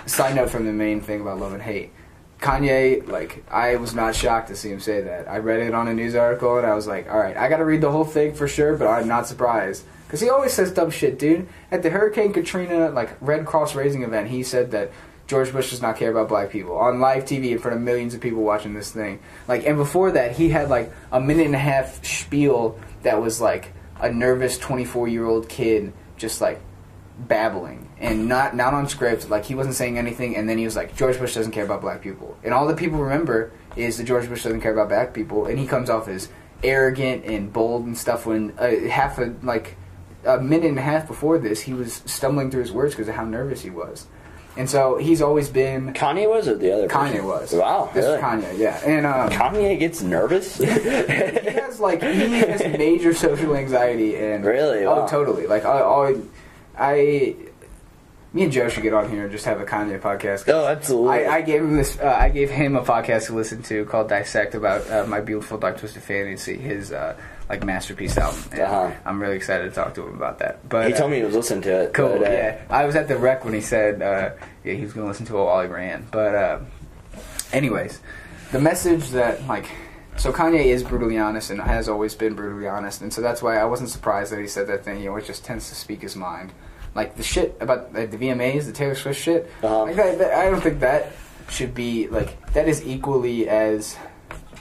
side 0.06 0.36
note 0.36 0.50
from 0.50 0.66
the 0.66 0.74
main 0.74 1.02
thing 1.02 1.22
about 1.22 1.40
love 1.40 1.54
and 1.54 1.62
hate. 1.62 1.92
Kanye, 2.40 3.08
like, 3.08 3.44
I 3.52 3.78
was 3.78 3.96
not 3.96 4.16
shocked 4.16 4.50
to 4.50 4.56
see 4.56 4.70
him 4.70 4.80
say 4.80 5.02
that. 5.02 5.28
I 5.28 5.38
read 5.38 5.60
it 5.60 5.74
on 5.74 5.88
a 5.88 5.94
news 5.94 6.14
article 6.14 6.58
and 6.58 6.68
I 6.68 6.76
was 6.76 6.86
like, 6.86 7.10
all 7.10 7.18
right, 7.18 7.36
I 7.36 7.50
got 7.50 7.58
to 7.58 7.66
read 7.66 7.82
the 7.82 7.92
whole 7.92 8.06
thing 8.06 8.36
for 8.36 8.48
sure, 8.48 8.78
but 8.78 8.88
I'm 8.88 9.08
not 9.08 9.28
surprised 9.28 9.84
because 10.06 10.22
he 10.22 10.30
always 10.30 10.54
says 10.54 10.72
dumb 10.72 10.92
shit, 10.92 11.20
dude. 11.20 11.50
At 11.72 11.84
the 11.84 11.90
Hurricane 11.90 12.32
Katrina, 12.32 12.90
like 12.90 13.18
Red 13.20 13.46
Cross 13.46 13.76
raising 13.76 14.04
event, 14.04 14.30
he 14.30 14.44
said 14.44 14.72
that 14.72 14.92
George 15.28 15.52
Bush 15.52 15.70
does 15.70 15.82
not 15.82 15.98
care 15.98 16.10
about 16.10 16.30
black 16.30 16.50
people 16.50 16.78
on 16.78 17.00
live 17.00 17.26
TV 17.26 17.52
in 17.52 17.60
front 17.60 17.76
of 17.76 17.84
millions 17.84 18.14
of 18.14 18.22
people 18.22 18.44
watching 18.44 18.74
this 18.74 18.92
thing. 18.92 19.20
Like, 19.48 19.66
and 19.66 19.78
before 19.78 20.12
that, 20.14 20.38
he 20.38 20.50
had 20.50 20.70
like 20.70 20.92
a 21.12 21.20
minute 21.20 21.46
and 21.46 21.56
a 21.56 21.60
half 21.60 22.04
spiel 22.06 22.80
that 23.04 23.22
was 23.22 23.42
like 23.42 23.74
a 24.00 24.12
nervous 24.12 24.58
24 24.58 25.08
year 25.08 25.26
old 25.26 25.50
kid 25.50 25.94
just 26.16 26.42
like 26.42 26.62
babbling 27.20 27.90
and 28.00 28.28
not 28.28 28.56
not 28.56 28.74
on 28.74 28.88
script. 28.88 29.30
Like 29.30 29.46
he 29.46 29.56
wasn't 29.56 29.76
saying 29.76 29.98
anything, 29.98 30.36
and 30.36 30.48
then 30.48 30.58
he 30.58 30.66
was 30.66 30.76
like, 30.76 30.96
George 30.96 31.20
Bush 31.20 31.36
doesn't 31.36 31.52
care 31.52 31.66
about 31.66 31.82
black 31.82 32.02
people, 32.02 32.38
and 32.44 32.54
all 32.54 32.68
the 32.68 32.76
people 32.76 33.00
remember 33.00 33.52
is 33.76 33.98
that 33.98 34.06
George 34.06 34.28
Bush 34.30 34.44
doesn't 34.44 34.62
care 34.62 34.74
about 34.74 34.90
black 34.90 35.14
people, 35.14 35.46
and 35.46 35.60
he 35.60 35.68
comes 35.68 35.90
off 35.90 36.08
as 36.08 36.30
arrogant 36.64 37.26
and 37.26 37.52
bold 37.52 37.86
and 37.86 37.98
stuff. 37.98 38.26
When 38.26 38.58
uh, 38.58 38.88
half 38.90 39.18
a 39.18 39.36
like 39.42 39.78
a 40.26 40.40
minute 40.40 40.70
and 40.70 40.80
a 40.80 40.82
half 40.82 41.08
before 41.08 41.38
this, 41.40 41.62
he 41.62 41.74
was 41.74 42.02
stumbling 42.06 42.52
through 42.52 42.62
his 42.62 42.72
words 42.72 42.94
because 42.94 43.08
of 43.08 43.16
how 43.16 43.26
nervous 43.26 43.62
he 43.62 43.70
was, 43.70 44.08
and 44.58 44.70
so 44.70 44.98
he's 44.98 45.22
always 45.22 45.50
been. 45.50 45.94
Kanye 45.94 46.28
was 46.30 46.48
or 46.48 46.56
the 46.56 46.72
other? 46.74 46.88
Kanye 46.88 47.12
person? 47.14 47.26
was. 47.26 47.54
Wow. 47.54 47.90
This 47.94 48.06
really? 48.06 48.18
is 48.18 48.24
Kanye, 48.24 48.58
yeah, 48.58 48.82
and 48.86 49.06
um, 49.06 49.30
Kanye 49.30 49.78
gets 49.80 50.02
nervous. 50.02 50.58
he 50.58 50.66
has 50.66 51.80
like 51.80 52.02
he 52.02 52.40
has 52.40 52.62
major 52.78 53.14
social 53.14 53.56
anxiety 53.56 54.16
and 54.18 54.44
Really? 54.46 54.86
oh 54.86 55.08
totally 55.08 55.48
like 55.48 55.66
I, 55.66 55.80
I 55.80 56.16
I 56.78 57.36
me 58.34 58.44
and 58.44 58.52
Joe 58.52 58.68
should 58.70 58.84
get 58.84 58.94
on 58.94 59.10
here 59.10 59.24
and 59.24 59.32
just 59.32 59.46
have 59.46 59.60
a 59.62 59.66
Kanye 59.66 60.00
podcast. 60.00 60.48
Oh, 60.52 60.68
absolutely. 60.68 61.26
I, 61.26 61.38
I 61.38 61.42
gave 61.42 61.62
him 61.62 61.76
this 61.78 61.98
uh, 62.00 62.18
I 62.20 62.30
gave 62.30 62.50
him 62.52 62.76
a 62.76 62.84
podcast 62.84 63.28
to 63.28 63.34
listen 63.34 63.64
to 63.64 63.86
called 63.86 64.10
Dissect 64.10 64.54
about 64.56 64.90
uh, 64.92 65.06
my 65.08 65.22
beautiful 65.22 65.58
dark 65.58 65.78
twisted 65.78 66.04
fantasy 66.04 66.58
his 66.58 66.92
uh, 66.92 67.16
like 67.50 67.64
masterpiece 67.64 68.18
album 68.18 68.42
Uh-huh. 68.54 68.92
I'm 69.06 69.22
really 69.22 69.36
excited 69.36 69.70
to 69.70 69.72
talk 69.76 69.94
to 69.96 70.06
him 70.08 70.16
about 70.16 70.40
that 70.40 70.68
but 70.68 70.88
he 70.88 70.94
uh, 70.94 70.98
told 70.98 71.12
me 71.12 71.18
he 71.18 71.24
was 71.24 71.36
listening 71.36 71.62
to 71.64 71.84
it. 71.84 71.94
Cool. 71.94 72.18
but, 72.20 72.28
uh, 72.28 72.32
yeah, 72.32 72.62
I 72.70 72.86
was 72.86 72.96
at 72.96 73.08
the 73.08 73.18
rec 73.18 73.46
when 73.46 73.54
he 73.54 73.62
said 73.62 74.02
uh, 74.02 74.32
yeah 74.64 74.74
he 74.74 74.82
was 74.84 74.94
going 74.94 75.06
to 75.06 75.10
listen 75.10 75.26
to 75.28 75.38
a 75.38 75.44
Wally 75.44 75.68
Rand. 75.68 76.08
But 76.12 76.36
uh, 76.36 76.60
anyways, 77.54 78.02
the 78.52 78.60
message 78.60 79.10
that 79.10 79.46
like 79.48 79.70
so 80.18 80.34
Kanye 80.34 80.66
is 80.66 80.84
brutally 80.84 81.18
honest 81.20 81.52
and 81.52 81.62
has 81.62 81.88
always 81.88 82.16
been 82.16 82.34
brutally 82.34 82.68
honest, 82.68 83.02
and 83.02 83.14
so 83.14 83.22
that's 83.22 83.42
why 83.44 83.58
I 83.60 83.66
wasn't 83.66 83.90
surprised 83.92 84.32
that 84.32 84.40
he 84.40 84.48
said 84.48 84.66
that 84.68 84.84
thing. 84.84 85.00
He 85.00 85.08
always 85.08 85.28
just 85.28 85.46
tends 85.46 85.70
to 85.70 85.76
speak 85.76 86.02
his 86.02 86.16
mind. 86.16 86.52
Like 86.96 87.16
the 87.16 87.22
shit 87.24 87.56
about 87.60 87.94
like, 87.94 88.10
the 88.10 88.18
VMAs, 88.18 88.66
the 88.66 88.72
Taylor 88.72 88.96
Swift 88.96 89.22
shit. 89.22 89.50
Uh-huh. 89.62 89.84
Like 89.84 89.96
that, 89.96 90.18
that- 90.18 90.34
I 90.34 90.50
don't 90.50 90.62
think 90.62 90.80
that 90.80 91.12
should 91.50 91.74
be 91.76 92.08
like 92.08 92.52
that 92.54 92.68
is 92.68 92.86
equally 92.86 93.48
as 93.48 93.96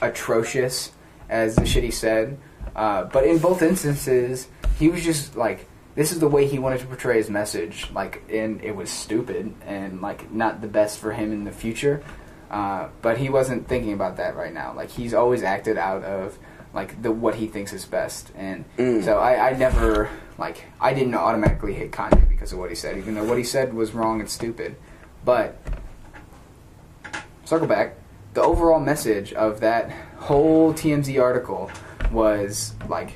atrocious 0.01 0.91
as 1.29 1.55
the 1.55 1.65
shit 1.65 1.83
he 1.83 1.91
said. 1.91 2.37
Uh, 2.77 3.03
but 3.05 3.25
in 3.25 3.39
both 3.39 3.61
instances, 3.61 4.47
he 4.79 4.87
was 4.87 5.03
just 5.03 5.35
like, 5.35 5.67
this 5.95 6.11
is 6.11 6.19
the 6.19 6.27
way 6.27 6.45
he 6.45 6.59
wanted 6.59 6.79
to 6.79 6.85
portray 6.85 7.17
his 7.17 7.29
message. 7.29 7.89
Like, 7.91 8.21
and 8.31 8.63
it 8.63 8.75
was 8.75 8.89
stupid 8.91 9.53
and 9.65 9.99
like 9.99 10.31
not 10.31 10.61
the 10.61 10.67
best 10.67 10.99
for 10.99 11.11
him 11.11 11.33
in 11.33 11.43
the 11.43 11.51
future. 11.51 12.03
Uh, 12.51 12.87
but 13.01 13.17
he 13.17 13.29
wasn't 13.29 13.67
thinking 13.67 13.93
about 13.93 14.17
that 14.17 14.35
right 14.37 14.53
now. 14.53 14.73
Like 14.75 14.89
he's 14.91 15.13
always 15.13 15.41
acted 15.43 15.77
out 15.77 16.03
of 16.03 16.37
like 16.73 17.01
the 17.01 17.11
what 17.11 17.35
he 17.35 17.47
thinks 17.47 17.73
is 17.73 17.83
best, 17.85 18.31
and 18.35 18.63
Mm. 18.77 19.03
so 19.03 19.17
I, 19.17 19.49
I 19.49 19.53
never 19.57 20.09
like 20.37 20.63
I 20.79 20.93
didn't 20.93 21.15
automatically 21.15 21.73
hate 21.73 21.91
Kanye 21.91 22.29
because 22.29 22.53
of 22.53 22.59
what 22.59 22.69
he 22.69 22.75
said, 22.75 22.97
even 22.97 23.15
though 23.15 23.23
what 23.25 23.37
he 23.37 23.43
said 23.43 23.73
was 23.73 23.93
wrong 23.93 24.19
and 24.21 24.29
stupid. 24.29 24.75
But 25.25 25.57
circle 27.45 27.67
back, 27.67 27.95
the 28.33 28.41
overall 28.43 28.79
message 28.79 29.33
of 29.33 29.59
that 29.61 29.91
whole 30.17 30.73
TMZ 30.73 31.19
article 31.21 31.71
was 32.11 32.73
like 32.87 33.13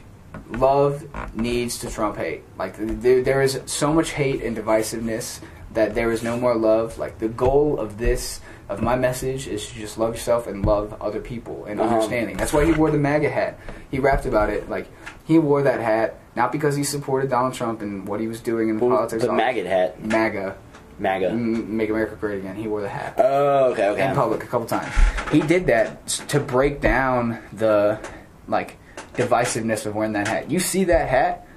love 0.51 1.03
needs 1.35 1.79
to 1.79 1.89
trump 1.89 2.17
hate. 2.17 2.43
Like 2.57 2.75
there, 2.77 3.21
there 3.21 3.41
is 3.41 3.59
so 3.65 3.93
much 3.93 4.11
hate 4.11 4.41
and 4.43 4.55
divisiveness 4.55 5.39
that 5.73 5.95
there 5.95 6.11
is 6.11 6.21
no 6.23 6.37
more 6.37 6.55
love. 6.55 6.97
Like 6.97 7.19
the 7.19 7.29
goal 7.29 7.79
of 7.79 7.97
this 7.97 8.41
of 8.69 8.81
my 8.81 8.95
message 8.95 9.47
is 9.47 9.67
to 9.67 9.75
just 9.75 9.97
love 9.97 10.13
yourself 10.13 10.47
and 10.47 10.65
love 10.65 10.95
other 11.01 11.19
people 11.19 11.65
and 11.65 11.79
Uh-huh. 11.79 11.95
understanding. 11.95 12.37
That's 12.37 12.53
why 12.53 12.65
he 12.65 12.71
wore 12.71 12.89
the 12.91 12.97
MAGA 12.97 13.29
hat. 13.29 13.59
He 13.89 13.99
rapped 13.99 14.25
about 14.25 14.49
it. 14.49 14.69
Like 14.69 14.87
he 15.25 15.39
wore 15.39 15.61
that 15.63 15.79
hat 15.79 16.15
not 16.35 16.51
because 16.53 16.75
he 16.77 16.83
supported 16.83 17.29
Donald 17.29 17.53
Trump 17.53 17.81
and 17.81 18.07
what 18.07 18.19
he 18.21 18.27
was 18.27 18.39
doing 18.39 18.69
in 18.69 18.77
the 18.77 18.85
Well, 18.85 18.95
politics. 18.97 19.23
the 19.25 19.33
MAGA 19.33 19.67
hat. 19.67 20.01
MAGA, 20.05 20.55
MAGA. 20.99 21.27
M- 21.29 21.75
Make 21.75 21.89
America 21.89 22.15
Great 22.15 22.39
Again. 22.39 22.55
He 22.55 22.67
wore 22.69 22.79
the 22.81 22.87
hat 22.89 23.15
Oh, 23.17 23.71
okay, 23.71 23.87
okay. 23.89 24.07
in 24.09 24.15
public 24.15 24.43
a 24.43 24.47
couple 24.47 24.67
times. 24.67 24.93
He 25.31 25.41
did 25.41 25.65
that 25.67 26.07
to 26.29 26.39
break 26.39 26.79
down 26.79 27.39
the 27.51 27.99
like 28.47 28.77
divisiveness 29.13 29.85
of 29.85 29.95
wearing 29.95 30.13
that 30.13 30.27
hat. 30.27 30.51
You 30.51 30.59
see 30.59 30.85
that 30.85 31.09
hat, 31.09 31.47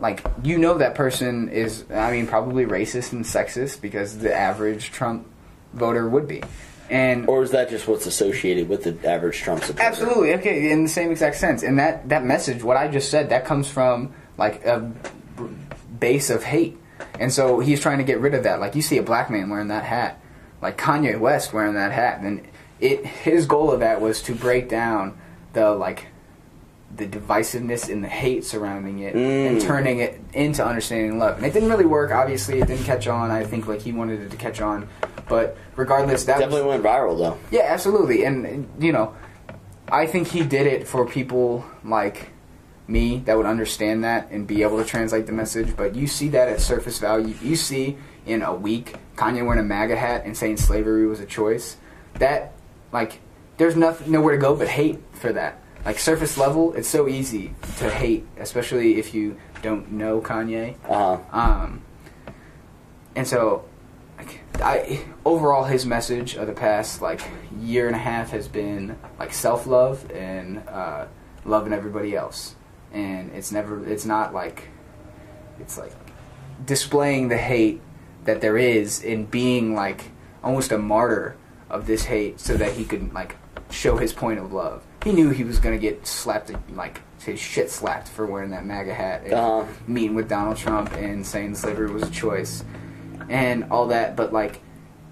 like 0.00 0.24
you 0.42 0.58
know 0.58 0.78
that 0.78 0.94
person 0.94 1.48
is, 1.48 1.84
I 1.90 2.12
mean, 2.12 2.26
probably 2.26 2.64
racist 2.64 3.12
and 3.12 3.24
sexist 3.24 3.80
because 3.80 4.18
the 4.18 4.34
average 4.34 4.90
Trump 4.90 5.26
voter 5.72 6.08
would 6.08 6.28
be. 6.28 6.42
And 6.90 7.28
Or 7.28 7.42
is 7.42 7.50
that 7.50 7.68
just 7.68 7.86
what's 7.86 8.06
associated 8.06 8.68
with 8.68 8.84
the 8.84 9.08
average 9.08 9.38
Trump 9.38 9.62
supporter? 9.62 9.82
Absolutely. 9.82 10.34
Okay, 10.34 10.70
in 10.70 10.84
the 10.84 10.88
same 10.88 11.10
exact 11.10 11.36
sense. 11.36 11.62
And 11.62 11.78
that 11.78 12.08
that 12.08 12.24
message, 12.24 12.62
what 12.62 12.76
I 12.76 12.88
just 12.88 13.10
said, 13.10 13.28
that 13.28 13.44
comes 13.44 13.68
from 13.68 14.14
like 14.38 14.64
a 14.64 14.80
b- 14.80 15.44
base 15.98 16.30
of 16.30 16.44
hate. 16.44 16.78
And 17.20 17.32
so 17.32 17.60
he's 17.60 17.80
trying 17.80 17.98
to 17.98 18.04
get 18.04 18.20
rid 18.20 18.34
of 18.34 18.44
that. 18.44 18.60
Like 18.60 18.74
you 18.74 18.82
see 18.82 18.96
a 18.98 19.02
black 19.02 19.30
man 19.30 19.50
wearing 19.50 19.68
that 19.68 19.84
hat, 19.84 20.22
like 20.62 20.78
Kanye 20.78 21.18
West 21.18 21.52
wearing 21.52 21.74
that 21.74 21.92
hat, 21.92 22.20
and 22.20 22.46
it 22.80 23.04
his 23.04 23.44
goal 23.46 23.70
of 23.70 23.80
that 23.80 24.00
was 24.00 24.22
to 24.22 24.34
break 24.34 24.68
down 24.68 25.18
the 25.52 25.70
like 25.72 26.06
the 26.96 27.06
divisiveness 27.06 27.92
and 27.92 28.02
the 28.02 28.08
hate 28.08 28.44
surrounding 28.44 29.00
it 29.00 29.14
and 29.14 29.58
Mm. 29.58 29.62
turning 29.62 29.98
it 30.00 30.20
into 30.32 30.64
understanding 30.64 31.18
love. 31.18 31.36
And 31.36 31.46
it 31.46 31.52
didn't 31.52 31.68
really 31.68 31.84
work. 31.86 32.10
Obviously, 32.10 32.60
it 32.60 32.66
didn't 32.66 32.84
catch 32.84 33.06
on. 33.06 33.30
I 33.30 33.44
think 33.44 33.68
like 33.68 33.80
he 33.82 33.92
wanted 33.92 34.20
it 34.22 34.30
to 34.30 34.36
catch 34.36 34.60
on, 34.60 34.88
but 35.28 35.56
regardless, 35.76 36.24
that 36.24 36.36
was, 36.38 36.46
Definitely 36.46 36.68
went 36.70 36.82
viral 36.82 37.16
though. 37.18 37.36
yeah, 37.50 37.66
absolutely. 37.68 38.24
And, 38.24 38.68
you 38.80 38.92
know, 38.92 39.14
I 39.90 40.06
think 40.06 40.28
he 40.28 40.42
did 40.42 40.66
it 40.66 40.88
for 40.88 41.06
people 41.06 41.64
like 41.84 42.30
me 42.88 43.22
that 43.26 43.36
would 43.36 43.46
understand 43.46 44.02
that 44.04 44.30
and 44.30 44.46
be 44.46 44.62
able 44.62 44.78
to 44.78 44.84
translate 44.84 45.26
the 45.26 45.32
message. 45.32 45.76
But 45.76 45.94
you 45.94 46.06
see 46.06 46.28
that 46.30 46.48
at 46.48 46.60
surface 46.60 46.98
value. 46.98 47.34
You 47.42 47.54
see 47.54 47.98
in 48.26 48.42
a 48.42 48.54
week 48.54 48.96
Kanye 49.16 49.44
wearing 49.44 49.60
a 49.60 49.62
MAGA 49.62 49.94
hat 49.96 50.24
and 50.24 50.36
saying 50.36 50.56
slavery 50.56 51.06
was 51.06 51.20
a 51.20 51.26
choice. 51.26 51.76
That, 52.14 52.52
like, 52.92 53.20
there's 53.58 53.76
nothing, 53.76 54.10
nowhere 54.10 54.34
to 54.34 54.40
go 54.40 54.54
but 54.56 54.68
hate 54.68 54.98
for 55.12 55.32
that. 55.34 55.60
Like, 55.84 55.98
surface 55.98 56.36
level, 56.36 56.74
it's 56.74 56.88
so 56.88 57.08
easy 57.08 57.54
to 57.78 57.90
hate, 57.90 58.26
especially 58.38 58.98
if 58.98 59.14
you 59.14 59.36
don't 59.62 59.92
know 59.92 60.20
Kanye. 60.20 60.76
Uh 60.84 61.16
huh. 61.16 61.38
Um, 61.38 61.82
and 63.16 63.26
so, 63.26 63.64
like, 64.16 64.40
I 64.62 65.04
overall 65.24 65.64
his 65.64 65.86
message 65.86 66.34
of 66.34 66.46
the 66.46 66.52
past 66.52 67.00
like 67.00 67.20
year 67.60 67.86
and 67.86 67.96
a 67.96 67.98
half 67.98 68.30
has 68.30 68.48
been 68.48 68.98
like 69.18 69.32
self 69.32 69.66
love 69.66 70.10
and 70.10 70.62
uh, 70.68 71.06
loving 71.44 71.72
everybody 71.72 72.14
else, 72.14 72.54
and 72.92 73.30
it's 73.32 73.52
never 73.52 73.84
it's 73.88 74.04
not 74.04 74.34
like 74.34 74.68
it's 75.60 75.78
like 75.78 75.92
displaying 76.64 77.28
the 77.28 77.38
hate 77.38 77.80
that 78.24 78.40
there 78.40 78.58
is 78.58 79.02
in 79.02 79.24
being 79.24 79.74
like 79.74 80.10
almost 80.42 80.72
a 80.72 80.78
martyr 80.78 81.36
of 81.70 81.86
this 81.86 82.04
hate 82.04 82.40
so 82.40 82.56
that 82.56 82.72
he 82.72 82.84
could 82.84 83.12
like 83.12 83.36
show 83.70 83.96
his 83.96 84.12
point 84.12 84.38
of 84.38 84.52
love. 84.52 84.84
He 85.08 85.14
knew 85.14 85.30
he 85.30 85.42
was 85.42 85.58
gonna 85.58 85.78
get 85.78 86.06
slapped 86.06 86.52
like 86.76 87.00
his 87.24 87.40
shit 87.40 87.70
slapped 87.70 88.08
for 88.08 88.26
wearing 88.26 88.50
that 88.50 88.66
MAGA 88.66 88.92
hat 88.92 89.22
and 89.24 89.32
Uh-huh. 89.32 89.64
meeting 89.86 90.14
with 90.14 90.28
Donald 90.28 90.58
Trump 90.58 90.92
and 90.92 91.26
saying 91.26 91.54
slavery 91.54 91.90
was 91.90 92.02
a 92.02 92.10
choice 92.10 92.62
and 93.30 93.64
all 93.70 93.86
that, 93.86 94.16
but 94.16 94.34
like 94.34 94.60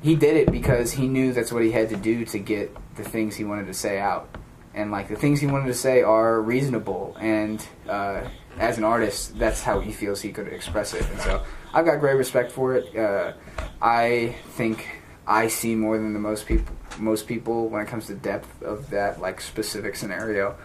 he 0.02 0.14
did 0.14 0.36
it 0.36 0.52
because 0.52 0.92
he 0.92 1.08
knew 1.08 1.32
that's 1.32 1.50
what 1.50 1.62
he 1.62 1.70
had 1.72 1.88
to 1.88 1.96
do 1.96 2.26
to 2.26 2.38
get 2.38 2.76
the 2.96 3.04
things 3.04 3.36
he 3.36 3.44
wanted 3.44 3.68
to 3.68 3.72
say 3.72 3.98
out. 3.98 4.28
And 4.74 4.90
like 4.90 5.08
the 5.08 5.16
things 5.16 5.40
he 5.40 5.46
wanted 5.46 5.68
to 5.68 5.74
say 5.74 6.02
are 6.02 6.42
reasonable, 6.42 7.16
and 7.18 7.66
uh, 7.88 8.20
as 8.58 8.76
an 8.76 8.84
artist, 8.84 9.38
that's 9.38 9.62
how 9.62 9.80
he 9.80 9.92
feels 9.92 10.20
he 10.20 10.30
could 10.30 10.48
express 10.48 10.92
it. 10.92 11.08
And 11.08 11.20
so 11.22 11.42
I've 11.72 11.86
got 11.86 12.00
great 12.00 12.16
respect 12.18 12.52
for 12.52 12.74
it. 12.74 12.94
Uh, 12.94 13.32
I 13.80 14.36
think 14.50 14.86
I 15.26 15.48
see 15.48 15.74
more 15.74 15.96
than 15.96 16.12
the 16.12 16.20
most 16.20 16.44
people 16.44 16.76
most 16.98 17.26
people 17.26 17.68
when 17.68 17.82
it 17.82 17.88
comes 17.88 18.06
to 18.06 18.14
depth 18.14 18.62
of 18.62 18.90
that 18.90 19.20
like 19.20 19.40
specific 19.40 19.96
scenario. 19.96 20.56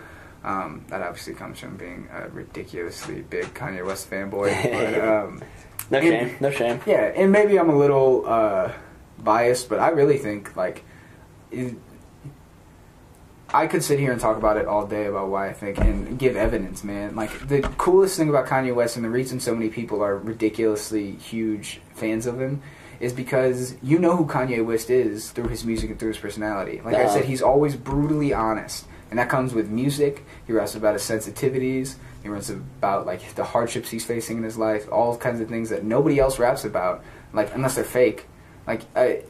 Um, 0.44 0.86
that 0.88 1.02
obviously 1.04 1.36
comes 1.36 1.60
from 1.60 1.78
being 1.78 2.10
a 2.12 2.28
ridiculously 2.30 3.22
big 3.22 3.54
Kanye 3.54 3.86
West 3.86 4.10
fanboy. 4.10 4.50
But, 4.72 5.08
um, 5.08 5.42
No 5.92 6.00
And- 6.00 6.08
shame. 6.30 6.38
No 6.40 6.50
shame. 6.52 6.80
yeah, 6.88 7.12
and 7.16 7.32
maybe 7.32 7.60
I'm 7.60 7.70
a 7.70 7.78
little 7.78 8.24
uh, 8.26 8.72
biased, 9.20 9.70
but 9.70 9.80
I 9.80 9.90
really 9.90 10.18
think 10.18 10.56
like 10.56 10.84
it, 11.52 11.76
I 13.54 13.68
could 13.68 13.84
sit 13.84 14.00
here 14.00 14.12
and 14.14 14.20
talk 14.22 14.38
about 14.38 14.56
it 14.58 14.66
all 14.66 14.88
day 14.88 15.08
about 15.08 15.28
why 15.30 15.50
I 15.50 15.54
think 15.54 15.78
and 15.80 16.18
give 16.18 16.38
evidence, 16.38 16.84
man. 16.86 17.16
Like 17.16 17.48
the 17.50 17.62
coolest 17.78 18.18
thing 18.18 18.30
about 18.30 18.48
Kanye 18.48 18.74
West 18.74 18.96
and 18.96 19.04
the 19.04 19.10
reason 19.10 19.40
so 19.42 19.54
many 19.54 19.70
people 19.70 20.02
are 20.02 20.18
ridiculously 20.18 21.12
huge 21.12 21.82
fans 21.94 22.26
of 22.26 22.40
him 22.40 22.62
is 23.02 23.14
because 23.14 23.76
you 23.82 23.98
know 23.98 24.16
who 24.16 24.26
Kanye 24.26 24.64
West 24.64 24.90
is 24.90 25.32
through 25.32 25.48
his 25.48 25.66
music 25.66 25.90
and 25.90 26.00
through 26.00 26.10
his 26.10 26.20
personality. 26.20 26.82
Like 26.86 26.96
I 26.96 27.08
said, 27.08 27.26
he's 27.26 27.42
always 27.42 27.76
brutally 27.76 28.32
honest, 28.32 28.86
and 29.10 29.18
that 29.18 29.28
comes 29.28 29.54
with 29.54 29.70
music. 29.70 30.24
He 30.46 30.54
raps 30.54 30.76
about 30.76 30.94
his 30.94 31.02
sensitivities. 31.02 31.96
He 32.22 32.30
raps 32.30 32.50
about 32.50 33.08
like 33.08 33.34
the 33.34 33.44
hardships 33.44 33.90
he's 33.90 34.06
facing 34.06 34.38
in 34.38 34.44
his 34.44 34.58
life, 34.58 34.88
all 34.92 35.18
kinds 35.18 35.42
of 35.42 35.50
things 35.50 35.70
that 35.70 35.84
nobody 35.84 36.20
else 36.20 36.38
raps 36.38 36.64
about, 36.64 37.04
like 37.34 37.54
unless 37.56 37.76
they're 37.76 37.84
fake. 37.84 38.28
Like 38.68 38.82
I, 38.96 39.24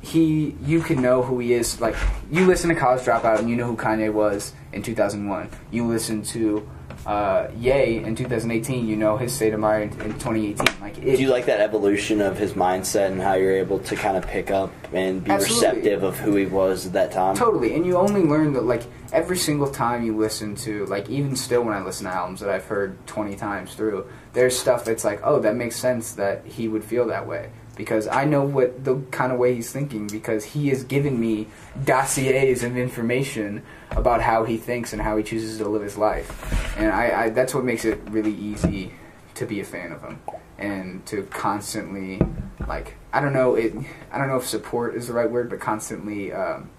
he, 0.00 0.56
you 0.64 0.80
can 0.80 1.02
know 1.02 1.22
who 1.22 1.40
he 1.40 1.52
is. 1.52 1.80
Like 1.80 1.96
you 2.30 2.46
listen 2.46 2.68
to 2.68 2.76
College 2.76 3.02
Dropout 3.02 3.40
and 3.40 3.50
you 3.50 3.56
know 3.56 3.66
who 3.66 3.76
Kanye 3.76 4.12
was 4.12 4.52
in 4.72 4.82
2001. 4.82 5.50
You 5.72 5.86
listen 5.86 6.22
to 6.24 6.68
uh, 7.06 7.48
Ye 7.58 7.98
in 7.98 8.14
2018. 8.14 8.86
You 8.86 8.96
know 8.96 9.16
his 9.16 9.32
state 9.32 9.54
of 9.54 9.60
mind 9.60 9.92
in 10.00 10.12
2018. 10.14 10.80
Like 10.80 10.98
it, 10.98 11.16
Do 11.16 11.22
you 11.22 11.30
like 11.30 11.46
that 11.46 11.60
evolution 11.60 12.20
of 12.20 12.38
his 12.38 12.52
mindset 12.52 13.10
and 13.10 13.20
how 13.20 13.34
you're 13.34 13.56
able 13.56 13.78
to 13.80 13.96
kind 13.96 14.16
of 14.16 14.26
pick 14.26 14.50
up 14.50 14.72
and 14.92 15.22
be 15.24 15.30
Absolutely. 15.30 15.80
receptive 15.80 16.02
of 16.02 16.18
who 16.18 16.36
he 16.36 16.46
was 16.46 16.86
at 16.86 16.92
that 16.92 17.12
time? 17.12 17.34
Totally, 17.36 17.74
and 17.74 17.84
you 17.84 17.96
only 17.96 18.22
learn 18.22 18.52
that 18.54 18.64
like 18.64 18.82
every 19.12 19.36
single 19.36 19.68
time 19.68 20.04
you 20.04 20.16
listen 20.16 20.54
to 20.56 20.86
like 20.86 21.08
even 21.08 21.36
still 21.36 21.62
when 21.62 21.74
I 21.74 21.82
listen 21.82 22.06
to 22.06 22.12
albums 22.12 22.40
that 22.40 22.50
I've 22.50 22.64
heard 22.64 23.04
twenty 23.06 23.36
times 23.36 23.74
through, 23.74 24.06
there's 24.32 24.58
stuff 24.58 24.84
that's 24.84 25.04
like, 25.04 25.20
oh, 25.24 25.40
that 25.40 25.56
makes 25.56 25.76
sense 25.76 26.12
that 26.12 26.46
he 26.46 26.68
would 26.68 26.84
feel 26.84 27.06
that 27.06 27.26
way 27.26 27.50
because 27.76 28.06
I 28.06 28.24
know 28.24 28.42
what 28.42 28.84
the 28.84 28.96
kind 29.10 29.32
of 29.32 29.38
way 29.38 29.54
he's 29.54 29.72
thinking 29.72 30.06
because 30.06 30.44
he 30.44 30.68
has 30.68 30.84
given 30.84 31.18
me 31.18 31.48
dossiers 31.84 32.62
of 32.62 32.76
information 32.76 33.62
about 33.90 34.20
how 34.20 34.44
he 34.44 34.56
thinks 34.56 34.92
and 34.92 35.00
how 35.00 35.16
he 35.16 35.22
chooses 35.22 35.58
to 35.58 35.68
live 35.68 35.82
his 35.82 35.96
life, 35.96 36.76
and 36.78 36.92
I, 36.92 37.24
I 37.24 37.28
that's 37.30 37.54
what 37.54 37.64
makes 37.64 37.84
it 37.84 38.00
really 38.10 38.34
easy 38.34 38.92
to 39.34 39.46
be 39.46 39.60
a 39.60 39.64
fan 39.64 39.92
of 39.92 40.02
him 40.02 40.20
and 40.58 41.04
to 41.06 41.22
constantly 41.24 42.20
like 42.68 42.96
I 43.12 43.20
don't 43.20 43.32
know 43.32 43.54
it 43.54 43.74
I 44.10 44.18
don't 44.18 44.28
know 44.28 44.36
if 44.36 44.46
support 44.46 44.94
is 44.94 45.06
the 45.06 45.14
right 45.14 45.30
word 45.30 45.48
but 45.48 45.58
constantly 45.60 46.32
um, 46.32 46.70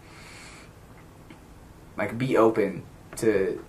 like 1.97 2.17
be 2.17 2.37
open 2.37 2.83
to 3.17 3.63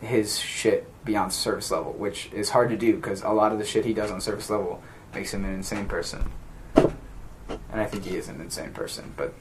his 0.00 0.38
shit 0.38 0.88
beyond 1.04 1.32
surface 1.32 1.70
level, 1.70 1.92
which 1.92 2.30
is 2.32 2.50
hard 2.50 2.70
to 2.70 2.76
do 2.76 2.96
because 2.96 3.22
a 3.22 3.30
lot 3.30 3.52
of 3.52 3.58
the 3.58 3.64
shit 3.64 3.84
he 3.84 3.92
does 3.92 4.10
on 4.10 4.20
surface 4.20 4.50
level 4.50 4.82
makes 5.14 5.32
him 5.32 5.44
an 5.44 5.54
insane 5.54 5.86
person. 5.86 6.30
And 7.48 7.80
I 7.80 7.86
think 7.86 8.04
he 8.04 8.16
is 8.16 8.28
an 8.28 8.40
insane 8.40 8.72
person, 8.72 9.12
but. 9.16 9.34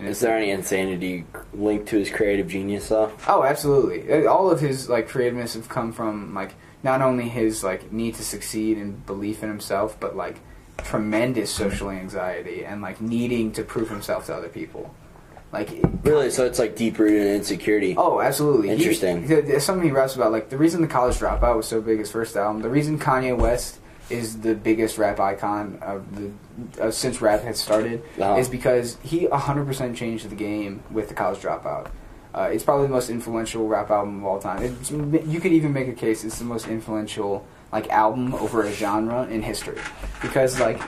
Is 0.00 0.20
there 0.20 0.36
any 0.36 0.50
insanity 0.50 1.24
linked 1.52 1.88
to 1.88 1.98
his 1.98 2.08
creative 2.08 2.46
genius 2.46 2.88
though? 2.88 3.10
Oh, 3.26 3.42
absolutely. 3.42 4.10
Uh, 4.12 4.30
All 4.30 4.48
of 4.48 4.60
his 4.60 4.88
like 4.88 5.08
creativeness 5.08 5.54
have 5.54 5.68
come 5.68 5.92
from 5.92 6.34
like 6.34 6.54
not 6.84 7.02
only 7.02 7.28
his 7.28 7.64
like 7.64 7.90
need 7.90 8.14
to 8.14 8.22
succeed 8.22 8.78
and 8.78 9.04
belief 9.06 9.42
in 9.42 9.48
himself, 9.48 9.98
but 9.98 10.14
like 10.16 10.38
tremendous 10.84 11.50
social 11.50 11.90
anxiety 11.90 12.64
and 12.64 12.80
like 12.80 13.00
needing 13.00 13.50
to 13.52 13.64
prove 13.64 13.88
himself 13.90 14.26
to 14.26 14.34
other 14.34 14.48
people. 14.48 14.94
Like 15.52 15.70
Really? 16.04 16.30
So 16.30 16.46
it's 16.46 16.60
like 16.60 16.76
deep 16.76 16.96
rooted 17.00 17.22
in 17.26 17.34
insecurity. 17.34 17.96
Oh, 17.98 18.20
absolutely. 18.20 18.68
He- 18.68 18.74
Interesting. 18.74 19.26
there's 19.26 19.64
something 19.64 19.84
he 19.84 19.90
raps 19.92 20.14
about. 20.14 20.30
Like 20.30 20.48
the 20.48 20.58
reason 20.58 20.80
the 20.80 20.86
College 20.86 21.16
Dropout 21.16 21.56
was 21.56 21.66
so 21.66 21.80
big 21.80 21.98
his 21.98 22.10
first 22.12 22.36
album. 22.36 22.62
The 22.62 22.68
reason 22.70 23.00
Kanye 23.00 23.36
West 23.36 23.80
is 24.10 24.40
the 24.40 24.54
biggest 24.54 24.96
rap 24.98 25.20
icon 25.20 25.78
of 25.82 26.04
the 26.16 26.30
uh, 26.82 26.90
since 26.90 27.20
rap 27.20 27.42
has 27.42 27.58
started 27.58 28.02
Uh-huh. 28.18 28.36
is 28.36 28.48
because 28.48 28.96
he 29.02 29.26
100% 29.26 29.94
changed 29.94 30.28
the 30.30 30.34
game 30.34 30.82
with 30.90 31.08
the 31.08 31.14
College 31.14 31.40
Dropout. 31.40 31.88
Uh, 32.34 32.48
it's 32.52 32.62
probably 32.64 32.86
the 32.86 32.92
most 32.92 33.10
influential 33.10 33.66
rap 33.68 33.90
album 33.90 34.18
of 34.18 34.24
all 34.24 34.38
time. 34.38 34.62
It's, 34.62 34.90
you 34.90 35.40
could 35.40 35.52
even 35.52 35.72
make 35.72 35.88
a 35.88 35.92
case 35.92 36.24
it's 36.24 36.38
the 36.38 36.44
most 36.44 36.68
influential 36.68 37.44
like 37.72 37.88
album 37.90 38.34
over 38.34 38.62
a 38.62 38.72
genre 38.72 39.26
in 39.26 39.42
history 39.42 39.78
because 40.22 40.58
like 40.60 40.80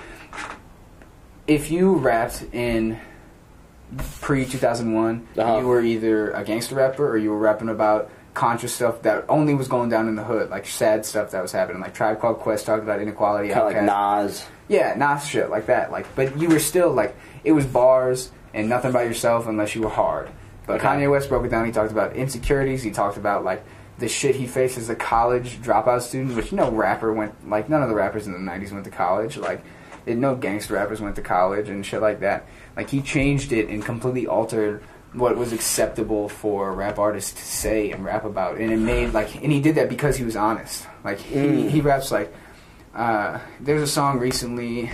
if 1.47 1.70
you 1.70 1.94
rapped 1.94 2.44
in 2.52 2.98
pre 4.20 4.44
2001, 4.47 5.26
Uh-huh. 5.36 5.59
you 5.59 5.66
were 5.66 5.80
either 5.82 6.30
a 6.32 6.44
gangster 6.44 6.76
rapper 6.76 7.06
or 7.09 7.16
you 7.18 7.30
were 7.30 7.38
rapping 7.38 7.68
about 7.68 8.10
conscious 8.35 8.74
stuff 8.74 9.02
that 9.02 9.24
only 9.28 9.55
was 9.55 9.69
going 9.69 9.89
down 9.90 10.09
in 10.09 10.15
the 10.15 10.24
hood, 10.24 10.51
like 10.51 10.66
sad 10.66 11.05
stuff 11.05 11.31
that 11.32 11.43
was 11.43 11.52
happening. 11.52 11.81
Like 11.82 11.94
Tribe 11.94 12.20
Called 12.20 12.39
Quest 12.39 12.66
talked 12.66 12.82
about 12.82 13.01
inequality. 13.01 13.48
kind 13.48 13.61
of 13.61 13.73
like 13.74 13.82
Nas. 13.85 14.47
Yeah, 14.69 14.94
Nas 14.97 15.27
shit 15.27 15.51
like 15.51 15.66
that. 15.66 15.90
Like, 15.90 16.07
but 16.15 16.39
you 16.39 16.48
were 16.48 16.61
still 16.61 16.90
like 16.93 17.16
it 17.44 17.52
was 17.52 17.66
bars 17.66 18.31
and 18.55 18.69
nothing 18.69 18.90
about 18.90 19.07
yourself 19.07 19.47
unless 19.47 19.74
you 19.74 19.82
were 19.82 19.89
hard. 19.89 20.31
But 20.66 20.77
Okay. 20.77 20.86
Kanye 20.86 21.11
West 21.11 21.28
broke 21.28 21.44
it 21.44 21.48
down. 21.51 21.66
He 21.66 21.73
talked 21.73 21.90
about 21.93 22.15
insecurities. 22.15 22.82
He 22.82 22.90
talked 22.93 23.16
about 23.16 23.44
like 23.44 23.65
the 23.98 24.09
shit 24.09 24.36
he 24.36 24.47
faced 24.47 24.78
as 24.78 24.89
a 24.89 24.94
college 24.94 25.61
dropout 25.61 26.02
student, 26.02 26.36
which 26.36 26.52
no 26.52 26.70
rapper 26.70 27.12
went 27.12 27.48
like 27.48 27.69
none 27.69 27.82
of 27.82 27.89
the 27.89 27.94
rappers 27.94 28.27
in 28.27 28.32
the 28.32 28.39
'90s 28.39 28.73
went 28.73 28.85
to 28.85 28.90
college. 28.90 29.36
Like, 29.36 29.62
no 30.07 30.35
gangster 30.35 30.74
rappers 30.74 31.01
went 31.01 31.16
to 31.16 31.23
college 31.23 31.69
and 31.69 31.85
shit 31.85 32.01
like 32.01 32.20
that. 32.20 32.47
Like 32.77 32.89
he 32.90 33.02
changed 33.02 33.52
it 33.52 33.69
and 33.69 33.85
completely 33.85 34.27
altered 34.27 34.82
what 35.12 35.36
was 35.36 35.52
acceptable 35.52 36.28
for 36.28 36.72
rap 36.72 36.98
artists 36.98 37.32
to 37.32 37.42
say 37.44 37.90
and 37.90 38.04
rap 38.04 38.24
about, 38.24 38.58
and 38.58 38.70
it 38.72 38.76
made 38.78 39.12
like, 39.12 39.34
and 39.42 39.50
he 39.52 39.60
did 39.60 39.74
that 39.74 39.88
because 39.88 40.16
he 40.16 40.24
was 40.24 40.36
honest. 40.36 40.86
Like 41.04 41.18
he, 41.18 41.34
Mm. 41.36 41.68
he 41.70 41.80
raps 41.80 42.12
like, 42.12 42.32
uh, 42.94 43.38
there's 43.60 43.82
a 43.82 43.86
song 43.86 44.18
recently 44.18 44.90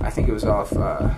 I 0.00 0.08
think 0.10 0.28
it 0.28 0.32
was 0.32 0.44
off. 0.44 0.72
Uh, 0.72 1.10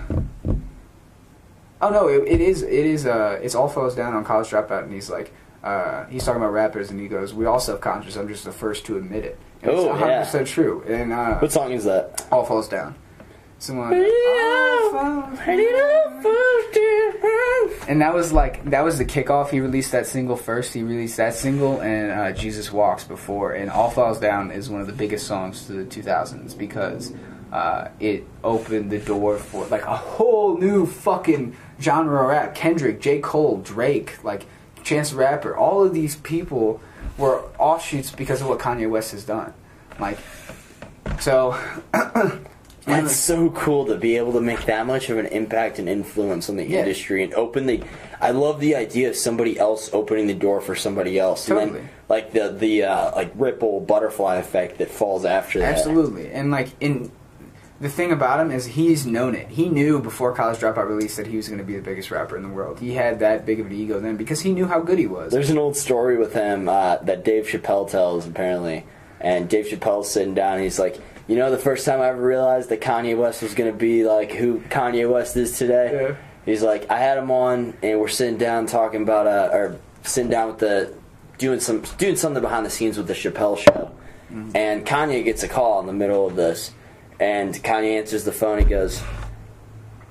oh 1.81 1.89
no, 1.89 2.07
it, 2.07 2.27
it 2.27 2.41
is. 2.41 2.61
It 2.63 2.71
is. 2.85 3.05
Uh, 3.05 3.39
it's 3.41 3.55
all 3.55 3.69
falls 3.69 3.95
down 3.95 4.13
on 4.13 4.23
college 4.25 4.49
dropout, 4.49 4.83
and 4.83 4.91
he's 4.93 5.09
like, 5.09 5.33
uh, 5.63 6.05
he's 6.05 6.23
talking 6.25 6.41
about 6.41 6.51
rappers, 6.53 6.89
and 6.91 6.99
he 6.99 7.07
goes, 7.07 7.33
"We 7.33 7.45
all 7.45 7.59
self 7.59 7.79
conscious. 7.81 8.15
I'm 8.17 8.27
just 8.27 8.43
the 8.45 8.51
first 8.51 8.85
to 8.87 8.97
admit 8.97 9.23
it." 9.25 9.39
And 9.61 9.71
Oh, 9.71 9.75
it's 9.75 9.83
yeah. 9.85 9.91
100 9.91 10.19
percent 10.25 10.47
true. 10.47 10.83
And 10.87 11.13
uh, 11.13 11.39
What 11.39 11.51
song 11.51 11.71
is 11.71 11.85
that? 11.85 12.25
all 12.31 12.43
falls 12.45 12.67
down. 12.67 12.95
Someone. 13.63 13.93
And 17.87 18.01
that 18.01 18.13
was 18.13 18.33
like 18.33 18.65
that 18.65 18.81
was 18.81 18.97
the 18.97 19.05
kickoff. 19.05 19.51
He 19.51 19.61
released 19.61 19.93
that 19.93 20.05
single 20.05 20.35
first. 20.35 20.73
He 20.73 20.83
released 20.83 21.15
that 21.15 21.33
single 21.33 21.81
and 21.81 22.11
uh, 22.11 22.31
Jesus 22.33 22.73
Walks 22.73 23.05
before. 23.05 23.53
And 23.53 23.69
All 23.69 23.89
Falls 23.89 24.19
Down 24.19 24.51
is 24.51 24.69
one 24.69 24.81
of 24.81 24.87
the 24.87 24.91
biggest 24.91 25.27
songs 25.27 25.65
to 25.67 25.71
the 25.71 25.85
2000s 25.85 26.57
because 26.57 27.13
uh, 27.53 27.87
it 28.01 28.25
opened 28.43 28.91
the 28.91 28.99
door 28.99 29.37
for 29.37 29.65
like 29.67 29.83
a 29.83 29.95
whole 29.95 30.57
new 30.57 30.85
fucking 30.85 31.55
genre 31.79 32.21
of 32.21 32.27
rap. 32.27 32.55
Kendrick, 32.55 32.99
J. 32.99 33.21
Cole, 33.21 33.59
Drake, 33.59 34.21
like 34.25 34.45
Chance 34.83 35.11
the 35.11 35.15
Rapper. 35.15 35.55
All 35.55 35.85
of 35.85 35.93
these 35.93 36.17
people 36.17 36.81
were 37.17 37.45
offshoots 37.57 38.11
because 38.11 38.41
of 38.41 38.49
what 38.49 38.59
Kanye 38.59 38.89
West 38.89 39.13
has 39.13 39.23
done. 39.23 39.53
Like, 40.01 40.19
so. 41.21 41.57
That's 42.85 43.15
so 43.15 43.49
cool 43.51 43.85
to 43.85 43.95
be 43.97 44.17
able 44.17 44.33
to 44.33 44.41
make 44.41 44.65
that 44.65 44.85
much 44.85 45.09
of 45.09 45.17
an 45.17 45.27
impact 45.27 45.79
and 45.79 45.87
influence 45.87 46.49
on 46.49 46.57
the 46.57 46.65
Yeah. 46.65 46.79
industry 46.79 47.23
and 47.23 47.33
open 47.33 47.65
the. 47.65 47.81
I 48.19 48.31
love 48.31 48.59
the 48.59 48.75
idea 48.75 49.09
of 49.09 49.15
somebody 49.15 49.57
else 49.57 49.89
opening 49.93 50.27
the 50.27 50.33
door 50.33 50.59
for 50.61 50.75
somebody 50.75 51.17
else, 51.19 51.47
and 51.49 51.59
Totally. 51.59 51.79
then 51.79 51.89
like 52.09 52.33
the 52.33 52.49
the 52.49 52.83
uh, 52.83 53.11
like 53.15 53.31
ripple 53.35 53.79
butterfly 53.79 54.35
effect 54.35 54.77
that 54.79 54.89
falls 54.89 55.23
after 55.25 55.59
that. 55.59 55.77
Absolutely, 55.77 56.31
and 56.31 56.51
like 56.51 56.69
in 56.81 57.11
the 57.81 57.89
thing 57.89 58.11
about 58.13 58.39
him 58.39 58.51
is 58.51 58.65
he's 58.65 59.05
known 59.05 59.35
it. 59.35 59.47
He 59.49 59.67
knew 59.67 59.99
before 60.01 60.33
College 60.33 60.59
Dropout 60.59 60.87
released 60.87 61.17
that 61.17 61.27
he 61.27 61.35
was 61.37 61.47
going 61.47 61.57
to 61.59 61.65
be 61.65 61.75
the 61.75 61.81
biggest 61.81 62.11
rapper 62.11 62.37
in 62.37 62.43
the 62.43 62.49
world. 62.49 62.79
He 62.79 62.93
had 62.93 63.19
that 63.19 63.45
big 63.45 63.59
of 63.59 63.65
an 63.67 63.73
ego 63.73 63.99
then 63.99 64.15
because 64.15 64.39
he 64.41 64.53
knew 64.53 64.67
how 64.67 64.79
good 64.79 64.99
he 64.99 65.07
was. 65.07 65.31
There's 65.33 65.49
an 65.49 65.57
old 65.57 65.75
story 65.75 66.17
with 66.17 66.33
him 66.33 66.69
uh, 66.69 66.97
that 66.97 67.25
Dave 67.25 67.45
Chappelle 67.47 67.89
tells 67.89 68.25
apparently, 68.27 68.85
and 69.19 69.49
Dave 69.49 69.65
Chappelle's 69.67 70.09
sitting 70.09 70.33
down. 70.33 70.55
And 70.55 70.63
he's 70.63 70.79
like, 70.79 70.97
you 71.27 71.35
know, 71.35 71.49
the 71.51 71.57
first 71.57 71.85
time 71.85 72.01
I 72.01 72.07
ever 72.07 72.21
realized 72.21 72.69
that 72.69 72.81
Kanye 72.81 73.17
West 73.17 73.41
was 73.41 73.53
going 73.53 73.71
to 73.71 73.77
be 73.77 74.03
like 74.03 74.31
who 74.31 74.59
Kanye 74.61 75.09
West 75.09 75.37
is 75.37 75.57
today. 75.57 76.07
Yeah. 76.09 76.15
He's 76.45 76.61
like, 76.61 76.89
I 76.91 76.99
had 76.99 77.17
him 77.17 77.31
on, 77.31 77.77
and 77.81 77.99
we're 77.99 78.09
sitting 78.09 78.37
down 78.37 78.65
talking 78.65 79.03
about 79.03 79.27
uh, 79.27 79.49
or 79.55 79.79
sitting 80.03 80.29
down 80.29 80.49
with 80.49 80.59
the 80.59 80.93
doing 81.37 81.61
some 81.61 81.83
doing 81.97 82.17
something 82.17 82.41
behind 82.41 82.65
the 82.65 82.69
scenes 82.69 82.97
with 82.97 83.07
the 83.07 83.13
Chappelle 83.13 83.57
show, 83.57 83.91
and 84.53 84.85
Kanye 84.85 85.23
gets 85.23 85.43
a 85.43 85.47
call 85.47 85.79
in 85.79 85.85
the 85.85 85.93
middle 85.93 86.27
of 86.27 86.35
this, 86.35 86.71
and 87.19 87.53
Kanye 87.55 87.97
answers 87.97 88.25
the 88.25 88.33
phone. 88.33 88.59
He 88.59 88.65
goes, 88.65 89.01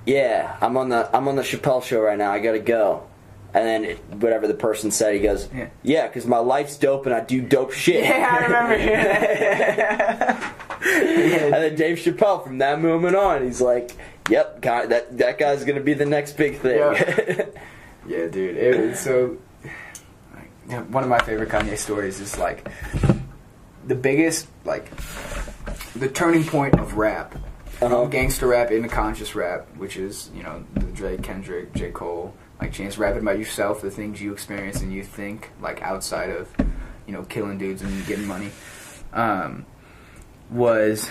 "Yeah, 0.06 0.56
I'm 0.62 0.78
on 0.78 0.88
the 0.88 1.14
I'm 1.14 1.28
on 1.28 1.36
the 1.36 1.42
Chappelle 1.42 1.82
show 1.82 2.00
right 2.00 2.16
now. 2.16 2.32
I 2.32 2.38
gotta 2.38 2.58
go." 2.60 3.06
And 3.54 3.66
then 3.66 3.84
it- 3.84 3.98
whatever 4.14 4.46
the 4.46 4.54
person 4.54 4.90
said, 4.90 5.14
he 5.14 5.20
goes, 5.20 5.48
Yeah. 5.54 5.66
"Yeah, 5.82 6.06
because 6.06 6.26
my 6.26 6.38
life's 6.38 6.76
dope 6.78 7.04
and 7.06 7.14
I 7.14 7.20
do 7.20 7.40
dope 7.42 7.72
shit." 7.72 8.02
yeah, 8.04 8.28
I 8.40 8.44
remember 8.44 8.76
hearing 8.78 9.06
that. 9.06 10.54
And 10.84 11.54
then 11.54 11.76
Dave 11.76 11.98
Chappelle, 11.98 12.42
from 12.42 12.58
that 12.58 12.80
moment 12.80 13.14
on, 13.14 13.44
he's 13.44 13.60
like, 13.60 13.92
"Yep, 14.28 14.60
guy, 14.62 14.86
that 14.86 15.16
that 15.18 15.38
guy's 15.38 15.64
gonna 15.64 15.80
be 15.80 15.94
the 15.94 16.04
next 16.06 16.36
big 16.36 16.58
thing." 16.58 16.78
yeah, 16.78 18.26
dude. 18.26 18.56
It 18.56 18.90
was 18.90 18.98
so. 18.98 19.36
Like, 20.34 20.90
one 20.90 21.04
of 21.04 21.08
my 21.08 21.20
favorite 21.20 21.50
Kanye 21.50 21.78
stories 21.78 22.18
is 22.20 22.36
like 22.36 22.68
the 23.86 23.94
biggest 23.94 24.48
like 24.64 24.90
the 25.94 26.08
turning 26.08 26.44
point 26.44 26.78
of 26.80 26.96
rap 26.96 27.34
Uh-huh. 27.80 27.88
from 28.02 28.10
gangster 28.10 28.48
rap 28.48 28.70
into 28.72 28.88
conscious 28.88 29.34
rap, 29.36 29.66
which 29.76 29.96
is 29.96 30.30
you 30.34 30.42
know 30.42 30.64
the 30.74 30.86
Drake, 30.86 31.22
Kendrick, 31.22 31.72
J. 31.74 31.90
Cole, 31.92 32.34
like 32.62 32.72
Chance 32.72 32.96
rapping 32.96 33.22
about 33.22 33.38
yourself, 33.38 33.80
the 33.82 33.90
things 33.90 34.22
you 34.22 34.32
experience 34.32 34.80
and 34.82 34.92
you 34.92 35.02
think, 35.02 35.50
like 35.60 35.82
outside 35.82 36.30
of 36.30 36.48
you 37.06 37.12
know 37.12 37.22
killing 37.24 37.58
dudes 37.58 37.82
and 37.82 38.06
getting 38.06 38.26
money. 38.26 38.50
Um, 39.12 39.66
was 40.50 41.10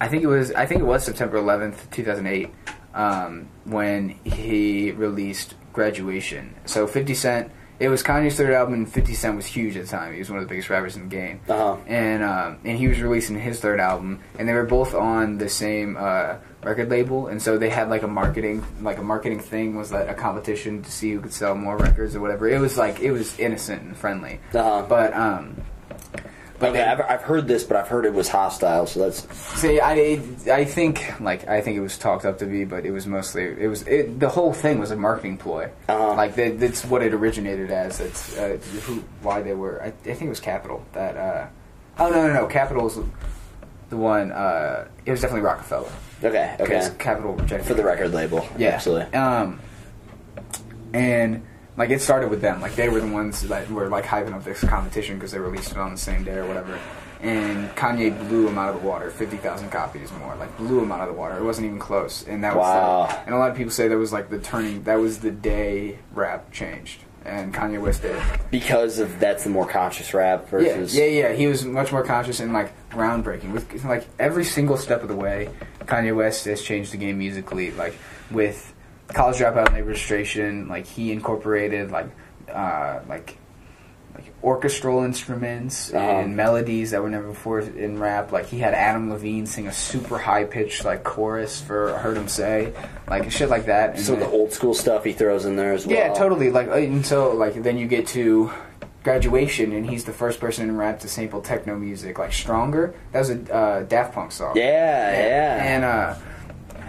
I 0.00 0.08
think 0.08 0.22
it 0.22 0.26
was 0.26 0.52
I 0.52 0.66
think 0.66 0.80
it 0.80 0.84
was 0.84 1.04
September 1.04 1.38
11th, 1.38 1.90
2008, 1.90 2.50
um, 2.94 3.48
when 3.64 4.10
he 4.24 4.90
released 4.92 5.54
Graduation. 5.72 6.54
So 6.64 6.86
50 6.86 7.14
Cent. 7.14 7.52
It 7.78 7.90
was 7.90 8.02
Kanye's 8.02 8.38
third 8.38 8.54
album, 8.54 8.72
and 8.72 8.90
50 8.90 9.12
Cent 9.12 9.36
was 9.36 9.44
huge 9.44 9.76
at 9.76 9.82
the 9.84 9.88
time. 9.90 10.14
He 10.14 10.18
was 10.18 10.30
one 10.30 10.38
of 10.38 10.46
the 10.46 10.48
biggest 10.48 10.70
rappers 10.70 10.96
in 10.96 11.10
the 11.10 11.14
game 11.14 11.40
Uh-huh. 11.46 11.76
and 11.86 12.22
um, 12.22 12.56
and 12.64 12.78
he 12.78 12.88
was 12.88 12.98
releasing 13.02 13.38
his 13.38 13.60
third 13.60 13.80
album, 13.80 14.20
and 14.38 14.48
they 14.48 14.54
were 14.54 14.64
both 14.64 14.94
on 14.94 15.36
the 15.36 15.50
same 15.50 15.94
uh, 15.98 16.36
record 16.66 16.90
label, 16.90 17.28
and 17.28 17.40
so 17.40 17.56
they 17.56 17.70
had 17.70 17.88
like 17.88 18.02
a 18.02 18.08
marketing 18.08 18.64
like 18.82 18.98
a 18.98 19.02
marketing 19.02 19.38
thing 19.40 19.76
was 19.76 19.92
like 19.92 20.08
a 20.08 20.14
competition 20.14 20.82
to 20.82 20.90
see 20.90 21.12
who 21.12 21.20
could 21.20 21.32
sell 21.32 21.54
more 21.54 21.76
records 21.78 22.14
or 22.16 22.20
whatever. 22.20 22.48
It 22.48 22.58
was 22.60 22.76
like 22.76 23.00
it 23.00 23.12
was 23.12 23.38
innocent 23.38 23.82
and 23.82 23.96
friendly, 23.96 24.40
Uh-huh. 24.52 24.84
but 24.88 25.14
um, 25.14 25.56
but 26.58 26.70
okay, 26.70 26.78
then- 26.78 26.88
I've, 26.88 27.00
I've 27.02 27.22
heard 27.22 27.46
this, 27.46 27.64
but 27.64 27.76
I've 27.76 27.86
heard 27.86 28.04
it 28.04 28.14
was 28.14 28.28
hostile. 28.28 28.86
So 28.86 29.00
that's 29.00 29.20
See, 29.60 29.78
I, 29.78 30.18
I 30.50 30.64
think 30.64 31.20
like 31.20 31.46
I 31.48 31.60
think 31.60 31.76
it 31.76 31.80
was 31.82 31.98
talked 31.98 32.24
up 32.24 32.38
to 32.38 32.46
be, 32.46 32.64
but 32.64 32.84
it 32.84 32.90
was 32.90 33.06
mostly 33.06 33.44
it 33.44 33.68
was 33.68 33.82
it, 33.86 34.18
the 34.18 34.28
whole 34.28 34.52
thing 34.52 34.78
was 34.80 34.90
a 34.90 34.96
marketing 34.96 35.36
ploy. 35.38 35.70
Uh-huh. 35.88 36.14
Like 36.14 36.34
that, 36.34 36.58
that's 36.58 36.84
what 36.84 37.02
it 37.02 37.14
originated 37.14 37.70
as. 37.70 38.00
It's 38.00 38.36
uh, 38.38 38.58
who 38.84 39.04
why 39.22 39.40
they 39.42 39.54
were. 39.54 39.80
I, 39.82 39.86
I 39.88 39.90
think 39.90 40.22
it 40.22 40.28
was 40.30 40.40
Capitol 40.40 40.84
that. 40.94 41.16
Uh, 41.16 41.46
oh 42.00 42.10
no 42.10 42.26
no 42.26 42.32
no 42.32 42.46
Capitol 42.46 42.84
was 42.84 42.98
the 43.96 44.02
one. 44.02 44.32
Uh, 44.32 44.88
it 45.04 45.10
was 45.10 45.20
definitely 45.20 45.42
Roc-A-Fella 45.42 45.90
okay. 46.24 46.56
Okay, 46.60 46.90
Capitol 46.98 47.34
rejected 47.34 47.66
for 47.66 47.74
the 47.74 47.84
record 47.84 48.12
label. 48.12 48.46
Yeah, 48.58 48.70
absolutely. 48.70 49.12
Um, 49.14 49.60
and 50.94 51.44
like 51.76 51.90
it 51.90 52.00
started 52.00 52.30
with 52.30 52.40
them. 52.40 52.60
Like 52.60 52.74
they 52.74 52.88
were 52.88 53.00
the 53.00 53.06
ones 53.12 53.42
that 53.48 53.70
were 53.70 53.88
like 53.88 54.04
hyping 54.04 54.32
up 54.32 54.44
this 54.44 54.62
competition 54.64 55.16
because 55.16 55.32
they 55.32 55.38
released 55.38 55.72
it 55.72 55.78
on 55.78 55.92
the 55.92 55.98
same 55.98 56.24
day 56.24 56.36
or 56.36 56.46
whatever. 56.46 56.78
And 57.20 57.70
Kanye 57.70 58.16
blew 58.28 58.46
him 58.46 58.58
out 58.58 58.74
of 58.74 58.80
the 58.82 58.86
water, 58.86 59.10
fifty 59.10 59.36
thousand 59.36 59.70
copies 59.70 60.12
more. 60.12 60.36
Like 60.36 60.56
blew 60.56 60.82
him 60.82 60.92
out 60.92 61.00
of 61.00 61.08
the 61.08 61.18
water. 61.18 61.36
It 61.38 61.44
wasn't 61.44 61.66
even 61.66 61.78
close. 61.78 62.26
And 62.26 62.44
that 62.44 62.54
was 62.54 62.62
Wow. 62.64 63.00
like, 63.08 63.26
and 63.26 63.34
a 63.34 63.38
lot 63.38 63.50
of 63.50 63.56
people 63.56 63.72
say 63.72 63.88
that 63.88 63.96
was 63.96 64.12
like 64.12 64.30
the 64.30 64.38
turning. 64.38 64.82
That 64.84 64.96
was 64.96 65.18
the 65.20 65.30
day 65.30 65.98
rap 66.12 66.52
changed, 66.52 67.00
and 67.26 67.52
Kanye 67.52 67.80
West 67.80 68.02
did. 68.02 68.20
Because 68.50 68.98
of 68.98 69.18
that's 69.18 69.44
the 69.44 69.50
more 69.50 69.66
conscious 69.66 70.14
rap 70.14 70.48
versus 70.48 70.94
Yeah, 70.94 71.04
yeah, 71.04 71.28
yeah. 71.28 71.32
He 71.34 71.46
was 71.46 71.64
much 71.64 71.92
more 71.92 72.02
conscious 72.02 72.40
and 72.40 72.52
like 72.52 72.72
groundbreaking 72.90 73.52
with 73.52 73.84
like 73.84 74.06
every 74.18 74.44
single 74.44 74.76
step 74.76 75.02
of 75.02 75.08
the 75.08 75.16
way. 75.16 75.50
Kanye 75.80 76.14
West 76.14 76.44
has 76.46 76.62
changed 76.62 76.92
the 76.92 76.96
game 76.96 77.18
musically. 77.18 77.70
Like 77.72 77.94
with 78.30 78.72
College 79.08 79.38
Dropout 79.38 79.66
and 79.66 79.74
Late 79.74 79.82
Registration, 79.86 80.68
like 80.68 80.86
he 80.86 81.12
incorporated 81.12 81.90
like 81.90 82.08
uh, 82.52 83.00
like 83.08 83.36
like 84.16 84.32
orchestral 84.42 85.04
instruments 85.04 85.92
Uh-huh. 85.92 85.98
and 86.04 86.36
melodies 86.36 86.90
that 86.92 87.02
were 87.02 87.10
never 87.10 87.28
before 87.28 87.60
in 87.60 87.98
rap. 88.00 88.32
Like 88.32 88.46
he 88.46 88.58
had 88.58 88.74
Adam 88.74 89.10
Levine 89.10 89.46
sing 89.46 89.66
a 89.66 89.72
super 89.72 90.18
high 90.18 90.44
pitched 90.44 90.84
like 90.84 91.04
chorus 91.04 91.60
for 91.60 91.94
I 91.94 91.98
Heard 91.98 92.16
'Em 92.16 92.28
Say, 92.28 92.72
like 93.08 93.30
shit 93.30 93.48
like 93.50 93.66
that. 93.66 93.90
And 93.96 94.00
some 94.00 94.14
of 94.14 94.20
the 94.20 94.28
old 94.30 94.52
school 94.52 94.74
stuff 94.74 95.04
he 95.04 95.12
throws 95.12 95.44
in 95.44 95.56
there 95.56 95.72
as 95.72 95.86
well. 95.86 95.96
yeah, 95.96 96.12
totally. 96.14 96.50
Like, 96.50 96.68
uh, 96.68 96.72
and 96.74 97.04
so 97.04 97.32
like 97.32 97.62
then 97.62 97.76
you 97.78 97.86
get 97.86 98.06
to 98.08 98.50
graduation, 99.04 99.72
and 99.72 99.88
he's 99.88 100.04
the 100.04 100.12
first 100.12 100.40
person 100.40 100.68
in 100.68 100.76
rap 100.76 100.98
to 101.00 101.08
sample 101.08 101.40
techno 101.40 101.76
music, 101.76 102.18
like 102.18 102.32
"Stronger." 102.32 102.94
That 103.12 103.20
was 103.20 103.30
a 103.30 103.54
uh, 103.54 103.82
Daft 103.84 104.14
Punk 104.14 104.32
song. 104.32 104.56
Yeah, 104.56 104.64
yeah. 104.64 105.64
And 105.64 105.84
uh, 105.84 106.14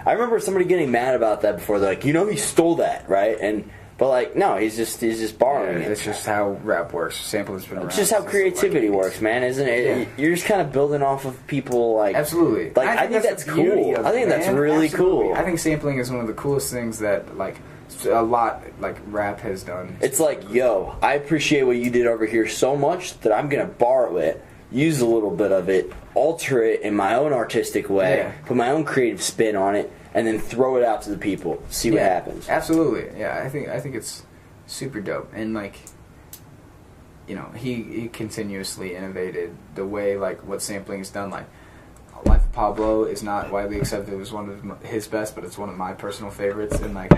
I 0.04 0.12
remember 0.12 0.40
somebody 0.40 0.64
getting 0.64 0.90
mad 0.90 1.14
about 1.14 1.42
that 1.42 1.56
before. 1.56 1.78
They're 1.78 1.90
like, 1.90 2.04
you 2.04 2.12
know, 2.12 2.26
he 2.26 2.36
stole 2.36 2.76
that, 2.76 3.08
right? 3.08 3.38
And 3.40 3.70
but 3.98 4.08
like, 4.08 4.36
no, 4.36 4.56
he's 4.56 4.76
just 4.76 5.00
he's 5.00 5.18
just 5.18 5.38
borrowing 5.38 5.82
it. 5.82 5.88
that's 5.88 6.04
just 6.04 6.24
how 6.24 6.50
rap 6.62 6.92
works. 6.92 7.16
Sample 7.16 7.54
has 7.54 7.66
been. 7.66 7.78
It's 7.82 7.96
just 7.96 8.12
how 8.12 8.22
creativity 8.22 8.88
works, 8.88 9.20
man, 9.20 9.42
isn't 9.42 9.66
it? 9.68 9.98
Yeah. 9.98 10.06
You're 10.16 10.34
just 10.36 10.46
kind 10.46 10.60
of 10.60 10.72
building 10.72 11.02
off 11.02 11.24
of 11.24 11.44
people, 11.48 11.96
like 11.96 12.14
Absolutely. 12.14 12.70
Like 12.70 12.88
I 12.88 13.08
think, 13.08 13.22
that's, 13.24 13.44
the 13.44 13.54
beauty 13.54 13.94
cool. 13.94 14.06
I 14.06 14.12
think 14.12 14.26
it, 14.26 14.28
that's 14.30 14.48
really 14.48 14.86
Absolutely. 14.86 15.24
cool. 15.28 15.34
I 15.34 15.42
think 15.44 15.58
sampling 15.58 15.98
is 15.98 16.10
one 16.10 16.20
of 16.20 16.26
the 16.28 16.32
coolest 16.34 16.72
things 16.72 17.00
that 17.00 17.36
like 17.36 17.56
a 18.08 18.22
lot 18.22 18.62
like 18.80 18.96
rap 19.08 19.40
has 19.40 19.62
done. 19.64 19.96
it's 20.00 20.20
like, 20.20 20.48
yo, 20.52 20.96
I 21.02 21.14
appreciate 21.14 21.64
what 21.64 21.76
you 21.76 21.90
did 21.90 22.06
over 22.06 22.24
here 22.26 22.46
so 22.46 22.76
much 22.76 23.18
that 23.20 23.32
I'm 23.32 23.48
gonna 23.48 23.64
borrow 23.66 24.18
it, 24.18 24.44
use 24.70 25.00
a 25.00 25.06
little 25.06 25.34
bit 25.34 25.50
of 25.50 25.68
it, 25.68 25.92
alter 26.14 26.62
it 26.62 26.82
in 26.82 26.94
my 26.94 27.14
own 27.14 27.32
artistic 27.32 27.88
way, 27.90 28.18
Yeah. 28.18 28.32
put 28.46 28.56
my 28.56 28.70
own 28.70 28.84
creative 28.84 29.22
spin 29.22 29.56
on 29.56 29.74
it, 29.74 29.90
and 30.14 30.26
then 30.26 30.38
throw 30.38 30.76
it 30.76 30.84
out 30.84 31.02
to 31.02 31.10
the 31.10 31.18
people. 31.18 31.62
See 31.70 31.90
what 31.90 31.98
Yeah, 31.98 32.08
happens. 32.14 32.48
Absolutely. 32.48 33.18
Yeah, 33.18 33.40
I 33.44 33.48
think 33.48 33.68
I 33.68 33.80
think 33.80 33.94
it's 33.94 34.22
super 34.66 35.00
dope 35.00 35.30
and 35.34 35.54
like 35.54 35.78
you 37.26 37.34
know, 37.34 37.50
he, 37.54 37.82
he 37.82 38.08
continuously 38.08 38.94
innovated 38.94 39.54
the 39.74 39.84
way 39.84 40.16
like 40.16 40.46
what 40.46 40.62
sampling 40.62 41.00
is 41.00 41.10
done 41.10 41.30
like 41.30 41.44
Life 42.24 42.42
of 42.42 42.52
Pablo 42.52 43.04
is 43.04 43.22
not 43.22 43.52
widely 43.52 43.78
accepted 43.78 44.20
as 44.20 44.32
one 44.32 44.48
of 44.48 44.82
his 44.82 45.06
best, 45.06 45.36
but 45.36 45.44
it's 45.44 45.56
one 45.56 45.68
of 45.68 45.76
my 45.76 45.92
personal 45.92 46.32
favorites 46.32 46.80
and 46.80 46.92
like 46.94 47.12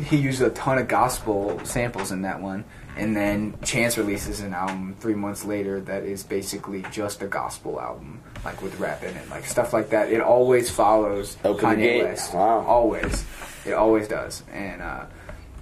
he 0.00 0.16
used 0.16 0.42
a 0.42 0.50
ton 0.50 0.78
of 0.78 0.88
gospel 0.88 1.60
samples 1.64 2.10
in 2.10 2.22
that 2.22 2.40
one. 2.40 2.64
And 2.96 3.16
then 3.16 3.58
Chance 3.62 3.98
releases 3.98 4.40
an 4.40 4.52
album 4.52 4.96
three 5.00 5.14
months 5.14 5.44
later 5.44 5.80
that 5.82 6.02
is 6.02 6.22
basically 6.22 6.84
just 6.90 7.22
a 7.22 7.26
gospel 7.26 7.80
album, 7.80 8.20
like 8.44 8.60
with 8.62 8.78
rap 8.78 9.02
in 9.02 9.16
it, 9.16 9.28
like 9.30 9.46
stuff 9.46 9.72
like 9.72 9.90
that. 9.90 10.12
It 10.12 10.20
always 10.20 10.70
follows 10.70 11.36
Open 11.44 11.78
Kanye. 11.78 12.02
West. 12.02 12.34
Wow. 12.34 12.64
Always, 12.66 13.24
it 13.64 13.72
always 13.72 14.08
does. 14.08 14.42
And 14.52 14.82
uh, 14.82 15.06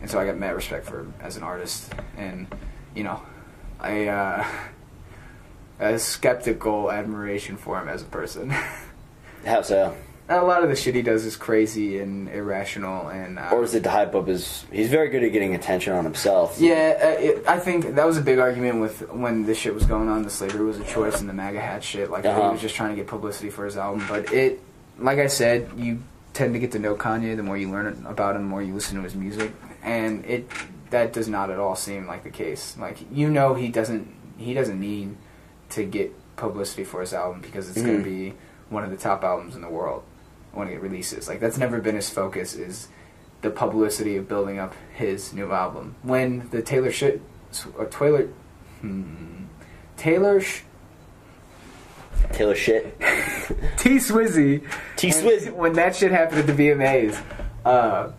and 0.00 0.10
so 0.10 0.18
I 0.18 0.26
got 0.26 0.36
mad 0.36 0.54
respect 0.54 0.86
for 0.86 1.00
him 1.00 1.14
as 1.20 1.36
an 1.36 1.42
artist, 1.42 1.92
and 2.16 2.46
you 2.94 3.04
know, 3.04 3.22
I 3.78 4.06
uh, 4.08 4.46
a 5.80 5.98
skeptical 5.98 6.90
admiration 6.90 7.56
for 7.56 7.80
him 7.80 7.88
as 7.88 8.02
a 8.02 8.06
person. 8.06 8.50
How 9.44 9.62
so? 9.62 9.94
A 10.28 10.42
lot 10.42 10.62
of 10.62 10.68
the 10.68 10.76
shit 10.76 10.94
he 10.94 11.02
does 11.02 11.24
is 11.24 11.36
crazy 11.36 11.98
and 12.00 12.28
irrational, 12.28 13.08
and 13.08 13.38
uh, 13.38 13.50
Or 13.52 13.62
is 13.64 13.74
it 13.74 13.82
to 13.84 13.90
hype 13.90 14.14
up 14.14 14.26
his? 14.26 14.64
He's 14.70 14.88
very 14.90 15.08
good 15.08 15.24
at 15.24 15.32
getting 15.32 15.54
attention 15.54 15.92
on 15.94 16.04
himself. 16.04 16.56
Yeah, 16.60 16.98
uh, 17.02 17.06
it, 17.20 17.44
I 17.48 17.58
think 17.58 17.94
that 17.94 18.06
was 18.06 18.18
a 18.18 18.22
big 18.22 18.38
argument 18.38 18.80
with 18.80 19.08
when 19.10 19.44
this 19.46 19.56
shit 19.58 19.74
was 19.74 19.84
going 19.86 20.08
on. 20.08 20.22
The 20.22 20.30
slavery 20.30 20.64
was 20.66 20.78
a 20.78 20.84
choice 20.84 21.20
and 21.20 21.28
the 21.28 21.32
MAGA 21.34 21.60
hat 21.60 21.82
shit. 21.82 22.10
Like 22.10 22.24
he 22.24 22.28
Uh-huh. 22.30 22.50
was 22.52 22.60
just 22.60 22.74
trying 22.74 22.90
to 22.90 22.96
get 22.96 23.06
publicity 23.06 23.50
for 23.50 23.64
his 23.64 23.76
album. 23.76 24.04
But 24.08 24.32
it, 24.32 24.60
like 24.98 25.18
I 25.18 25.28
said, 25.28 25.70
you 25.76 26.02
tend 26.34 26.52
to 26.54 26.58
get 26.60 26.72
to 26.72 26.78
know 26.78 26.94
Kanye 26.94 27.34
the 27.36 27.42
more 27.42 27.56
you 27.56 27.70
learn 27.70 28.04
about 28.06 28.36
him, 28.36 28.42
the 28.42 28.48
more 28.48 28.62
you 28.62 28.74
listen 28.74 28.96
to 28.98 29.02
his 29.02 29.14
music, 29.14 29.52
and 29.82 30.24
it 30.26 30.50
that 30.90 31.12
does 31.12 31.28
not 31.28 31.50
at 31.50 31.58
all 31.58 31.74
seem 31.76 32.06
like 32.06 32.22
the 32.24 32.30
case. 32.30 32.76
Like 32.78 32.98
you 33.10 33.30
know, 33.30 33.54
he 33.54 33.68
doesn't 33.68 34.06
he 34.36 34.52
doesn't 34.54 34.78
need 34.78 35.16
to 35.70 35.84
get 35.84 36.12
publicity 36.36 36.84
for 36.84 37.00
his 37.00 37.12
album 37.12 37.40
because 37.40 37.68
it's 37.68 37.80
going 37.82 37.96
Mhm. 38.00 38.04
to 38.04 38.10
be 38.10 38.34
one 38.70 38.84
of 38.84 38.90
the 38.90 38.96
top 38.96 39.24
albums 39.24 39.56
in 39.56 39.62
the 39.62 39.68
world 39.68 40.02
when 40.52 40.68
it 40.68 40.80
releases. 40.80 41.28
Like 41.28 41.40
that's 41.40 41.58
never 41.58 41.80
been 41.80 41.94
his 41.94 42.10
focus. 42.10 42.54
Is 42.54 42.88
the 43.40 43.50
publicity 43.50 44.16
of 44.16 44.28
building 44.28 44.58
up 44.58 44.74
his 44.94 45.32
new 45.32 45.52
album. 45.52 45.94
When 46.02 46.48
the 46.50 46.62
Taylor 46.62 46.90
shit, 46.90 47.22
or 47.76 47.86
Taylor, 47.86 48.28
hmm, 48.80 49.44
Taylor 49.96 50.40
sh- 50.40 50.62
Taylor 52.32 52.54
shit. 52.54 52.98
T 53.78 53.96
Swizzy, 53.96 54.66
T 54.96 55.08
Swizzy 55.08 55.52
when 55.52 55.74
that 55.74 55.94
shit 55.94 56.10
happened 56.10 56.40
at 56.40 56.46
the 56.46 56.52
VMAs, 56.52 57.20
uh, 57.64 58.10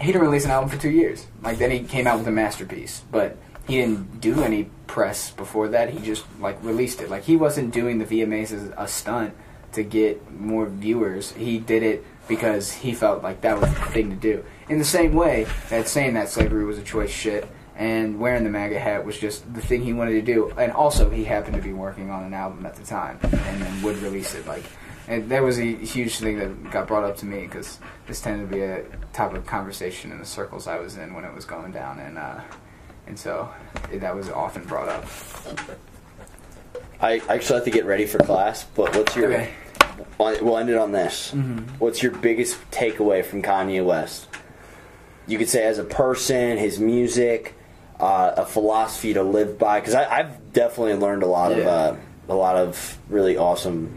he 0.00 0.06
didn't 0.06 0.22
release 0.22 0.44
an 0.44 0.50
album 0.50 0.70
for 0.70 0.80
two 0.80 0.90
years. 0.90 1.26
Like 1.42 1.58
then 1.58 1.70
he 1.70 1.80
came 1.80 2.06
out 2.06 2.18
with 2.18 2.28
a 2.28 2.32
masterpiece, 2.32 3.02
but 3.10 3.36
he 3.66 3.78
didn't 3.78 4.20
do 4.20 4.42
any 4.42 4.70
press 4.86 5.30
before 5.32 5.68
that. 5.68 5.90
He 5.90 5.98
just 6.00 6.24
like 6.38 6.62
released 6.62 7.00
it. 7.00 7.10
Like 7.10 7.24
he 7.24 7.36
wasn't 7.36 7.72
doing 7.72 7.98
the 7.98 8.04
VMAs 8.04 8.52
as 8.52 8.72
a 8.76 8.86
stunt 8.86 9.34
to 9.74 9.82
get 9.82 10.38
more 10.38 10.66
viewers. 10.66 11.32
He 11.32 11.58
did 11.58 11.82
it 11.82 12.04
because 12.26 12.72
he 12.72 12.94
felt 12.94 13.22
like 13.22 13.42
that 13.42 13.60
was 13.60 13.68
the 13.70 13.80
thing 13.86 14.10
to 14.10 14.16
do. 14.16 14.44
In 14.68 14.78
the 14.78 14.84
same 14.84 15.12
way 15.12 15.46
that 15.68 15.88
saying 15.88 16.14
that 16.14 16.28
slavery 16.28 16.64
was 16.64 16.78
a 16.78 16.82
choice 16.82 17.10
shit 17.10 17.48
and 17.76 18.18
wearing 18.18 18.44
the 18.44 18.50
MAGA 18.50 18.78
hat 18.78 19.04
was 19.04 19.18
just 19.18 19.52
the 19.52 19.60
thing 19.60 19.82
he 19.82 19.92
wanted 19.92 20.12
to 20.12 20.22
do. 20.22 20.50
And 20.56 20.72
also 20.72 21.10
he 21.10 21.24
happened 21.24 21.56
to 21.56 21.62
be 21.62 21.72
working 21.72 22.10
on 22.10 22.24
an 22.24 22.34
album 22.34 22.64
at 22.64 22.76
the 22.76 22.84
time 22.84 23.18
and 23.22 23.62
then 23.62 23.82
would 23.82 23.96
release 23.98 24.34
it 24.34 24.46
like 24.46 24.64
and 25.06 25.28
that 25.30 25.42
was 25.42 25.58
a 25.58 25.64
huge 25.64 26.16
thing 26.16 26.38
that 26.38 26.70
got 26.70 26.86
brought 26.86 27.04
up 27.04 27.16
to 27.18 27.26
me 27.26 27.42
because 27.42 27.78
this 28.06 28.20
tended 28.20 28.48
to 28.48 28.54
be 28.54 28.62
a 28.62 28.84
topic 29.12 29.38
of 29.38 29.46
conversation 29.46 30.10
in 30.10 30.18
the 30.18 30.24
circles 30.24 30.66
I 30.66 30.78
was 30.78 30.96
in 30.96 31.14
when 31.14 31.24
it 31.24 31.34
was 31.34 31.44
going 31.44 31.72
down, 31.72 31.98
and 31.98 32.16
uh, 32.16 32.40
and 33.06 33.18
so 33.18 33.50
it, 33.92 34.00
that 34.00 34.14
was 34.14 34.30
often 34.30 34.64
brought 34.64 34.88
up. 34.88 35.04
I 37.00 37.20
actually 37.28 37.56
have 37.56 37.64
to 37.64 37.70
get 37.70 37.84
ready 37.84 38.06
for 38.06 38.18
class, 38.18 38.64
but 38.64 38.96
what's 38.96 39.14
your? 39.14 39.32
Okay. 39.32 39.50
We'll 40.18 40.44
we'll 40.44 40.58
end 40.58 40.70
it 40.70 40.76
on 40.76 40.92
this. 40.92 41.32
What's 41.78 42.02
your 42.02 42.12
biggest 42.12 42.58
takeaway 42.70 43.24
from 43.24 43.42
Kanye 43.42 43.84
West? 43.84 44.28
You 45.26 45.38
could 45.38 45.48
say 45.48 45.64
as 45.64 45.78
a 45.78 45.84
person, 45.84 46.58
his 46.58 46.78
music, 46.78 47.54
uh, 47.98 48.34
a 48.36 48.44
philosophy 48.46 49.14
to 49.14 49.22
live 49.22 49.58
by. 49.58 49.80
Because 49.80 49.94
I've 49.94 50.52
definitely 50.52 50.94
learned 50.94 51.22
a 51.22 51.26
lot 51.26 51.52
of 51.52 51.66
uh, 51.66 51.94
a 52.28 52.34
lot 52.34 52.56
of 52.56 52.98
really 53.08 53.36
awesome 53.36 53.90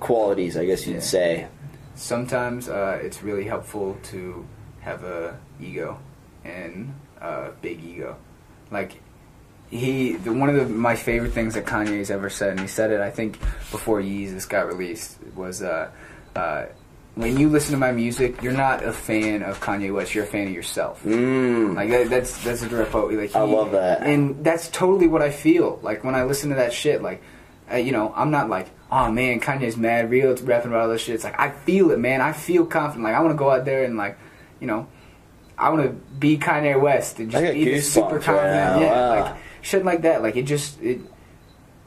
qualities. 0.00 0.56
I 0.56 0.64
guess 0.66 0.86
you'd 0.86 0.94
Yeah. 0.94 1.00
say. 1.00 1.46
Sometimes 1.94 2.68
uh, 2.68 2.98
it's 3.02 3.22
really 3.22 3.44
helpful 3.44 3.98
to 4.04 4.46
have 4.80 5.04
a 5.04 5.38
ego 5.60 5.98
and 6.44 6.94
a 7.20 7.50
big 7.60 7.84
ego, 7.84 8.16
like. 8.70 9.00
He 9.70 10.12
the, 10.16 10.32
one 10.32 10.48
of 10.48 10.56
the, 10.56 10.66
my 10.66 10.96
favorite 10.96 11.32
things 11.32 11.54
that 11.54 11.64
Kanye's 11.64 12.10
ever 12.10 12.28
said, 12.28 12.50
and 12.50 12.60
he 12.60 12.66
said 12.66 12.90
it 12.90 13.00
I 13.00 13.10
think 13.10 13.38
before 13.70 14.00
Yeezus 14.00 14.48
got 14.48 14.66
released, 14.66 15.18
was 15.36 15.62
uh, 15.62 15.90
uh, 16.34 16.66
when 17.14 17.38
you 17.38 17.48
listen 17.48 17.72
to 17.72 17.78
my 17.78 17.92
music, 17.92 18.42
you're 18.42 18.52
not 18.52 18.84
a 18.84 18.92
fan 18.92 19.42
of 19.42 19.60
Kanye 19.60 19.94
West, 19.94 20.14
you're 20.14 20.24
a 20.24 20.26
fan 20.26 20.48
of 20.48 20.52
yourself. 20.52 21.02
Mm. 21.04 21.74
Like 21.76 21.90
that, 21.90 22.10
that's 22.10 22.42
that's 22.42 22.62
a 22.62 22.68
direct 22.68 22.90
quote. 22.90 23.12
Like 23.12 23.34
I 23.36 23.42
love 23.42 23.70
that. 23.72 24.02
and 24.02 24.44
that's 24.44 24.68
totally 24.70 25.06
what 25.06 25.22
I 25.22 25.30
feel. 25.30 25.78
Like 25.82 26.02
when 26.02 26.14
I 26.16 26.24
listen 26.24 26.50
to 26.50 26.56
that 26.56 26.72
shit, 26.72 27.00
like 27.00 27.22
uh, 27.72 27.76
you 27.76 27.92
know, 27.92 28.12
I'm 28.16 28.32
not 28.32 28.48
like, 28.48 28.66
oh 28.90 29.12
man, 29.12 29.38
Kanye's 29.38 29.76
mad 29.76 30.10
real 30.10 30.34
rapping 30.36 30.72
about 30.72 30.82
all 30.82 30.88
this 30.88 31.02
shit. 31.02 31.14
It's 31.14 31.22
like 31.24 31.38
I 31.38 31.50
feel 31.50 31.92
it, 31.92 32.00
man. 32.00 32.20
I 32.20 32.32
feel 32.32 32.66
confident. 32.66 33.04
Like 33.04 33.14
I 33.14 33.20
want 33.20 33.32
to 33.34 33.38
go 33.38 33.50
out 33.50 33.64
there 33.64 33.84
and 33.84 33.96
like, 33.96 34.18
you 34.58 34.66
know, 34.66 34.88
I 35.56 35.68
want 35.70 35.82
to 35.84 35.90
be 36.16 36.38
Kanye 36.38 36.80
West 36.80 37.20
and 37.20 37.30
just 37.30 37.52
be 37.54 37.64
this 37.66 37.92
super 37.92 38.18
confident. 38.18 38.80
Yeah, 38.82 38.90
Wow. 38.90 39.20
like 39.20 39.36
shit 39.62 39.84
like 39.84 40.02
that. 40.02 40.22
Like 40.22 40.36
it 40.36 40.42
just 40.44 40.80
it. 40.82 41.00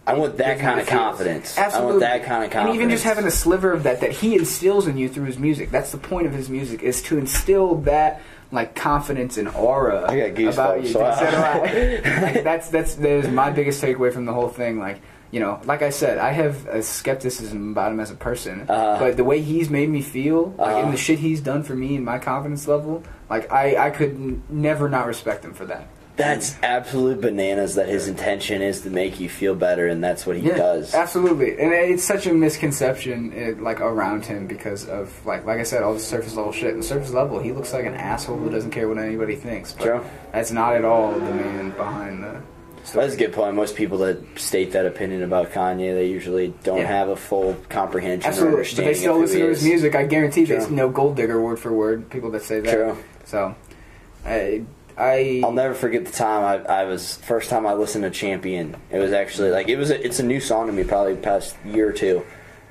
I 0.05 0.15
want 0.15 0.37
that 0.37 0.59
kind 0.59 0.81
of 0.81 0.87
confidence. 0.87 1.57
Absolutely. 1.57 1.87
I 1.87 1.89
want 1.91 1.99
that 2.01 2.23
kind 2.25 2.43
of 2.43 2.51
confidence. 2.51 2.65
And 2.67 2.75
even 2.75 2.89
just 2.89 3.05
having 3.05 3.25
a 3.25 3.31
sliver 3.31 3.71
of 3.71 3.83
that 3.83 4.01
that 4.01 4.11
he 4.11 4.35
instills 4.35 4.85
in 4.87 4.97
you 4.97 5.07
through 5.07 5.25
his 5.25 5.39
music. 5.39 5.71
That's 5.71 5.91
the 5.91 5.97
point 5.97 6.27
of 6.27 6.33
his 6.33 6.49
music 6.49 6.83
is 6.83 7.01
to 7.03 7.17
instill 7.17 7.75
that 7.83 8.21
like 8.51 8.75
confidence 8.75 9.37
and 9.37 9.47
aura 9.47 10.05
I 10.11 10.29
got 10.29 10.37
goosebumps. 10.37 10.53
about 10.53 10.83
you. 10.83 10.89
So 10.89 11.03
I. 11.03 11.11
Like, 12.33 12.43
that's 12.43 12.69
that's 12.69 12.95
that 12.95 13.09
is 13.09 13.27
my 13.29 13.49
biggest 13.51 13.81
takeaway 13.81 14.11
from 14.13 14.25
the 14.25 14.33
whole 14.33 14.49
thing. 14.49 14.77
Like 14.77 15.01
you 15.31 15.39
know, 15.39 15.59
like 15.65 15.81
I 15.81 15.89
said, 15.89 16.19
I 16.19 16.31
have 16.31 16.67
a 16.67 16.83
skepticism 16.83 17.71
about 17.71 17.91
him 17.91 17.99
as 17.99 18.11
a 18.11 18.15
person, 18.15 18.65
Uh-huh. 18.69 18.97
but 18.99 19.17
the 19.17 19.23
way 19.23 19.41
he's 19.41 19.67
made 19.67 19.89
me 19.89 20.01
feel, 20.03 20.53
like 20.59 20.67
Uh-huh. 20.75 20.83
in 20.85 20.91
the 20.91 20.97
shit 20.97 21.17
he's 21.17 21.41
done 21.41 21.63
for 21.63 21.73
me 21.75 21.95
and 21.95 22.05
my 22.05 22.19
confidence 22.19 22.67
level, 22.67 23.01
like 23.29 23.51
I 23.51 23.87
I 23.87 23.89
could 23.89 24.11
n- 24.11 24.43
never 24.49 24.89
not 24.89 25.07
respect 25.07 25.43
him 25.45 25.53
for 25.53 25.65
that. 25.65 25.87
That's 26.15 26.55
absolute 26.61 27.21
bananas. 27.21 27.75
That 27.75 27.89
his 27.89 28.07
intention 28.07 28.61
is 28.61 28.81
to 28.81 28.91
make 28.91 29.19
you 29.19 29.29
feel 29.29 29.55
better, 29.55 29.87
and 29.87 30.03
that's 30.03 30.27
what 30.27 30.37
he 30.37 30.47
does. 30.47 30.93
Absolutely, 30.93 31.59
and 31.59 31.73
it's 31.73 32.03
such 32.03 32.27
a 32.27 32.33
misconception, 32.33 33.33
it, 33.33 33.59
like 33.61 33.81
around 33.81 34.23
him 34.25 34.45
because 34.45 34.87
of 34.87 35.25
like 35.25 35.45
like 35.45 35.59
I 35.59 35.63
said, 35.63 35.81
all 35.81 35.93
the 35.95 35.99
surface 35.99 36.35
level 36.35 36.51
shit. 36.51 36.75
The 36.75 36.83
surface 36.83 37.11
level, 37.11 37.39
he 37.39 37.51
looks 37.51 37.73
like 37.73 37.85
an 37.85 37.95
asshole 37.95 38.37
who 38.37 38.49
doesn't 38.51 38.71
care 38.71 38.87
what 38.87 38.99
anybody 38.99 39.35
thinks. 39.35 39.73
But 39.73 39.83
True. 39.85 40.05
that's 40.31 40.51
not 40.51 40.75
at 40.75 40.85
all 40.85 41.13
the 41.13 41.19
man 41.33 41.71
behind 41.71 42.23
the. 42.23 42.41
Story. 42.83 43.05
That's 43.05 43.15
a 43.15 43.17
good 43.17 43.31
point. 43.33 43.55
Most 43.55 43.77
people 43.77 43.97
that 43.99 44.17
state 44.37 44.73
that 44.73 44.85
opinion 44.85 45.23
about 45.23 45.51
Kanye, 45.53 45.93
they 45.95 46.07
usually 46.07 46.53
don't 46.63 46.79
Yeah. 46.79 46.87
have 46.87 47.07
a 47.07 47.15
full 47.15 47.55
comprehension 47.69 48.27
Absolutely, 48.27 48.65
but 48.75 48.83
they 48.85 48.93
still 48.93 49.19
listen 49.19 49.39
to 49.39 49.47
his 49.47 49.63
music. 49.63 49.95
I 49.95 50.03
guarantee 50.03 50.45
True. 50.45 50.69
know 50.69 50.89
Gold 50.89 51.15
Digger 51.15 51.41
word 51.41 51.59
for 51.59 51.71
word. 51.71 52.09
People 52.09 52.29
that 52.31 52.43
say 52.43 52.59
that. 52.59 52.71
True. 52.73 52.97
So, 53.23 53.55
I 54.25 54.63
I 54.97 55.41
I'll 55.43 55.51
never 55.51 55.73
forget 55.73 56.05
the 56.05 56.11
time 56.11 56.43
I, 56.43 56.81
I 56.81 56.83
was 56.85 57.17
first 57.17 57.49
time 57.49 57.65
I 57.65 57.73
listened 57.73 58.03
to 58.03 58.09
Champion. 58.11 58.75
It 58.91 58.99
was 58.99 59.11
actually 59.13 59.51
like 59.51 59.67
it 59.69 59.77
was 59.77 59.89
a, 59.91 60.05
it's 60.05 60.19
a 60.19 60.23
new 60.23 60.39
song 60.39 60.67
to 60.67 60.73
me, 60.73 60.83
probably 60.83 61.15
past 61.15 61.55
year 61.65 61.89
or 61.89 61.93
two, 61.93 62.23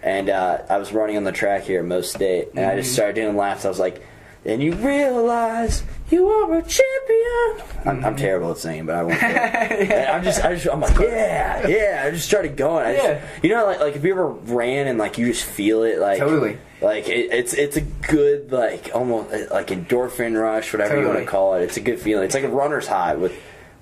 and 0.03 0.29
uh, 0.31 0.63
I 0.71 0.79
was 0.79 0.93
running 0.93 1.17
on 1.17 1.25
the 1.25 1.33
track 1.33 1.63
here 1.63 1.81
at 1.81 1.87
Mo 1.87 2.01
State, 2.01 2.49
and 2.55 2.61
I 2.61 2.63
Mm-hmm. 2.71 2.79
just 2.79 2.93
started 2.93 3.15
doing 3.17 3.37
laps. 3.37 3.65
I 3.65 3.69
was 3.69 3.79
like, 3.79 4.03
"And 4.45 4.63
you 4.63 4.73
realize 4.75 5.83
you 6.11 6.29
are 6.29 6.59
a 6.59 6.63
champion." 6.63 7.67
I'm, 7.85 8.05
I'm 8.05 8.17
terrible 8.17 8.53
at 8.53 8.59
singing, 8.59 8.87
but 8.87 8.95
I 8.97 9.03
won't. 9.03 9.23
And 9.23 9.93
I'm 10.09 10.23
just, 10.23 10.45
I 10.45 10.55
just, 10.55 10.69
I'm 10.69 10.81
like, 10.81 10.97
yeah, 11.01 11.67
yeah. 11.67 12.05
I 12.07 12.11
just 12.13 12.27
started 12.29 12.57
going. 12.57 12.87
I 12.87 12.93
just, 12.95 13.05
Yeah. 13.09 13.29
you 13.43 13.49
know, 13.51 13.65
like, 13.67 13.81
like 13.81 13.97
if 13.97 14.05
you 14.05 14.13
ever 14.13 14.29
ran 14.29 14.87
and 14.87 14.99
like 14.99 15.19
you 15.19 15.27
just 15.27 15.45
feel 15.45 15.83
it, 15.83 15.99
like 15.99 16.19
Totally. 16.19 16.59
Like 16.83 17.09
it, 17.09 17.31
it's 17.33 17.55
it's 17.55 17.77
a 17.77 17.81
good 17.81 18.53
like 18.53 18.91
almost 18.95 19.33
uh, 19.33 19.47
like 19.51 19.69
endorphin 19.69 20.41
rush, 20.41 20.73
whatever 20.73 21.01
you 21.01 21.07
want 21.07 21.19
to 21.21 21.25
call 21.27 21.55
it. 21.55 21.63
It's 21.63 21.77
a 21.77 21.81
good 21.81 22.01
feeling. 22.01 22.25
It's 22.25 22.35
like 22.35 22.45
a 22.45 22.49
runner's 22.49 22.87
high 22.87 23.15
with 23.15 23.33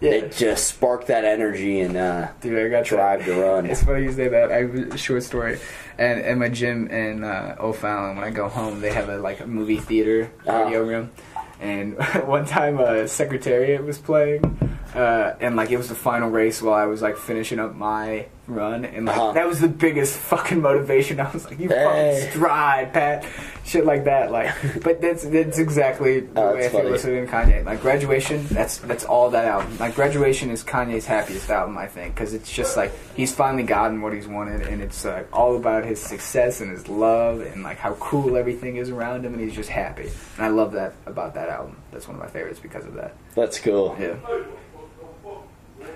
Yeah. 0.00 0.12
it 0.12 0.32
just 0.32 0.66
sparked 0.68 1.08
that 1.08 1.24
energy 1.24 1.80
and 1.80 1.96
uh, 1.96 2.28
Dude, 2.40 2.58
I 2.58 2.68
got 2.68 2.84
drive 2.86 3.20
that. 3.20 3.34
to 3.34 3.40
run. 3.42 3.66
It's 3.66 3.82
funny 3.82 4.04
you 4.04 4.12
say 4.12 4.28
that. 4.28 4.50
I 4.52 4.62
have 4.62 4.74
a 4.74 4.98
short 4.98 5.22
story. 5.22 5.58
And 5.98 6.20
at 6.22 6.38
my 6.38 6.48
gym 6.48 6.88
in 6.88 7.22
uh, 7.24 7.56
O'Fallon, 7.60 8.16
when 8.16 8.24
I 8.24 8.30
go 8.30 8.48
home, 8.48 8.80
they 8.80 8.92
have 8.92 9.08
a 9.10 9.18
like 9.18 9.40
a 9.40 9.46
movie 9.46 9.76
theater 9.78 10.30
Uh-huh. 10.46 10.62
audio 10.64 10.82
room. 10.84 11.10
And 11.60 11.98
one 12.26 12.46
time, 12.46 12.78
uh, 12.80 13.06
Secretariat 13.06 13.84
was 13.84 13.98
playing. 13.98 14.40
Uh, 14.94 15.34
and 15.40 15.56
like 15.56 15.70
it 15.70 15.76
was 15.76 15.88
the 15.88 15.94
final 15.94 16.30
race 16.30 16.60
while 16.62 16.74
I 16.74 16.86
was 16.86 17.00
like 17.02 17.16
finishing 17.16 17.58
up 17.58 17.74
my 17.74 18.26
run, 18.46 18.84
and 18.84 19.06
like 19.06 19.16
Uh-huh. 19.16 19.32
that 19.32 19.46
was 19.46 19.60
the 19.60 19.68
biggest 19.68 20.16
fucking 20.30 20.60
motivation. 20.60 21.20
I 21.20 21.30
was 21.30 21.44
like, 21.44 21.60
"You 21.60 21.68
Hey. 21.68 22.18
fucking 22.20 22.30
stride, 22.32 22.92
Pat," 22.92 23.24
shit 23.64 23.84
like 23.86 24.04
that. 24.04 24.32
Like, 24.32 24.52
but 24.82 25.00
that's 25.00 25.22
that's 25.24 25.58
exactly 25.58 26.20
the 26.20 26.40
Oh, 26.42 26.54
way 26.54 26.66
I 26.66 26.68
feel 26.68 26.82
listening 26.84 27.26
to 27.26 27.32
Kanye. 27.32 27.64
Like, 27.64 27.80
graduation, 27.80 28.44
that's 28.48 28.78
that's 28.78 29.04
all 29.04 29.30
that 29.30 29.44
album. 29.44 29.78
Like, 29.78 29.94
graduation 29.94 30.50
is 30.50 30.64
Kanye's 30.64 31.06
happiest 31.06 31.48
album, 31.50 31.78
I 31.78 31.86
think, 31.86 32.14
because 32.16 32.34
it's 32.34 32.50
just 32.52 32.76
like 32.76 32.90
he's 33.14 33.32
finally 33.32 33.62
gotten 33.62 34.02
what 34.02 34.12
he's 34.12 34.26
wanted, 34.26 34.62
and 34.62 34.82
it's 34.82 35.04
like 35.04 35.28
all 35.32 35.54
about 35.56 35.84
his 35.84 36.00
success 36.00 36.60
and 36.60 36.72
his 36.72 36.88
love, 36.88 37.40
and 37.42 37.62
like 37.62 37.78
how 37.78 37.94
cool 38.00 38.36
everything 38.36 38.76
is 38.76 38.90
around 38.90 39.24
him, 39.24 39.34
and 39.34 39.42
he's 39.42 39.54
just 39.54 39.68
happy. 39.70 40.10
And 40.36 40.44
I 40.46 40.48
love 40.48 40.72
that 40.72 40.94
about 41.06 41.34
that 41.34 41.48
album. 41.48 41.76
That's 41.92 42.08
one 42.08 42.16
of 42.16 42.22
my 42.22 42.28
favorites 42.28 42.58
because 42.58 42.84
of 42.86 42.94
that. 42.94 43.14
That's 43.36 43.60
cool. 43.60 43.96
Yeah. 44.00 44.16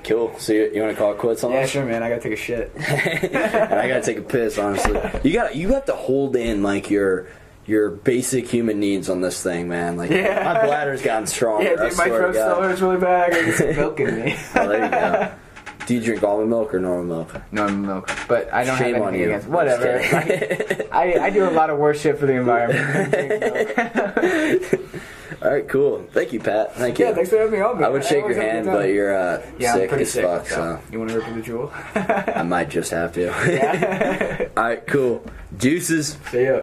Cool. 0.02 0.34
So 0.38 0.52
you, 0.52 0.70
you 0.74 0.80
want 0.82 0.92
to 0.94 0.98
call 1.00 1.12
it 1.12 1.18
quits 1.18 1.44
on 1.44 1.52
Yeah, 1.52 1.58
us? 1.60 1.70
sure, 1.70 1.84
man. 1.84 2.02
I 2.02 2.08
gotta 2.08 2.20
take 2.22 2.32
a 2.32 2.36
shit. 2.36 2.72
and 2.76 3.36
I 3.74 3.86
gotta 3.88 4.02
take 4.02 4.18
a 4.18 4.22
piss. 4.22 4.58
Honestly, 4.58 4.98
you 5.22 5.32
got 5.32 5.54
you 5.56 5.68
have 5.74 5.84
to 5.86 5.94
hold 5.94 6.34
in 6.36 6.62
like 6.62 6.90
your 6.90 7.28
your 7.66 7.88
basic 7.90 8.46
human 8.48 8.78
needs 8.80 9.08
on 9.08 9.20
this 9.22 9.42
thing, 9.42 9.68
man. 9.68 9.96
Like 9.96 10.10
Yeah. 10.10 10.42
my 10.44 10.64
bladder's 10.66 11.00
gotten 11.02 11.26
stronger. 11.26 11.64
Yeah, 11.64 11.70
dude, 11.76 11.96
my 11.96 12.06
swear 12.06 12.18
throat 12.18 12.34
still 12.34 12.62
hurts 12.62 12.80
really 12.80 12.98
bad. 12.98 13.32
I 13.32 13.42
get 13.42 13.54
some 13.56 13.76
milk 13.76 14.00
in 14.00 14.14
me. 14.24 14.36
Oh, 14.56 14.68
there 14.68 14.84
you 14.84 14.90
go. 14.90 15.32
Do 15.86 15.94
you 15.94 16.00
drink 16.00 16.22
almond 16.22 16.48
milk 16.48 16.72
or 16.74 16.80
normal 16.80 17.04
milk? 17.04 17.42
Normal 17.52 17.76
milk, 17.76 18.10
but 18.26 18.50
I 18.54 18.64
don't 18.64 18.78
Shame 18.78 18.94
have 18.94 19.02
on 19.02 19.08
anything 19.08 19.28
you. 19.28 19.34
against 19.34 19.48
whatever. 19.48 19.98
Just. 20.00 20.82
I, 20.92 21.18
I 21.26 21.30
do 21.30 21.46
a 21.46 21.50
lot 21.50 21.68
of 21.68 21.78
worse 21.78 22.00
shit 22.00 22.18
for 22.18 22.24
the 22.24 22.32
environment. 22.34 23.14
All 25.44 25.50
right, 25.50 25.68
cool. 25.68 26.06
Thank 26.12 26.32
you, 26.32 26.40
Pat. 26.40 26.74
Thank 26.74 26.98
you. 26.98 27.04
yeah, 27.04 27.12
thanks 27.12 27.28
for 27.28 27.36
having 27.36 27.52
me 27.52 27.60
on. 27.60 27.74
Man. 27.74 27.84
I 27.84 27.88
would 27.90 28.02
shake 28.02 28.24
your 28.24 28.34
have 28.34 28.38
a 28.38 28.50
hand, 28.50 28.66
but 28.66 28.88
you're 28.88 29.14
uh, 29.14 29.42
yeah, 29.58 29.74
sick 29.74 29.92
as 29.92 30.10
sick. 30.10 30.24
fuck, 30.24 30.46
so. 30.46 30.54
so 30.54 30.80
You 30.90 30.98
want 31.00 31.10
to 31.10 31.20
rip 31.20 31.34
the 31.34 31.42
jewel? 31.42 31.70
I 31.94 32.42
might 32.42 32.70
just 32.70 32.90
have 32.92 33.12
to. 33.12 33.24
yeah. 33.24 34.48
All 34.56 34.62
right, 34.64 34.86
cool. 34.86 35.22
Deuces. 35.58 36.16
See 36.30 36.44
ya. 36.44 36.52